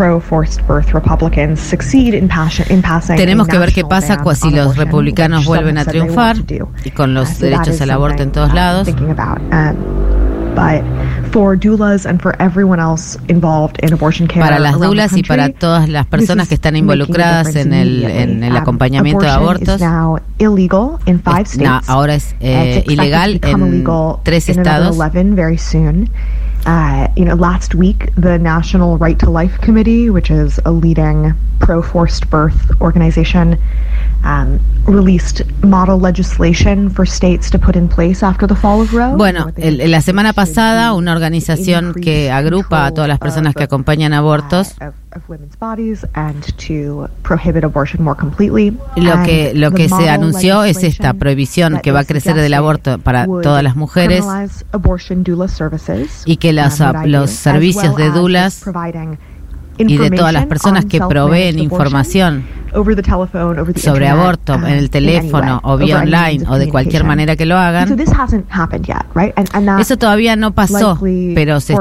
pro-forced 0.01 0.65
birth 0.67 0.93
Republicans 0.95 1.59
succeed 1.59 2.15
in, 2.15 2.27
passion, 2.27 2.65
in 2.71 2.81
passing 2.81 3.15
Tenemos 3.17 3.47
que 3.47 3.59
ver 3.59 3.71
qué 3.71 3.83
pasa 3.85 4.17
si 4.33 4.49
los 4.49 4.75
republicanos 4.75 5.45
vuelven 5.45 5.77
a 5.77 5.85
triunfar 5.85 6.37
y 6.83 6.89
con 6.89 7.13
los 7.13 7.37
derechos 7.37 7.79
al 7.81 7.91
aborto 7.91 8.23
en 8.23 8.31
todos 8.31 8.51
lados. 8.51 8.87
Um, 8.87 9.75
but 10.55 10.83
for 11.31 11.55
doulas 11.55 12.05
and 12.07 12.19
for 12.19 12.35
everyone 12.41 12.79
else 12.81 13.17
involved 13.29 13.77
in 13.83 13.93
abortion 13.93 14.27
care 14.27 14.41
Para 14.41 14.57
las 14.59 14.79
doulas 14.79 15.15
y 15.15 15.21
para 15.23 15.49
todas 15.49 15.87
las 15.87 16.07
personas 16.07 16.47
que 16.47 16.55
están 16.55 16.75
involucradas 16.75 17.55
en 17.55 17.71
el, 17.71 18.03
en 18.03 18.43
el 18.43 18.53
Um, 18.53 18.57
acompañamiento 18.57 19.23
de 19.23 19.29
abortos. 19.31 19.79
now 19.79 20.17
illegal 20.39 20.97
in 21.05 21.21
five 21.21 21.43
Es- 21.43 21.57
na- 21.59 21.77
states. 21.77 21.89
ahora 21.89 22.15
es 22.15 22.33
Uh, 22.39 22.43
eh, 22.45 22.83
ilegal 22.87 23.39
en 23.43 23.83
tres 24.23 24.49
estados. 24.49 24.97
11 26.65 26.65
very 26.65 26.65
soon. 26.65 26.67
Uh, 26.67 27.07
you 27.15 27.25
know, 27.25 27.35
last 27.35 27.75
week, 27.75 28.09
the 28.15 28.37
National 28.37 28.97
Right 28.97 29.17
to 29.19 29.29
Life 29.29 29.59
Committee, 29.61 30.09
which 30.09 30.29
is 30.31 30.59
a 30.65 30.71
leading 30.71 31.33
pro 31.59 31.81
forced 31.81 32.29
birth 32.29 32.71
organization, 32.81 33.57
um, 34.23 34.59
released 34.85 35.43
model 35.63 35.99
legislation 35.99 36.89
for 36.89 37.05
states 37.05 37.49
to 37.51 37.59
put 37.59 37.75
in 37.75 37.87
place 37.87 38.23
after 38.23 38.47
the 38.47 38.55
fall 38.55 38.81
of 38.81 38.93
Roe. 38.93 39.15
Bueno, 39.15 39.51
el- 39.57 39.89
la 39.91 40.01
semana 40.01 40.33
pasada 40.33 40.93
una 40.93 41.11
organización 41.13 41.93
que 41.93 42.31
agrupa 42.31 42.85
a 42.85 42.91
todas 42.91 43.07
las 43.07 43.19
personas 43.19 43.53
que 43.55 43.63
acompañan 43.63 44.13
abortos 44.13 44.75
of, 44.81 44.93
of 45.15 45.27
women's 45.27 45.57
bodies 45.57 46.05
and 46.13 46.43
to 46.57 47.07
prohibit 47.23 47.63
abortion 47.63 48.03
more 48.03 48.15
completely. 48.15 48.77
Lo 48.95 49.23
que, 49.23 49.53
lo 49.53 49.71
que 49.71 49.89
se 49.89 50.09
anunció 50.09 50.63
es 50.63 50.83
esta 50.83 51.13
prohibición 51.13 51.79
que 51.81 51.91
va 51.91 52.01
a 52.01 52.05
crecer 52.05 52.35
del 52.35 52.53
aborto 52.53 52.97
para 52.99 53.25
todas 53.25 53.63
las 53.63 53.75
mujeres 53.75 54.25
y 56.25 56.37
que 56.37 56.53
las- 56.53 56.79
um, 56.79 57.05
los 57.05 57.29
servicios 57.31 57.95
de 57.95 58.09
doulas 58.11 58.63
y 59.77 59.97
de 59.97 60.11
todas 60.11 60.33
las 60.33 60.45
personas 60.45 60.83
on 60.83 60.89
que 60.89 60.99
proveen 60.99 61.59
información 61.59 62.45
sobre 63.75 64.07
aborto 64.07 64.55
um, 64.55 64.65
en 64.65 64.73
el 64.73 64.85
in 64.85 64.89
teléfono 64.89 65.59
o 65.63 65.77
vía 65.77 65.99
online 65.99 66.45
o 66.47 66.57
de 66.57 66.69
cualquier 66.69 67.03
manera 67.03 67.35
que 67.35 67.45
lo 67.45 67.57
hagan. 67.57 67.97
this 67.97 68.11
hasn't 68.11 68.45
happened 68.49 68.85
yet, 68.85 69.05
right? 69.15 69.33
And, 69.35 69.49
and 69.53 69.67
that 69.67 69.79
Eso 69.79 69.97
todavía 69.97 70.35
no 70.35 70.51
pasó, 70.53 70.99
pero 71.35 71.59
se 71.59 71.75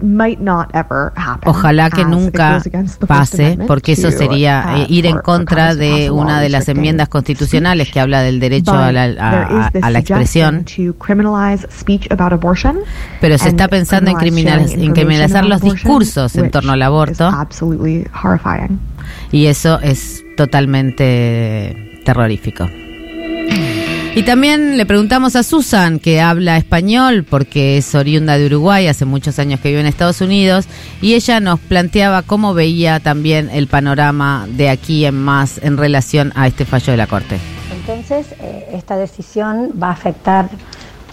might 0.00 0.38
not 0.40 0.68
ever 0.74 1.12
happen, 1.16 1.48
Ojalá 1.48 1.88
que 1.90 2.04
nunca 2.04 2.60
pase, 3.06 3.58
porque 3.66 3.92
eso 3.92 4.10
sería 4.10 4.64
uh, 4.66 4.78
eh, 4.82 4.86
ir 4.88 5.06
en 5.06 5.18
contra 5.18 5.74
de 5.74 6.10
una 6.10 6.40
de 6.40 6.48
las 6.48 6.68
enmiendas 6.68 7.08
constitucionales 7.14 7.90
que 7.90 8.00
habla 8.00 8.22
del 8.22 8.40
derecho 8.40 8.72
a 8.72 8.92
la, 8.92 9.04
a- 9.04 9.70
a 9.80 9.90
la 9.90 9.98
expresión, 9.98 10.64
to 10.64 10.94
criminalize 10.98 11.66
speech 11.70 12.10
about 12.10 12.32
abortion 12.32 12.78
pero 13.20 13.38
se 13.38 13.48
está 13.48 13.68
pensando 13.68 14.10
en, 14.10 14.16
en 14.18 14.92
criminalizar 14.92 15.44
los 15.44 15.60
discursos 15.60 16.34
en 16.36 16.50
torno 16.50 16.72
al 16.72 16.82
aborto 16.82 17.28
is 17.28 17.34
absolutely 17.34 18.06
horrifying. 18.22 18.78
y 19.30 19.46
eso 19.46 19.78
es 19.80 20.22
totalmente 20.36 22.02
terrorífico. 22.04 22.68
Y 24.16 24.22
también 24.22 24.76
le 24.76 24.86
preguntamos 24.86 25.34
a 25.34 25.42
Susan, 25.42 25.98
que 25.98 26.20
habla 26.20 26.56
español 26.56 27.26
porque 27.28 27.78
es 27.78 27.96
oriunda 27.96 28.38
de 28.38 28.46
Uruguay, 28.46 28.86
hace 28.86 29.04
muchos 29.04 29.40
años 29.40 29.58
que 29.58 29.70
vive 29.70 29.80
en 29.80 29.86
Estados 29.86 30.20
Unidos, 30.20 30.66
y 31.02 31.14
ella 31.14 31.40
nos 31.40 31.58
planteaba 31.58 32.22
cómo 32.22 32.54
veía 32.54 33.00
también 33.00 33.50
el 33.50 33.66
panorama 33.66 34.46
de 34.48 34.68
aquí 34.68 35.04
en 35.04 35.16
más 35.16 35.58
en 35.64 35.76
relación 35.76 36.32
a 36.36 36.46
este 36.46 36.64
fallo 36.64 36.92
de 36.92 36.96
la 36.96 37.08
Corte. 37.08 37.40
Entonces, 37.72 38.26
eh, 38.38 38.68
esta 38.72 38.96
decisión 38.96 39.72
va 39.82 39.88
a 39.88 39.92
afectar, 39.92 40.48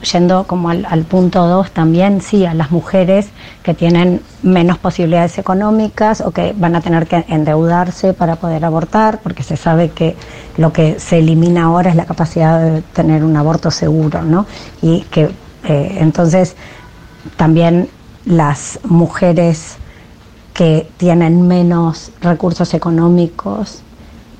yendo 0.02 0.46
como 0.46 0.70
al, 0.70 1.04
punto 1.04 1.48
2 1.48 1.72
también, 1.72 2.22
sí, 2.22 2.46
a 2.46 2.54
las 2.54 2.72
mujeres 2.72 3.30
que 3.64 3.74
tienen 3.74 4.22
menos 4.42 4.78
posibilidades 4.78 5.38
económicas 5.38 6.22
o 6.22 6.32
que 6.32 6.54
van 6.58 6.76
a 6.76 6.82
tener 6.82 7.08
que 7.08 7.26
endeudarse 7.28 8.14
para 8.14 8.36
poder 8.36 8.66
abortar, 8.66 9.20
porque 9.22 9.44
se 9.44 9.58
sabe 9.58 9.90
que 9.90 10.16
lo 10.58 10.74
que 10.74 11.00
se 11.00 11.20
elimina 11.20 11.66
ahora 11.66 11.90
es 11.90 11.96
la 11.96 12.06
capacidad 12.06 12.60
de 12.62 12.82
tener 12.82 13.24
un 13.24 13.36
aborto 13.38 13.72
seguro, 13.72 14.22
¿no? 14.24 14.46
Y 14.82 15.02
que 15.04 15.30
eh, 15.64 15.98
entonces 16.00 16.56
también 17.38 17.90
las 18.26 18.80
mujeres 18.84 19.78
que 20.54 20.90
tienen 20.98 21.48
menos 21.48 22.12
recursos 22.22 22.74
económicos 22.74 23.82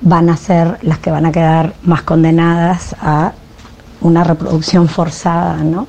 van 0.02 0.30
a 0.30 0.36
ser 0.36 0.78
las 0.82 0.98
que 0.98 1.10
van 1.10 1.26
a 1.26 1.32
quedar 1.32 1.74
más 1.84 2.02
condenadas 2.02 2.94
a 3.00 3.32
una 4.02 4.24
reproducción 4.24 4.88
forzada, 4.88 5.56
¿no? 5.62 5.86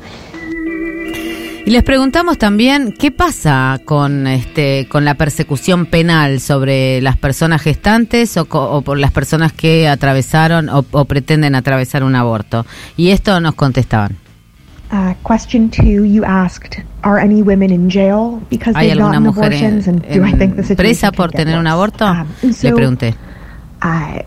Y 1.65 1.69
les 1.69 1.83
preguntamos 1.83 2.37
también 2.37 2.93
qué 2.99 3.09
pasa 3.09 3.79
con 3.85 4.27
este 4.27 4.85
con 4.89 5.05
la 5.05 5.13
persecución 5.15 5.85
penal 5.85 6.41
sobre 6.41 7.01
las 7.01 7.15
personas 7.17 7.61
gestantes 7.61 8.35
o, 8.35 8.45
co- 8.45 8.69
o 8.69 8.81
por 8.81 8.97
las 8.97 9.11
personas 9.11 9.53
que 9.53 9.87
atravesaron 9.87 10.67
o, 10.67 10.83
o 10.91 11.05
pretenden 11.05 11.55
atravesar 11.55 12.03
un 12.03 12.15
aborto. 12.15 12.65
Y 12.97 13.11
esto 13.11 13.39
nos 13.39 13.55
contestaban. 13.55 14.17
Uh, 14.91 15.13
question 15.25 15.69
two, 15.69 16.03
you 16.03 16.23
asked, 16.25 16.83
are 17.01 17.19
any 17.19 17.41
women 17.41 17.71
in 17.71 17.89
jail 17.89 18.41
because 18.51 18.77
¿Hay 18.77 18.91
alguna 18.91 19.21
mujer 19.21 19.45
abortions? 19.45 19.87
en- 19.87 20.03
and 20.05 20.19
do 20.19 20.25
I 20.25 20.31
en 20.31 20.37
think 20.37 20.55
the 20.57 20.63
situation 20.63 20.75
presa 20.75 21.11
por 21.13 21.31
tener 21.31 21.57
un 21.57 21.65
aborto? 21.67 22.05
Um, 22.05 22.27
Le 22.61 22.73
pregunté. 22.73 23.15
uh, 23.81 24.19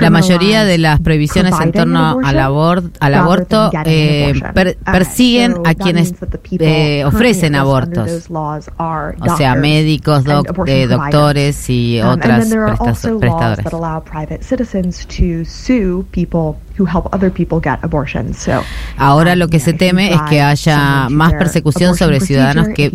La 0.00 0.10
mayoría 0.10 0.64
de 0.64 0.78
las 0.78 1.00
prohibiciones 1.00 1.54
en 1.60 1.72
torno 1.72 2.18
al, 2.24 2.38
abor- 2.38 2.90
al 2.98 3.14
aborto 3.14 3.70
eh, 3.84 4.32
per- 4.54 4.78
Uh, 4.80 4.90
persiguen 4.92 5.54
a 5.66 5.74
quienes 5.74 6.14
eh, 6.60 7.04
ofrecen 7.04 7.54
abortos. 7.54 8.06
those 8.06 8.32
laws 8.32 8.70
are 8.78 9.14
O 9.20 9.36
sea, 9.36 9.50
doctors 9.54 9.60
médicos, 9.60 10.24
doc- 10.24 10.46
eh, 10.66 10.86
doctores 10.86 11.68
y 11.68 12.00
Um, 12.00 12.08
otras 12.08 12.48
prestadoras. 12.48 13.58
that 13.64 13.72
allow 13.74 14.02
private 14.02 14.42
citizens 14.42 15.06
to 15.06 15.44
sue 15.44 16.04
people 16.12 16.56
who 16.78 16.86
help 16.86 17.06
other 17.14 17.30
people 17.30 17.58
get 17.62 17.78
abortions. 17.82 18.38
So 18.38 18.62
Ahora 18.96 19.36
lo 19.36 19.48
que 19.48 19.60
se 19.60 19.74
teme 19.74 20.12
es 20.14 20.20
que 20.22 20.40
haya 20.40 21.08
más 21.10 21.34
persecución 21.34 21.96
sobre 21.96 22.20
ciudadanos 22.20 22.68
que 22.74 22.90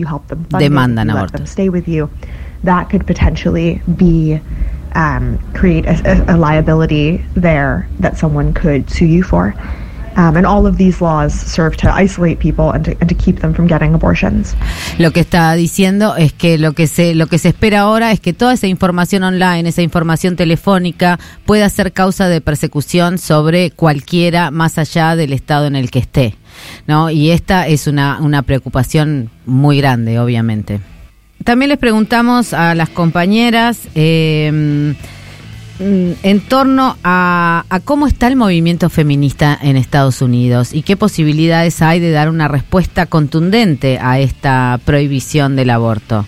demandan 0.57 1.11
abortos. 1.11 1.55
That 2.63 2.89
could 2.89 3.05
potentially 3.05 3.81
be 3.97 4.39
um, 4.95 5.37
create 5.53 5.85
a, 5.85 6.25
a 6.33 6.37
liability 6.37 7.23
there 7.35 7.87
that 7.99 8.17
someone 8.17 8.53
could 8.53 8.89
sue 8.89 9.05
you 9.05 9.23
for. 9.23 9.53
Um, 10.17 10.35
and 10.35 10.45
all 10.45 10.67
of 10.67 10.75
these 10.75 10.99
laws 10.99 11.33
serve 11.33 11.77
to 11.77 11.89
isolate 11.89 12.39
people 12.39 12.71
and 12.71 12.83
to, 12.83 12.91
and 12.99 13.07
to 13.07 13.15
keep 13.15 13.39
them 13.39 13.53
from 13.53 13.65
getting 13.65 13.93
abortions. 13.93 14.55
Lo 14.97 15.11
que 15.11 15.21
está 15.21 15.53
diciendo 15.55 16.17
es 16.17 16.33
que 16.33 16.57
lo 16.57 16.73
que 16.73 16.87
se 16.87 17.15
lo 17.15 17.27
que 17.27 17.37
se 17.37 17.47
espera 17.49 17.81
ahora 17.81 18.11
es 18.11 18.19
que 18.19 18.33
toda 18.33 18.51
esa 18.51 18.67
información 18.67 19.23
online, 19.23 19.69
esa 19.69 19.81
información 19.81 20.35
telefónica 20.35 21.17
pueda 21.45 21.69
ser 21.69 21.93
causa 21.93 22.27
de 22.27 22.41
persecución 22.41 23.19
sobre 23.19 23.71
cualquiera 23.71 24.51
más 24.51 24.77
allá 24.77 25.15
del 25.15 25.31
estado 25.31 25.67
en 25.67 25.77
el 25.77 25.89
que 25.89 25.99
esté, 25.99 26.35
¿no? 26.87 27.09
Y 27.09 27.31
esta 27.31 27.67
es 27.67 27.87
una 27.87 28.19
una 28.19 28.41
preocupación 28.41 29.29
muy 29.45 29.77
grande, 29.77 30.19
obviamente. 30.19 30.81
También 31.43 31.69
les 31.69 31.77
preguntamos 31.77 32.53
a 32.53 32.75
las 32.75 32.89
compañeras 32.89 33.79
eh, 33.95 34.95
mm, 35.79 36.11
en 36.23 36.39
torno 36.41 36.97
a, 37.03 37.65
a 37.69 37.79
cómo 37.79 38.05
está 38.05 38.27
el 38.27 38.35
movimiento 38.35 38.89
feminista 38.89 39.57
en 39.61 39.77
Estados 39.77 40.21
Unidos 40.21 40.73
y 40.73 40.83
qué 40.83 40.97
posibilidades 40.97 41.81
hay 41.81 41.99
de 41.99 42.11
dar 42.11 42.29
una 42.29 42.47
respuesta 42.47 43.05
contundente 43.05 43.97
a 44.01 44.19
esta 44.19 44.79
prohibición 44.85 45.55
del 45.55 45.71
aborto. 45.71 46.25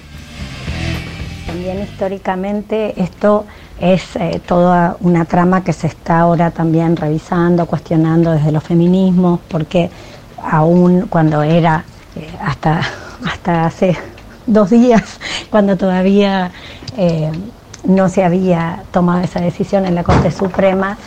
También 1.46 1.84
históricamente 1.84 2.94
esto 3.02 3.46
es 3.80 4.16
eh, 4.16 4.42
toda 4.46 4.98
una 5.02 5.26
trama 5.26 5.64
que 5.64 5.74
se 5.74 5.88
está 5.88 6.22
ahora 6.22 6.52
también 6.52 6.96
revisando, 6.96 7.66
cuestionando 7.66 8.32
desde 8.32 8.52
los 8.52 8.64
feminismos, 8.64 9.40
porque 9.48 9.90
aún 10.42 11.08
cuando 11.10 11.44
era 11.44 11.84
eh, 12.16 12.30
hasta, 12.42 12.82
hasta 13.26 13.66
hace 13.66 13.96
dos 14.46 14.70
días, 14.70 15.20
cuando 15.50 15.78
todavía 15.78 16.52
eh, 16.98 17.32
no 17.86 18.10
se 18.10 18.24
había 18.24 18.84
tomado 18.92 19.22
esa 19.22 19.42
decisión 19.42 19.86
en 19.86 19.96
la 19.96 20.04
Corte 20.04 20.32
Suprema, 20.32 20.98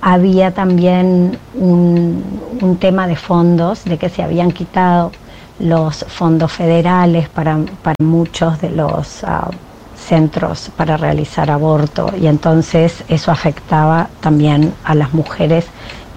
había 0.00 0.52
también 0.52 1.38
un, 1.54 2.76
tema 2.80 3.06
de 3.06 3.16
fondos, 3.16 3.84
de 3.84 3.98
que 3.98 4.08
se 4.08 4.22
habían 4.22 4.50
quitado 4.50 5.12
los 5.60 6.04
fondos 6.08 6.52
federales 6.52 7.28
para, 7.28 7.58
para 7.82 7.94
muchos 8.02 8.60
de 8.60 8.70
los 8.70 9.22
ah, 9.24 9.48
centros 9.96 10.70
para 10.76 10.96
realizar 10.96 11.50
aborto 11.50 12.12
y 12.20 12.26
entonces 12.26 13.04
eso 13.08 13.30
afectaba 13.30 14.08
también 14.20 14.74
a 14.84 14.94
las 14.94 15.12
mujeres 15.14 15.66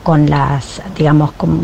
con 0.04 0.30
las, 0.30 0.82
digamos, 0.98 1.32
con- 1.34 1.62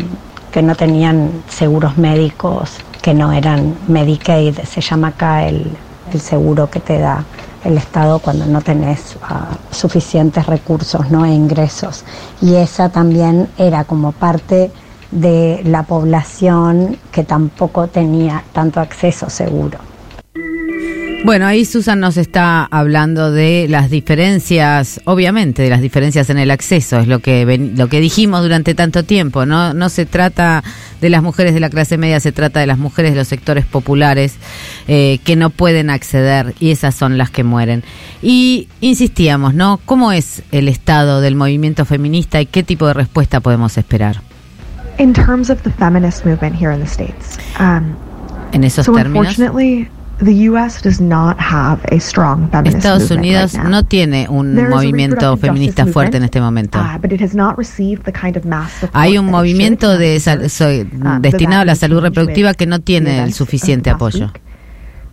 que 0.52 0.62
no 0.62 0.74
tenían 0.74 1.42
seguros 1.48 1.96
médicos, 1.96 2.70
que 3.02 3.12
no 3.12 3.32
eran 3.32 3.76
Medicaid, 3.88 4.60
se 4.60 4.80
llama 4.80 5.08
acá 5.08 5.46
el, 5.46 5.66
el 6.12 6.20
seguro 6.20 6.70
que 6.70 6.80
te 6.80 6.98
da 6.98 7.24
el 7.64 7.76
Estado 7.76 8.18
cuando 8.20 8.46
no 8.46 8.60
tenés 8.60 9.16
ah, 9.22 9.50
suficientes 9.70 10.46
recursos 10.46 11.10
¿no? 11.10 11.24
e 11.24 11.30
ingresos. 11.30 12.04
Y 12.40 12.54
esa 12.54 12.88
también 12.88 13.48
era 13.58 13.84
como 13.84 14.12
parte 14.12 14.70
de 15.10 15.60
la 15.64 15.82
población 15.82 16.96
que 17.10 17.24
tampoco 17.24 17.88
tenía 17.88 18.42
tanto 18.52 18.80
acceso 18.80 19.28
seguro. 19.28 19.78
Bueno, 21.24 21.46
ahí 21.46 21.64
Susan 21.64 22.00
nos 22.00 22.16
está 22.16 22.64
hablando 22.64 23.30
de 23.30 23.66
las 23.68 23.90
diferencias, 23.90 25.00
obviamente, 25.04 25.62
de 25.62 25.70
las 25.70 25.80
diferencias 25.80 26.28
en 26.30 26.38
el 26.38 26.50
acceso, 26.50 26.98
es 26.98 27.06
lo 27.06 27.20
que 27.20 27.44
ven- 27.44 27.74
lo 27.76 27.86
que 27.88 28.00
dijimos 28.00 28.42
durante 28.42 28.74
tanto 28.74 29.04
tiempo, 29.04 29.46
no 29.46 29.72
no 29.72 29.88
se 29.88 30.04
trata 30.04 30.64
de 31.00 31.10
las 31.10 31.22
mujeres 31.22 31.54
de 31.54 31.60
la 31.60 31.70
clase 31.70 31.96
media, 31.96 32.18
se 32.18 32.32
trata 32.32 32.58
de 32.58 32.66
las 32.66 32.76
mujeres 32.76 33.12
de 33.12 33.18
los 33.18 33.28
sectores 33.28 33.64
populares 33.64 34.34
eh, 34.88 35.20
que 35.24 35.36
no 35.36 35.50
pueden 35.50 35.90
acceder 35.90 36.54
y 36.58 36.72
esas 36.72 36.96
son 36.96 37.18
las 37.18 37.30
que 37.30 37.44
mueren. 37.44 37.84
Y 38.20 38.66
insistíamos, 38.80 39.54
¿no? 39.54 39.78
¿Cómo 39.84 40.10
es 40.10 40.42
el 40.50 40.66
estado 40.66 41.20
del 41.20 41.36
movimiento 41.36 41.84
feminista 41.84 42.40
y 42.40 42.46
qué 42.46 42.64
tipo 42.64 42.88
de 42.88 42.94
respuesta 42.94 43.38
podemos 43.38 43.78
esperar? 43.78 44.22
In 44.98 45.12
terms 45.12 45.50
of 45.50 45.62
the 45.62 45.70
feminist 45.70 46.26
movement 46.26 46.60
here 46.60 46.74
in 46.74 46.80
the 46.80 46.86
States, 46.88 47.38
um, 47.60 47.94
En 48.52 48.64
esos 48.64 48.86
so 48.86 48.92
términos. 48.92 49.36
Unfortunately, 50.20 50.34
the 50.34 50.44
U.S. 50.50 50.82
does 50.82 51.00
not 51.00 51.38
have 51.38 51.80
a 51.90 51.98
strong 51.98 52.48
feminist 52.50 52.78
Estados 52.78 53.02
movement 53.02 53.20
Unidos 53.20 53.54
right 53.54 53.64
now. 53.64 53.70
no 53.70 53.82
tiene 53.84 54.26
un 54.28 54.54
movimiento 54.68 55.36
feminista 55.36 55.86
fuerte 55.86 56.16
en 56.16 56.24
este 56.24 56.40
momento. 56.40 56.78
uh, 56.78 56.98
but 56.98 57.12
it 57.12 57.20
has 57.20 57.34
not 57.34 57.56
received 57.58 58.04
the 58.04 58.12
kind 58.12 58.36
of 58.36 58.44
mass 58.44 58.72
support 58.72 58.94
Hay 58.96 59.18
un 59.18 59.26
movimiento 59.26 59.96
de 59.98 60.18
so- 60.20 60.32
Um, 60.32 61.20
destinado 61.20 61.62
a 61.62 61.64
la 61.64 61.74
salud 61.74 62.00
reproductiva 62.00 62.54
que 62.54 62.66
no 62.66 62.80
tiene 62.80 63.22
el 63.22 63.32
suficiente 63.32 63.90
apoyo. 63.90 64.32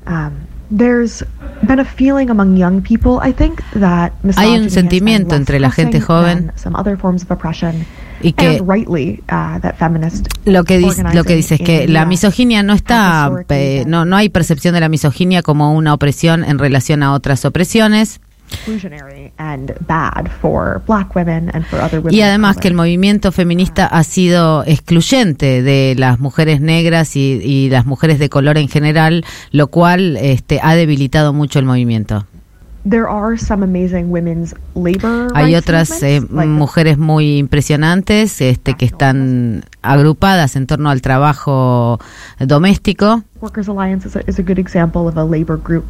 Um, 0.08 0.32
Hay 4.38 4.58
un 4.58 4.70
sentimiento 4.70 5.36
entre 5.36 5.60
la 5.60 5.72
gente 5.72 6.00
joven 6.00 6.52
y 8.22 8.34
que 8.34 8.62
rightly 8.66 9.22
uh, 9.32 9.60
that 9.60 9.76
feminist 9.78 10.28
lo 10.46 10.64
que 10.64 10.78
dice 10.78 11.04
lo 11.14 11.24
que 11.24 11.36
dice 11.36 11.56
es 11.56 11.62
que 11.62 11.88
la 11.88 12.06
misoginia 12.06 12.64
no 12.64 12.74
está 12.74 13.32
eh, 13.50 13.84
no 13.88 14.06
no 14.06 14.16
hay 14.18 14.30
percepción 14.30 14.74
de 14.74 14.82
la 14.82 14.90
misoginia 14.90 15.42
como 15.42 15.74
una 15.74 15.94
opresión 15.94 16.44
en 16.44 16.60
relación 16.60 17.04
a 17.04 17.14
otras 17.14 17.46
opresiones 17.46 18.20
y 22.12 22.22
además 22.22 22.58
que 22.58 22.68
el 22.68 22.74
movimiento 22.74 23.32
feminista 23.32 23.86
ha 23.86 24.04
sido 24.04 24.64
excluyente 24.66 25.62
de 25.62 25.96
las 25.98 26.20
mujeres 26.20 26.60
negras 26.60 27.16
y, 27.16 27.40
y 27.44 27.70
las 27.70 27.86
mujeres 27.86 28.18
de 28.20 28.30
color 28.30 28.58
en 28.58 28.68
general, 28.68 29.24
lo 29.52 29.68
cual 29.68 30.18
este, 30.18 30.60
ha 30.64 30.76
debilitado 30.76 31.32
mucho 31.32 31.60
el 31.60 31.66
movimiento. 31.66 32.26
Hay 35.36 35.56
otras 35.56 36.04
eh, 36.04 36.22
mujeres 36.22 36.98
muy 36.98 37.38
impresionantes 37.38 38.42
este, 38.42 38.74
que 38.74 38.86
están 38.86 39.64
agrupadas 39.82 40.56
en 40.56 40.68
torno 40.68 40.90
al 40.90 41.02
trabajo 41.02 42.00
doméstico. 42.40 43.24
Workers 43.42 43.70
Alliance 43.70 44.08
is 44.08 44.16
a, 44.16 44.22
is 44.28 44.40
a 44.40 44.44
good 44.44 44.60
example 44.60 45.08
of 45.08 45.18
a 45.18 45.24
labor 45.24 45.58
group. 45.62 45.86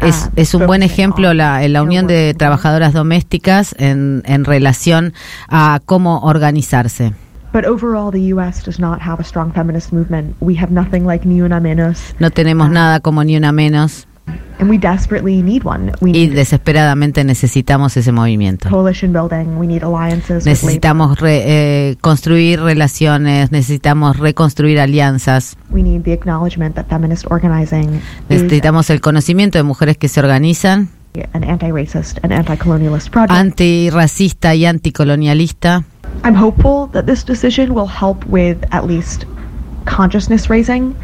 Es, 0.00 0.26
uh, 0.26 0.30
es 0.36 0.54
un 0.54 0.66
buen 0.66 0.82
ejemplo 0.82 1.34
la, 1.34 1.66
la 1.68 1.82
Unión 1.82 2.06
de 2.06 2.34
Trabajadoras 2.34 2.92
Domésticas 2.92 3.74
en, 3.78 4.22
en 4.24 4.44
relación 4.44 5.12
a 5.48 5.80
cómo 5.84 6.20
organizarse. 6.20 7.12
But 7.52 7.66
overall, 7.66 8.10
the 8.10 8.32
U.S. 8.32 8.64
does 8.64 8.78
not 8.80 9.00
have 9.02 9.20
a 9.20 9.24
strong 9.24 9.52
feminist 9.52 9.92
movement. 9.92 10.34
We 10.40 10.56
have 10.56 10.72
nothing 10.72 11.04
like 11.06 11.28
Ni 11.28 11.42
Una 11.42 11.60
Menos, 11.60 12.14
No 12.18 12.30
tenemos 12.30 12.70
nada 12.70 13.00
como 13.00 13.22
ni 13.24 13.36
una 13.36 13.52
menos 13.52 14.06
and 14.58 14.70
we 14.70 14.78
desperately 14.78 15.42
need 15.42 15.64
one. 15.64 15.92
We 16.00 16.10
y 16.10 16.12
need 16.12 16.34
desesperadamente 16.34 17.24
necesitamos 17.24 17.96
ese 17.96 18.12
movimiento. 18.12 18.68
coalition 18.70 19.12
building. 19.12 19.58
We 19.58 19.66
need 19.66 19.82
alliances. 19.82 20.46
Necesitamos 20.46 21.18
re- 21.18 21.42
eh, 21.90 21.96
construir 22.00 22.60
relaciones, 22.60 23.50
necesitamos 23.52 24.18
reconstruir 24.18 24.78
alianzas. 24.80 25.56
We 25.70 25.82
need 25.82 26.02
the 26.02 26.12
acknowledgement 26.12 26.74
that 26.76 26.86
feminist 26.88 27.26
organizing 27.30 28.00
necesitamos 28.28 28.90
el 28.90 29.00
conocimiento 29.00 29.58
de 29.58 29.64
mujeres 29.64 29.96
que 29.98 30.08
se 30.08 30.20
organizan, 30.20 30.90
an 31.34 31.44
anti-racist 31.44 32.18
and 32.22 32.32
anti-colonialist 32.32 33.08
project. 33.10 33.32
antirracista 33.32 34.54
y 34.54 34.64
anticolonialista. 34.66 35.84
I'm 36.24 36.36
hopeful 36.36 36.88
that 36.92 37.04
this 37.06 37.24
decision 37.24 37.72
will 37.74 37.88
help 37.88 38.24
with 38.26 38.58
at 38.70 38.86
least 38.86 39.24
consciousness 39.84 40.48
raising 40.48 40.94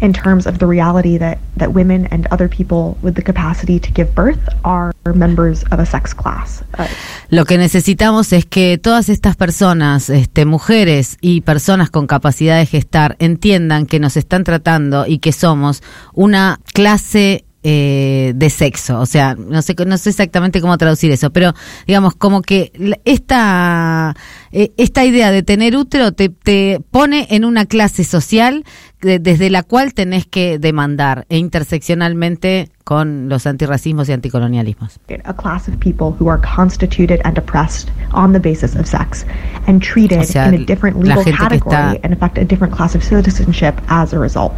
in 0.00 0.12
terms 0.12 0.46
of 0.46 0.58
the 0.58 0.66
reality 0.66 1.18
that, 1.18 1.38
that 1.56 1.72
women 1.72 2.06
and 2.10 2.26
other 2.30 2.48
people 2.48 2.96
with 3.02 3.14
the 3.14 3.22
capacity 3.22 3.78
to 3.78 3.90
give 3.92 4.14
birth 4.14 4.40
are 4.64 4.92
members 5.14 5.64
of 5.70 5.78
a 5.78 5.86
sex 5.86 6.14
class. 6.14 6.62
Uh, 6.78 6.84
Lo 7.28 7.44
que 7.44 7.58
necesitamos 7.58 8.32
es 8.32 8.46
que 8.46 8.78
todas 8.78 9.08
estas 9.08 9.36
personas, 9.36 10.10
este, 10.10 10.44
mujeres 10.44 11.16
y 11.20 11.42
personas 11.42 11.90
con 11.90 12.06
capacidad 12.06 12.58
de 12.58 12.66
gestar, 12.66 13.16
entiendan 13.18 13.86
que 13.86 14.00
nos 14.00 14.16
están 14.16 14.44
tratando 14.44 15.06
y 15.06 15.18
que 15.18 15.32
somos 15.32 15.82
una 16.14 16.60
clase 16.72 17.44
eh, 17.62 18.32
de 18.36 18.48
sexo. 18.48 18.98
O 19.00 19.04
sea, 19.04 19.34
no 19.34 19.60
sé, 19.60 19.74
no 19.86 19.98
sé 19.98 20.08
exactamente 20.08 20.62
cómo 20.62 20.78
traducir 20.78 21.12
eso, 21.12 21.30
pero 21.30 21.52
digamos 21.86 22.14
como 22.14 22.40
que 22.40 22.72
esta, 23.04 24.16
eh, 24.50 24.72
esta 24.78 25.04
idea 25.04 25.30
de 25.30 25.42
tener 25.42 25.76
útero 25.76 26.12
te, 26.12 26.30
te 26.30 26.80
pone 26.90 27.26
en 27.28 27.44
una 27.44 27.66
clase 27.66 28.04
social 28.04 28.64
de- 29.00 29.18
desde 29.18 29.50
la 29.50 29.62
cual 29.62 29.94
tenés 29.94 30.26
que 30.26 30.58
demandar 30.58 31.26
e 31.28 31.38
interseccionalmente 31.38 32.68
con 32.84 33.28
los 33.28 33.46
antirracismos 33.46 34.08
y 34.08 34.12
anticolonialismos. 34.12 34.98
a 35.24 35.34
class 35.34 35.68
of 35.68 35.76
people 35.78 36.14
who 36.18 36.30
are 36.30 36.40
constituted 36.42 37.20
and 37.24 37.38
oppressed 37.38 37.88
on 38.12 38.32
the 38.32 38.38
basis 38.38 38.74
of 38.76 38.86
sex 38.86 39.24
and 39.66 39.80
treated 39.82 40.20
O 40.20 40.24
sea, 40.24 40.48
in 40.48 40.54
a 40.62 40.64
different 40.64 40.96
la 40.98 41.16
legal 41.16 41.24
gente 41.24 41.38
que 41.38 41.58
category 41.60 41.76
está- 41.76 42.00
and 42.02 42.12
in 42.14 42.18
fact 42.18 42.38
a 42.38 42.44
different 42.44 42.74
class 42.74 42.94
of 42.94 43.02
citizenship 43.02 43.74
as 43.88 44.12
a 44.12 44.18
result. 44.18 44.54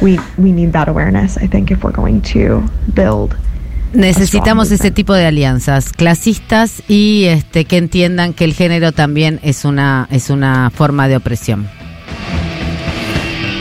We 0.00 0.18
we 0.36 0.52
need 0.52 0.72
that 0.72 0.88
awareness, 0.88 1.36
I 1.38 1.48
think, 1.48 1.70
if 1.70 1.82
we're 1.82 1.94
going 1.96 2.20
to 2.34 2.62
build 2.94 3.34
Necesitamos 3.94 4.70
ese 4.72 4.90
tipo 4.90 5.14
de 5.14 5.24
alianzas 5.26 5.92
clasistas 5.92 6.82
y 6.88 7.24
este 7.26 7.64
que 7.64 7.78
entiendan 7.78 8.34
que 8.34 8.44
el 8.44 8.52
género 8.52 8.92
también 8.92 9.40
es 9.42 9.64
una 9.64 10.06
es 10.10 10.28
una 10.28 10.70
forma 10.70 11.08
de 11.08 11.16
opresión. 11.16 11.66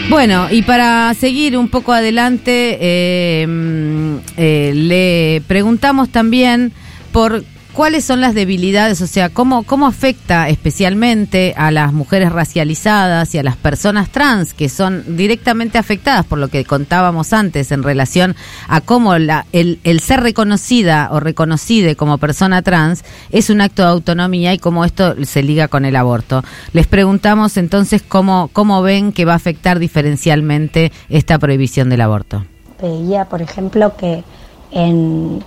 Bueno, 0.10 0.48
y 0.52 0.62
para 0.62 1.14
seguir 1.16 1.58
un 1.58 1.68
poco 1.68 1.92
adelante, 1.92 2.78
eh, 2.80 3.46
mm, 3.48 4.16
eh, 4.38 4.72
le 4.76 5.42
preguntamos 5.48 6.10
también 6.10 6.72
por 7.12 7.44
cuáles 7.76 8.06
son 8.06 8.22
las 8.22 8.34
debilidades, 8.34 9.02
o 9.02 9.08
sea, 9.08 9.30
cómo, 9.30 9.64
cómo 9.64 9.86
afecta 9.86 10.48
especialmente 10.48 11.54
a 11.58 11.72
las 11.72 11.92
mujeres 11.92 12.32
racializadas 12.32 13.36
y 13.36 13.38
a 13.38 13.44
las 13.44 13.58
personas 13.58 14.10
trans 14.10 14.54
que 14.54 14.70
son 14.70 15.18
directamente 15.18 15.78
afectadas 15.78 16.26
por 16.26 16.40
lo 16.40 16.48
que 16.48 16.64
contábamos 16.64 17.34
antes 17.34 17.74
en 17.74 17.84
relación 17.84 18.36
a 18.70 18.80
cómo 18.80 19.18
la, 19.18 19.46
el, 19.52 19.80
el 19.84 20.00
ser 20.00 20.22
reconocida 20.22 21.10
o 21.12 21.20
reconocida 21.20 21.94
como 21.96 22.18
persona 22.18 22.62
trans 22.62 23.04
es 23.30 23.50
un 23.50 23.60
acto 23.60 23.82
de 23.82 23.90
autonomía 23.90 24.54
y 24.54 24.58
cómo 24.58 24.86
esto 24.86 25.14
se 25.26 25.44
liga 25.44 25.68
con 25.68 25.84
el 25.84 25.98
aborto. 25.98 26.44
Les 26.72 26.88
preguntamos 26.88 27.58
entonces 27.58 28.02
cómo, 28.02 28.50
cómo 28.54 28.82
ven 28.84 29.12
que 29.12 29.26
va 29.26 29.34
a 29.34 29.38
afectar 29.38 29.80
diferencialmente 29.80 30.94
esta 31.10 31.38
prohibición 31.40 31.90
del 31.90 32.02
aborto. 32.02 32.46
Veía, 32.82 33.26
por 33.26 33.42
ejemplo, 33.42 33.98
que 33.98 34.24
en 34.72 35.44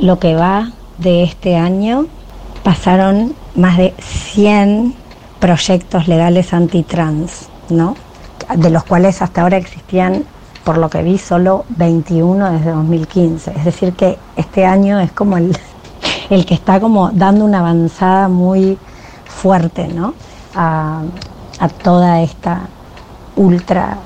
lo 0.00 0.20
que 0.20 0.36
va 0.36 0.72
de 1.02 1.24
este 1.24 1.56
año 1.56 2.06
pasaron 2.62 3.34
más 3.54 3.76
de 3.76 3.94
100 3.98 4.94
proyectos 5.40 6.08
legales 6.08 6.52
antitrans, 6.52 7.48
¿no? 7.68 7.96
De 8.56 8.70
los 8.70 8.84
cuales 8.84 9.20
hasta 9.22 9.42
ahora 9.42 9.56
existían, 9.56 10.24
por 10.64 10.78
lo 10.78 10.88
que 10.88 11.02
vi, 11.02 11.18
solo 11.18 11.64
21 11.70 12.52
desde 12.52 12.70
2015. 12.70 13.52
Es 13.56 13.64
decir, 13.64 13.92
que 13.94 14.18
este 14.36 14.64
año 14.64 15.00
es 15.00 15.12
como 15.12 15.36
el, 15.36 15.56
el 16.30 16.46
que 16.46 16.54
está 16.54 16.80
como 16.80 17.10
dando 17.10 17.44
una 17.44 17.58
avanzada 17.58 18.28
muy 18.28 18.78
fuerte, 19.26 19.88
¿no? 19.88 20.14
A, 20.54 21.02
a 21.58 21.68
toda 21.68 22.22
esta 22.22 22.60
ultra 23.36 23.98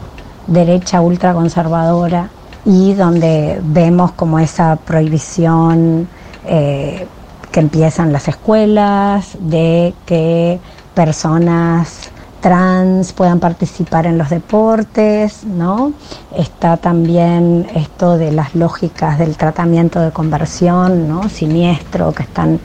derecha, 0.46 1.00
ultra 1.00 1.34
conservadora 1.34 2.30
y 2.64 2.94
donde 2.94 3.60
vemos 3.62 4.12
como 4.12 4.38
esa 4.38 4.76
prohibición 4.76 6.08
eh, 6.46 7.06
que 7.52 7.60
empiezan 7.60 8.12
las 8.12 8.28
escuelas, 8.28 9.36
de 9.40 9.94
que 10.04 10.58
personas 10.94 12.10
trans 12.40 13.12
puedan 13.12 13.40
participar 13.40 14.06
en 14.06 14.18
los 14.18 14.30
deportes, 14.30 15.44
¿no? 15.44 15.92
Está 16.36 16.76
también 16.76 17.66
esto 17.74 18.18
de 18.18 18.30
las 18.30 18.54
lógicas 18.54 19.18
del 19.18 19.36
tratamiento 19.36 20.00
de 20.00 20.10
conversión, 20.10 21.08
¿no? 21.08 21.28
Siniestro, 21.28 22.12
que 22.12 22.22
están 22.22 22.60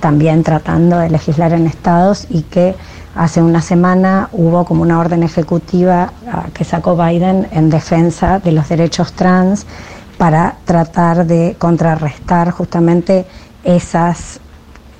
también 0.00 0.42
tratando 0.42 0.98
de 0.98 1.10
legislar 1.10 1.52
en 1.52 1.66
estados 1.66 2.26
y 2.28 2.42
que 2.42 2.74
hace 3.14 3.40
una 3.40 3.62
semana 3.62 4.28
hubo 4.32 4.64
como 4.64 4.82
una 4.82 4.98
orden 4.98 5.22
ejecutiva 5.22 6.12
ah, 6.30 6.44
que 6.52 6.64
sacó 6.64 6.96
Biden 6.96 7.48
en 7.52 7.70
defensa 7.70 8.38
de 8.38 8.52
los 8.52 8.68
derechos 8.68 9.14
trans 9.14 9.66
para 10.18 10.56
tratar 10.64 11.26
de 11.26 11.56
contrarrestar 11.58 12.50
justamente 12.50 13.26
esas 13.62 14.40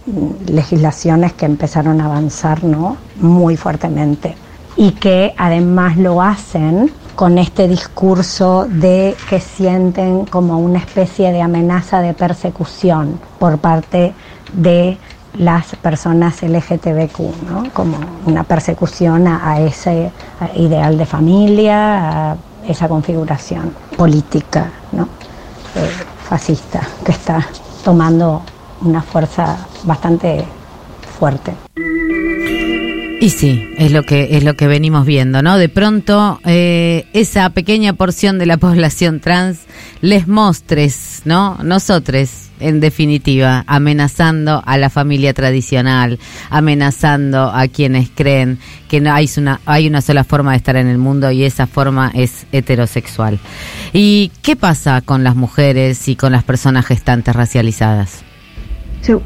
mm, 0.06 0.50
legislaciones 0.52 1.32
que 1.32 1.46
empezaron 1.46 2.00
a 2.00 2.06
avanzar 2.06 2.64
¿no? 2.64 2.96
muy 3.16 3.56
fuertemente. 3.56 4.36
y 4.76 4.90
que 4.92 5.34
además 5.36 5.96
lo 5.96 6.20
hacen 6.20 6.90
con 7.14 7.38
este 7.38 7.68
discurso 7.68 8.66
de 8.68 9.16
que 9.30 9.38
sienten 9.38 10.26
como 10.26 10.58
una 10.58 10.78
especie 10.78 11.30
de 11.30 11.42
amenaza 11.42 12.00
de 12.00 12.12
persecución 12.12 13.20
por 13.38 13.58
parte 13.58 14.12
de 14.52 14.98
las 15.38 15.74
personas 15.76 16.42
LGTBQ, 16.42 17.18
¿no? 17.48 17.64
como 17.72 17.98
una 18.26 18.44
persecución 18.44 19.26
a, 19.26 19.60
ese 19.60 20.10
ideal 20.56 20.96
de 20.96 21.06
familia, 21.06 22.36
esa 22.66 22.88
configuración 22.88 23.74
política 23.96 24.70
¿no? 24.92 25.04
Eh, 25.74 25.90
fascista 26.28 26.80
que 27.04 27.12
está 27.12 27.46
tomando 27.84 28.42
una 28.82 29.02
fuerza 29.02 29.56
bastante 29.84 30.44
fuerte. 31.18 31.52
Y 33.24 33.30
sí, 33.30 33.70
es 33.78 33.90
lo 33.90 34.02
que 34.02 34.36
es 34.36 34.44
lo 34.44 34.52
que 34.52 34.66
venimos 34.66 35.06
viendo, 35.06 35.40
¿no? 35.40 35.56
De 35.56 35.70
pronto 35.70 36.40
eh, 36.44 37.06
esa 37.14 37.48
pequeña 37.48 37.94
porción 37.94 38.38
de 38.38 38.44
la 38.44 38.56
población 38.58 39.20
trans 39.20 39.60
les 40.02 40.28
mostres, 40.28 41.22
¿no? 41.24 41.56
Nosotros, 41.64 42.50
en 42.60 42.80
definitiva, 42.80 43.64
amenazando 43.66 44.62
a 44.66 44.76
la 44.76 44.90
familia 44.90 45.32
tradicional, 45.32 46.18
amenazando 46.50 47.50
a 47.50 47.66
quienes 47.68 48.10
creen 48.14 48.58
que 48.90 49.00
no 49.00 49.14
hay 49.14 49.30
una 49.38 49.58
hay 49.64 49.88
una 49.88 50.02
sola 50.02 50.24
forma 50.24 50.50
de 50.50 50.58
estar 50.58 50.76
en 50.76 50.88
el 50.88 50.98
mundo 50.98 51.30
y 51.30 51.44
esa 51.44 51.66
forma 51.66 52.10
es 52.12 52.46
heterosexual. 52.52 53.38
¿Y 53.94 54.32
qué 54.42 54.54
pasa 54.54 55.00
con 55.00 55.24
las 55.24 55.34
mujeres 55.34 56.08
y 56.08 56.16
con 56.16 56.30
las 56.30 56.44
personas 56.44 56.84
gestantes 56.84 57.34
racializadas? 57.34 58.22
So, 59.00 59.22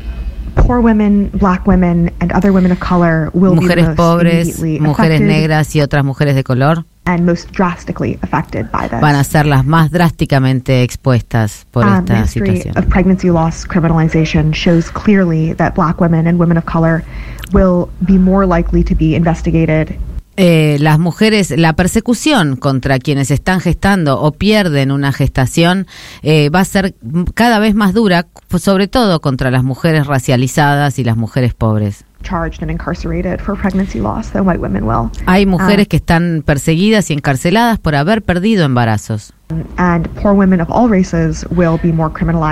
poor 0.55 0.81
women, 0.81 1.31
black 1.35 1.67
women, 1.67 2.11
and 2.21 2.33
other 2.33 2.53
women 2.53 2.71
of 2.73 2.81
color 2.81 3.31
will 3.35 3.55
be 3.55 3.67
the 3.67 3.75
Mujeres 3.77 3.87
most 3.89 3.97
pobres, 3.97 4.61
mujeres 4.81 5.21
negras 5.21 5.75
y 5.77 5.81
otras 5.81 6.05
mujeres 6.05 6.35
de 6.35 6.45
color 6.45 6.85
and 7.07 7.25
most 7.25 7.51
drastically 7.53 8.19
affected 8.23 8.71
by 8.71 8.87
this. 8.87 9.01
van 9.01 9.15
a 9.17 9.25
ser 9.25 9.47
las 9.47 9.65
más 9.65 9.91
drásticamente 9.91 10.83
expuestas 10.83 11.67
por 11.71 11.87
Um, 11.87 12.01
esta 12.01 12.27
situación. 12.27 12.77
of 12.77 12.87
pregnancy 12.89 13.31
loss 13.31 13.67
criminalization 13.67 14.53
shows 14.53 14.91
clearly 14.91 15.55
that 15.55 15.75
black 15.75 16.01
women 16.01 16.27
and 16.27 16.39
women 16.39 16.59
of 16.59 16.65
color 16.67 17.03
will 17.53 17.89
be 18.07 18.19
more 18.19 18.45
likely 18.47 18.85
to 18.85 18.95
be 18.95 19.15
investigated 19.15 19.97
Eh, 20.41 20.77
las 20.79 21.01
mujeres, 21.01 21.51
la 21.51 21.73
persecución 21.73 22.55
contra 22.55 23.01
quienes 23.01 23.33
están 23.33 23.59
gestando 23.59 24.21
o 24.21 24.31
pierden 24.31 24.93
una 24.93 25.13
gestación 25.13 25.89
eh, 26.23 26.49
va 26.49 26.61
a 26.61 26.65
ser 26.65 26.95
cada 27.35 27.59
vez 27.59 27.75
más 27.75 27.93
dura, 27.93 28.29
sobre 28.57 28.87
todo 28.87 29.21
contra 29.21 29.51
las 29.51 29.65
mujeres 29.65 30.07
racializadas 30.07 31.01
y 31.01 31.05
las 31.05 31.17
mujeres 31.17 31.55
pobres. 31.55 32.05
Hay 35.27 35.45
mujeres 35.45 35.87
Um, 35.87 35.89
que 35.89 35.97
están 35.97 36.43
perseguidas 36.47 37.11
y 37.11 37.15
encarceladas 37.15 37.81
por 37.81 37.97
haber 37.97 38.23
perdido 38.23 38.65
embarazos. 38.65 39.33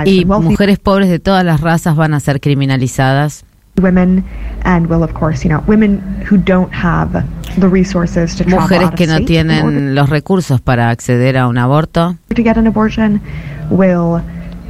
Y 0.09 0.25
mujeres 0.25 0.79
pobres 0.79 1.09
de 1.09 1.19
todas 1.19 1.45
las 1.45 1.61
razas 1.61 1.95
van 1.95 2.13
a 2.13 2.19
ser 2.19 2.41
criminalizadas. 2.41 3.45
Women 3.81 4.23
and 4.63 4.87
will 4.89 5.03
of 5.03 5.13
course, 5.13 5.43
you 5.45 5.49
know, 5.49 5.63
women 5.67 5.99
who 6.29 6.37
don't 6.37 6.71
have 6.73 7.23
the 7.57 7.67
resources 7.69 8.35
to 8.35 8.43
travel 8.43 8.61
Mujeres 8.61 8.91
que 8.95 9.07
no 9.07 9.19
tienen 9.25 9.95
los 9.95 10.09
recursos 10.09 10.61
para 10.61 10.89
acceder 10.89 11.37
a 11.37 11.47
un 11.47 11.57
aborto. 11.57 12.17
to 12.35 12.43
get 12.43 12.57
an 12.57 12.67
abortion 12.67 13.21
will 13.69 14.21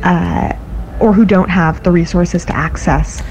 uh, 0.03 0.53
or 0.99 1.13
who 1.13 1.25
don't 1.25 1.49
have 1.49 1.81
the 1.83 1.91
resources 1.91 2.45
to 2.45 2.55
access 2.55 3.23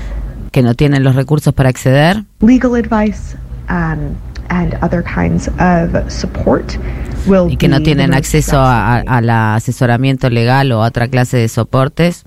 que 0.53 0.63
no 0.63 0.75
tienen 0.75 1.05
los 1.05 1.15
recursos 1.15 1.53
para 1.53 1.69
acceder. 1.69 2.25
legal 2.41 2.75
advice 2.75 3.37
um, 3.69 4.17
and 4.49 4.75
other 4.83 5.03
kinds 5.03 5.49
of 5.59 6.11
support 6.11 6.79
will 7.27 7.49
y 7.51 7.57
que 7.57 7.69
no 7.69 7.81
tienen 7.83 8.15
acceso 8.15 8.59
a- 8.61 9.01
al 9.01 9.29
asesoramiento 9.29 10.31
legal 10.31 10.73
o 10.73 10.83
a 10.83 10.87
otra 10.87 11.09
clase 11.09 11.37
de 11.37 11.49
soportes, 11.49 12.25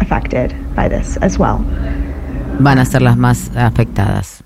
affected 0.00 0.52
by 0.74 0.88
this 0.88 1.18
as 1.20 1.38
well. 1.38 1.58
Van 2.58 2.78
a 2.78 2.84
ser 2.84 3.02
las 3.02 3.16
más 3.16 3.50
afectadas. 3.56 4.42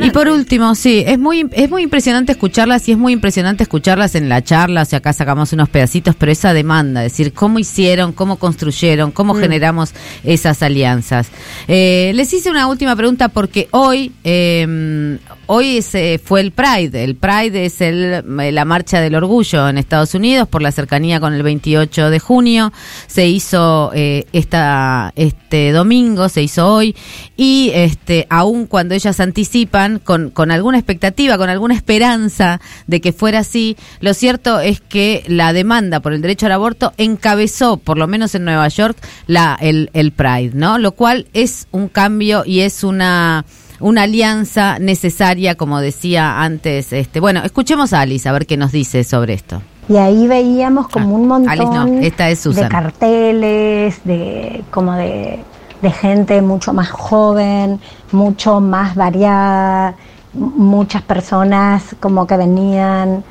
Y 0.00 0.10
por 0.10 0.28
último, 0.28 0.74
sí, 0.74 1.02
es 1.06 1.18
muy, 1.18 1.48
es 1.52 1.70
muy 1.70 1.82
impresionante 1.82 2.32
escucharlas 2.32 2.88
y 2.88 2.92
es 2.92 2.98
muy 2.98 3.12
impresionante 3.12 3.62
escucharlas 3.62 4.14
en 4.16 4.28
la 4.28 4.42
charla, 4.42 4.82
o 4.82 4.84
sea, 4.84 4.98
acá 4.98 5.12
sacamos 5.12 5.52
unos 5.52 5.68
pedacitos, 5.68 6.14
pero 6.16 6.30
esa 6.32 6.52
demanda, 6.52 7.04
es 7.04 7.12
decir, 7.12 7.32
cómo 7.32 7.58
hicieron, 7.58 8.12
cómo 8.12 8.36
construyeron, 8.36 9.12
cómo 9.12 9.34
Mm. 9.34 9.40
generamos 9.40 9.92
esas 10.24 10.62
alianzas. 10.62 11.28
Eh, 11.68 12.12
les 12.14 12.32
hice 12.32 12.50
una 12.50 12.66
última 12.66 12.94
pregunta 12.96 13.28
porque 13.28 13.68
hoy, 13.70 14.12
eh, 14.24 15.18
hoy 15.48 15.80
se 15.82 16.20
fue 16.22 16.40
el 16.42 16.52
Pride, 16.52 17.04
el 17.04 17.16
Pride 17.16 17.64
es 17.64 17.80
el, 17.80 18.22
la 18.54 18.64
marcha 18.64 19.00
del 19.00 19.14
orgullo 19.14 19.68
en 19.68 19.78
Estados 19.78 20.14
Unidos 20.14 20.46
por 20.46 20.60
la 20.60 20.72
cercanía 20.72 21.20
con 21.20 21.32
el 21.32 21.42
28 21.42 22.10
de 22.10 22.18
junio, 22.18 22.72
se 23.06 23.26
hizo 23.28 23.90
eh, 23.94 24.26
esta, 24.32 25.12
este 25.16 25.72
domingo, 25.72 26.28
se 26.28 26.42
hizo 26.42 26.70
hoy, 26.70 26.94
y 27.36 27.70
este, 27.74 28.26
aun 28.28 28.66
cuando 28.66 28.94
ellas 28.94 29.20
anticipan 29.20 29.98
con, 29.98 30.30
con 30.30 30.50
alguna 30.50 30.78
expectativa, 30.78 31.38
con 31.38 31.48
alguna 31.48 31.74
esperanza 31.74 32.60
de 32.86 33.00
que 33.00 33.14
fuera 33.14 33.38
así, 33.38 33.76
lo 34.00 34.12
cierto 34.12 34.60
es 34.60 34.82
que 34.82 35.24
la 35.28 35.54
demanda 35.54 36.00
por 36.00 36.12
el 36.12 36.20
derecho 36.20 36.44
al 36.44 36.52
aborto 36.52 36.92
encabezó, 36.98 37.78
por 37.78 37.96
lo 37.96 38.06
menos 38.06 38.34
en 38.34 38.44
Nueva 38.44 38.68
York, 38.68 38.98
la, 39.26 39.56
el, 39.60 39.88
el 39.94 40.12
Pride, 40.12 40.50
¿no? 40.52 40.78
Lo 40.78 40.92
cual 40.92 41.26
es 41.32 41.68
un 41.70 41.88
cambio 41.88 42.42
y 42.44 42.60
es 42.60 42.84
una 42.84 43.46
una 43.80 44.02
alianza 44.02 44.78
necesaria, 44.78 45.56
como 45.56 45.80
decía 45.80 46.42
antes. 46.42 46.92
Este, 46.92 47.20
bueno, 47.20 47.42
escuchemos 47.44 47.92
a 47.92 48.00
Alice 48.00 48.28
a 48.28 48.32
ver 48.32 48.46
qué 48.46 48.56
nos 48.56 48.72
dice 48.72 49.04
sobre 49.04 49.34
esto. 49.34 49.62
Y 49.88 49.96
ahí 49.96 50.26
veíamos 50.26 50.88
como 50.88 51.14
un 51.14 51.26
montón 51.26 51.50
Alice 51.50 51.72
no, 51.72 51.86
esta 52.00 52.28
es 52.28 52.44
de 52.44 52.68
carteles, 52.68 54.00
de 54.04 54.62
como 54.70 54.92
de, 54.92 55.42
de 55.80 55.90
gente 55.90 56.42
mucho 56.42 56.74
más 56.74 56.90
joven, 56.90 57.80
mucho 58.12 58.60
más 58.60 58.94
variada, 58.94 59.94
muchas 60.34 61.02
personas 61.02 61.96
como 62.00 62.26
que 62.26 62.36
venían 62.36 63.24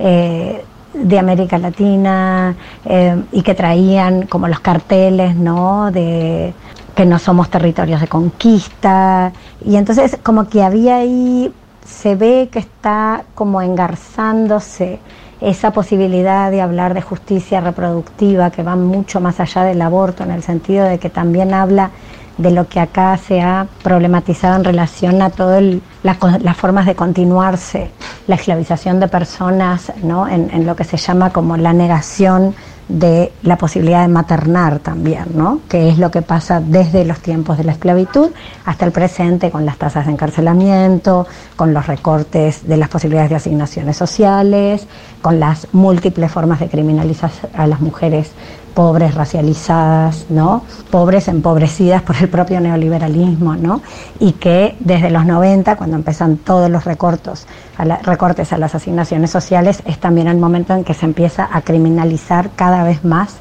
eh, 0.00 0.64
de 0.94 1.18
América 1.18 1.58
Latina 1.58 2.56
eh, 2.84 3.22
y 3.30 3.42
que 3.42 3.54
traían 3.54 4.26
como 4.26 4.48
los 4.48 4.60
carteles, 4.60 5.36
¿no? 5.36 5.92
De 5.92 6.52
que 6.94 7.06
no 7.06 7.18
somos 7.18 7.50
territorios 7.50 8.00
de 8.00 8.08
conquista. 8.08 9.32
Y 9.64 9.76
entonces 9.76 10.18
como 10.22 10.48
que 10.48 10.62
había 10.62 10.96
ahí, 10.96 11.52
se 11.84 12.14
ve 12.14 12.48
que 12.52 12.58
está 12.60 13.24
como 13.34 13.62
engarzándose 13.62 15.00
esa 15.40 15.72
posibilidad 15.72 16.50
de 16.50 16.60
hablar 16.60 16.94
de 16.94 17.00
justicia 17.00 17.60
reproductiva 17.60 18.50
que 18.50 18.62
va 18.62 18.76
mucho 18.76 19.20
más 19.20 19.40
allá 19.40 19.64
del 19.64 19.80
aborto, 19.80 20.22
en 20.22 20.30
el 20.30 20.42
sentido 20.42 20.84
de 20.84 20.98
que 20.98 21.08
también 21.08 21.54
habla 21.54 21.90
de 22.36 22.50
lo 22.50 22.68
que 22.68 22.80
acá 22.80 23.16
se 23.18 23.40
ha 23.40 23.66
problematizado 23.82 24.56
en 24.56 24.64
relación 24.64 25.20
a 25.20 25.30
todas 25.30 25.62
las 26.02 26.56
formas 26.56 26.86
de 26.86 26.94
continuarse, 26.94 27.90
la 28.26 28.36
esclavización 28.36 28.98
de 28.98 29.08
personas, 29.08 29.92
¿no? 30.02 30.26
en, 30.26 30.50
en 30.50 30.66
lo 30.66 30.74
que 30.74 30.84
se 30.84 30.96
llama 30.96 31.30
como 31.30 31.56
la 31.56 31.72
negación 31.72 32.54
de 32.90 33.32
la 33.42 33.56
posibilidad 33.56 34.02
de 34.02 34.08
maternar 34.08 34.80
también, 34.80 35.26
¿no? 35.34 35.60
que 35.68 35.88
es 35.88 35.98
lo 35.98 36.10
que 36.10 36.22
pasa 36.22 36.60
desde 36.60 37.04
los 37.04 37.20
tiempos 37.20 37.56
de 37.56 37.64
la 37.64 37.72
esclavitud 37.72 38.30
hasta 38.64 38.84
el 38.84 38.92
presente 38.92 39.50
con 39.50 39.64
las 39.64 39.78
tasas 39.78 40.06
de 40.06 40.12
encarcelamiento, 40.12 41.26
con 41.56 41.72
los 41.72 41.86
recortes 41.86 42.66
de 42.66 42.76
las 42.76 42.88
posibilidades 42.88 43.30
de 43.30 43.36
asignaciones 43.36 43.96
sociales, 43.96 44.86
con 45.22 45.38
las 45.38 45.68
múltiples 45.72 46.30
formas 46.30 46.60
de 46.60 46.68
criminalizar 46.68 47.30
a 47.54 47.66
las 47.66 47.80
mujeres 47.80 48.32
pobres, 48.74 49.14
racializadas, 49.14 50.26
¿no? 50.28 50.64
pobres, 50.90 51.28
empobrecidas 51.28 52.02
por 52.02 52.16
el 52.16 52.28
propio 52.28 52.60
neoliberalismo, 52.60 53.56
¿no? 53.56 53.82
y 54.18 54.32
que 54.32 54.76
desde 54.80 55.10
los 55.10 55.26
90, 55.26 55.76
cuando 55.76 55.96
empiezan 55.96 56.38
todos 56.38 56.70
los 56.70 56.84
recortes 56.84 57.46
a, 57.80 57.96
recortes 57.96 58.52
a 58.52 58.58
las 58.58 58.74
asignaciones 58.74 59.30
sociales, 59.30 59.82
es 59.86 59.98
también 59.98 60.28
el 60.28 60.36
momento 60.36 60.74
en 60.74 60.84
que 60.84 60.94
se 60.94 61.06
empieza 61.06 61.48
a 61.50 61.62
criminalizar 61.62 62.50
cada 62.54 62.84
vez 62.84 63.04
más 63.04 63.36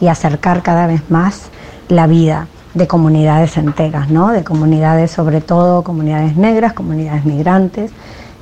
y 0.00 0.08
acercar 0.08 0.62
cada 0.62 0.86
vez 0.86 1.10
más 1.10 1.48
la 1.88 2.06
vida 2.06 2.48
de 2.74 2.86
comunidades 2.88 3.56
enteras, 3.56 4.10
¿no? 4.10 4.32
de 4.32 4.42
comunidades 4.42 5.12
sobre 5.12 5.40
todo, 5.40 5.82
comunidades 5.82 6.36
negras, 6.36 6.72
comunidades 6.72 7.24
migrantes, 7.24 7.92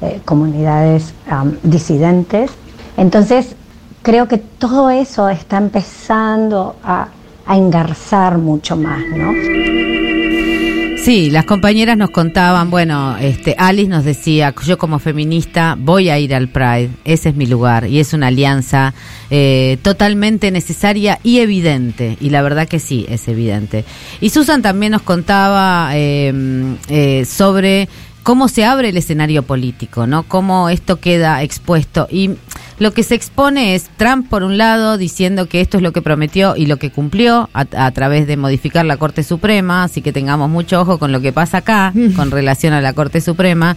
eh, 0.01 0.21
comunidades 0.25 1.13
disidentes. 1.63 2.51
Entonces, 2.97 3.55
creo 4.03 4.27
que 4.27 4.39
todo 4.39 4.91
eso 4.91 5.29
está 5.29 5.59
empezando 5.59 6.77
a, 6.83 7.09
a 7.47 7.57
engarzar 7.57 8.39
mucho 8.39 8.77
más, 8.77 9.01
¿no? 9.17 10.12
Sí, 11.03 11.31
las 11.31 11.47
compañeras 11.47 11.97
nos 11.97 12.11
contaban, 12.11 12.71
bueno, 12.71 13.17
este, 13.19 13.57
Alice 13.59 13.89
nos 13.89 14.05
decía, 14.05 14.55
yo 14.65 14.79
como 14.79 15.01
feminista 15.01 15.77
voy 15.77 16.11
a 16.11 16.19
ir 16.21 16.33
al 16.33 16.47
Pride, 16.47 16.91
ese 17.05 17.31
es 17.31 17.35
mi 17.35 17.47
lugar 17.47 17.89
y 17.89 17.99
es 17.99 18.13
una 18.13 18.29
alianza 18.29 18.95
eh, 19.29 19.79
totalmente 19.83 20.53
necesaria 20.53 21.19
y 21.25 21.41
evidente, 21.41 22.17
y 22.21 22.31
la 22.31 22.41
verdad 22.43 22.69
que 22.69 22.79
sí, 22.79 23.05
es 23.09 23.27
evidente. 23.27 23.85
Y 24.21 24.31
Susan 24.31 24.63
también 24.63 24.93
nos 24.93 25.03
contaba 25.03 25.91
eh, 25.95 26.33
eh, 26.89 27.25
sobre 27.25 27.89
cómo 28.23 28.47
se 28.47 28.65
abre 28.65 28.91
el 28.91 28.97
escenario 28.97 29.43
político, 29.43 30.07
¿no? 30.07 30.23
Cómo 30.23 30.69
esto 30.69 31.01
queda 31.01 31.43
expuesto. 31.43 32.07
Y 32.13 32.31
lo 32.83 32.93
que 32.93 33.05
se 33.05 33.15
expone 33.15 33.77
es 33.77 33.89
Trump, 33.97 34.29
por 34.29 34.43
un 34.43 34.59
lado, 34.59 34.99
diciendo 34.99 35.47
que 35.47 35.61
esto 35.61 35.77
es 35.77 35.85
lo 35.85 35.93
que 35.93 36.03
prometió 36.03 36.57
y 36.57 36.67
lo 36.67 36.79
que 36.79 36.91
cumplió 36.91 37.49
a, 37.55 37.67
a 37.77 37.91
través 37.93 38.27
de 38.27 38.37
modificar 38.37 38.85
la 38.85 38.97
Corte 38.97 39.23
Suprema, 39.23 39.85
así 39.85 40.03
que 40.03 40.13
tengamos 40.13 40.51
mucho 40.51 40.81
ojo 40.81 40.99
con 40.99 41.13
lo 41.13 41.21
que 41.21 41.33
pasa 41.33 41.59
acá 41.59 41.93
con 42.17 42.33
relación 42.33 42.73
a 42.73 42.81
la 42.81 42.93
Corte 42.93 43.21
Suprema. 43.21 43.77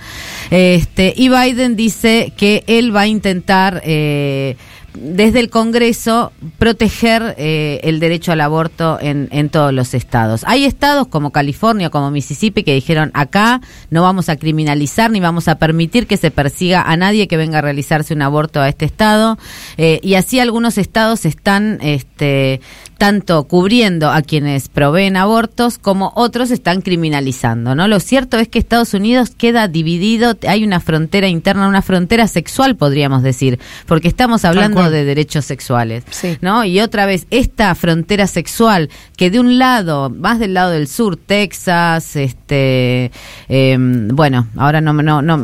Este, 0.50 1.14
y 1.16 1.30
Biden 1.30 1.76
dice 1.76 2.34
que 2.36 2.64
él 2.66 2.96
va 2.96 3.02
a 3.02 3.08
intentar... 3.08 3.82
Eh, 3.86 4.58
desde 4.98 5.40
el 5.40 5.50
Congreso 5.50 6.32
proteger 6.58 7.36
eh, 7.38 7.80
el 7.84 8.00
derecho 8.00 8.32
al 8.32 8.42
aborto 8.42 8.98
en, 9.02 9.28
en 9.32 9.50
todos 9.50 9.74
los 9.74 9.94
estados. 9.94 10.44
Hay 10.46 10.66
estados 10.66 11.08
como 11.08 11.32
California, 11.32 11.90
como 11.90 12.12
Mississippi, 12.12 12.64
que 12.64 12.74
dijeron 12.74 13.12
acá 13.14 13.62
no 13.90 14.02
vamos 14.02 14.30
a 14.30 14.36
criminalizar 14.36 15.12
ni 15.12 15.20
vamos 15.20 15.48
a 15.48 15.56
permitir 15.56 16.08
que 16.08 16.18
se 16.18 16.32
persiga 16.32 16.82
a 16.82 16.98
nadie 16.98 17.28
que 17.28 17.38
venga 17.38 17.60
a 17.60 17.62
realizarse 17.62 18.14
un 18.14 18.22
aborto 18.22 18.62
a 18.62 18.70
este 18.70 18.86
estado. 18.86 19.38
Eh, 19.78 20.00
y 20.02 20.16
así 20.16 20.40
algunos 20.40 20.78
estados 20.78 21.26
están 21.26 21.80
este, 21.82 22.62
tanto 22.98 23.44
cubriendo 23.46 24.10
a 24.10 24.22
quienes 24.22 24.70
proveen 24.70 25.18
abortos 25.18 25.78
como 25.78 26.12
otros 26.16 26.52
están 26.52 26.82
criminalizando, 26.82 27.76
¿no? 27.76 27.88
Lo 27.88 28.00
cierto 28.00 28.38
es 28.38 28.48
que 28.48 28.60
Estados 28.60 28.94
Unidos 28.94 29.32
queda 29.38 29.68
dividido, 29.68 30.38
hay 30.48 30.64
una 30.64 30.80
frontera 30.80 31.28
interna, 31.28 31.68
una 31.68 31.82
frontera 31.82 32.28
sexual 32.28 32.76
podríamos 32.76 33.24
decir, 33.24 33.60
porque 33.86 34.08
estamos 34.08 34.46
hablando 34.46 34.82
de 34.92 35.04
derechos 35.06 35.46
sexuales, 35.46 36.04
¿no? 36.42 36.64
Y 36.66 36.80
otra 36.80 37.06
vez 37.06 37.28
esta 37.32 37.74
frontera 37.76 38.28
sexual 38.28 38.90
que 39.18 39.30
de 39.30 39.40
un 39.40 39.60
lado, 39.60 40.10
más 40.10 40.40
del 40.40 40.54
lado 40.54 40.72
del 40.72 40.88
sur, 40.88 41.18
Texas, 41.18 42.16
este 42.16 43.12
eh, 43.50 43.78
bueno, 43.80 44.48
ahora 44.58 44.82
no 44.82 44.94
me- 44.94 45.04
no 45.04 45.22
no 45.22 45.38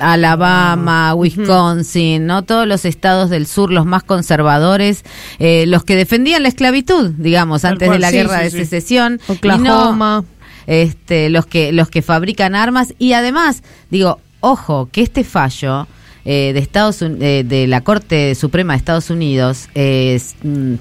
Alabama, 0.00 1.14
Wisconsin, 1.14 2.26
¿no? 2.26 2.42
Todos 2.42 2.66
los 2.66 2.84
estados 2.84 3.30
del 3.30 3.46
sur 3.46 3.70
los 3.70 3.86
más 3.86 4.02
conservadores, 4.02 5.04
eh, 5.38 5.64
los 5.66 5.84
que 5.84 5.96
defendían 5.96 6.42
la 6.42 6.48
esclavitud, 6.48 6.95
digamos, 7.04 7.62
Tal 7.62 7.72
antes 7.74 7.88
cual, 7.88 7.98
de 7.98 8.00
la 8.00 8.10
sí, 8.10 8.16
guerra 8.16 8.38
sí, 8.38 8.44
de 8.44 8.50
sí. 8.50 8.56
secesión 8.58 9.20
y 9.28 9.32
Oklahoma. 9.32 10.24
no 10.24 10.36
este 10.66 11.30
los 11.30 11.46
que 11.46 11.72
los 11.72 11.88
que 11.90 12.02
fabrican 12.02 12.54
armas 12.54 12.94
y 12.98 13.12
además 13.12 13.62
digo 13.90 14.20
ojo 14.40 14.88
que 14.90 15.02
este 15.02 15.24
fallo 15.24 15.86
eh, 16.24 16.52
de 16.52 16.58
Estados 16.58 17.02
eh, 17.02 17.44
de 17.46 17.66
la 17.68 17.82
Corte 17.82 18.34
Suprema 18.34 18.72
de 18.72 18.78
Estados 18.78 19.10
Unidos 19.10 19.68
eh, 19.76 20.20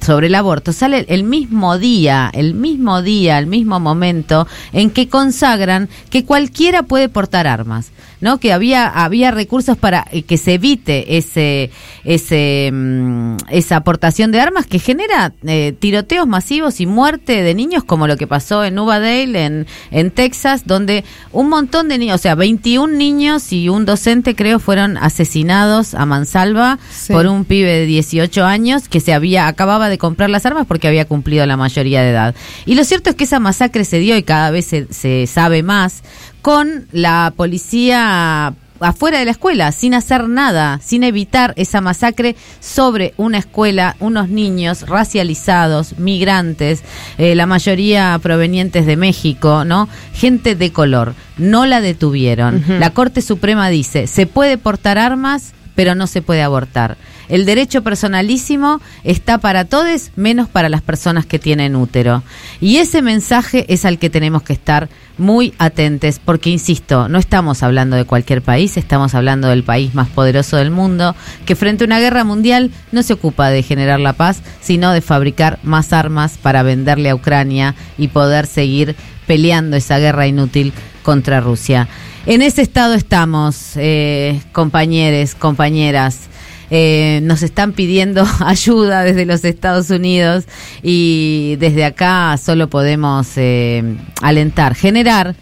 sobre 0.02 0.28
el 0.28 0.34
aborto 0.34 0.74
sale 0.74 1.06
el 1.08 1.24
mismo 1.24 1.78
día 1.78 2.32
el 2.34 2.56
mismo 2.56 3.04
día 3.04 3.38
el 3.38 3.46
mismo 3.46 3.80
momento 3.80 4.48
en 4.74 4.90
que 4.90 5.08
consagran 5.08 5.88
que 6.10 6.26
cualquiera 6.26 6.82
puede 6.82 7.08
portar 7.10 7.46
armas 7.46 7.92
no 8.22 8.40
que 8.40 8.54
había 8.54 8.88
había 8.88 9.32
recursos 9.32 9.78
para 9.78 10.06
eh, 10.12 10.24
que 10.24 10.38
se 10.38 10.54
evite 10.56 11.18
ese 11.18 11.72
ese 12.04 12.70
mm, 12.74 13.38
esa 13.50 13.78
aportación 13.78 14.32
de 14.32 14.40
armas 14.40 14.66
que 14.66 14.80
genera 14.80 15.34
eh, 15.46 15.74
tiroteos 15.78 16.28
masivos 16.28 16.80
y 16.82 16.86
muerte 16.86 17.42
de 17.42 17.54
niños 17.54 17.84
como 17.84 18.08
lo 18.08 18.18
que 18.18 18.28
pasó 18.28 18.64
en 18.64 18.78
Uvadale 18.80 19.46
en 19.46 19.68
en 19.92 20.12
Texas 20.12 20.64
donde 20.66 21.04
un 21.32 21.50
montón 21.50 21.88
de 21.90 21.98
niños 21.98 22.16
o 22.16 22.22
sea 22.22 22.36
21 22.36 22.94
niños 22.94 23.52
y 23.52 23.70
un 23.70 23.86
docente 23.86 24.36
creo 24.36 24.60
fueron 24.60 24.98
asesinados 24.98 25.94
a 25.94 26.06
mansalva 26.06 26.80
Sí. 26.92 27.14
por 27.14 27.28
un 27.28 27.46
pibe 27.46 27.72
de 27.72 27.86
18 27.86 28.44
años 28.46 28.88
que 28.88 29.00
se 29.00 29.14
había 29.14 29.48
acababa 29.48 29.90
de 29.90 29.98
comprar 29.98 30.30
las 30.30 30.46
armas 30.46 30.66
porque 30.66 30.88
había 30.88 31.06
cumplido 31.06 31.46
la 31.46 31.58
mayoría 31.58 32.02
de 32.02 32.10
edad 32.12 32.36
y 32.66 32.76
lo 32.76 32.84
cierto 32.84 33.10
es 33.10 33.16
que 33.16 33.26
esa 33.26 33.40
masacre 33.40 33.86
se 33.86 34.00
dio 34.00 34.16
y 34.18 34.24
cada 34.24 34.52
vez 34.52 34.66
se, 34.66 34.92
se 34.94 35.28
sabe 35.28 35.64
más 35.64 36.04
con 36.46 36.86
la 36.92 37.34
policía 37.36 38.54
afuera 38.80 39.18
de 39.18 39.26
la 39.26 39.32
escuela, 39.32 39.72
sin 39.72 39.96
hacer 39.96 40.30
nada, 40.30 40.80
sin 40.84 41.04
evitar 41.04 41.56
esa 41.58 41.82
masacre 41.82 42.36
sobre 42.60 43.16
una 43.18 43.40
escuela, 43.40 43.96
unos 44.00 44.30
niños 44.30 44.88
racializados, 44.88 45.98
migrantes, 45.98 46.84
eh, 47.18 47.34
la 47.34 47.48
mayoría 47.48 48.20
provenientes 48.22 48.86
de 48.86 48.96
México, 48.96 49.66
¿no? 49.66 49.90
Gente 50.14 50.54
de 50.54 50.72
color. 50.72 51.16
No 51.40 51.66
la 51.66 51.82
detuvieron. 51.82 52.64
La 52.80 52.92
Corte 52.92 53.24
Suprema 53.24 53.70
dice, 53.70 54.06
se 54.06 54.28
puede 54.28 54.60
portar 54.60 55.00
armas, 55.00 55.54
pero 55.74 55.96
no 55.96 56.06
se 56.06 56.22
puede 56.22 56.44
abortar. 56.44 56.96
El 57.30 57.46
derecho 57.46 57.84
personalísimo 57.84 58.82
está 59.04 59.38
para 59.38 59.66
todos, 59.66 60.12
menos 60.16 60.48
para 60.48 60.70
las 60.70 60.82
personas 60.82 61.26
que 61.26 61.40
tienen 61.40 61.76
útero. 61.76 62.24
Y 62.62 62.78
ese 62.78 63.02
mensaje 63.02 63.66
es 63.68 63.86
al 63.86 64.00
que 64.00 64.10
tenemos 64.10 64.44
que 64.44 64.54
estar 64.54 64.90
muy 65.18 65.54
atentes, 65.58 66.20
porque, 66.24 66.50
insisto, 66.50 67.08
no 67.08 67.20
estamos 67.20 67.64
hablando 67.64 67.96
de 67.96 68.06
cualquier 68.06 68.42
país, 68.42 68.78
estamos 68.78 69.16
hablando 69.16 69.48
del 69.48 69.64
país 69.64 69.96
más 69.96 70.10
poderoso 70.10 70.58
del 70.58 70.72
mundo, 70.72 71.16
que 71.46 71.56
frente 71.56 71.84
a 71.84 71.88
una 71.88 72.00
guerra 72.00 72.24
mundial 72.24 72.72
no 72.92 73.02
se 73.02 73.14
ocupa 73.14 73.50
de 73.50 73.64
generar 73.64 74.00
la 74.00 74.14
paz, 74.14 74.42
sino 74.62 74.92
de 74.92 75.02
fabricar 75.02 75.60
más 75.64 75.94
armas 75.94 76.38
para 76.42 76.64
venderle 76.64 77.10
a 77.10 77.16
Ucrania 77.16 77.76
y 77.98 78.10
poder 78.10 78.46
seguir 78.46 78.96
peleando 79.26 79.78
esa 79.78 80.00
guerra 80.00 80.28
inútil 80.28 80.74
contra 81.04 81.40
Rusia. 81.40 81.88
En 82.26 82.42
ese 82.42 82.62
estado 82.62 82.96
estamos, 82.96 83.74
eh, 83.76 84.42
compañeros, 84.52 85.36
compañeras. 85.36 86.22
Eh, 86.70 87.20
nos 87.24 87.44
están 87.44 87.74
pidiendo 87.74 88.26
ayuda 88.40 89.04
desde 89.04 89.26
los 89.26 89.44
Estados 89.46 89.90
Unidos 89.90 90.46
y 90.82 91.58
desde 91.60 91.86
acá 91.86 92.38
solo 92.38 92.70
podemos 92.70 93.28
eh, 93.38 93.98
alentar, 94.22 94.76
generar, 94.76 95.36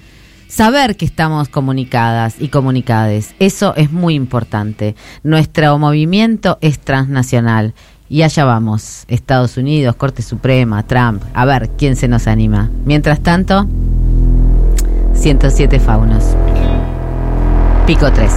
saber 0.48 0.98
que 0.98 1.06
estamos 1.06 1.50
comunicadas 1.50 2.36
y 2.40 2.50
comunicades. 2.50 3.36
Eso 3.40 3.74
es 3.76 3.92
muy 3.92 4.16
importante. 4.16 4.96
Nuestro 5.24 5.78
movimiento 5.78 6.58
es 6.62 6.80
transnacional. 6.80 7.74
Y 8.10 8.22
allá 8.22 8.46
vamos, 8.46 9.06
Estados 9.08 9.58
Unidos, 9.58 9.96
Corte 9.96 10.22
Suprema, 10.22 10.84
Trump, 10.86 11.24
a 11.34 11.46
ver 11.46 11.72
quién 11.78 11.96
se 11.96 12.08
nos 12.08 12.28
anima. 12.28 12.70
Mientras 12.86 13.22
tanto, 13.22 13.68
107 15.14 15.80
faunos. 15.80 16.36
Pico 17.88 18.12
3. 18.12 18.32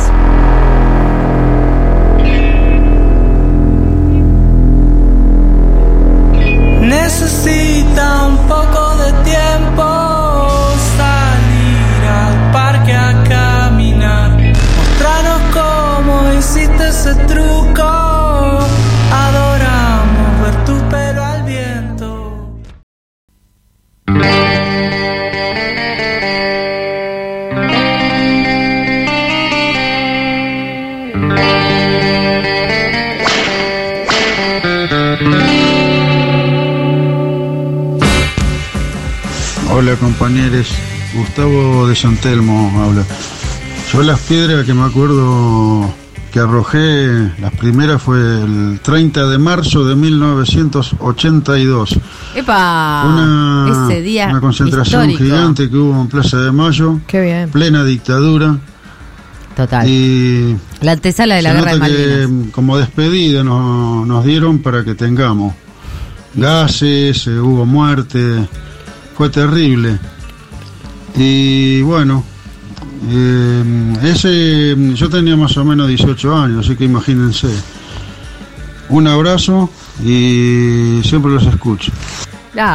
Hola 39.99 40.13
compañeros, 40.13 40.69
Gustavo 41.15 41.89
de 41.89 41.97
Santelmo 41.97 42.71
habla. 42.83 43.03
Yo 43.93 44.03
las 44.03 44.21
piedras 44.21 44.65
que 44.67 44.75
me 44.75 44.83
acuerdo 44.85 45.91
que 46.33 46.41
arrojé, 46.41 47.33
las 47.41 47.53
primeras 47.55 48.03
fue 48.03 48.19
el 48.19 48.81
30 48.83 49.27
de 49.29 49.39
marzo 49.39 49.87
de 49.87 49.95
1982. 49.97 51.99
¡Epa! 52.35 53.05
Una, 53.07 53.87
Ese 53.89 54.03
día 54.03 54.29
una 54.29 54.41
concentración 54.41 55.11
histórico. 55.11 55.35
gigante 55.37 55.71
que 55.71 55.77
hubo 55.77 55.99
en 56.01 56.09
Plaza 56.09 56.39
de 56.41 56.53
Mayo, 56.53 57.01
Qué 57.07 57.21
bien. 57.23 57.49
plena 57.51 57.83
dictadura. 57.85 58.59
Total. 59.57 59.89
Y 59.89 60.57
La 60.83 60.93
antesala 60.93 61.37
de 61.37 61.43
la 61.43 61.55
guerra 61.55 61.73
de 61.73 61.79
Malvinas. 61.79 62.47
que 62.47 62.53
como 62.53 62.77
despedida 62.77 63.43
nos, 63.43 64.07
nos 64.07 64.25
dieron 64.27 64.59
para 64.59 64.85
que 64.85 64.95
tengamos 64.95 65.55
gases, 66.35 67.27
eh, 67.29 67.41
hubo 67.41 67.65
muerte, 67.65 68.47
fue 69.17 69.31
terrible. 69.31 69.99
Y 71.17 71.81
bueno, 71.83 72.23
eh, 73.11 73.95
ese 74.05 74.75
yo 74.95 75.09
tenía 75.09 75.37
más 75.37 75.57
o 75.57 75.65
menos 75.65 75.89
18 75.89 76.37
años, 76.37 76.67
así 76.67 76.77
que 76.77 76.85
imagínense. 76.85 77.49
Un 78.89 79.09
abrazo 79.09 79.69
y 80.05 81.01
siempre 81.03 81.33
los 81.33 81.45
escucho. 81.47 81.91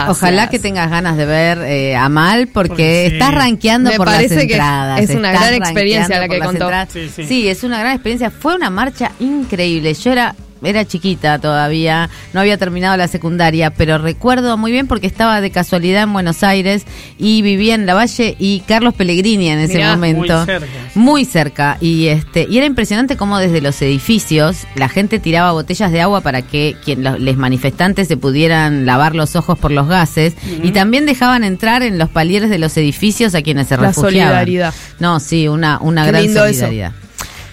Ojalá 0.09 0.47
que 0.49 0.59
tengas 0.59 0.91
ganas 0.91 1.17
de 1.17 1.25
ver 1.25 1.57
eh, 1.59 1.95
a 1.95 2.07
Mal 2.09 2.49
porque 2.49 3.07
sí. 3.09 3.13
estás 3.15 3.33
rankeando 3.33 3.89
Me 3.89 3.97
por 3.97 4.05
las 4.05 4.15
parece 4.17 4.45
que 4.47 4.53
entradas. 4.53 4.99
es 5.01 5.15
una 5.15 5.31
gran 5.31 5.53
experiencia 5.55 6.19
la 6.19 6.27
que 6.27 6.37
las 6.37 6.47
contó. 6.49 6.69
Sí, 6.91 7.09
Sí, 7.15 7.23
sí. 7.27 7.47
es 7.47 7.63
una 7.63 7.79
gran 7.79 7.93
experiencia. 7.93 8.29
Fue 8.29 8.55
una 8.55 8.69
marcha 8.69 9.11
increíble. 9.19 9.93
Yo 9.95 10.11
era 10.11 10.35
era 10.63 10.85
chiquita 10.85 11.39
todavía, 11.39 12.09
no 12.33 12.39
había 12.39 12.57
terminado 12.57 12.95
la 12.97 13.07
secundaria, 13.07 13.71
pero 13.71 13.97
recuerdo 13.97 14.57
muy 14.57 14.71
bien 14.71 14.87
porque 14.87 15.07
estaba 15.07 15.41
de 15.41 15.51
casualidad 15.51 16.03
en 16.03 16.13
Buenos 16.13 16.43
Aires 16.43 16.85
y 17.17 17.41
vivía 17.41 17.75
en 17.75 17.85
La 17.85 17.93
Valle 17.93 18.35
y 18.39 18.61
Carlos 18.67 18.93
Pellegrini 18.93 19.49
en 19.49 19.59
ese 19.59 19.75
Mirá, 19.75 19.91
momento. 19.95 20.37
muy 20.37 20.45
cerca. 20.45 20.67
Muy 20.95 21.25
cerca. 21.25 21.77
Y 21.81 22.07
este, 22.07 22.47
y 22.49 22.57
era 22.57 22.65
impresionante 22.65 23.17
cómo 23.17 23.37
desde 23.39 23.61
los 23.61 23.81
edificios 23.81 24.65
la 24.75 24.89
gente 24.89 25.19
tiraba 25.19 25.51
botellas 25.51 25.91
de 25.91 26.01
agua 26.01 26.21
para 26.21 26.41
que 26.41 26.75
quien 26.83 27.03
los 27.03 27.19
les 27.19 27.37
manifestantes 27.37 28.07
se 28.07 28.17
pudieran 28.17 28.85
lavar 28.85 29.15
los 29.15 29.35
ojos 29.35 29.57
por 29.57 29.71
los 29.71 29.87
gases. 29.87 30.35
Y 30.63 30.71
también 30.71 31.05
dejaban 31.05 31.43
entrar 31.43 31.83
en 31.83 31.97
los 31.97 32.09
palieres 32.09 32.49
de 32.49 32.57
los 32.59 32.75
edificios 32.77 33.33
a 33.35 33.41
quienes 33.41 33.67
se 33.67 33.77
La 33.77 33.87
refugiaban. 33.87 34.11
solidaridad. 34.31 34.73
No, 34.99 35.19
sí, 35.19 35.47
una, 35.47 35.79
una 35.81 36.03
Qué 36.05 36.11
gran 36.11 36.25
eso. 36.25 36.39
solidaridad. 36.39 36.91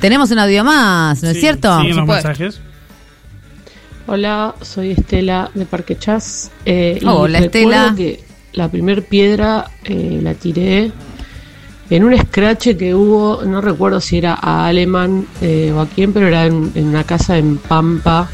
Tenemos 0.01 0.31
un 0.31 0.39
audio 0.39 0.63
más, 0.65 1.23
¿no 1.23 1.29
es 1.31 1.35
Sí, 1.35 1.41
cierto? 1.41 1.81
siguen 1.81 1.97
los 1.97 2.07
mensajes. 2.07 2.61
Hola, 4.11 4.55
soy 4.63 4.93
Estela 4.93 5.51
de 5.55 5.67
Parque 5.67 5.99
Chas. 5.99 6.51
eh, 6.65 6.99
y 7.01 7.05
Hola, 7.07 7.41
Estela. 7.41 7.93
que 7.97 8.21
la 8.55 8.71
primer 8.71 9.05
piedra 9.05 9.71
eh, 9.85 10.21
la 10.23 10.33
tiré 10.35 10.91
en 11.91 12.05
un 12.05 12.17
scratch 12.19 12.77
que 12.77 12.95
hubo, 12.95 13.43
no 13.45 13.61
recuerdo 13.61 14.01
si 14.01 14.17
era 14.19 14.35
a 14.41 14.67
Alemán 14.67 15.27
eh, 15.43 15.73
o 15.75 15.81
a 15.81 15.87
quién, 15.87 16.13
pero 16.15 16.27
era 16.29 16.47
en, 16.47 16.73
en 16.75 16.87
una 16.87 17.05
casa 17.05 17.37
en 17.37 17.59
Pampa 17.59 18.29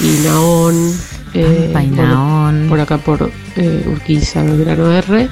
y 0.00 0.22
Naón. 0.26 0.92
eh, 1.32 1.70
Pampa 1.72 1.82
y 1.82 1.86
Naón. 1.90 2.66
Por 2.68 2.80
acá 2.80 2.98
por 2.98 3.30
eh, 3.56 3.86
Urquiza, 3.90 4.42
Belgrano 4.42 4.92
R. 4.92 5.28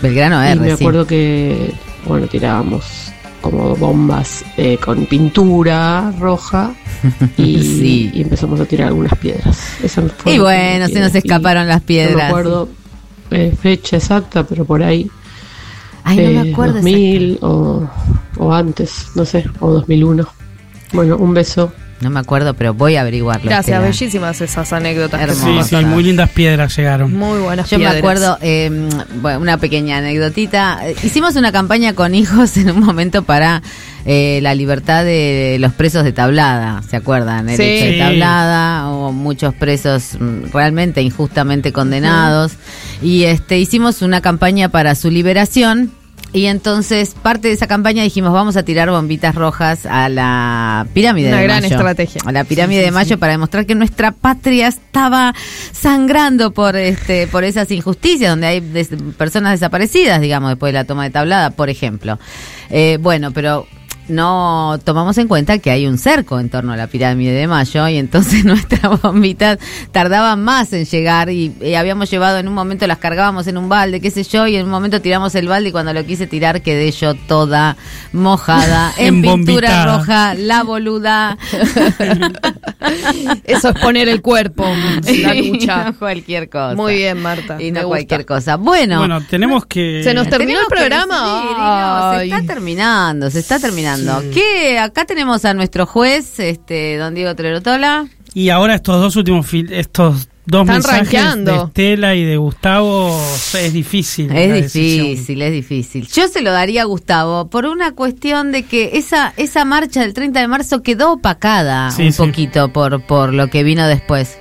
Belgrano 0.00 0.42
y 0.42 0.48
R, 0.48 0.60
me 0.60 0.68
sí. 0.68 0.72
acuerdo 0.72 1.06
que, 1.06 1.74
bueno, 2.06 2.26
tirábamos 2.28 3.12
como 3.40 3.74
bombas 3.76 4.44
eh, 4.56 4.78
con 4.84 5.06
pintura 5.06 6.12
roja 6.18 6.72
y, 7.36 7.62
Sí. 7.62 8.10
y 8.14 8.22
empezamos 8.22 8.60
a 8.60 8.64
tirar 8.66 8.88
algunas 8.88 9.16
piedras. 9.18 9.58
Esa 9.82 10.02
fue 10.02 10.34
Y 10.34 10.38
bueno, 10.38 10.86
se 10.88 11.00
nos 11.00 11.10
piedra. 11.12 11.12
Y 11.14 11.18
escaparon 11.18 11.68
las 11.68 11.80
No 11.80 11.86
piedras. 11.86 12.16
me 12.16 12.22
acuerdo 12.24 12.68
eh, 13.30 13.54
fecha 13.60 13.96
exacta, 13.96 14.44
pero 14.44 14.64
por 14.64 14.82
ahí. 14.82 15.08
Ay, 16.04 16.16
no 16.34 16.42
me 16.42 16.48
eh, 16.48 16.52
acuerdo 16.52 16.74
2000 16.74 17.38
o, 17.42 17.88
o 18.38 18.52
antes, 18.52 19.08
no 19.14 19.24
sé, 19.24 19.44
o 19.60 19.70
2001. 19.72 20.26
Bueno, 20.92 21.16
un 21.18 21.34
beso. 21.34 21.70
No 22.00 22.10
me 22.10 22.20
acuerdo, 22.20 22.54
pero 22.54 22.74
voy 22.74 22.94
a 22.94 23.00
averiguarlo. 23.00 23.44
Gracias, 23.44 23.66
Estela. 23.76 23.80
bellísimas 23.80 24.40
esas 24.40 24.72
anécdotas. 24.72 25.26
nos 25.26 25.36
Sí, 25.36 25.58
sí, 25.64 25.84
muy 25.84 26.04
lindas 26.04 26.30
piedras 26.30 26.76
llegaron. 26.76 27.12
Muy 27.16 27.40
buenas 27.40 27.68
Yo 27.68 27.78
me 27.78 27.88
acuerdo, 27.88 28.38
eh, 28.40 28.70
bueno, 29.20 29.40
una 29.40 29.58
pequeña 29.58 29.98
anécdotita. 29.98 30.80
Hicimos 31.02 31.34
una 31.34 31.50
campaña 31.50 31.94
con 31.94 32.14
hijos 32.14 32.56
en 32.56 32.70
un 32.70 32.80
momento 32.84 33.24
para 33.24 33.62
eh, 34.06 34.38
la 34.42 34.54
libertad 34.54 35.04
de 35.04 35.56
los 35.58 35.72
presos 35.72 36.04
de 36.04 36.12
tablada, 36.12 36.82
¿se 36.88 36.96
acuerdan? 36.96 37.48
El 37.48 37.56
Sí. 37.56 37.62
hecho 37.64 37.84
de 37.86 37.98
tablada, 37.98 38.88
hubo 38.90 39.12
muchos 39.12 39.52
presos 39.54 40.16
mm, 40.20 40.52
realmente 40.52 41.02
injustamente 41.02 41.72
condenados. 41.72 42.52
Y 43.02 43.24
este 43.24 43.58
hicimos 43.58 44.02
una 44.02 44.20
campaña 44.20 44.68
para 44.68 44.94
su 44.94 45.10
liberación. 45.10 45.90
Y 46.30 46.44
entonces, 46.44 47.14
parte 47.14 47.48
de 47.48 47.54
esa 47.54 47.66
campaña 47.66 48.02
dijimos, 48.02 48.32
vamos 48.34 48.56
a 48.58 48.62
tirar 48.62 48.90
bombitas 48.90 49.34
rojas 49.34 49.86
a 49.86 50.10
la 50.10 50.86
pirámide 50.92 51.28
Una 51.28 51.38
de 51.38 51.44
gran 51.44 51.62
Mayo. 51.62 51.74
estrategia. 51.76 52.20
A 52.26 52.32
la 52.32 52.44
pirámide 52.44 52.80
Sí, 52.80 52.84
sí, 52.84 52.86
de 52.86 52.90
Mayo 52.92 53.08
sí. 53.08 53.16
para 53.16 53.32
demostrar 53.32 53.64
que 53.64 53.74
nuestra 53.74 54.10
patria 54.12 54.68
estaba 54.68 55.34
sangrando 55.72 56.50
por 56.52 56.76
este 56.76 57.26
por 57.28 57.44
esas 57.44 57.70
injusticias, 57.70 58.30
donde 58.30 58.46
hay 58.46 58.60
des- 58.60 58.90
personas 59.16 59.52
desaparecidas, 59.52 60.20
digamos, 60.20 60.50
después 60.50 60.70
de 60.72 60.78
la 60.78 60.84
toma 60.84 61.04
de 61.04 61.10
tablada, 61.10 61.50
por 61.50 61.70
ejemplo. 61.70 62.18
Eh, 62.68 62.98
bueno, 63.00 63.30
pero 63.32 63.66
no 64.08 64.78
tomamos 64.84 65.18
en 65.18 65.28
cuenta 65.28 65.58
que 65.58 65.70
hay 65.70 65.86
un 65.86 65.98
cerco 65.98 66.40
en 66.40 66.48
torno 66.50 66.72
a 66.72 66.76
la 66.76 66.86
pirámide 66.86 67.32
de 67.32 67.46
Mayo 67.46 67.88
y 67.88 67.96
entonces 67.96 68.44
nuestras 68.46 69.00
bombitas 69.02 69.58
tardaban 69.92 70.42
más 70.42 70.72
en 70.72 70.84
llegar 70.84 71.30
y, 71.30 71.54
eh, 71.60 71.76
habíamos 71.76 72.10
llevado 72.10 72.38
en 72.38 72.48
un 72.48 72.54
momento 72.54 72.86
las 72.86 72.98
cargábamos 72.98 73.46
en 73.46 73.58
un 73.58 73.68
balde, 73.68 74.00
qué 74.00 74.10
sé 74.10 74.24
yo, 74.24 74.46
y 74.46 74.56
en 74.56 74.64
un 74.64 74.70
momento 74.70 75.00
tiramos 75.00 75.34
el 75.34 75.48
balde 75.48 75.68
y 75.70 75.72
cuando 75.72 75.92
lo 75.92 76.04
quise 76.04 76.26
tirar 76.26 76.62
quedé 76.62 76.90
yo 76.90 77.14
toda 77.14 77.76
mojada 78.12 78.92
en 78.98 79.22
pintura 79.22 79.84
roja, 79.84 80.34
la 80.34 80.62
boluda. 80.62 81.36
Eso 83.44 83.70
es 83.70 83.80
poner 83.80 84.08
el 84.08 84.22
cuerpo, 84.22 84.64
la 85.22 85.34
Y 85.34 85.52
lucha. 85.52 85.84
no 85.84 85.98
cualquier 85.98 86.48
cosa. 86.48 86.74
Muy 86.74 86.94
bien, 86.94 87.20
Marta. 87.20 87.60
Y 87.60 87.70
no 87.70 87.80
gusta. 87.80 87.88
cualquier 87.88 88.26
cosa. 88.26 88.56
Bueno, 88.56 88.98
Bueno, 88.98 89.20
tenemos 89.22 89.66
que. 89.66 90.02
Se 90.04 90.14
nos 90.14 90.28
terminó 90.28 90.60
el 90.60 90.66
programa. 90.66 91.42
decidir, 91.42 91.58
no, 91.58 92.18
se 92.18 92.24
está 92.24 92.54
terminando, 92.54 93.30
se 93.30 93.38
está 93.40 93.58
terminando. 93.58 93.97
Sí. 94.22 94.30
¿Qué? 94.34 94.78
Acá 94.78 95.04
tenemos 95.04 95.44
a 95.44 95.54
nuestro 95.54 95.86
juez, 95.86 96.38
este, 96.40 96.96
don 96.96 97.14
Diego 97.14 97.34
Trerotola. 97.34 98.06
Y 98.34 98.50
ahora 98.50 98.74
estos 98.74 99.00
dos 99.00 99.16
últimos 99.16 99.46
fil- 99.46 99.72
estos 99.72 100.28
dos 100.46 100.62
Están 100.62 100.76
mensajes 100.76 100.98
rankeando. 101.12 101.52
de 101.52 101.64
Estela 101.66 102.14
y 102.14 102.24
de 102.24 102.36
Gustavo 102.36 103.20
es 103.58 103.72
difícil. 103.72 104.30
Es 104.34 104.52
decisión. 104.52 105.06
difícil, 105.08 105.42
es 105.42 105.52
difícil. 105.52 106.08
Yo 106.08 106.28
se 106.28 106.40
lo 106.42 106.52
daría 106.52 106.82
a 106.82 106.84
Gustavo 106.84 107.48
por 107.50 107.66
una 107.66 107.92
cuestión 107.92 108.52
de 108.52 108.62
que 108.64 108.90
esa 108.94 109.32
esa 109.36 109.64
marcha 109.64 110.00
del 110.02 110.14
30 110.14 110.40
de 110.40 110.48
marzo 110.48 110.82
quedó 110.82 111.12
opacada 111.12 111.90
Sí, 111.90 112.02
un 112.06 112.12
sí. 112.12 112.18
poquito 112.18 112.72
por 112.72 113.02
por 113.02 113.34
lo 113.34 113.48
que 113.48 113.62
vino 113.62 113.86
después. 113.86 114.38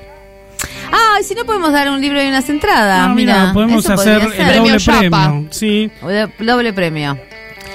Ah, 0.92 1.18
y 1.20 1.24
si 1.24 1.36
no 1.36 1.46
podemos 1.46 1.72
dar 1.74 1.90
un 1.90 2.00
libro 2.02 2.24
y 2.24 2.28
unas 2.28 2.50
entradas, 2.50 3.08
Ah, 3.10 3.14
mira, 3.14 3.40
mira, 3.42 3.54
podemos 3.54 3.90
hacer 3.90 4.22
el 4.38 4.58
doble 4.58 4.78
Premio. 4.80 5.48
Sí, 5.52 5.92
Doble 6.40 6.74
premio. 6.74 7.18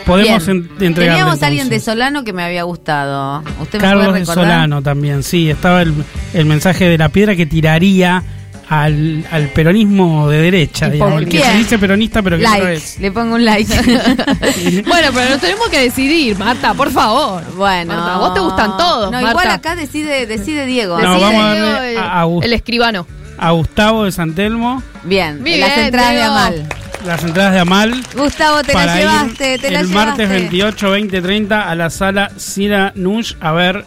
Podemos 0.07 0.49
en- 0.49 0.69
Teníamos 0.77 1.43
a 1.43 1.47
alguien 1.47 1.69
de. 1.69 1.81
Solano 1.81 2.25
que 2.25 2.33
me 2.33 2.43
había 2.45 2.63
gustado. 2.65 3.43
¿Usted 3.61 3.79
me 3.79 3.85
Carlos 3.85 4.07
puede 4.07 4.19
de 4.21 4.25
recordar? 4.27 4.45
Solano 4.45 4.83
también, 4.83 5.23
sí. 5.23 5.51
Estaba 5.51 5.83
el, 5.83 5.95
el 6.35 6.45
mensaje 6.47 6.87
de 6.89 6.99
la 6.99 7.09
piedra 7.09 7.35
que 7.37 7.47
tiraría 7.47 8.23
al, 8.69 9.27
al 9.31 9.49
peronismo 9.49 10.29
de 10.29 10.39
derecha, 10.43 10.89
digamos. 10.89 11.23
El 11.23 11.29
que 11.29 11.41
se 11.43 11.53
dice 11.59 11.79
peronista, 11.79 12.23
pero 12.23 12.39
que 12.39 12.45
no 12.45 12.51
lo 12.57 12.65
Like, 12.65 12.75
es. 12.75 12.99
le 13.01 13.13
pongo 13.13 13.35
un 13.35 13.45
like. 13.45 13.75
Bueno, 14.87 15.09
pero 15.15 15.31
nos 15.31 15.41
tenemos 15.41 15.69
que 15.69 15.79
decidir, 15.81 16.39
Marta, 16.39 16.73
por 16.75 16.91
favor. 16.91 17.43
bueno, 17.57 17.95
Marta, 17.95 18.15
a 18.15 18.19
vos 18.19 18.35
te 18.35 18.41
gustan 18.41 18.77
todos, 18.77 19.07
No, 19.07 19.21
Marta. 19.21 19.31
igual 19.31 19.51
acá 19.51 19.75
decide 19.77 20.27
decide 20.27 20.65
Diego. 20.67 20.99
No, 21.01 21.15
Decide- 21.15 21.25
vamos 21.25 21.43
a 21.45 21.47
darle 21.55 21.93
el, 21.93 21.99
a- 21.99 22.21
a 22.21 22.25
Gus- 22.25 22.45
el 22.45 22.53
escribano. 22.53 23.07
A 23.39 23.51
Gustavo 23.51 24.05
de 24.05 24.13
San 24.13 24.35
Telmo, 24.35 24.83
Bien, 25.05 25.43
Bien, 25.43 25.61
las 25.61 25.77
entradas 25.77 26.11
de 26.11 26.17
Diego. 26.17 26.33
Amal. 26.33 26.67
Las 27.07 27.23
entradas 27.25 27.53
de 27.53 27.59
Amal. 27.61 28.03
Gustavo, 28.17 28.63
te 28.63 28.73
la 28.75 28.97
llevaste, 28.99 29.59
te 29.59 29.71
la 29.71 29.81
el 29.81 29.89
llevaste. 29.89 30.07
martes 30.07 30.29
28, 30.29 30.91
20, 30.91 31.23
30 31.23 31.69
a 31.69 31.75
la 31.75 31.91
sala 31.91 32.31
Cira 32.39 32.93
Nush 32.95 33.35
a 33.41 33.53
ver 33.53 33.85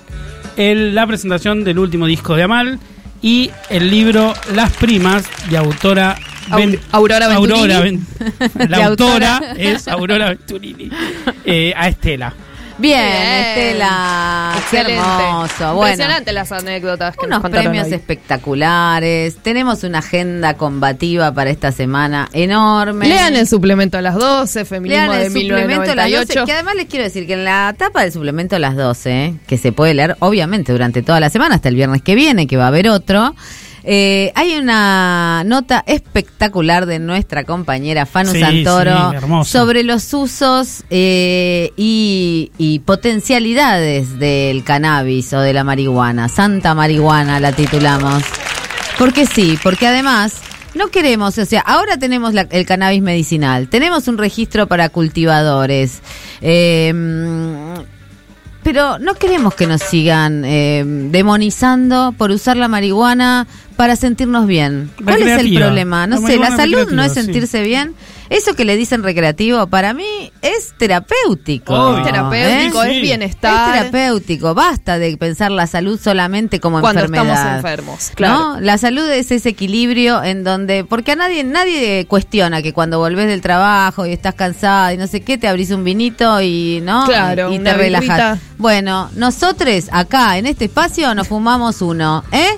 el- 0.57 0.93
la 0.95 1.05
presentación 1.07 1.63
del 1.63 1.79
último 1.79 2.05
disco 2.05 2.35
de 2.35 2.43
Amal 2.43 2.79
y 3.21 3.51
el 3.69 3.89
libro 3.89 4.33
Las 4.53 4.71
Primas 4.73 5.23
de 5.49 5.57
autora 5.57 6.15
Au- 6.49 6.57
Ben- 6.57 6.79
Aurora 6.91 7.27
Venturini. 7.27 7.59
Aurora 7.61 8.49
De 8.53 8.67
la 8.69 8.85
autora 8.85 9.33
autora. 9.37 9.53
es 9.57 9.87
Aurora 9.87 10.29
Venturini 10.29 10.89
eh, 11.45 11.73
a 11.75 11.87
Estela. 11.87 12.33
Bien. 12.77 12.99
Estela. 12.99 14.51
Qué 14.53 14.59
Excelente. 14.79 14.93
hermoso. 15.01 15.75
Bueno, 15.75 15.91
Impresionante 15.93 16.31
las 16.33 16.51
anécdotas 16.51 17.15
que 17.15 17.25
unos 17.25 17.41
nos 17.41 17.51
premios 17.51 17.87
hoy. 17.87 17.93
espectaculares. 17.93 19.37
Tenemos 19.37 19.83
una 19.83 19.99
agenda 19.99 20.55
combativa 20.55 21.31
para 21.33 21.49
esta 21.49 21.71
semana 21.71 22.29
enorme. 22.33 23.07
Lean 23.07 23.35
el 23.35 23.47
suplemento 23.47 23.97
a 23.97 24.01
las 24.01 24.15
12, 24.15 24.65
feminismo 24.65 25.13
Lean 25.13 25.19
de 25.19 25.25
el 25.27 25.31
suplemento 25.31 25.91
a 25.91 25.95
las 25.95 26.05
12, 26.05 26.17
1998. 26.33 26.45
que 26.45 26.51
además 26.53 26.75
les 26.75 26.85
quiero 26.87 27.03
decir 27.05 27.27
que 27.27 27.33
en 27.33 27.45
la 27.45 27.73
tapa 27.77 28.01
del 28.01 28.11
suplemento 28.11 28.55
a 28.55 28.59
las 28.59 28.75
12, 28.75 29.35
que 29.47 29.57
se 29.57 29.71
puede 29.71 29.93
leer 29.93 30.15
obviamente 30.19 30.71
durante 30.71 31.01
toda 31.01 31.19
la 31.19 31.29
semana, 31.29 31.55
hasta 31.55 31.69
el 31.69 31.75
viernes 31.75 32.01
que 32.01 32.15
viene, 32.15 32.47
que 32.47 32.57
va 32.57 32.65
a 32.65 32.67
haber 32.67 32.89
otro, 32.89 33.35
eh, 33.87 34.31
hay 34.35 34.55
una 34.57 35.43
nota 35.45 35.83
espectacular 35.85 36.85
de 36.87 36.97
nuestra 36.99 37.43
compañera 37.43 38.05
Fanu 38.05 38.31
Sí, 38.31 38.39
Santoro 38.41 39.11
sí, 39.43 39.49
sobre 39.51 39.83
los 39.83 40.11
usos 40.13 40.83
eh, 40.89 41.71
y, 41.77 42.51
y 42.57 42.79
potencialidades 42.79 44.17
del 44.17 44.63
cannabis 44.63 45.31
o 45.33 45.39
de 45.39 45.53
la 45.53 45.63
marihuana. 45.63 46.29
Santa 46.29 46.73
marihuana 46.73 47.39
la 47.39 47.51
titulamos. 47.51 48.23
Porque 48.97 49.25
sí, 49.25 49.59
porque 49.61 49.87
además 49.87 50.33
no 50.73 50.87
queremos, 50.87 51.37
o 51.37 51.45
sea, 51.45 51.61
ahora 51.61 51.97
tenemos 51.97 52.33
la- 52.33 52.47
el 52.49 52.65
cannabis 52.65 53.01
medicinal, 53.01 53.67
tenemos 53.69 54.07
un 54.07 54.17
registro 54.17 54.67
para 54.67 54.89
cultivadores, 54.89 56.01
eh, 56.41 56.93
pero 58.65 58.97
no 58.97 59.13
queremos 59.13 59.53
que 59.53 59.67
nos 59.67 59.79
sigan 59.83 60.43
eh, 60.43 60.83
demonizando 61.11 62.15
por 62.17 62.31
usar 62.31 62.57
la 62.57 62.67
marihuana 62.67 63.45
para 63.75 63.95
sentirnos 63.95 64.47
bien. 64.47 64.89
¿Cuál 65.03 65.21
es 65.21 65.39
el 65.39 65.53
problema? 65.53 66.07
No 66.07 66.19
La 66.19 66.27
sé, 66.27 66.37
la 66.39 66.55
salud 66.55 66.89
no 66.91 67.03
es 67.03 67.13
sí. 67.13 67.21
sentirse 67.21 67.61
bien. 67.61 67.93
Eso 68.29 68.55
que 68.55 68.65
le 68.65 68.75
dicen 68.77 69.03
recreativo, 69.03 69.67
para 69.67 69.93
mí 69.93 70.31
es 70.41 70.73
terapéutico. 70.77 71.97
Es 71.97 72.03
terapéutico, 72.05 72.83
es 72.83 73.01
bienestar. 73.01 73.75
Es 73.75 73.79
terapéutico. 73.91 74.53
Basta 74.53 74.97
de 74.97 75.15
pensar 75.17 75.51
la 75.51 75.67
salud 75.67 75.99
solamente 76.01 76.59
como 76.59 76.81
Cuando 76.81 77.01
enfermedad. 77.01 77.33
estamos 77.33 77.55
enfermos, 77.57 78.11
claro. 78.15 78.33
¿no? 78.55 78.61
La 78.61 78.77
salud 78.77 79.07
es 79.09 79.31
ese 79.31 79.49
equilibrio 79.49 80.23
en 80.23 80.43
donde, 80.43 80.83
porque 80.83 81.11
a 81.13 81.15
nadie, 81.15 81.43
nadie 81.43 82.05
cuestiona 82.07 82.61
que 82.61 82.73
cuando 82.73 82.99
volvés 82.99 83.27
del 83.27 83.41
trabajo 83.41 84.05
y 84.05 84.11
estás 84.11 84.35
cansada 84.35 84.93
y 84.93 84.97
no 84.97 85.07
sé 85.07 85.21
qué, 85.21 85.37
te 85.37 85.47
abrís 85.47 85.71
un 85.71 85.83
vinito 85.83 86.41
y 86.41 86.81
no 86.83 87.05
Claro, 87.05 87.51
y 87.51 87.55
te 87.55 87.61
una 87.61 87.73
relajas. 87.73 88.39
Bueno, 88.57 89.09
nosotros 89.15 89.85
acá 89.91 90.37
en 90.37 90.45
este 90.45 90.65
espacio 90.65 91.13
nos 91.15 91.27
fumamos 91.27 91.81
uno, 91.81 92.23
¿eh? 92.31 92.49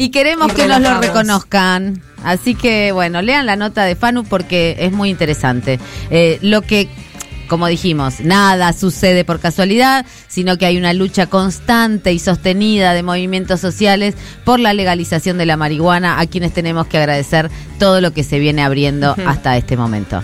Y 0.00 0.08
queremos 0.08 0.50
Y 0.52 0.54
que 0.54 0.66
nos 0.66 0.80
lo 0.80 0.98
reconozcan. 0.98 2.00
Así 2.24 2.54
que, 2.54 2.90
bueno, 2.92 3.20
lean 3.20 3.44
la 3.44 3.56
nota 3.56 3.84
de 3.84 3.96
Fanu 3.96 4.24
porque 4.24 4.74
es 4.78 4.92
muy 4.92 5.10
interesante. 5.10 5.78
Eh, 6.08 6.38
lo 6.40 6.62
que, 6.62 6.88
como 7.48 7.66
dijimos, 7.66 8.20
nada 8.20 8.72
sucede 8.72 9.26
por 9.26 9.40
casualidad, 9.40 10.06
sino 10.26 10.56
que 10.56 10.64
hay 10.64 10.78
una 10.78 10.94
lucha 10.94 11.26
constante 11.26 12.14
y 12.14 12.18
sostenida 12.18 12.94
de 12.94 13.02
movimientos 13.02 13.60
sociales 13.60 14.14
por 14.46 14.58
la 14.58 14.72
legalización 14.72 15.36
de 15.36 15.44
la 15.44 15.58
marihuana, 15.58 16.18
a 16.18 16.26
quienes 16.26 16.54
tenemos 16.54 16.86
que 16.86 16.96
agradecer 16.96 17.50
todo 17.78 18.00
lo 18.00 18.14
que 18.14 18.24
se 18.24 18.38
viene 18.38 18.62
abriendo 18.62 19.14
hasta 19.26 19.58
este 19.58 19.76
momento. 19.76 20.22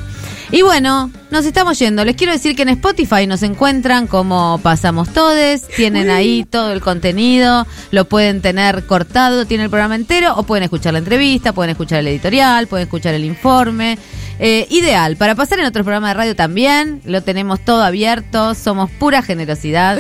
Y 0.53 0.63
bueno, 0.63 1.11
nos 1.31 1.45
estamos 1.45 1.77
yendo. 1.79 2.05
Les 2.05 2.15
quiero 2.15 2.33
decir 2.33 2.55
que 2.55 2.63
en 2.63 2.69
Spotify 2.69 3.27
nos 3.27 3.43
encuentran 3.43 4.07
como 4.07 4.61
Pasamos 4.63 5.09
Todes. 5.13 5.67
Tienen 5.67 6.09
ahí 6.09 6.45
todo 6.49 6.73
el 6.73 6.81
contenido. 6.81 7.67
Lo 7.91 8.05
pueden 8.05 8.41
tener 8.41 8.87
cortado, 8.87 9.45
tiene 9.45 9.65
el 9.65 9.71
programa 9.71 9.97
entero. 9.97 10.35
O 10.37 10.45
pueden 10.45 10.63
escuchar 10.63 10.93
la 10.93 11.01
entrevista, 11.01 11.53
pueden 11.53 11.71
escuchar 11.71 11.99
el 11.99 12.07
editorial, 12.09 12.69
pueden 12.69 12.85
escuchar 12.85 13.15
el 13.15 13.25
informe. 13.25 13.99
Eh, 14.39 14.67
ideal. 14.71 15.17
Para 15.17 15.35
pasar 15.35 15.59
en 15.59 15.67
otros 15.67 15.83
programas 15.83 16.11
de 16.11 16.15
radio 16.15 16.37
también. 16.37 17.01
Lo 17.05 17.23
tenemos 17.23 17.59
todo 17.65 17.83
abierto. 17.83 18.55
Somos 18.55 18.89
pura 18.89 19.23
generosidad. 19.23 19.99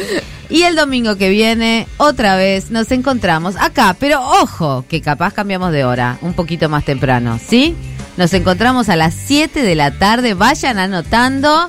Y 0.48 0.62
el 0.62 0.76
domingo 0.76 1.16
que 1.16 1.28
viene, 1.28 1.88
otra 1.96 2.36
vez, 2.36 2.70
nos 2.70 2.92
encontramos 2.92 3.56
acá. 3.56 3.96
Pero 3.98 4.20
ojo, 4.22 4.84
que 4.88 5.00
capaz 5.00 5.34
cambiamos 5.34 5.72
de 5.72 5.84
hora. 5.84 6.18
Un 6.22 6.34
poquito 6.34 6.68
más 6.68 6.84
temprano. 6.84 7.40
¿Sí? 7.44 7.74
Nos 8.16 8.32
encontramos 8.32 8.88
a 8.88 8.96
las 8.96 9.14
7 9.14 9.62
de 9.62 9.74
la 9.74 9.90
tarde. 9.90 10.34
Vayan 10.34 10.78
anotando 10.78 11.68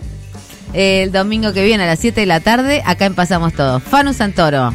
el 0.73 1.11
domingo 1.11 1.51
que 1.51 1.63
viene 1.63 1.83
a 1.83 1.87
las 1.87 1.99
7 1.99 2.21
de 2.21 2.25
la 2.25 2.39
tarde. 2.39 2.81
Acá 2.85 3.05
empezamos 3.05 3.53
todo. 3.53 3.79
Fanu 3.79 4.13
Santoro, 4.13 4.73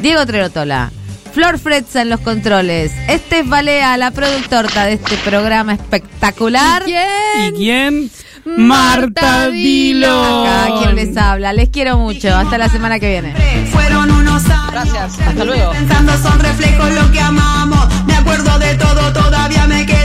Diego 0.00 0.24
Trerotola, 0.26 0.92
Flor 1.32 1.58
Fretza 1.58 2.02
en 2.02 2.10
los 2.10 2.20
controles, 2.20 2.92
Estef 3.08 3.48
Balea, 3.48 3.96
la 3.96 4.12
productora 4.12 4.84
de 4.84 4.94
este 4.94 5.16
programa 5.18 5.74
espectacular. 5.74 6.84
¿Y 6.86 7.52
quién? 7.52 8.10
Marta 8.44 9.48
Dilo. 9.48 10.44
Acá, 10.44 10.78
quien 10.78 10.94
les 10.94 11.16
habla. 11.16 11.52
Les 11.52 11.68
quiero 11.68 11.98
mucho. 11.98 12.34
Hasta 12.34 12.56
la 12.58 12.68
semana 12.68 12.98
que 12.98 13.10
viene. 13.10 13.34
Fueron 13.72 14.10
unos 14.10 14.44
años. 14.44 14.70
Gracias. 14.72 15.18
Hasta 15.20 15.44
luego. 15.44 15.72
Pensando 15.72 16.16
son 16.18 16.38
reflejos 16.40 16.90
lo 16.92 17.10
que 17.10 17.20
amamos. 17.20 17.86
Me 18.06 18.14
acuerdo 18.14 18.58
de 18.58 18.74
todo, 18.76 19.12
todavía 19.12 19.66
me 19.66 19.84
queda 19.84 19.97